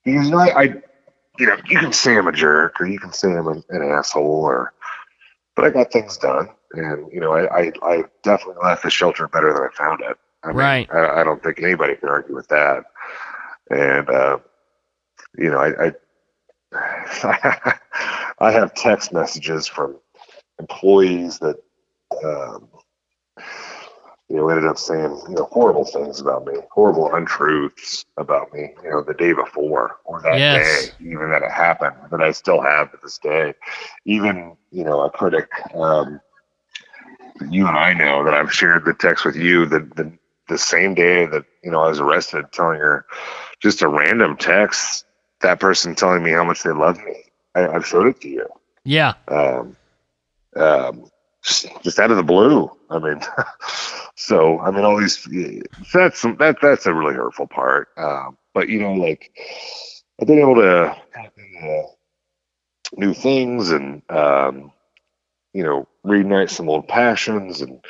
Because 0.03 0.25
you 0.25 0.31
know, 0.31 0.39
I, 0.39 0.61
I 0.61 0.63
you 1.39 1.47
know, 1.47 1.57
you 1.65 1.79
can 1.79 1.93
say 1.93 2.17
I'm 2.17 2.27
a 2.27 2.31
jerk, 2.31 2.79
or 2.79 2.85
you 2.85 2.99
can 2.99 3.13
say 3.13 3.31
I'm 3.31 3.47
an, 3.47 3.63
an 3.69 3.81
asshole, 3.81 4.43
or 4.43 4.73
but 5.55 5.65
I 5.65 5.69
got 5.69 5.91
things 5.91 6.17
done, 6.17 6.49
and 6.73 7.11
you 7.11 7.21
know, 7.21 7.33
I 7.33 7.47
I, 7.47 7.71
I 7.81 8.03
definitely 8.21 8.61
left 8.63 8.83
the 8.83 8.89
shelter 8.89 9.27
better 9.27 9.53
than 9.53 9.63
I 9.63 9.69
found 9.75 10.01
it. 10.01 10.17
I 10.43 10.47
mean, 10.47 10.57
right. 10.57 10.89
I, 10.93 11.21
I 11.21 11.23
don't 11.23 11.41
think 11.41 11.59
anybody 11.61 11.95
can 11.95 12.09
argue 12.09 12.35
with 12.35 12.49
that. 12.49 12.83
And 13.69 14.09
uh, 14.09 14.39
you 15.37 15.49
know, 15.49 15.57
I, 15.57 15.93
I 16.73 17.75
I 18.43 18.51
have 18.51 18.73
text 18.75 19.13
messages 19.13 19.67
from 19.67 19.97
employees 20.59 21.39
that 21.39 21.57
um, 22.25 22.69
you 24.29 24.37
know 24.37 24.49
ended 24.49 24.65
up 24.65 24.77
saying 24.77 25.21
you 25.29 25.35
know 25.35 25.49
horrible 25.51 25.85
things 25.85 26.21
about 26.21 26.45
me, 26.45 26.53
horrible 26.71 27.13
untruths 27.15 28.05
about 28.17 28.53
me. 28.53 28.71
You 28.83 28.91
know, 28.91 29.03
the 29.03 29.13
day 29.15 29.33
before 29.33 29.97
or 30.05 30.21
that 30.21 30.47
Yes. 30.47 30.49
day, 30.49 30.93
even 30.99 31.29
that 31.31 31.43
it 31.43 31.51
happened, 31.51 31.95
that 32.11 32.21
I 32.21 32.31
still 32.31 32.61
have 32.61 32.91
to 32.91 32.99
this 33.03 33.19
day. 33.19 33.53
Even 34.05 34.57
you 34.71 34.83
know, 34.83 35.01
a 35.01 35.09
critic. 35.11 35.49
Um, 35.75 36.21
that 37.39 37.51
you 37.51 37.67
and 37.67 37.77
I 37.77 37.93
know 37.93 38.23
that 38.25 38.33
I've 38.33 38.53
shared 38.53 38.85
the 38.85 38.93
text 38.93 39.25
with 39.25 39.35
you 39.35 39.65
the, 39.65 39.79
the 39.95 40.11
the 40.49 40.57
same 40.57 40.93
day 40.95 41.25
that 41.27 41.45
you 41.63 41.71
know 41.71 41.81
I 41.81 41.89
was 41.89 41.99
arrested, 41.99 42.45
telling 42.51 42.79
her 42.79 43.05
just 43.61 43.81
a 43.81 43.87
random 43.87 44.37
text. 44.37 45.05
That 45.41 45.59
person 45.59 45.95
telling 45.95 46.23
me 46.23 46.31
how 46.31 46.43
much 46.45 46.63
they 46.63 46.71
love 46.71 46.97
me. 47.03 47.15
I, 47.55 47.67
I've 47.67 47.85
showed 47.85 48.07
it 48.07 48.21
to 48.21 48.29
you. 48.29 48.47
Yeah. 48.83 49.13
Um, 49.27 49.75
um, 50.55 51.05
just, 51.43 51.67
just 51.83 51.99
out 51.99 52.11
of 52.11 52.17
the 52.17 52.23
blue. 52.23 52.71
I 52.89 52.99
mean, 52.99 53.21
so 54.15 54.59
I 54.59 54.71
mean, 54.71 54.85
all 54.85 54.99
these. 54.99 55.27
That's 55.93 56.21
that 56.21 56.57
that's 56.61 56.85
a 56.85 56.93
really 56.93 57.15
hurtful 57.15 57.47
part. 57.47 57.89
Um, 57.97 58.37
but 58.53 58.69
you 58.69 58.79
know, 58.79 58.93
like 58.93 59.31
I've 60.19 60.27
been 60.27 60.39
able 60.39 60.55
to 60.55 60.95
into 61.17 61.87
new 62.95 63.13
things 63.13 63.71
and 63.71 64.01
um, 64.09 64.71
you 65.53 65.63
know 65.63 65.87
reignite 66.05 66.49
some 66.49 66.69
old 66.69 66.87
passions 66.87 67.61
and 67.61 67.83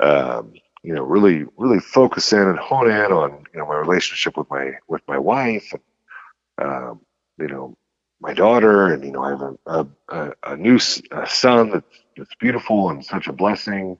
um, 0.00 0.52
you 0.82 0.94
know 0.94 1.02
really 1.02 1.44
really 1.56 1.80
focus 1.80 2.32
in 2.32 2.40
and 2.40 2.58
hone 2.58 2.90
in 2.90 3.12
on 3.12 3.44
you 3.52 3.58
know 3.58 3.66
my 3.66 3.76
relationship 3.76 4.36
with 4.36 4.48
my 4.50 4.72
with 4.88 5.02
my 5.08 5.18
wife 5.18 5.72
and 5.72 6.66
um, 6.66 7.00
you 7.38 7.48
know 7.48 7.76
my 8.22 8.32
daughter 8.32 8.94
and 8.94 9.04
you 9.04 9.10
know 9.12 9.22
I 9.24 9.30
have 9.30 9.42
a 9.42 9.86
a, 10.08 10.32
a, 10.44 10.56
new 10.56 10.76
a 10.76 11.26
son 11.26 11.70
that's, 11.70 11.98
that's 12.16 12.34
beautiful 12.38 12.88
and 12.90 13.04
such 13.04 13.26
a 13.26 13.32
blessing. 13.32 13.98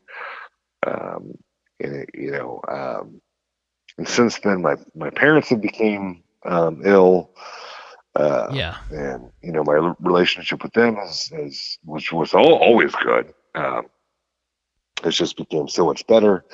Um, 0.87 1.35
and 1.81 1.97
it, 1.97 2.11
you 2.15 2.31
know 2.31 2.61
um, 2.69 3.21
and 3.99 4.09
since 4.09 4.39
then 4.41 4.63
my 4.63 4.77
my 4.95 5.11
parents 5.11 5.49
have 5.51 5.61
became 5.61 6.23
um, 6.47 6.83
ill. 6.85 7.31
Uh, 8.15 8.51
Yeah. 8.53 8.77
and 8.91 9.33
you 9.43 9.53
know 9.53 9.65
my 9.65 9.95
relationship 10.01 10.63
with 10.63 10.73
them 10.75 10.99
is, 10.99 11.33
is 11.33 11.79
which 11.85 12.13
was 12.13 12.35
all, 12.35 12.55
always 12.55 12.95
good. 12.97 13.33
Um, 13.55 13.87
it's 15.05 15.17
just 15.17 15.37
became 15.37 15.69
so 15.69 15.87
much 15.87 16.07
better. 16.07 16.45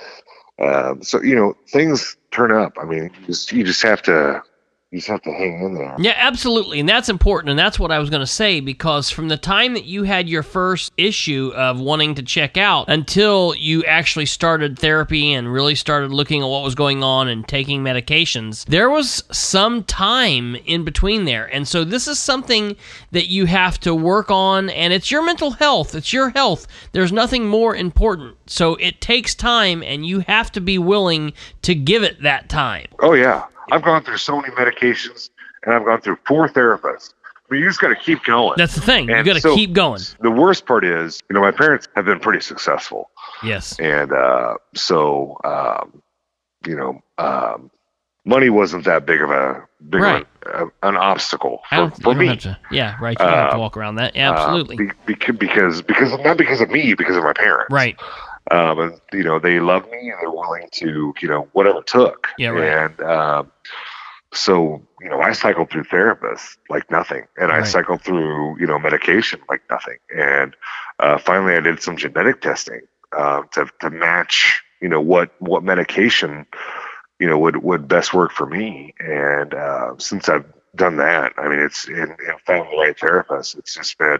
Um, 0.61 1.03
so 1.03 1.21
you 1.23 1.35
know 1.35 1.55
things 1.69 2.17
turn 2.31 2.53
up. 2.53 2.79
I 2.81 2.85
mean 2.85 3.11
you 3.21 3.27
just, 3.27 3.53
you 3.53 3.65
just 3.65 3.83
have 3.83 4.03
to 4.03 4.43
you 4.91 4.99
just 4.99 5.09
have 5.09 5.21
to 5.21 5.31
hang 5.31 5.63
in 5.63 5.75
there 5.75 5.95
Yeah, 5.99 6.15
absolutely. 6.17 6.81
And 6.81 6.89
that's 6.89 7.11
important. 7.11 7.51
And 7.51 7.59
that's 7.59 7.79
what 7.79 7.91
I 7.91 7.99
was 7.99 8.09
going 8.09 8.21
to 8.21 8.27
say 8.27 8.61
because 8.61 9.11
from 9.11 9.29
the 9.29 9.37
time 9.37 9.75
that 9.75 9.85
you 9.85 10.05
had 10.05 10.31
your 10.31 10.43
first 10.43 10.93
issue 10.97 11.53
of 11.55 11.79
wanting 11.79 12.15
to 12.15 12.23
check 12.23 12.57
out 12.57 12.89
until 12.89 13.55
you 13.55 13.85
actually 13.85 14.25
started 14.25 14.79
therapy 14.79 15.33
and 15.35 15.53
really 15.53 15.75
started 15.75 16.11
looking 16.11 16.43
at 16.43 16.49
what 16.49 16.63
was 16.63 16.75
going 16.75 17.03
on 17.03 17.29
and 17.29 17.47
taking 17.47 17.83
medications, 17.83 18.65
there 18.65 18.89
was 18.89 19.23
some 19.31 19.85
time 19.85 20.57
in 20.65 20.85
between 20.85 21.27
there. 21.27 21.45
And 21.45 21.69
so 21.69 21.85
this 21.85 22.09
is 22.09 22.19
something 22.19 22.75
that 23.11 23.29
you 23.29 23.45
have 23.45 23.79
to 23.81 23.95
work 23.95 24.31
on. 24.31 24.71
And 24.71 24.95
it's 24.95 25.11
your 25.11 25.23
mental 25.23 25.51
health, 25.51 25.95
it's 25.95 26.15
your 26.15 26.31
health. 26.31 26.67
There's 26.93 27.13
nothing 27.13 27.47
more 27.47 27.77
important. 27.77 28.37
So 28.47 28.77
it 28.77 29.03
takes 29.03 29.35
time 29.35 29.83
and 29.83 30.07
you 30.07 30.21
have 30.21 30.51
to 30.53 30.63
be 30.63 30.79
willing 30.79 31.35
to 31.63 31.75
give 31.75 32.03
it 32.03 32.23
that 32.23 32.49
time. 32.49 32.87
Oh 33.01 33.13
yeah, 33.13 33.45
I've 33.73 33.83
gone 33.83 34.03
through 34.05 34.19
so 34.19 34.41
many 34.41 34.53
medications, 34.55 35.31
and 35.65 35.75
I've 35.75 35.85
gone 35.85 36.01
through 36.01 36.19
four 36.27 36.49
therapists. 36.49 37.13
I 37.51 37.55
mean, 37.55 37.63
you 37.63 37.69
just 37.69 37.81
got 37.81 37.89
to 37.89 37.97
keep 37.97 38.25
going. 38.25 38.55
That's 38.59 38.75
the 38.75 38.81
thing. 38.83 39.09
You 39.09 39.23
got 39.25 39.35
to 39.35 39.41
so- 39.41 39.55
keep 39.55 39.73
going. 39.73 40.03
the 40.21 40.31
worst 40.31 40.67
part 40.67 40.85
is, 40.85 41.23
you 41.31 41.35
know, 41.35 41.41
my 41.41 41.51
parents 41.51 41.89
have 41.97 42.05
been 42.05 42.21
pretty 42.21 42.41
successful, 42.41 43.11
Yes. 43.43 43.79
and 43.81 44.13
uh, 44.13 44.55
so 44.75 45.39
um, 45.45 46.03
you 46.67 46.77
know, 46.77 47.01
um, 47.19 47.71
money 48.25 48.51
wasn't 48.51 48.85
that 48.85 49.07
big 49.07 49.23
of 49.23 49.31
a 49.31 49.65
big 49.89 50.01
Right. 50.03 50.27
of 50.53 50.71
a, 50.83 50.89
an 50.89 50.97
obstacle 50.97 51.63
for, 51.71 51.91
for 52.03 52.15
me. 52.15 52.37
to, 52.37 52.59
yeah, 52.71 52.97
right. 53.01 53.17
You 53.19 53.25
don't 53.25 53.35
have 53.35 53.51
to 53.51 53.57
Uh, 53.57 53.61
walk 53.61 53.77
around 53.77 53.95
that. 53.97 54.15
Yeah, 54.17 54.33
absolutely. 54.33 54.89
Uh, 54.89 54.93
be, 55.07 55.15
because 55.33 55.81
because 55.83 56.13
not 56.19 56.37
because 56.37 56.61
of 56.61 56.69
me, 56.69 56.93
because 56.95 57.17
of 57.17 57.23
my 57.25 57.33
parents. 57.33 57.73
right. 57.73 57.99
Um, 58.51 58.79
and 58.79 59.01
you 59.13 59.25
know, 59.25 59.39
they 59.39 59.61
love 59.61 59.85
me 59.91 60.11
and 60.11 60.15
they're 60.21 60.31
willing 60.31 60.69
to, 60.73 61.15
you 61.21 61.29
know, 61.29 61.49
whatever 61.53 61.81
it 61.81 61.87
took. 61.87 62.29
Yeah, 62.39 62.51
right. 62.51 62.91
And 62.91 63.01
um, 63.03 63.53
so 64.33 64.83
you 65.01 65.09
know, 65.09 65.21
I 65.21 65.33
cycled 65.33 65.71
through 65.71 65.85
therapists 65.85 66.57
like 66.69 66.91
nothing, 66.91 67.27
and 67.37 67.51
I 67.51 67.63
cycled 67.63 68.03
through 68.03 68.59
you 68.59 68.67
know 68.67 68.79
medication 68.79 69.41
like 69.49 69.63
nothing, 69.71 69.99
and 70.15 70.55
uh, 70.99 71.19
finally 71.19 71.55
I 71.55 71.61
did 71.61 71.83
some 71.83 71.97
genetic 71.97 72.41
testing 72.41 72.83
uh, 73.17 73.43
to 73.53 73.69
to 73.81 73.91
match 73.91 74.63
you 74.81 74.89
know 74.89 75.01
what 75.01 75.31
what 75.41 75.63
medication 75.63 76.47
you 77.19 77.29
know 77.29 77.39
would 77.39 77.63
would 77.63 77.89
best 77.89 78.13
work 78.13 78.33
for 78.33 78.47
me, 78.47 78.95
and 79.01 79.55
uh, 79.55 79.95
since 79.99 80.29
I've 80.29 80.47
done 80.75 80.97
that, 80.99 81.33
I 81.39 81.49
mean, 81.49 81.61
it's 81.61 81.87
and, 81.87 82.11
and 82.11 82.41
found 82.47 82.69
the 82.71 82.77
right 82.77 82.99
therapist. 82.99 83.57
It's 83.57 83.75
just 83.75 83.97
been 83.99 84.19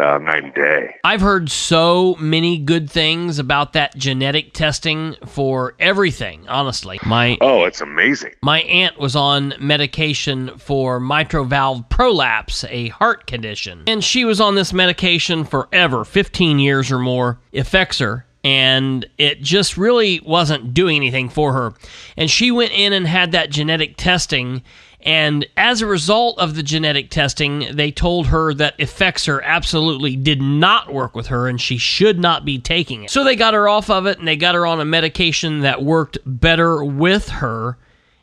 uh, 0.00 0.18
night 0.18 0.44
and 0.44 0.54
day. 0.54 0.94
I've 1.04 1.20
heard 1.20 1.50
so 1.50 2.16
many 2.18 2.58
good 2.58 2.90
things 2.90 3.38
about 3.38 3.74
that 3.74 3.96
genetic 3.96 4.52
testing 4.54 5.14
for 5.26 5.74
everything, 5.78 6.48
honestly. 6.48 6.98
My 7.04 7.36
Oh, 7.40 7.64
it's 7.64 7.80
amazing. 7.80 8.32
my 8.42 8.60
aunt 8.62 8.98
was 8.98 9.14
on 9.14 9.54
medication 9.60 10.56
for 10.58 10.98
mitral 10.98 11.44
valve 11.44 11.88
prolapse, 11.88 12.64
a 12.70 12.88
heart 12.88 13.26
condition. 13.26 13.84
And 13.86 14.02
she 14.02 14.24
was 14.24 14.40
on 14.40 14.54
this 14.54 14.72
medication 14.72 15.44
forever, 15.44 16.04
15 16.04 16.58
years 16.58 16.90
or 16.90 16.98
more, 16.98 17.38
Effexor. 17.52 18.24
and 18.42 19.06
it 19.18 19.42
just 19.42 19.76
really 19.76 20.18
wasn't 20.24 20.72
doing 20.72 20.96
anything 20.96 21.28
for 21.28 21.52
her. 21.52 21.74
And 22.16 22.30
she 22.30 22.50
went 22.50 22.72
in 22.72 22.92
and 22.94 23.06
had 23.06 23.32
that 23.32 23.50
genetic 23.50 23.96
testing 23.98 24.62
and 25.02 25.46
as 25.56 25.80
a 25.80 25.86
result 25.86 26.38
of 26.38 26.54
the 26.54 26.62
genetic 26.62 27.10
testing, 27.10 27.66
they 27.72 27.90
told 27.90 28.26
her 28.26 28.52
that 28.54 28.76
Effexor 28.78 29.42
absolutely 29.42 30.14
did 30.16 30.42
not 30.42 30.92
work 30.92 31.14
with 31.14 31.28
her 31.28 31.48
and 31.48 31.60
she 31.60 31.78
should 31.78 32.18
not 32.18 32.44
be 32.44 32.58
taking 32.58 33.04
it. 33.04 33.10
So 33.10 33.24
they 33.24 33.36
got 33.36 33.54
her 33.54 33.68
off 33.68 33.88
of 33.88 34.06
it 34.06 34.18
and 34.18 34.28
they 34.28 34.36
got 34.36 34.54
her 34.54 34.66
on 34.66 34.80
a 34.80 34.84
medication 34.84 35.60
that 35.60 35.82
worked 35.82 36.18
better 36.26 36.84
with 36.84 37.28
her. 37.28 37.78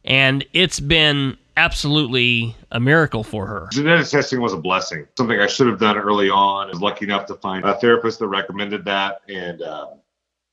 And 0.05 0.45
it's 0.53 0.79
been 0.79 1.37
absolutely 1.57 2.55
a 2.71 2.79
miracle 2.79 3.23
for 3.23 3.47
her. 3.47 3.67
Genetic 3.71 4.07
testing 4.07 4.39
was 4.39 4.53
a 4.53 4.57
blessing. 4.57 5.07
Something 5.17 5.39
I 5.39 5.47
should 5.47 5.67
have 5.67 5.79
done 5.79 5.97
early 5.97 6.29
on. 6.29 6.67
I 6.67 6.69
was 6.69 6.81
lucky 6.81 7.05
enough 7.05 7.25
to 7.25 7.35
find 7.35 7.65
a 7.65 7.73
therapist 7.79 8.19
that 8.19 8.27
recommended 8.27 8.85
that, 8.85 9.21
and 9.27 9.61
um, 9.63 9.89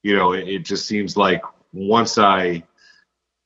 you 0.02 0.16
know, 0.16 0.32
it, 0.32 0.48
it 0.48 0.58
just 0.64 0.86
seems 0.86 1.16
like 1.16 1.42
once 1.72 2.18
I 2.18 2.64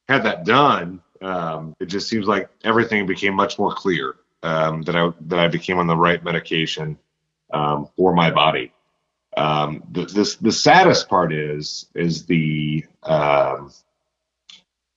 had 0.08 0.22
that 0.22 0.44
done, 0.44 1.02
um, 1.22 1.74
it 1.80 1.86
just 1.86 2.08
seems 2.08 2.26
like 2.26 2.48
everything 2.64 3.06
became 3.06 3.34
much 3.34 3.58
more 3.58 3.74
clear. 3.74 4.16
Um, 4.44 4.82
that 4.82 4.94
I 4.94 5.12
that 5.22 5.40
I 5.40 5.48
became 5.48 5.78
on 5.78 5.88
the 5.88 5.96
right 5.96 6.22
medication 6.22 6.96
um, 7.52 7.88
for 7.96 8.14
my 8.14 8.30
body. 8.30 8.72
Um, 9.36 9.82
the, 9.90 10.04
this 10.04 10.36
the 10.36 10.52
saddest 10.52 11.08
part 11.08 11.32
is 11.32 11.86
is 11.94 12.24
the 12.26 12.84
um, 13.02 13.72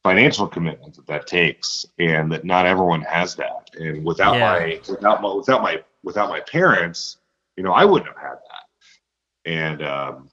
financial 0.04 0.48
commitment 0.48 0.96
that 0.96 1.08
that 1.08 1.28
takes, 1.28 1.86
and 1.98 2.32
that 2.32 2.46
not 2.46 2.66
everyone 2.66 3.02
has 3.02 3.36
that. 3.36 3.72
And 3.80 4.06
without 4.06 4.36
Yeah. 4.36 4.52
my 4.52 4.80
without 4.88 5.22
my 5.22 5.34
without 5.34 5.62
my 5.62 5.84
without 6.04 6.30
my 6.30 6.40
parents, 6.42 7.18
you 7.58 7.64
know, 7.64 7.74
I 7.74 7.86
wouldn't 7.86 8.10
have 8.10 8.22
had 8.22 8.38
that. 8.38 9.52
And 9.52 9.84
um, 9.84 10.30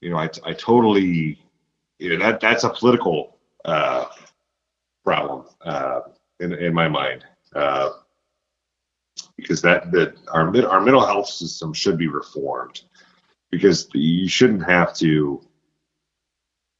you 0.00 0.10
know, 0.10 0.18
I 0.18 0.28
I 0.44 0.52
totally, 0.52 1.42
you 1.98 2.10
know, 2.10 2.24
that 2.24 2.40
that's 2.40 2.64
a 2.64 2.70
political 2.70 3.36
uh, 3.64 4.04
problem 5.04 5.46
uh, 5.62 6.00
in 6.40 6.52
in 6.54 6.74
my 6.74 6.88
mind. 6.88 7.24
Uh, 7.54 7.90
because 9.36 9.60
that 9.62 9.90
that 9.92 10.14
our 10.28 10.50
mid- 10.50 10.64
our 10.64 10.80
mental 10.80 11.04
health 11.04 11.28
system 11.28 11.72
should 11.72 11.98
be 11.98 12.06
reformed 12.06 12.82
because 13.50 13.88
you 13.92 14.28
shouldn't 14.28 14.64
have 14.64 14.94
to 14.94 15.40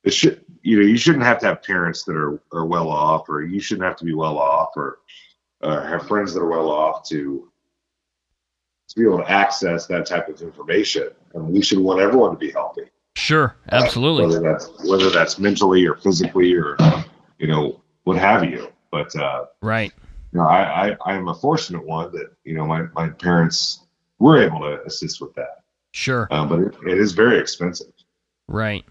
it 0.04 0.12
should 0.12 0.44
you 0.62 0.78
know 0.80 0.86
you 0.86 0.96
shouldn't 0.96 1.24
have 1.24 1.38
to 1.38 1.46
have 1.46 1.62
parents 1.62 2.04
that 2.04 2.16
are, 2.16 2.40
are 2.52 2.66
well 2.66 2.88
off 2.88 3.28
or 3.28 3.42
you 3.42 3.60
shouldn't 3.60 3.86
have 3.86 3.96
to 3.96 4.04
be 4.04 4.14
well 4.14 4.38
off 4.38 4.70
or 4.76 4.98
uh, 5.62 5.84
have 5.86 6.06
friends 6.06 6.32
that 6.32 6.40
are 6.40 6.48
well 6.48 6.70
off 6.70 7.06
to 7.08 7.50
to 8.88 9.00
be 9.00 9.06
able 9.06 9.18
to 9.18 9.30
access 9.30 9.86
that 9.86 10.06
type 10.06 10.28
of 10.28 10.40
information 10.42 11.08
and 11.34 11.46
we 11.46 11.60
should 11.62 11.78
want 11.78 12.00
everyone 12.00 12.30
to 12.30 12.38
be 12.38 12.50
healthy 12.50 12.84
Sure, 13.16 13.56
absolutely. 13.72 14.24
whether 14.26 14.40
that's 14.40 14.70
whether 14.88 15.10
that's 15.10 15.38
mentally 15.38 15.86
or 15.86 15.96
physically 15.96 16.54
or 16.54 16.76
you 17.38 17.48
know 17.48 17.82
what 18.10 18.18
have 18.18 18.44
you 18.44 18.72
but 18.90 19.14
uh 19.16 19.44
Right. 19.62 19.92
you 20.32 20.40
know 20.40 20.46
i 20.46 20.88
i 20.88 20.96
i 21.06 21.12
am 21.14 21.28
a 21.28 21.34
fortunate 21.34 21.86
one 21.86 22.10
that 22.12 22.32
you 22.44 22.54
know 22.54 22.66
my 22.66 22.82
my 22.94 23.08
parents 23.08 23.86
were 24.18 24.42
able 24.42 24.58
to 24.60 24.82
assist 24.84 25.20
with 25.20 25.32
that 25.34 25.62
Sure. 25.92 26.26
um, 26.32 26.48
but 26.48 26.58
it, 26.60 26.74
it 26.86 26.98
is 26.98 27.12
very 27.12 27.38
expensive 27.38 27.92
Right. 28.48 28.84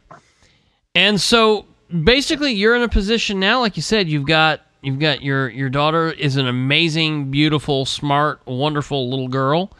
And 0.95 1.19
so 1.19 1.65
basically 2.05 2.53
you're 2.53 2.75
in 2.77 2.81
a 2.81 2.87
position 2.87 3.39
now 3.41 3.59
like 3.59 3.75
you 3.75 3.81
said 3.81 4.07
you've 4.07 4.25
got 4.25 4.61
you've 4.81 4.99
got 4.99 5.21
your 5.21 5.49
your 5.49 5.69
daughter 5.69 6.11
is 6.11 6.37
an 6.37 6.47
amazing, 6.47 7.29
beautiful, 7.29 7.85
smart, 7.85 8.39
wonderful 8.47 9.09
little 9.09 9.27
girl. 9.27 9.71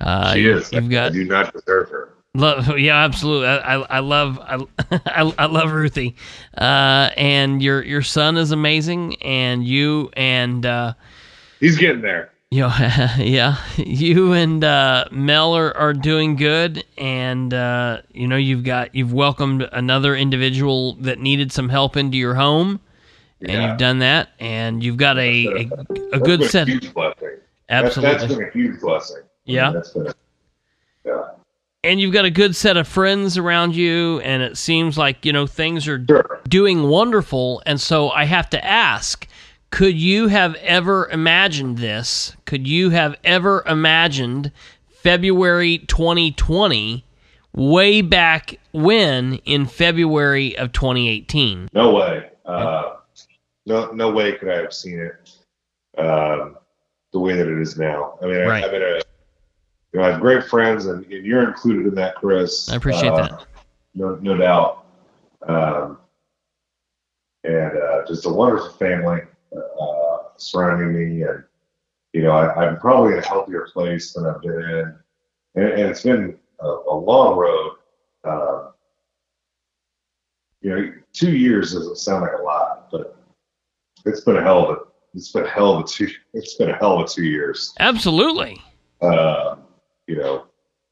Uh 0.00 0.32
she 0.32 0.46
is 0.46 0.72
you've 0.72 0.84
I 0.86 0.88
got 0.88 1.12
do 1.12 1.24
not 1.24 1.52
deserve 1.52 1.90
her 1.90 2.14
Love, 2.36 2.78
yeah, 2.78 3.04
absolutely. 3.04 3.48
I, 3.48 3.56
I, 3.56 3.86
I 3.96 3.98
love, 4.00 4.38
I, 4.40 4.66
I, 5.06 5.34
I 5.38 5.46
love 5.46 5.72
Ruthie, 5.72 6.16
uh, 6.56 7.10
and 7.16 7.62
your 7.62 7.82
your 7.82 8.02
son 8.02 8.36
is 8.36 8.52
amazing, 8.52 9.20
and 9.22 9.66
you 9.66 10.10
and 10.16 10.64
uh, 10.64 10.94
he's 11.60 11.76
getting 11.76 12.02
there 12.02 12.30
you 12.50 12.60
know, 12.60 12.72
yeah, 13.18 13.56
you 13.76 14.32
and 14.32 14.62
uh, 14.62 15.06
Mel 15.10 15.56
are, 15.56 15.76
are 15.76 15.92
doing 15.92 16.36
good, 16.36 16.84
and 16.96 17.52
uh, 17.52 18.02
you 18.12 18.28
know 18.28 18.36
you've 18.36 18.62
got 18.62 18.94
you've 18.94 19.12
welcomed 19.12 19.68
another 19.72 20.14
individual 20.14 20.92
that 21.00 21.18
needed 21.18 21.50
some 21.50 21.68
help 21.68 21.96
into 21.96 22.16
your 22.16 22.36
home, 22.36 22.78
and 23.40 23.62
you've 23.64 23.78
done 23.78 23.98
that, 23.98 24.28
and 24.38 24.82
you've 24.84 24.96
got 24.96 25.18
a 25.18 25.46
a, 25.46 25.60
a 25.62 25.66
That's 25.66 26.22
good 26.22 26.40
been 26.40 26.48
set. 26.48 26.68
A 26.68 26.70
huge 26.70 26.94
blessing. 26.94 27.28
That's- 27.68 27.96
Absolutely. 27.96 28.18
that's 28.18 28.34
been 28.34 28.48
a 28.48 28.50
huge 28.52 28.80
blessing. 28.80 29.22
Yeah. 29.44 29.72
Been 29.72 30.06
a, 30.06 30.14
yeah. 31.04 31.22
And 31.86 32.00
you've 32.00 32.12
got 32.12 32.24
a 32.24 32.30
good 32.30 32.54
set 32.56 32.76
of 32.76 32.86
friends 32.88 33.38
around 33.38 33.74
you 33.76 34.20
and 34.20 34.42
it 34.42 34.56
seems 34.58 34.98
like 34.98 35.24
you 35.24 35.32
know 35.32 35.46
things 35.46 35.86
are 35.88 36.04
Sure. 36.06 36.40
doing 36.48 36.88
wonderful 36.88 37.62
and 37.64 37.80
so 37.80 38.10
i 38.10 38.24
have 38.24 38.50
to 38.50 38.62
ask 38.64 39.26
could 39.70 39.96
you 39.96 40.26
have 40.28 40.54
ever 40.56 41.08
imagined 41.10 41.78
this 41.78 42.36
could 42.44 42.66
you 42.66 42.90
have 42.90 43.16
ever 43.24 43.62
imagined 43.66 44.50
february 44.88 45.78
2020 45.78 47.04
way 47.54 48.00
back 48.02 48.58
when 48.72 49.34
in 49.44 49.64
february 49.66 50.56
of 50.58 50.72
2018 50.72 51.68
No 51.72 51.94
way. 51.94 52.30
Uh, 52.44 52.94
no, 53.64 53.90
no 53.92 54.10
way 54.10 54.32
could 54.32 54.48
I 54.48 54.56
have 54.60 54.72
seen 54.72 55.00
it 55.00 55.30
um, 55.98 56.56
the 57.12 57.18
way 57.18 57.34
that 57.34 57.48
it 57.48 57.60
is 57.60 57.76
now. 57.78 58.16
I 58.22 58.26
mean, 58.26 58.36
Right. 58.46 58.62
I, 58.64 58.68
I 58.68 58.72
mean, 58.72 58.82
I, 58.82 59.00
you 59.92 60.00
know, 60.00 60.06
I 60.06 60.12
have 60.12 60.20
great 60.20 60.44
friends, 60.44 60.86
and, 60.86 61.04
and 61.06 61.24
you're 61.24 61.46
included 61.48 61.86
in 61.86 61.94
that, 61.94 62.16
Chris. 62.16 62.68
I 62.70 62.76
appreciate 62.76 63.12
Uh, 63.12 63.28
that. 63.28 63.46
No, 63.94 64.16
no 64.16 64.36
doubt. 64.36 64.84
Um, 65.46 65.98
and 67.44 67.78
uh, 67.78 68.04
just 68.06 68.26
a 68.26 68.28
wonderful 68.28 68.70
family 68.70 69.20
uh, 69.56 70.16
surrounding 70.36 70.92
me, 70.92 71.22
and 71.22 71.44
you 72.12 72.22
know, 72.22 72.30
I, 72.32 72.66
I'm 72.66 72.78
probably 72.78 73.12
in 73.12 73.18
a 73.18 73.26
healthier 73.26 73.68
place 73.72 74.12
than 74.12 74.26
I've 74.26 74.42
been 74.42 74.52
in, 74.60 74.94
and, 75.54 75.64
and 75.64 75.90
it's 75.90 76.02
been 76.02 76.36
a, 76.60 76.66
a 76.66 76.94
long 76.96 77.36
road. 77.36 77.72
Um, 78.24 78.72
you 80.62 80.70
know, 80.70 80.92
two 81.12 81.30
years 81.36 81.72
doesn't 81.74 81.98
sound 81.98 82.22
like 82.22 82.32
a 82.38 82.42
lot, 82.42 82.88
but 82.90 83.16
it's 84.04 84.22
been 84.22 84.36
a 84.36 84.42
hell 84.42 84.68
of 84.68 84.76
a 84.76 84.80
it's 85.14 85.30
been 85.30 85.44
a 85.44 85.48
hell 85.48 85.74
of 85.76 85.84
a 85.84 85.88
two 85.88 86.08
it's 86.34 86.54
been 86.54 86.70
a 86.70 86.76
hell 86.76 86.98
of 86.98 87.04
a 87.06 87.08
two 87.08 87.24
years. 87.24 87.72
absolutely 87.78 88.60
Um, 89.00 89.60
you 90.06 90.16
know, 90.16 90.46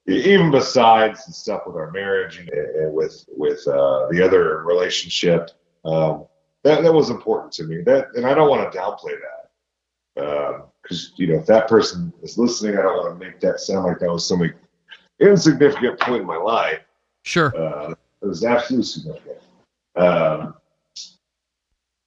even 0.06 0.50
besides 0.50 1.24
the 1.24 1.32
stuff 1.32 1.62
with 1.66 1.76
our 1.76 1.90
marriage 1.90 2.38
and, 2.38 2.48
and 2.50 2.92
with 2.92 3.24
with 3.28 3.66
uh, 3.66 4.06
the 4.10 4.22
other 4.22 4.62
relationship, 4.64 5.50
um, 5.84 6.26
that 6.62 6.82
that 6.82 6.92
was 6.92 7.10
important 7.10 7.52
to 7.52 7.64
me. 7.64 7.82
That 7.82 8.08
and 8.14 8.26
I 8.26 8.34
don't 8.34 8.50
want 8.50 8.70
to 8.70 8.78
downplay 8.78 9.14
that 10.14 10.64
because 10.82 11.12
you 11.16 11.28
know 11.28 11.36
if 11.36 11.46
that 11.46 11.68
person 11.68 12.12
is 12.22 12.36
listening, 12.36 12.76
I 12.78 12.82
don't 12.82 12.96
want 12.96 13.18
to 13.18 13.24
make 13.24 13.40
that 13.40 13.60
sound 13.60 13.84
like 13.84 13.98
that 14.00 14.12
was 14.12 14.26
some 14.26 14.42
insignificant 15.20 16.00
point 16.00 16.22
in 16.22 16.26
my 16.26 16.36
life. 16.36 16.80
sure 17.22 17.56
Uh, 17.56 17.94
it 18.22 18.26
was 18.26 18.44
absolutely 18.44 18.86
significant. 18.86 19.38
Um, 19.96 20.54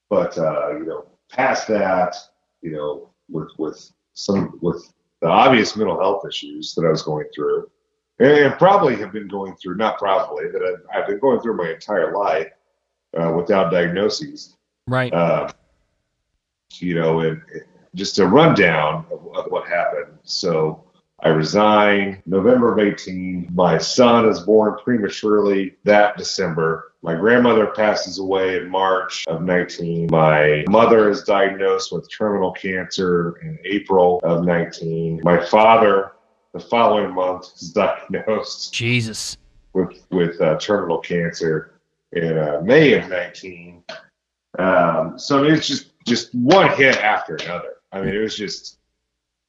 but 0.10 0.38
uh, 0.38 0.78
you 0.78 0.86
know, 0.86 1.06
past 1.30 1.68
that, 1.68 2.16
you 2.62 2.72
know, 2.72 3.10
with 3.30 3.50
with 3.58 3.92
some 4.14 4.58
with 4.62 4.94
the 5.22 5.28
obvious 5.28 5.76
mental 5.76 6.00
health 6.00 6.26
issues 6.28 6.74
that 6.76 6.86
I 6.86 6.90
was 6.90 7.02
going 7.02 7.28
through, 7.34 7.70
and 8.20 8.54
probably 8.58 8.96
have 8.98 9.12
been 9.12 9.28
going 9.28 9.56
through, 9.56 9.78
not 9.78 9.98
probably, 9.98 10.50
that 10.50 10.62
I've, 10.62 11.02
I've 11.02 11.08
been 11.08 11.20
going 11.20 11.40
through 11.40 11.58
my 11.58 11.72
entire 11.72 12.16
life 12.16 12.52
uh, 13.20 13.32
without 13.32 13.72
diagnoses. 13.72 14.56
right 14.88 15.14
Uh, 15.14 15.52
you 16.80 16.96
know, 16.96 17.22
and 17.22 17.42
and 17.54 17.64
just 17.96 18.20
a 18.20 18.28
rundown 18.28 19.06
of, 19.12 19.28
of 19.36 19.52
what 19.52 19.68
happened. 19.68 20.18
So, 20.24 20.84
I 21.24 21.30
resign 21.30 22.22
November 22.28 22.72
of 22.72 22.80
18. 22.80 23.50
My 23.54 23.80
son 23.80 24.30
is 24.30 24.42
born 24.42 24.78
prematurely 24.84 25.76
that 25.84 26.16
December. 26.16 26.94
My 27.02 27.16
grandmother 27.16 27.68
passes 27.68 28.20
away 28.20 28.58
in 28.58 28.70
March 28.70 29.26
of 29.28 29.42
19. 29.42 30.10
My 30.12 30.64
mother 30.70 31.10
is 31.10 31.24
diagnosed 31.24 31.92
with 31.92 32.08
terminal 32.12 32.52
cancer 32.52 33.38
in 33.42 33.58
April 33.66 34.20
of 34.24 34.46
19. 34.46 35.22
My 35.24 35.44
father, 35.44 36.12
the 36.54 36.60
following 36.60 37.16
month, 37.16 37.52
is 37.56 37.70
diagnosed 37.74 38.72
Jesus. 38.72 39.38
with 39.74 40.06
with 40.12 40.40
uh, 40.40 40.58
terminal 40.60 41.00
cancer 41.00 41.80
in 42.12 42.38
uh, 42.38 42.62
May 42.64 42.94
of 42.94 43.10
19. 43.10 43.84
Um, 44.60 45.18
so 45.18 45.40
I 45.40 45.42
mean, 45.42 45.54
it's 45.56 45.68
just 45.68 45.92
just 46.06 46.34
one 46.36 46.76
hit 46.78 46.98
after 46.98 47.38
another. 47.38 47.78
I 47.92 48.02
mean, 48.02 48.14
it 48.14 48.20
was 48.20 48.36
just 48.36 48.78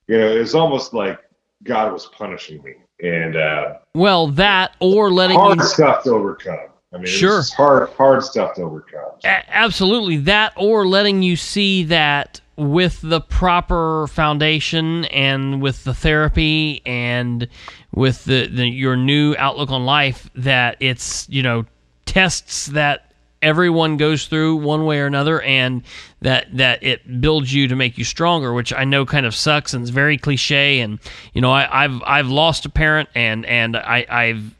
you 0.06 0.16
know, 0.16 0.34
it 0.34 0.38
was 0.38 0.54
almost 0.54 0.94
like 0.94 1.20
God 1.64 1.92
was 1.92 2.06
punishing 2.06 2.62
me, 2.62 2.74
and 3.02 3.36
uh, 3.36 3.74
Well, 3.94 4.28
that 4.28 4.76
or 4.80 5.10
letting 5.10 5.38
hard 5.38 5.58
you 5.58 5.64
stuff 5.64 6.04
to 6.04 6.10
overcome. 6.10 6.58
I 6.92 6.96
mean, 6.96 7.06
Sure. 7.06 7.42
hard 7.56 7.90
hard 7.90 8.22
stuff 8.24 8.54
to 8.54 8.62
overcome. 8.62 9.10
A- 9.24 9.54
absolutely 9.54 10.16
that 10.18 10.52
or 10.56 10.86
letting 10.86 11.22
you 11.22 11.36
see 11.36 11.84
that 11.84 12.40
with 12.56 13.00
the 13.02 13.20
proper 13.20 14.06
foundation 14.08 15.04
and 15.06 15.60
with 15.62 15.84
the 15.84 15.94
therapy 15.94 16.82
and 16.86 17.46
with 17.94 18.24
the, 18.24 18.46
the 18.48 18.66
your 18.66 18.96
new 18.96 19.34
outlook 19.38 19.70
on 19.70 19.84
life 19.84 20.28
that 20.34 20.76
it's 20.80 21.28
you 21.28 21.42
know 21.42 21.64
tests 22.06 22.66
that 22.66 23.07
everyone 23.42 23.96
goes 23.96 24.26
through 24.26 24.56
one 24.56 24.84
way 24.84 24.98
or 24.98 25.06
another 25.06 25.40
and 25.42 25.82
that 26.22 26.46
that 26.56 26.82
it 26.82 27.20
builds 27.20 27.52
you 27.54 27.68
to 27.68 27.76
make 27.76 27.96
you 27.96 28.04
stronger 28.04 28.52
which 28.52 28.72
I 28.72 28.84
know 28.84 29.06
kind 29.06 29.26
of 29.26 29.34
sucks 29.34 29.74
and 29.74 29.84
is 29.84 29.90
very 29.90 30.18
cliche 30.18 30.80
and 30.80 30.98
you 31.34 31.40
know 31.40 31.50
I, 31.52 31.84
I've 31.84 32.02
I've 32.04 32.28
lost 32.28 32.66
a 32.66 32.68
parent 32.68 33.08
and 33.14 33.46
and 33.46 33.76
I, 33.76 34.04
I've 34.08 34.54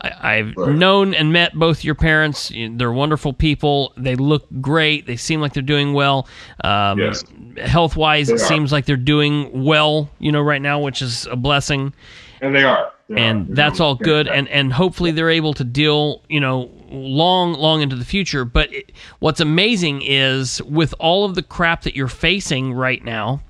I, 0.00 0.36
I've 0.36 0.56
known 0.56 1.12
and 1.12 1.32
met 1.32 1.54
both 1.54 1.82
your 1.82 1.96
parents. 1.96 2.52
They're 2.54 2.92
wonderful 2.92 3.32
people. 3.32 3.92
They 3.96 4.14
look 4.14 4.46
great. 4.60 5.06
They 5.06 5.16
seem 5.16 5.40
like 5.40 5.54
they're 5.54 5.62
doing 5.62 5.92
well. 5.92 6.28
Um, 6.62 7.00
Yes. 7.00 7.24
Health 7.56 7.96
wise, 7.96 8.28
it 8.30 8.38
seems 8.38 8.70
like 8.70 8.84
they're 8.86 8.96
doing 8.96 9.64
well. 9.64 10.08
You 10.20 10.30
know, 10.30 10.40
right 10.40 10.62
now, 10.62 10.78
which 10.78 11.02
is 11.02 11.26
a 11.26 11.34
blessing. 11.34 11.92
And 12.40 12.54
they 12.54 12.62
are. 12.62 12.92
They 13.08 13.20
And 13.20 13.50
are. 13.50 13.54
that's 13.56 13.80
all 13.80 13.96
good. 13.96 14.28
And 14.28 14.46
and 14.50 14.72
hopefully 14.72 15.10
they're 15.10 15.30
able 15.30 15.52
to 15.54 15.64
deal. 15.64 16.22
You 16.28 16.38
know, 16.38 16.70
long 16.90 17.54
long 17.54 17.82
into 17.82 17.96
the 17.96 18.04
future. 18.04 18.44
But 18.44 18.72
it, 18.72 18.92
what's 19.18 19.40
amazing 19.40 20.02
is 20.02 20.62
with 20.62 20.94
all 20.98 21.24
of 21.24 21.34
the 21.34 21.42
crap 21.42 21.82
that 21.82 21.94
you're 21.94 22.08
facing 22.08 22.72
right 22.72 23.02
now 23.02 23.40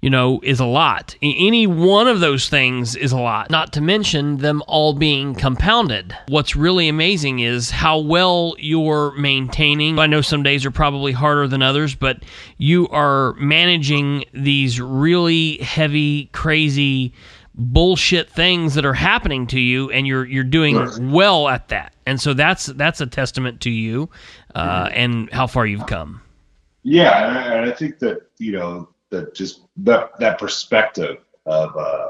you 0.00 0.10
know, 0.10 0.38
is 0.44 0.60
a 0.60 0.64
lot. 0.64 1.16
Any 1.20 1.66
one 1.66 2.06
of 2.06 2.20
those 2.20 2.48
things 2.48 2.94
is 2.94 3.10
a 3.10 3.18
lot, 3.18 3.50
not 3.50 3.72
to 3.72 3.80
mention 3.80 4.38
them 4.38 4.62
all 4.68 4.92
being 4.92 5.34
compounded. 5.34 6.16
What's 6.28 6.54
really 6.54 6.88
amazing 6.88 7.40
is 7.40 7.70
how 7.70 7.98
well 7.98 8.54
you're 8.58 9.12
maintaining. 9.16 9.98
I 9.98 10.06
know 10.06 10.20
some 10.20 10.44
days 10.44 10.64
are 10.64 10.70
probably 10.70 11.12
harder 11.12 11.48
than 11.48 11.62
others, 11.62 11.96
but 11.96 12.22
you 12.58 12.86
are 12.88 13.32
managing 13.34 14.24
these 14.32 14.80
really 14.80 15.58
heavy, 15.58 16.26
crazy 16.26 17.12
bullshit 17.56 18.30
things 18.30 18.74
that 18.74 18.86
are 18.86 18.94
happening 18.94 19.48
to 19.48 19.58
you 19.58 19.90
and 19.90 20.06
you're 20.06 20.24
you're 20.24 20.44
doing 20.44 21.10
well 21.10 21.48
at 21.48 21.68
that. 21.68 21.92
And 22.08 22.18
so 22.18 22.32
that's 22.32 22.66
that's 22.66 23.02
a 23.02 23.06
testament 23.06 23.60
to 23.60 23.70
you 23.70 24.08
uh, 24.54 24.88
and 24.94 25.30
how 25.30 25.46
far 25.46 25.66
you've 25.66 25.86
come. 25.86 26.22
Yeah, 26.82 27.28
and 27.28 27.38
I, 27.38 27.54
and 27.54 27.70
I 27.70 27.74
think 27.74 27.98
that 27.98 28.22
you 28.38 28.52
know 28.52 28.88
that 29.10 29.34
just 29.34 29.60
that 29.78 30.18
that 30.18 30.38
perspective 30.38 31.18
of 31.44 31.76
uh, 31.76 32.08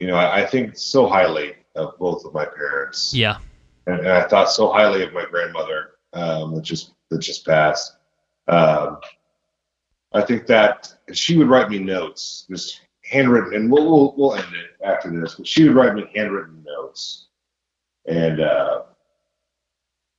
you 0.00 0.06
know 0.06 0.16
I, 0.16 0.42
I 0.42 0.46
think 0.46 0.76
so 0.76 1.06
highly 1.08 1.54
of 1.76 1.98
both 1.98 2.26
of 2.26 2.34
my 2.34 2.44
parents, 2.44 3.14
Yeah. 3.14 3.38
and, 3.86 4.00
and 4.00 4.08
I 4.08 4.28
thought 4.28 4.50
so 4.50 4.70
highly 4.70 5.02
of 5.02 5.14
my 5.14 5.24
grandmother 5.24 5.92
um, 6.12 6.54
that 6.54 6.62
just 6.62 6.92
that 7.08 7.20
just 7.20 7.46
passed. 7.46 7.96
Um, 8.48 8.98
I 10.12 10.20
think 10.20 10.46
that 10.48 10.92
she 11.14 11.38
would 11.38 11.48
write 11.48 11.70
me 11.70 11.78
notes, 11.78 12.44
just 12.50 12.82
handwritten, 13.04 13.54
and 13.54 13.72
we'll 13.72 13.90
we'll, 13.90 14.14
we'll 14.18 14.34
end 14.34 14.52
it 14.54 14.84
after 14.84 15.08
this. 15.18 15.36
But 15.36 15.46
she 15.46 15.64
would 15.64 15.74
write 15.74 15.94
me 15.94 16.10
handwritten 16.14 16.62
notes, 16.66 17.27
and 18.08 18.40
uh, 18.40 18.82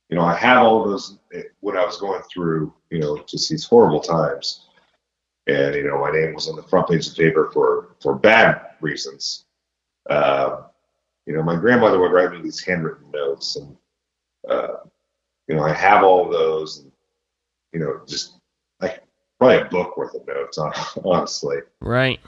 you 0.08 0.16
know 0.16 0.24
I 0.24 0.34
have 0.34 0.62
all 0.62 0.84
those 0.84 1.18
eh, 1.34 1.42
when 1.60 1.76
I 1.76 1.84
was 1.84 1.98
going 1.98 2.22
through 2.32 2.72
you 2.90 3.00
know 3.00 3.22
just 3.28 3.50
these 3.50 3.64
horrible 3.64 4.00
times, 4.00 4.66
and 5.46 5.74
you 5.74 5.84
know 5.84 5.98
my 6.00 6.10
name 6.10 6.34
was 6.34 6.48
on 6.48 6.56
the 6.56 6.62
front 6.62 6.88
page 6.88 7.06
of 7.06 7.14
the 7.14 7.22
paper 7.22 7.50
for 7.52 7.96
for 8.00 8.14
bad 8.14 8.62
reasons. 8.80 9.44
Um, 10.08 10.64
you 11.26 11.36
know, 11.36 11.42
my 11.42 11.56
grandmother 11.56 12.00
would 12.00 12.12
write 12.12 12.32
me 12.32 12.40
these 12.42 12.64
handwritten 12.64 13.10
notes, 13.12 13.56
and 13.56 13.76
uh, 14.48 14.78
you 15.46 15.54
know, 15.54 15.62
I 15.62 15.72
have 15.72 16.02
all 16.02 16.26
of 16.26 16.32
those, 16.32 16.78
and 16.78 16.92
you 17.72 17.80
know, 17.80 18.00
just 18.06 18.38
like 18.80 19.02
probably 19.38 19.58
a 19.58 19.64
book 19.66 19.96
worth 19.96 20.14
of 20.14 20.26
notes, 20.26 20.58
honestly. 21.04 21.58
Right. 21.80 22.20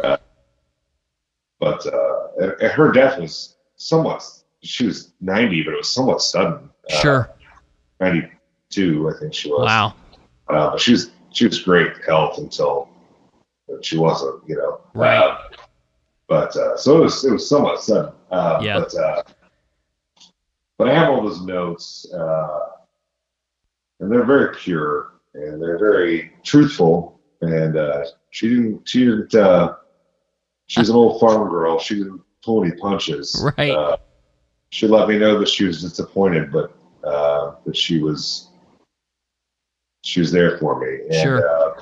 But 1.58 1.86
uh, 1.86 2.28
and, 2.38 2.52
and 2.60 2.72
her 2.72 2.92
death 2.92 3.18
was 3.18 3.56
somewhat. 3.76 4.41
She 4.62 4.86
was 4.86 5.12
ninety, 5.20 5.62
but 5.62 5.74
it 5.74 5.78
was 5.78 5.88
somewhat 5.88 6.22
sudden. 6.22 6.70
Uh, 6.90 6.94
Sure. 7.00 7.30
Ninety-two, 8.00 9.10
I 9.14 9.18
think 9.20 9.34
she 9.34 9.48
was. 9.50 9.66
Wow. 9.66 9.94
Uh, 10.48 10.70
but 10.70 10.80
she 10.80 10.92
was 10.92 11.10
she 11.30 11.46
was 11.46 11.60
great 11.60 11.92
health 12.06 12.38
until 12.38 12.88
she 13.80 13.96
wasn't, 13.96 14.42
you 14.48 14.56
know. 14.56 14.80
Right. 14.94 15.18
Uh, 15.18 15.38
but 16.28 16.56
uh, 16.56 16.76
so 16.76 16.98
it 16.98 17.00
was 17.02 17.24
it 17.24 17.32
was 17.32 17.48
somewhat 17.48 17.82
sudden. 17.82 18.12
Uh, 18.30 18.60
Yeah. 18.62 18.80
But 18.80 18.94
uh, 18.94 19.22
but 20.78 20.88
I 20.88 20.94
have 20.94 21.10
all 21.10 21.22
those 21.22 21.42
notes, 21.42 22.12
uh, 22.12 22.58
and 24.00 24.10
they're 24.10 24.24
very 24.24 24.54
pure 24.56 25.12
and 25.34 25.62
they're 25.62 25.78
very 25.78 26.32
truthful. 26.42 27.20
And 27.40 27.76
uh, 27.76 28.04
she 28.30 28.48
didn't 28.48 28.88
she 28.88 29.04
didn't 29.04 29.34
uh, 29.34 29.76
she's 30.66 30.88
an 30.88 30.96
old 30.96 31.20
farm 31.20 31.48
girl. 31.48 31.78
She 31.78 31.96
didn't 31.96 32.20
pull 32.44 32.64
any 32.64 32.74
punches. 32.76 33.52
Right. 33.56 33.70
Uh, 33.70 33.96
she 34.72 34.88
let 34.88 35.06
me 35.06 35.18
know 35.18 35.38
that 35.38 35.48
she 35.48 35.64
was 35.64 35.82
disappointed, 35.82 36.50
but 36.50 36.74
uh, 37.04 37.56
that 37.66 37.76
she 37.76 37.98
was 37.98 38.48
she 40.02 40.18
was 40.18 40.32
there 40.32 40.58
for 40.58 40.80
me. 40.80 41.04
And, 41.04 41.14
Sure. 41.14 41.48
Uh, 41.48 41.74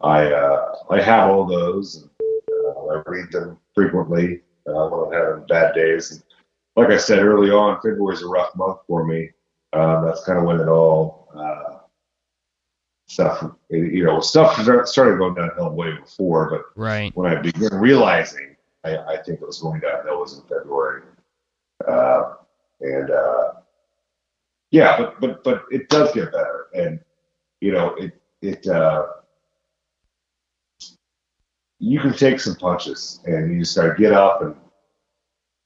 I 0.00 0.32
uh, 0.32 0.74
I 0.90 1.00
have 1.00 1.28
all 1.28 1.46
those. 1.46 1.96
And, 1.96 2.10
uh, 2.50 2.86
I 2.86 3.02
read 3.06 3.30
them 3.30 3.58
frequently 3.74 4.40
uh, 4.66 4.88
when 4.88 5.06
I'm 5.06 5.12
having 5.12 5.46
bad 5.46 5.74
days. 5.74 6.10
And 6.10 6.22
like 6.74 6.88
I 6.88 6.96
said 6.96 7.18
early 7.18 7.50
on, 7.50 7.80
February 7.82 8.16
is 8.16 8.22
a 8.22 8.26
rough 8.26 8.56
month 8.56 8.78
for 8.86 9.04
me. 9.04 9.30
Um, 9.74 10.06
that's 10.06 10.24
kind 10.24 10.38
of 10.38 10.44
when 10.44 10.58
it 10.58 10.68
all 10.68 11.28
uh, 11.34 11.78
stuff, 13.08 13.44
you 13.70 14.04
know, 14.04 14.20
stuff 14.20 14.54
started 14.86 15.18
going 15.18 15.34
downhill 15.34 15.70
way 15.70 15.92
before. 15.92 16.50
But 16.50 16.80
Right. 16.80 17.14
when 17.14 17.30
I 17.30 17.40
began 17.40 17.74
realizing, 17.74 18.56
I, 18.84 18.96
I 18.96 19.16
think 19.22 19.40
it 19.40 19.46
was 19.46 19.60
going 19.60 19.80
downhill 19.80 20.20
was 20.20 20.38
in 20.38 20.42
February. 20.42 21.02
Uh, 21.88 22.34
and 22.80 23.10
uh, 23.10 23.52
yeah, 24.70 24.96
but 24.98 25.20
but 25.20 25.44
but 25.44 25.64
it 25.70 25.88
does 25.88 26.12
get 26.12 26.32
better, 26.32 26.66
and 26.74 27.00
you 27.60 27.72
know 27.72 27.94
it 27.94 28.20
it 28.40 28.66
uh, 28.66 29.06
you 31.78 32.00
can 32.00 32.12
take 32.14 32.40
some 32.40 32.56
punches, 32.56 33.20
and 33.26 33.52
you 33.52 33.60
just 33.60 33.76
got 33.76 33.88
to 33.88 33.94
get 33.94 34.12
up 34.12 34.42
and 34.42 34.54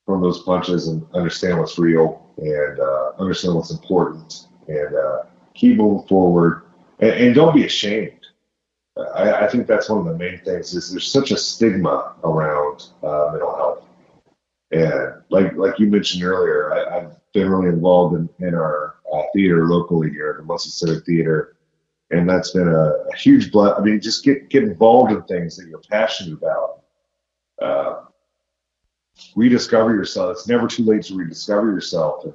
from 0.05 0.22
those 0.22 0.43
punches 0.43 0.88
and 0.88 1.05
understand 1.14 1.59
what's 1.59 1.78
real 1.78 2.32
and 2.38 2.78
uh, 2.80 3.12
understand 3.18 3.55
what's 3.55 3.70
important, 3.70 4.48
and 4.68 4.94
uh, 4.94 5.22
keep 5.55 5.76
moving 5.76 6.06
forward, 6.06 6.62
and, 7.01 7.10
and 7.10 7.34
don't 7.34 7.55
be 7.55 7.64
ashamed. 7.64 8.12
I, 9.14 9.44
I 9.44 9.48
think 9.48 9.66
that's 9.66 9.88
one 9.90 9.98
of 9.98 10.05
the 10.06 10.16
main 10.16 10.40
things 10.40 10.74
is 10.74 10.90
there's 10.90 11.10
such 11.10 11.30
a 11.30 11.36
stigma 11.36 12.14
around 12.24 12.88
uh, 13.02 13.28
mental 13.32 13.55
health. 13.55 13.85
And 14.72 15.22
like 15.30 15.55
like 15.55 15.78
you 15.78 15.86
mentioned 15.86 16.24
earlier, 16.24 16.72
I, 16.72 16.98
I've 16.98 17.16
been 17.32 17.48
really 17.48 17.68
involved 17.68 18.16
in, 18.16 18.28
in 18.47 18.55
our 18.55 18.97
uh, 19.12 19.22
theater 19.32 19.68
locally 19.68 20.10
here, 20.10 20.34
the 20.38 20.44
Muncie 20.44 20.70
Civic 20.70 21.05
Theater, 21.05 21.56
and 22.10 22.28
that's 22.28 22.51
been 22.51 22.68
a, 22.68 22.88
a 23.12 23.16
huge 23.16 23.52
ble 23.52 23.74
I 23.74 23.80
mean, 23.80 24.01
just 24.01 24.24
get 24.24 24.48
get 24.48 24.64
involved 24.64 25.12
in 25.12 25.22
things 25.24 25.56
that 25.56 25.68
you're 25.68 25.82
passionate 25.88 26.34
about. 26.34 26.82
Uh, 27.62 28.02
rediscover 29.34 29.94
yourself. 29.94 30.32
It's 30.32 30.48
never 30.48 30.66
too 30.66 30.84
late 30.84 31.02
to 31.05 31.14
rediscover 31.14 31.70
yourself 31.70 32.24
and, 32.24 32.34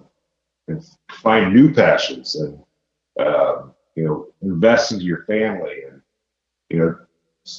and 0.68 0.86
find 1.12 1.54
new 1.54 1.74
passions 1.74 2.36
and 2.36 2.58
um, 3.20 3.74
you 3.96 4.06
know 4.06 4.28
invest 4.42 4.94
into 4.94 5.04
your 5.04 5.26
family 5.26 5.84
and 5.90 6.02
you 6.70 6.80
know 6.80 6.98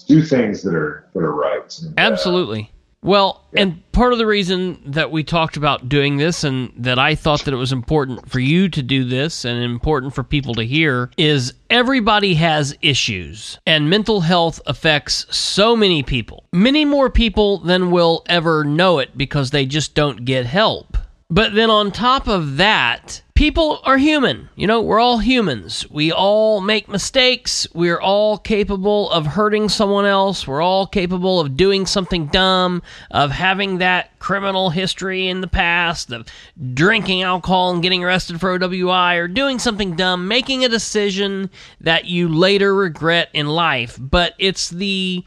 do 0.09 0.23
things 0.23 0.63
that 0.63 0.75
are 0.75 1.09
that 1.13 1.21
are 1.21 1.35
right. 1.35 1.79
And, 1.81 1.99
uh, 1.99 2.03
Absolutely. 2.03 2.72
Well, 3.05 3.45
and 3.53 3.83
part 3.91 4.13
of 4.13 4.21
the 4.21 4.27
reason 4.27 4.81
that 4.87 5.11
we 5.11 5.25
talked 5.25 5.57
about 5.57 5.89
doing 5.89 6.19
this 6.19 6.45
and 6.45 6.73
that 6.77 7.01
I 7.01 7.17
thought 7.17 7.45
that 7.45 7.55
it 7.55 7.57
was 7.57 7.73
important 7.73 8.31
for 8.31 8.39
you 8.39 8.69
to 8.69 8.83
do 8.83 9.03
this 9.05 9.45
and 9.45 9.63
important 9.63 10.15
for 10.15 10.23
people 10.23 10.55
to 10.55 10.63
hear 10.63 11.11
is 11.19 11.53
everybody 11.69 12.35
has 12.35 12.77
issues 12.81 13.59
and 13.67 13.91
mental 13.91 14.21
health 14.21 14.61
affects 14.67 15.27
so 15.37 15.75
many 15.75 16.05
people. 16.05 16.45
Many 16.53 16.85
more 16.85 17.11
people 17.11 17.59
than 17.59 17.91
will 17.91 18.23
ever 18.27 18.63
know 18.63 19.01
it 19.01 19.19
because 19.19 19.51
they 19.51 19.67
just 19.67 19.97
don't 19.97 20.25
get 20.25 20.47
help. 20.47 20.97
But 21.29 21.55
then 21.55 21.71
on 21.71 21.91
top 21.91 22.29
of 22.29 22.59
that, 22.59 23.23
people 23.43 23.81
are 23.83 23.99
human. 23.99 24.49
You 24.55 24.69
know, 24.69 24.81
we're 24.81 25.01
all 25.01 25.19
humans. 25.19 25.85
We 25.91 26.13
all 26.13 26.61
make 26.61 26.87
mistakes. 26.87 27.67
We're 27.75 28.01
all 28.01 28.39
capable 28.39 29.11
of 29.11 29.27
hurting 29.27 29.69
someone 29.69 30.05
else. 30.05 30.47
We're 30.47 30.63
all 30.63 30.87
capable 30.87 31.41
of 31.41 31.57
doing 31.57 31.85
something 31.85 32.27
dumb, 32.27 32.85
of 33.11 33.33
having 33.33 33.79
that 33.79 34.17
criminal 34.21 34.71
history 34.71 35.27
in 35.27 35.41
the 35.41 35.49
past, 35.49 36.13
of 36.13 36.29
drinking 36.73 37.25
alcohol 37.25 37.73
and 37.73 37.83
getting 37.83 38.05
arrested 38.05 38.39
for 38.39 38.57
OWI, 38.57 39.17
or 39.17 39.27
doing 39.27 39.59
something 39.59 39.97
dumb, 39.97 40.29
making 40.29 40.65
a 40.65 40.69
decision 40.69 41.51
that 41.81 42.05
you 42.05 42.29
later 42.29 42.73
regret 42.73 43.29
in 43.33 43.49
life. 43.49 43.99
But 44.01 44.35
it's 44.39 44.71
the 44.71 45.25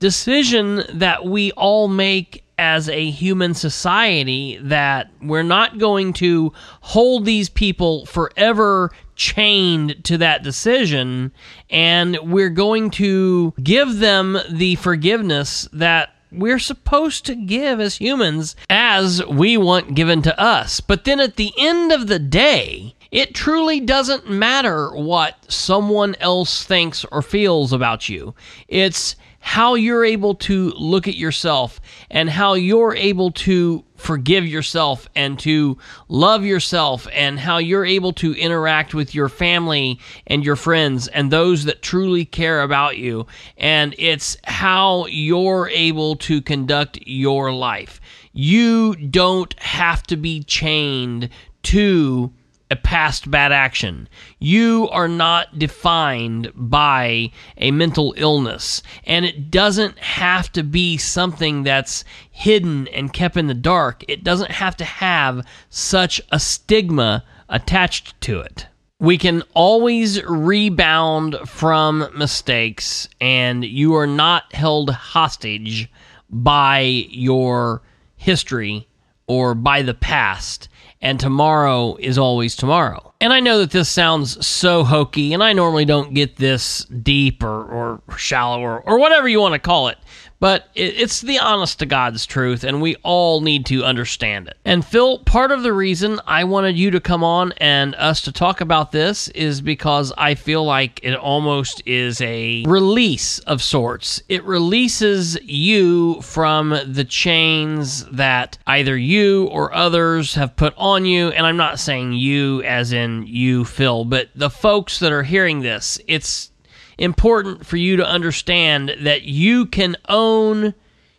decision 0.00 0.84
that 0.94 1.26
we 1.26 1.52
all 1.52 1.86
make 1.86 2.44
as 2.58 2.88
a 2.88 3.10
human 3.10 3.54
society 3.54 4.58
that 4.60 5.10
we're 5.22 5.42
not 5.42 5.78
going 5.78 6.12
to 6.12 6.52
hold 6.80 7.24
these 7.24 7.48
people 7.48 8.04
forever 8.06 8.90
chained 9.14 10.04
to 10.04 10.18
that 10.18 10.42
decision 10.42 11.32
and 11.70 12.18
we're 12.22 12.50
going 12.50 12.90
to 12.90 13.52
give 13.62 13.98
them 13.98 14.38
the 14.50 14.74
forgiveness 14.76 15.68
that 15.72 16.10
we're 16.30 16.58
supposed 16.58 17.24
to 17.26 17.34
give 17.34 17.80
as 17.80 17.96
humans 17.96 18.54
as 18.68 19.24
we 19.26 19.56
want 19.56 19.94
given 19.94 20.22
to 20.22 20.38
us. 20.38 20.80
But 20.80 21.04
then 21.04 21.20
at 21.20 21.36
the 21.36 21.52
end 21.56 21.90
of 21.90 22.06
the 22.06 22.18
day, 22.18 22.94
it 23.10 23.34
truly 23.34 23.80
doesn't 23.80 24.28
matter 24.28 24.94
what 24.94 25.36
someone 25.48 26.14
else 26.20 26.64
thinks 26.64 27.04
or 27.06 27.22
feels 27.22 27.72
about 27.72 28.08
you. 28.08 28.34
It's 28.68 29.16
how 29.48 29.72
you're 29.76 30.04
able 30.04 30.34
to 30.34 30.72
look 30.72 31.08
at 31.08 31.16
yourself 31.16 31.80
and 32.10 32.28
how 32.28 32.52
you're 32.52 32.94
able 32.94 33.30
to 33.30 33.82
forgive 33.96 34.46
yourself 34.46 35.08
and 35.16 35.38
to 35.38 35.78
love 36.06 36.44
yourself 36.44 37.08
and 37.14 37.40
how 37.40 37.56
you're 37.56 37.86
able 37.86 38.12
to 38.12 38.34
interact 38.34 38.92
with 38.92 39.14
your 39.14 39.30
family 39.30 39.98
and 40.26 40.44
your 40.44 40.54
friends 40.54 41.08
and 41.08 41.30
those 41.30 41.64
that 41.64 41.80
truly 41.80 42.26
care 42.26 42.60
about 42.60 42.98
you. 42.98 43.26
And 43.56 43.94
it's 43.96 44.36
how 44.44 45.06
you're 45.06 45.70
able 45.70 46.16
to 46.16 46.42
conduct 46.42 46.98
your 47.06 47.50
life. 47.50 48.02
You 48.34 48.96
don't 48.96 49.58
have 49.62 50.02
to 50.08 50.18
be 50.18 50.42
chained 50.42 51.30
to 51.62 52.34
a 52.70 52.76
past 52.76 53.30
bad 53.30 53.52
action. 53.52 54.08
You 54.38 54.88
are 54.90 55.08
not 55.08 55.58
defined 55.58 56.52
by 56.54 57.30
a 57.56 57.70
mental 57.70 58.14
illness. 58.16 58.82
And 59.04 59.24
it 59.24 59.50
doesn't 59.50 59.98
have 59.98 60.52
to 60.52 60.62
be 60.62 60.96
something 60.96 61.62
that's 61.62 62.04
hidden 62.30 62.88
and 62.88 63.12
kept 63.12 63.36
in 63.36 63.46
the 63.46 63.54
dark. 63.54 64.04
It 64.08 64.22
doesn't 64.22 64.50
have 64.50 64.76
to 64.78 64.84
have 64.84 65.46
such 65.70 66.20
a 66.30 66.38
stigma 66.38 67.24
attached 67.48 68.20
to 68.22 68.40
it. 68.40 68.66
We 69.00 69.16
can 69.16 69.42
always 69.54 70.22
rebound 70.24 71.36
from 71.46 72.08
mistakes, 72.16 73.08
and 73.20 73.64
you 73.64 73.94
are 73.94 74.08
not 74.08 74.52
held 74.52 74.90
hostage 74.90 75.88
by 76.28 76.80
your 76.80 77.82
history 78.16 78.88
or 79.28 79.54
by 79.54 79.82
the 79.82 79.94
past 79.94 80.68
and 81.00 81.18
tomorrow 81.20 81.96
is 81.96 82.18
always 82.18 82.56
tomorrow. 82.56 83.12
And 83.20 83.32
I 83.32 83.40
know 83.40 83.58
that 83.58 83.70
this 83.70 83.88
sounds 83.88 84.46
so 84.46 84.84
hokey, 84.84 85.32
and 85.32 85.42
I 85.42 85.52
normally 85.52 85.84
don't 85.84 86.14
get 86.14 86.36
this 86.36 86.84
deep 86.84 87.42
or, 87.42 87.64
or 87.64 88.16
shallow 88.16 88.60
or, 88.60 88.80
or 88.80 88.98
whatever 88.98 89.28
you 89.28 89.40
want 89.40 89.54
to 89.54 89.58
call 89.58 89.88
it, 89.88 89.98
but 90.40 90.68
it's 90.74 91.20
the 91.20 91.38
honest 91.38 91.78
to 91.80 91.86
God's 91.86 92.24
truth, 92.26 92.64
and 92.64 92.80
we 92.80 92.96
all 93.02 93.40
need 93.40 93.66
to 93.66 93.84
understand 93.84 94.48
it. 94.48 94.56
And 94.64 94.84
Phil, 94.84 95.18
part 95.20 95.50
of 95.50 95.62
the 95.62 95.72
reason 95.72 96.20
I 96.26 96.44
wanted 96.44 96.78
you 96.78 96.90
to 96.92 97.00
come 97.00 97.24
on 97.24 97.52
and 97.58 97.94
us 97.96 98.22
to 98.22 98.32
talk 98.32 98.60
about 98.60 98.92
this 98.92 99.28
is 99.28 99.60
because 99.60 100.12
I 100.16 100.34
feel 100.34 100.64
like 100.64 101.00
it 101.02 101.14
almost 101.14 101.82
is 101.86 102.20
a 102.20 102.64
release 102.66 103.38
of 103.40 103.62
sorts. 103.62 104.22
It 104.28 104.44
releases 104.44 105.38
you 105.42 106.20
from 106.22 106.78
the 106.86 107.04
chains 107.04 108.04
that 108.06 108.58
either 108.66 108.96
you 108.96 109.46
or 109.46 109.74
others 109.74 110.34
have 110.34 110.56
put 110.56 110.74
on 110.76 111.04
you. 111.04 111.28
And 111.28 111.46
I'm 111.46 111.56
not 111.56 111.80
saying 111.80 112.12
you 112.12 112.62
as 112.62 112.92
in 112.92 113.26
you, 113.26 113.64
Phil, 113.64 114.04
but 114.04 114.28
the 114.34 114.50
folks 114.50 114.98
that 115.00 115.12
are 115.12 115.22
hearing 115.22 115.60
this, 115.60 116.00
it's 116.06 116.50
important 116.98 117.64
for 117.64 117.76
you 117.76 117.96
to 117.96 118.06
understand 118.06 118.94
that 119.00 119.22
you 119.22 119.66
can 119.66 119.96
own 120.08 120.74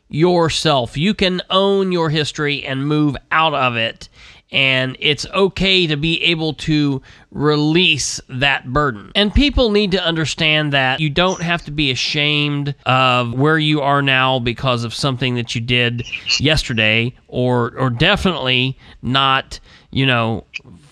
yourself. 0.10 0.97
You 0.97 1.14
can 1.14 1.41
own 1.49 1.91
your 1.91 2.10
history 2.10 2.65
and 2.65 2.88
move 2.88 3.15
out 3.31 3.53
of 3.53 3.76
it. 3.76 4.10
And 4.51 4.97
it's 4.99 5.27
okay 5.27 5.85
to 5.85 5.95
be 5.95 6.23
able 6.23 6.56
to 6.56 7.03
release 7.30 8.19
that 8.30 8.73
burden. 8.73 9.11
And 9.14 9.31
people 9.31 9.69
need 9.69 9.91
to 9.91 10.03
understand 10.03 10.73
that 10.73 10.99
you 10.99 11.11
don't 11.11 11.39
have 11.43 11.64
to 11.65 11.72
be 11.72 11.91
ashamed 11.91 12.73
of 12.88 13.35
where 13.35 13.60
you 13.60 13.81
are 13.81 14.01
now 14.01 14.39
because 14.39 14.84
of 14.84 14.95
something 14.95 15.35
that 15.35 15.53
you 15.53 15.61
did 15.61 16.03
yesterday, 16.39 17.14
or 17.27 17.77
or 17.77 17.91
definitely 17.91 18.76
not, 19.03 19.60
you 19.91 20.07
know, 20.07 20.45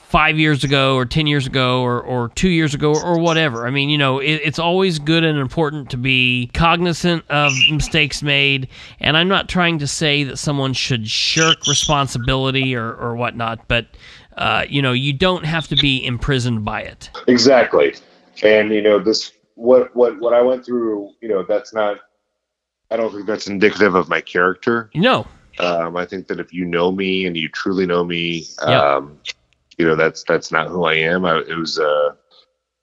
five 0.08 0.40
years 0.40 0.64
ago 0.64 0.96
or 0.96 1.06
10 1.06 1.28
years 1.28 1.46
ago 1.46 1.82
or, 1.82 2.00
or 2.00 2.30
two 2.30 2.48
years 2.48 2.74
ago 2.74 2.96
or 2.96 3.20
whatever. 3.20 3.68
I 3.68 3.72
mean, 3.72 3.90
you 3.90 3.98
know, 3.98 4.20
it, 4.20 4.36
it's 4.36 4.58
always 4.58 5.00
good 5.00 5.26
and 5.26 5.38
important 5.38 5.90
to 5.90 5.98
be 5.98 6.50
cognizant 6.54 7.26
of 7.30 7.52
mistakes 7.70 8.24
made. 8.24 8.70
And 9.02 9.18
I'm 9.18 9.28
not 9.28 9.50
trying 9.50 9.80
to 9.80 9.88
say 9.88 10.24
that 10.24 10.38
someone 10.38 10.72
should 10.72 11.10
shirk 11.10 11.68
responsibility 11.68 12.74
or, 12.74 12.94
or 12.94 13.18
whatnot, 13.18 13.68
but, 13.68 13.86
uh, 14.38 14.64
you 14.70 14.82
know, 14.82 14.94
you 14.94 15.12
don't 15.12 15.44
have 15.44 15.68
to 15.68 15.76
be 15.76 16.06
imprisoned 16.06 16.64
by 16.64 16.84
it. 16.84 17.10
Exactly. 17.28 17.94
And, 18.44 18.72
you 18.72 18.82
know, 18.82 19.00
this, 19.00 19.34
what, 19.56 19.94
what, 19.94 20.18
what 20.22 20.34
I 20.34 20.42
went 20.42 20.66
through, 20.66 21.12
you 21.20 21.28
know, 21.28 21.44
that's 21.44 21.74
not, 21.74 21.98
I 22.90 22.96
don't 22.96 23.12
think 23.12 23.26
that's 23.26 23.48
indicative 23.48 23.94
of 23.96 24.08
my 24.08 24.22
character. 24.22 24.90
No. 24.96 25.28
Um, 25.60 25.98
I 25.98 26.06
think 26.06 26.28
that 26.28 26.40
if 26.40 26.54
you 26.54 26.64
know 26.64 26.94
me 26.94 27.26
and 27.26 27.36
you 27.36 27.50
truly 27.50 27.86
know 27.86 28.06
me, 28.06 28.46
um, 28.60 29.18
you 29.78 29.86
know 29.86 29.96
that's 29.96 30.24
that's 30.24 30.52
not 30.52 30.68
who 30.68 30.86
I 30.86 30.96
am. 30.96 31.26
I, 31.26 31.40
it 31.40 31.58
was 31.58 31.78
a 31.78 31.88
uh, 31.88 32.16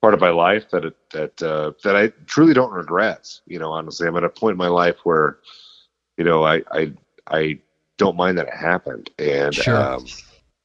part 0.00 0.14
of 0.14 0.20
my 0.20 0.30
life 0.30 0.70
that 0.70 0.84
it, 0.84 0.96
that 1.12 1.42
uh, 1.42 1.72
that 1.82 1.96
I 1.96 2.08
truly 2.26 2.54
don't 2.54 2.72
regret. 2.72 3.28
You 3.46 3.58
know, 3.58 3.72
honestly, 3.72 4.06
I'm 4.06 4.16
at 4.16 4.24
a 4.24 4.28
point 4.28 4.52
in 4.52 4.58
my 4.58 4.68
life 4.68 4.96
where, 5.04 5.38
you 6.16 6.24
know, 6.24 6.44
I 6.44 6.62
I 6.70 6.92
I 7.26 7.58
don't 7.96 8.16
mind 8.16 8.38
that 8.38 8.48
it 8.48 8.54
happened, 8.54 9.10
and 9.18 9.54
sure. 9.54 9.76
um, 9.76 10.06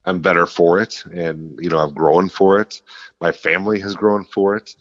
I'm 0.05 0.21
better 0.21 0.45
for 0.45 0.79
it, 0.81 1.05
and 1.05 1.57
you 1.61 1.69
know, 1.69 1.79
I've 1.79 1.95
grown 1.95 2.29
for 2.29 2.59
it. 2.59 2.81
My 3.21 3.31
family 3.31 3.79
has 3.79 3.95
grown 3.95 4.25
for 4.25 4.55
it, 4.55 4.75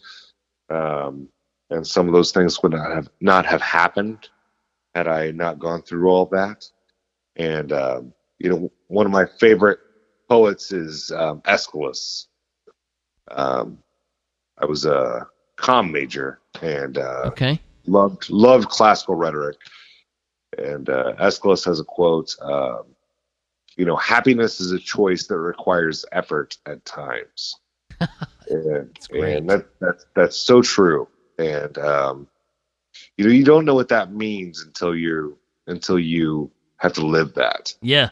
um, 0.69 1.29
and 1.69 1.85
some 1.85 2.07
of 2.07 2.13
those 2.13 2.31
things 2.31 2.61
would 2.61 2.73
not 2.73 2.91
have 2.91 3.09
not 3.21 3.45
have 3.45 3.61
happened 3.61 4.29
had 4.93 5.07
I 5.07 5.31
not 5.31 5.59
gone 5.59 5.83
through 5.83 6.09
all 6.09 6.25
that. 6.27 6.65
And 7.37 7.71
um, 7.71 8.13
you 8.39 8.49
know, 8.49 8.71
one 8.87 9.05
of 9.05 9.11
my 9.11 9.25
favorite 9.39 9.79
poets 10.29 10.71
is 10.71 11.11
um, 11.11 11.41
Aeschylus. 11.45 12.27
Um, 13.29 13.79
I 14.57 14.65
was 14.65 14.85
a 14.85 15.27
com 15.55 15.91
major 15.91 16.39
and 16.61 16.97
uh, 16.97 17.23
okay. 17.25 17.59
loved 17.85 18.29
loved 18.29 18.69
classical 18.69 19.15
rhetoric. 19.15 19.57
And 20.57 20.89
uh, 20.89 21.13
Aeschylus 21.19 21.65
has 21.65 21.79
a 21.79 21.83
quote. 21.83 22.35
Um, 22.41 22.83
you 23.75 23.85
know, 23.85 23.95
happiness 23.95 24.59
is 24.59 24.71
a 24.71 24.79
choice 24.79 25.27
that 25.27 25.37
requires 25.37 26.05
effort 26.11 26.57
at 26.65 26.83
times. 26.85 27.55
and, 28.49 28.97
and 29.11 29.49
that, 29.49 29.65
that 29.79 30.05
that's 30.15 30.37
so 30.37 30.61
true. 30.61 31.07
And 31.37 31.77
um, 31.77 32.27
you 33.17 33.25
know, 33.25 33.31
you 33.31 33.43
don't 33.43 33.65
know 33.65 33.75
what 33.75 33.89
that 33.89 34.13
means 34.13 34.63
until 34.63 34.95
you 34.95 35.37
until 35.67 35.99
you 35.99 36.51
have 36.77 36.93
to 36.93 37.05
live 37.05 37.33
that. 37.35 37.73
Yeah. 37.81 38.09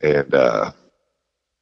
And 0.00 0.34
uh, 0.34 0.72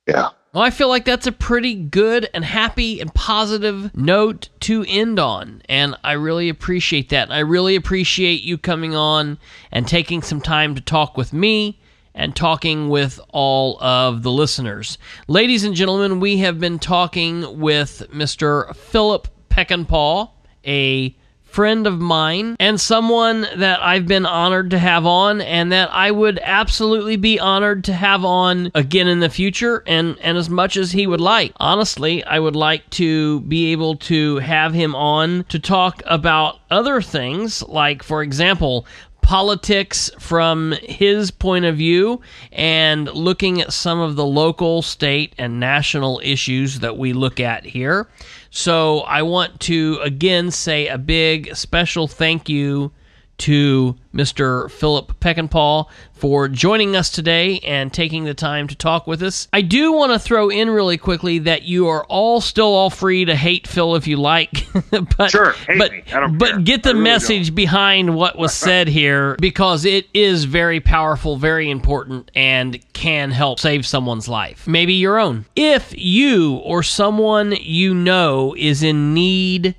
yeah. 0.06 0.30
Well, 0.52 0.62
I 0.62 0.70
feel 0.70 0.88
like 0.88 1.04
that's 1.04 1.26
a 1.26 1.32
pretty 1.32 1.74
good 1.74 2.30
and 2.32 2.44
happy 2.44 3.00
and 3.00 3.12
positive 3.12 3.92
note 3.96 4.50
to 4.60 4.84
end 4.86 5.18
on. 5.18 5.62
And 5.68 5.96
I 6.04 6.12
really 6.12 6.48
appreciate 6.48 7.08
that. 7.08 7.32
I 7.32 7.40
really 7.40 7.74
appreciate 7.74 8.44
you 8.44 8.56
coming 8.56 8.94
on 8.94 9.38
and 9.72 9.88
taking 9.88 10.22
some 10.22 10.40
time 10.40 10.76
to 10.76 10.80
talk 10.80 11.16
with 11.16 11.32
me 11.32 11.80
and 12.14 12.36
talking 12.36 12.88
with 12.88 13.18
all 13.30 13.82
of 13.82 14.22
the 14.22 14.30
listeners. 14.30 14.96
Ladies 15.26 15.64
and 15.64 15.74
gentlemen, 15.74 16.20
we 16.20 16.38
have 16.38 16.60
been 16.60 16.78
talking 16.78 17.58
with 17.58 18.04
Mr. 18.12 18.76
Philip 18.76 19.26
Peckinpaugh, 19.50 20.30
a 20.64 21.16
friend 21.54 21.86
of 21.86 22.00
mine 22.00 22.56
and 22.58 22.80
someone 22.80 23.46
that 23.56 23.80
I've 23.80 24.08
been 24.08 24.26
honored 24.26 24.70
to 24.70 24.78
have 24.78 25.06
on 25.06 25.40
and 25.40 25.70
that 25.70 25.88
I 25.92 26.10
would 26.10 26.40
absolutely 26.42 27.14
be 27.14 27.38
honored 27.38 27.84
to 27.84 27.92
have 27.92 28.24
on 28.24 28.72
again 28.74 29.06
in 29.06 29.20
the 29.20 29.28
future 29.28 29.84
and, 29.86 30.18
and 30.20 30.36
as 30.36 30.50
much 30.50 30.76
as 30.76 30.90
he 30.90 31.06
would 31.06 31.20
like. 31.20 31.52
Honestly, 31.58 32.24
I 32.24 32.40
would 32.40 32.56
like 32.56 32.90
to 32.90 33.40
be 33.42 33.70
able 33.70 33.94
to 33.98 34.38
have 34.38 34.74
him 34.74 34.96
on 34.96 35.44
to 35.44 35.60
talk 35.60 36.02
about 36.06 36.58
other 36.72 37.00
things, 37.00 37.62
like, 37.62 38.02
for 38.02 38.24
example, 38.24 38.84
politics 39.24 40.10
from 40.18 40.72
his 40.82 41.30
point 41.30 41.64
of 41.64 41.78
view 41.78 42.20
and 42.52 43.08
looking 43.08 43.62
at 43.62 43.72
some 43.72 43.98
of 43.98 44.16
the 44.16 44.24
local, 44.26 44.82
state, 44.82 45.34
and 45.38 45.58
national 45.58 46.20
issues 46.22 46.80
that 46.80 46.98
we 46.98 47.14
look 47.14 47.40
at 47.40 47.64
here. 47.64 48.06
So 48.50 49.00
I 49.00 49.22
want 49.22 49.60
to 49.60 49.98
again 50.02 50.50
say 50.50 50.88
a 50.88 50.98
big 50.98 51.56
special 51.56 52.06
thank 52.06 52.50
you 52.50 52.92
to 53.38 53.96
Mr. 54.14 54.70
Philip 54.70 55.18
Peckinpaugh 55.20 55.86
for 56.12 56.48
joining 56.48 56.94
us 56.94 57.10
today 57.10 57.58
and 57.60 57.92
taking 57.92 58.24
the 58.24 58.34
time 58.34 58.68
to 58.68 58.74
talk 58.74 59.06
with 59.06 59.22
us. 59.22 59.48
I 59.52 59.60
do 59.60 59.92
want 59.92 60.12
to 60.12 60.18
throw 60.18 60.48
in 60.48 60.70
really 60.70 60.96
quickly 60.96 61.40
that 61.40 61.62
you 61.62 61.88
are 61.88 62.04
all 62.04 62.40
still 62.40 62.74
all 62.74 62.90
free 62.90 63.24
to 63.24 63.34
hate 63.34 63.66
Phil 63.66 63.96
if 63.96 64.06
you 64.06 64.16
like, 64.16 64.66
but 65.16 65.30
Sure, 65.30 65.52
hate 65.52 65.78
but. 65.78 66.38
But 66.38 66.64
get 66.64 66.82
the 66.82 66.90
really 66.90 67.04
message 67.04 67.48
don't. 67.48 67.56
behind 67.56 68.14
what 68.14 68.38
was 68.38 68.54
said 68.54 68.88
here 68.88 69.36
because 69.40 69.84
it 69.84 70.06
is 70.14 70.44
very 70.44 70.80
powerful, 70.80 71.36
very 71.36 71.70
important, 71.70 72.30
and 72.34 72.80
can 72.92 73.30
help 73.30 73.58
save 73.58 73.86
someone's 73.86 74.28
life, 74.28 74.66
maybe 74.66 74.94
your 74.94 75.18
own. 75.18 75.44
If 75.56 75.92
you 75.96 76.56
or 76.56 76.82
someone 76.82 77.52
you 77.60 77.94
know 77.94 78.54
is 78.56 78.82
in 78.82 79.12
need 79.12 79.74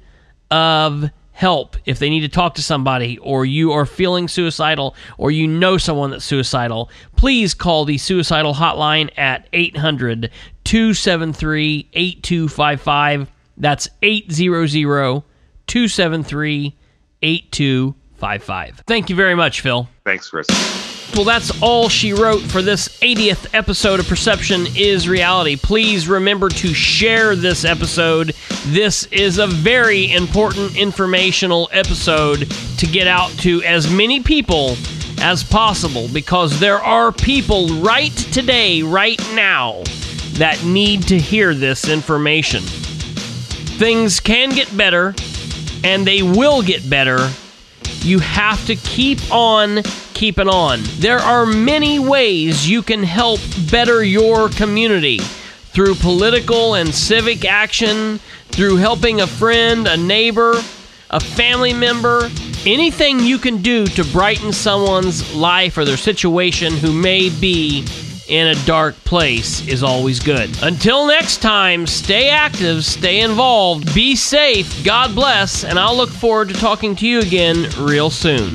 of 0.51 1.09
help, 1.35 1.75
if 1.85 1.99
they 1.99 2.09
need 2.09 2.21
to 2.21 2.29
talk 2.29 2.55
to 2.55 2.63
somebody, 2.63 3.17
or 3.19 3.45
you 3.45 3.73
are 3.73 3.85
feeling 3.85 4.27
suicidal, 4.27 4.95
or 5.17 5.31
you 5.31 5.45
know 5.45 5.77
someone 5.77 6.09
that's 6.11 6.23
suicidal, 6.23 6.89
please 7.17 7.53
call 7.53 7.83
the 7.83 7.97
suicidal 7.97 8.53
hotline 8.53 9.09
at 9.17 9.47
800 9.51 10.31
273 10.63 11.89
8255. 11.93 13.29
That's 13.57 13.87
800 14.01 15.23
273 15.67 16.75
8255. 17.21 18.83
Thank 18.87 19.09
you 19.09 19.15
very 19.15 19.35
much, 19.35 19.59
Phil. 19.61 19.89
Thanks, 20.05 20.29
Chris. 20.29 20.47
Well, 21.15 21.23
that's 21.23 21.61
all 21.61 21.87
she 21.87 22.11
wrote 22.11 22.41
for 22.41 22.61
this 22.61 22.89
80th 22.99 23.47
episode 23.53 24.01
of 24.01 24.07
Perception 24.07 24.67
is 24.75 25.07
Reality. 25.07 25.55
Please 25.55 26.09
remember 26.09 26.49
to 26.49 26.73
share 26.73 27.37
this 27.37 27.63
episode. 27.63 28.35
This 28.65 29.05
is 29.13 29.37
a 29.37 29.47
very 29.47 30.11
important 30.11 30.75
informational 30.75 31.69
episode 31.71 32.51
to 32.79 32.85
get 32.85 33.07
out 33.07 33.31
to 33.39 33.63
as 33.63 33.89
many 33.89 34.21
people 34.21 34.75
as 35.21 35.41
possible 35.41 36.09
because 36.11 36.59
there 36.59 36.79
are 36.79 37.13
people 37.13 37.69
right 37.79 38.11
today, 38.33 38.83
right 38.83 39.19
now, 39.33 39.83
that 40.33 40.61
need 40.65 41.03
to 41.03 41.17
hear 41.17 41.53
this 41.53 41.87
information. 41.87 42.61
Things 43.79 44.19
can 44.19 44.49
get 44.49 44.75
better, 44.75 45.15
and 45.85 46.05
they 46.05 46.23
will 46.23 46.61
get 46.61 46.89
better 46.89 47.29
you 48.05 48.19
have 48.19 48.63
to 48.67 48.75
keep 48.75 49.19
on 49.31 49.81
keeping 50.15 50.49
on. 50.49 50.79
There 50.97 51.19
are 51.19 51.45
many 51.45 51.99
ways 51.99 52.67
you 52.67 52.81
can 52.81 53.03
help 53.03 53.39
better 53.69 54.03
your 54.03 54.49
community 54.49 55.19
through 55.19 55.95
political 55.95 56.73
and 56.73 56.95
civic 56.95 57.45
action, 57.45 58.19
through 58.47 58.77
helping 58.77 59.21
a 59.21 59.27
friend, 59.27 59.87
a 59.87 59.97
neighbor, 59.97 60.53
a 61.11 61.19
family 61.19 61.73
member, 61.73 62.31
anything 62.65 63.19
you 63.19 63.37
can 63.37 63.61
do 63.61 63.85
to 63.85 64.03
brighten 64.05 64.51
someone's 64.51 65.35
life 65.35 65.77
or 65.77 65.85
their 65.85 65.97
situation 65.97 66.73
who 66.73 66.91
may 66.91 67.29
be 67.29 67.85
in 68.27 68.47
a 68.47 68.65
dark 68.65 68.95
place 69.03 69.67
is 69.67 69.83
always 69.83 70.19
good. 70.19 70.49
Until 70.63 71.05
next 71.07 71.41
time, 71.41 71.85
stay 71.85 72.29
active, 72.29 72.83
stay 72.83 73.19
involved, 73.19 73.93
be 73.93 74.15
safe, 74.15 74.83
God 74.83 75.13
bless, 75.13 75.63
and 75.63 75.77
I'll 75.77 75.95
look 75.95 76.09
forward 76.09 76.47
to 76.47 76.55
talking 76.55 76.95
to 76.95 77.07
you 77.07 77.19
again 77.19 77.67
real 77.77 78.09
soon. 78.09 78.53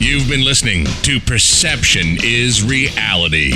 You've 0.00 0.28
been 0.28 0.44
listening 0.44 0.84
to 1.02 1.18
Perception 1.18 2.18
is 2.22 2.62
Reality 2.62 3.50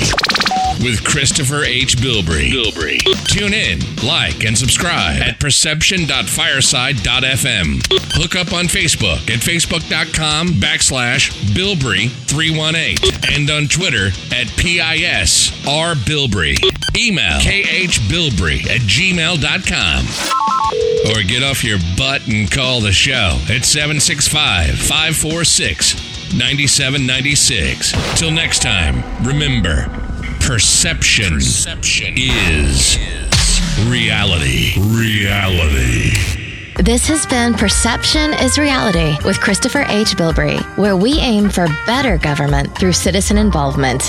with 0.83 1.01
Christopher 1.05 1.63
H. 1.63 1.95
Bilbrey. 1.95 2.51
Bilbrey. 2.51 2.99
Tune 3.29 3.53
in, 3.53 3.79
like, 4.05 4.43
and 4.43 4.57
subscribe 4.57 5.21
at 5.21 5.39
perception.fireside.fm. 5.39 7.81
Hook 8.15 8.35
up 8.35 8.51
on 8.51 8.65
Facebook 8.65 9.29
at 9.29 9.39
facebook.com 9.39 10.49
backslash 10.49 11.31
Bilbrey318 11.53 13.37
and 13.37 13.49
on 13.49 13.69
Twitter 13.69 14.07
at 14.35 14.47
PISRBilbrey. 14.57 16.57
Email 16.97 17.39
khbilbrey 17.39 18.67
at 18.67 18.81
gmail.com. 18.81 20.05
Or 21.09 21.23
get 21.23 21.41
off 21.41 21.63
your 21.63 21.79
butt 21.97 22.27
and 22.27 22.51
call 22.51 22.81
the 22.81 22.91
show 22.91 23.39
at 23.49 23.63
765 23.63 24.77
546 24.77 26.11
9796. 26.37 27.93
Till 28.19 28.31
next 28.31 28.61
time, 28.61 29.03
remember 29.25 29.87
perception, 30.39 31.33
perception 31.35 32.13
is 32.17 32.97
reality. 33.87 34.73
Reality. 34.79 36.11
This 36.77 37.07
has 37.07 37.25
been 37.27 37.53
Perception 37.53 38.33
is 38.33 38.57
Reality 38.57 39.15
with 39.25 39.39
Christopher 39.39 39.85
H. 39.87 40.15
Bilbrey, 40.17 40.59
where 40.75 40.97
we 40.97 41.19
aim 41.19 41.49
for 41.49 41.67
better 41.85 42.17
government 42.17 42.75
through 42.77 42.93
citizen 42.93 43.37
involvement. 43.37 44.01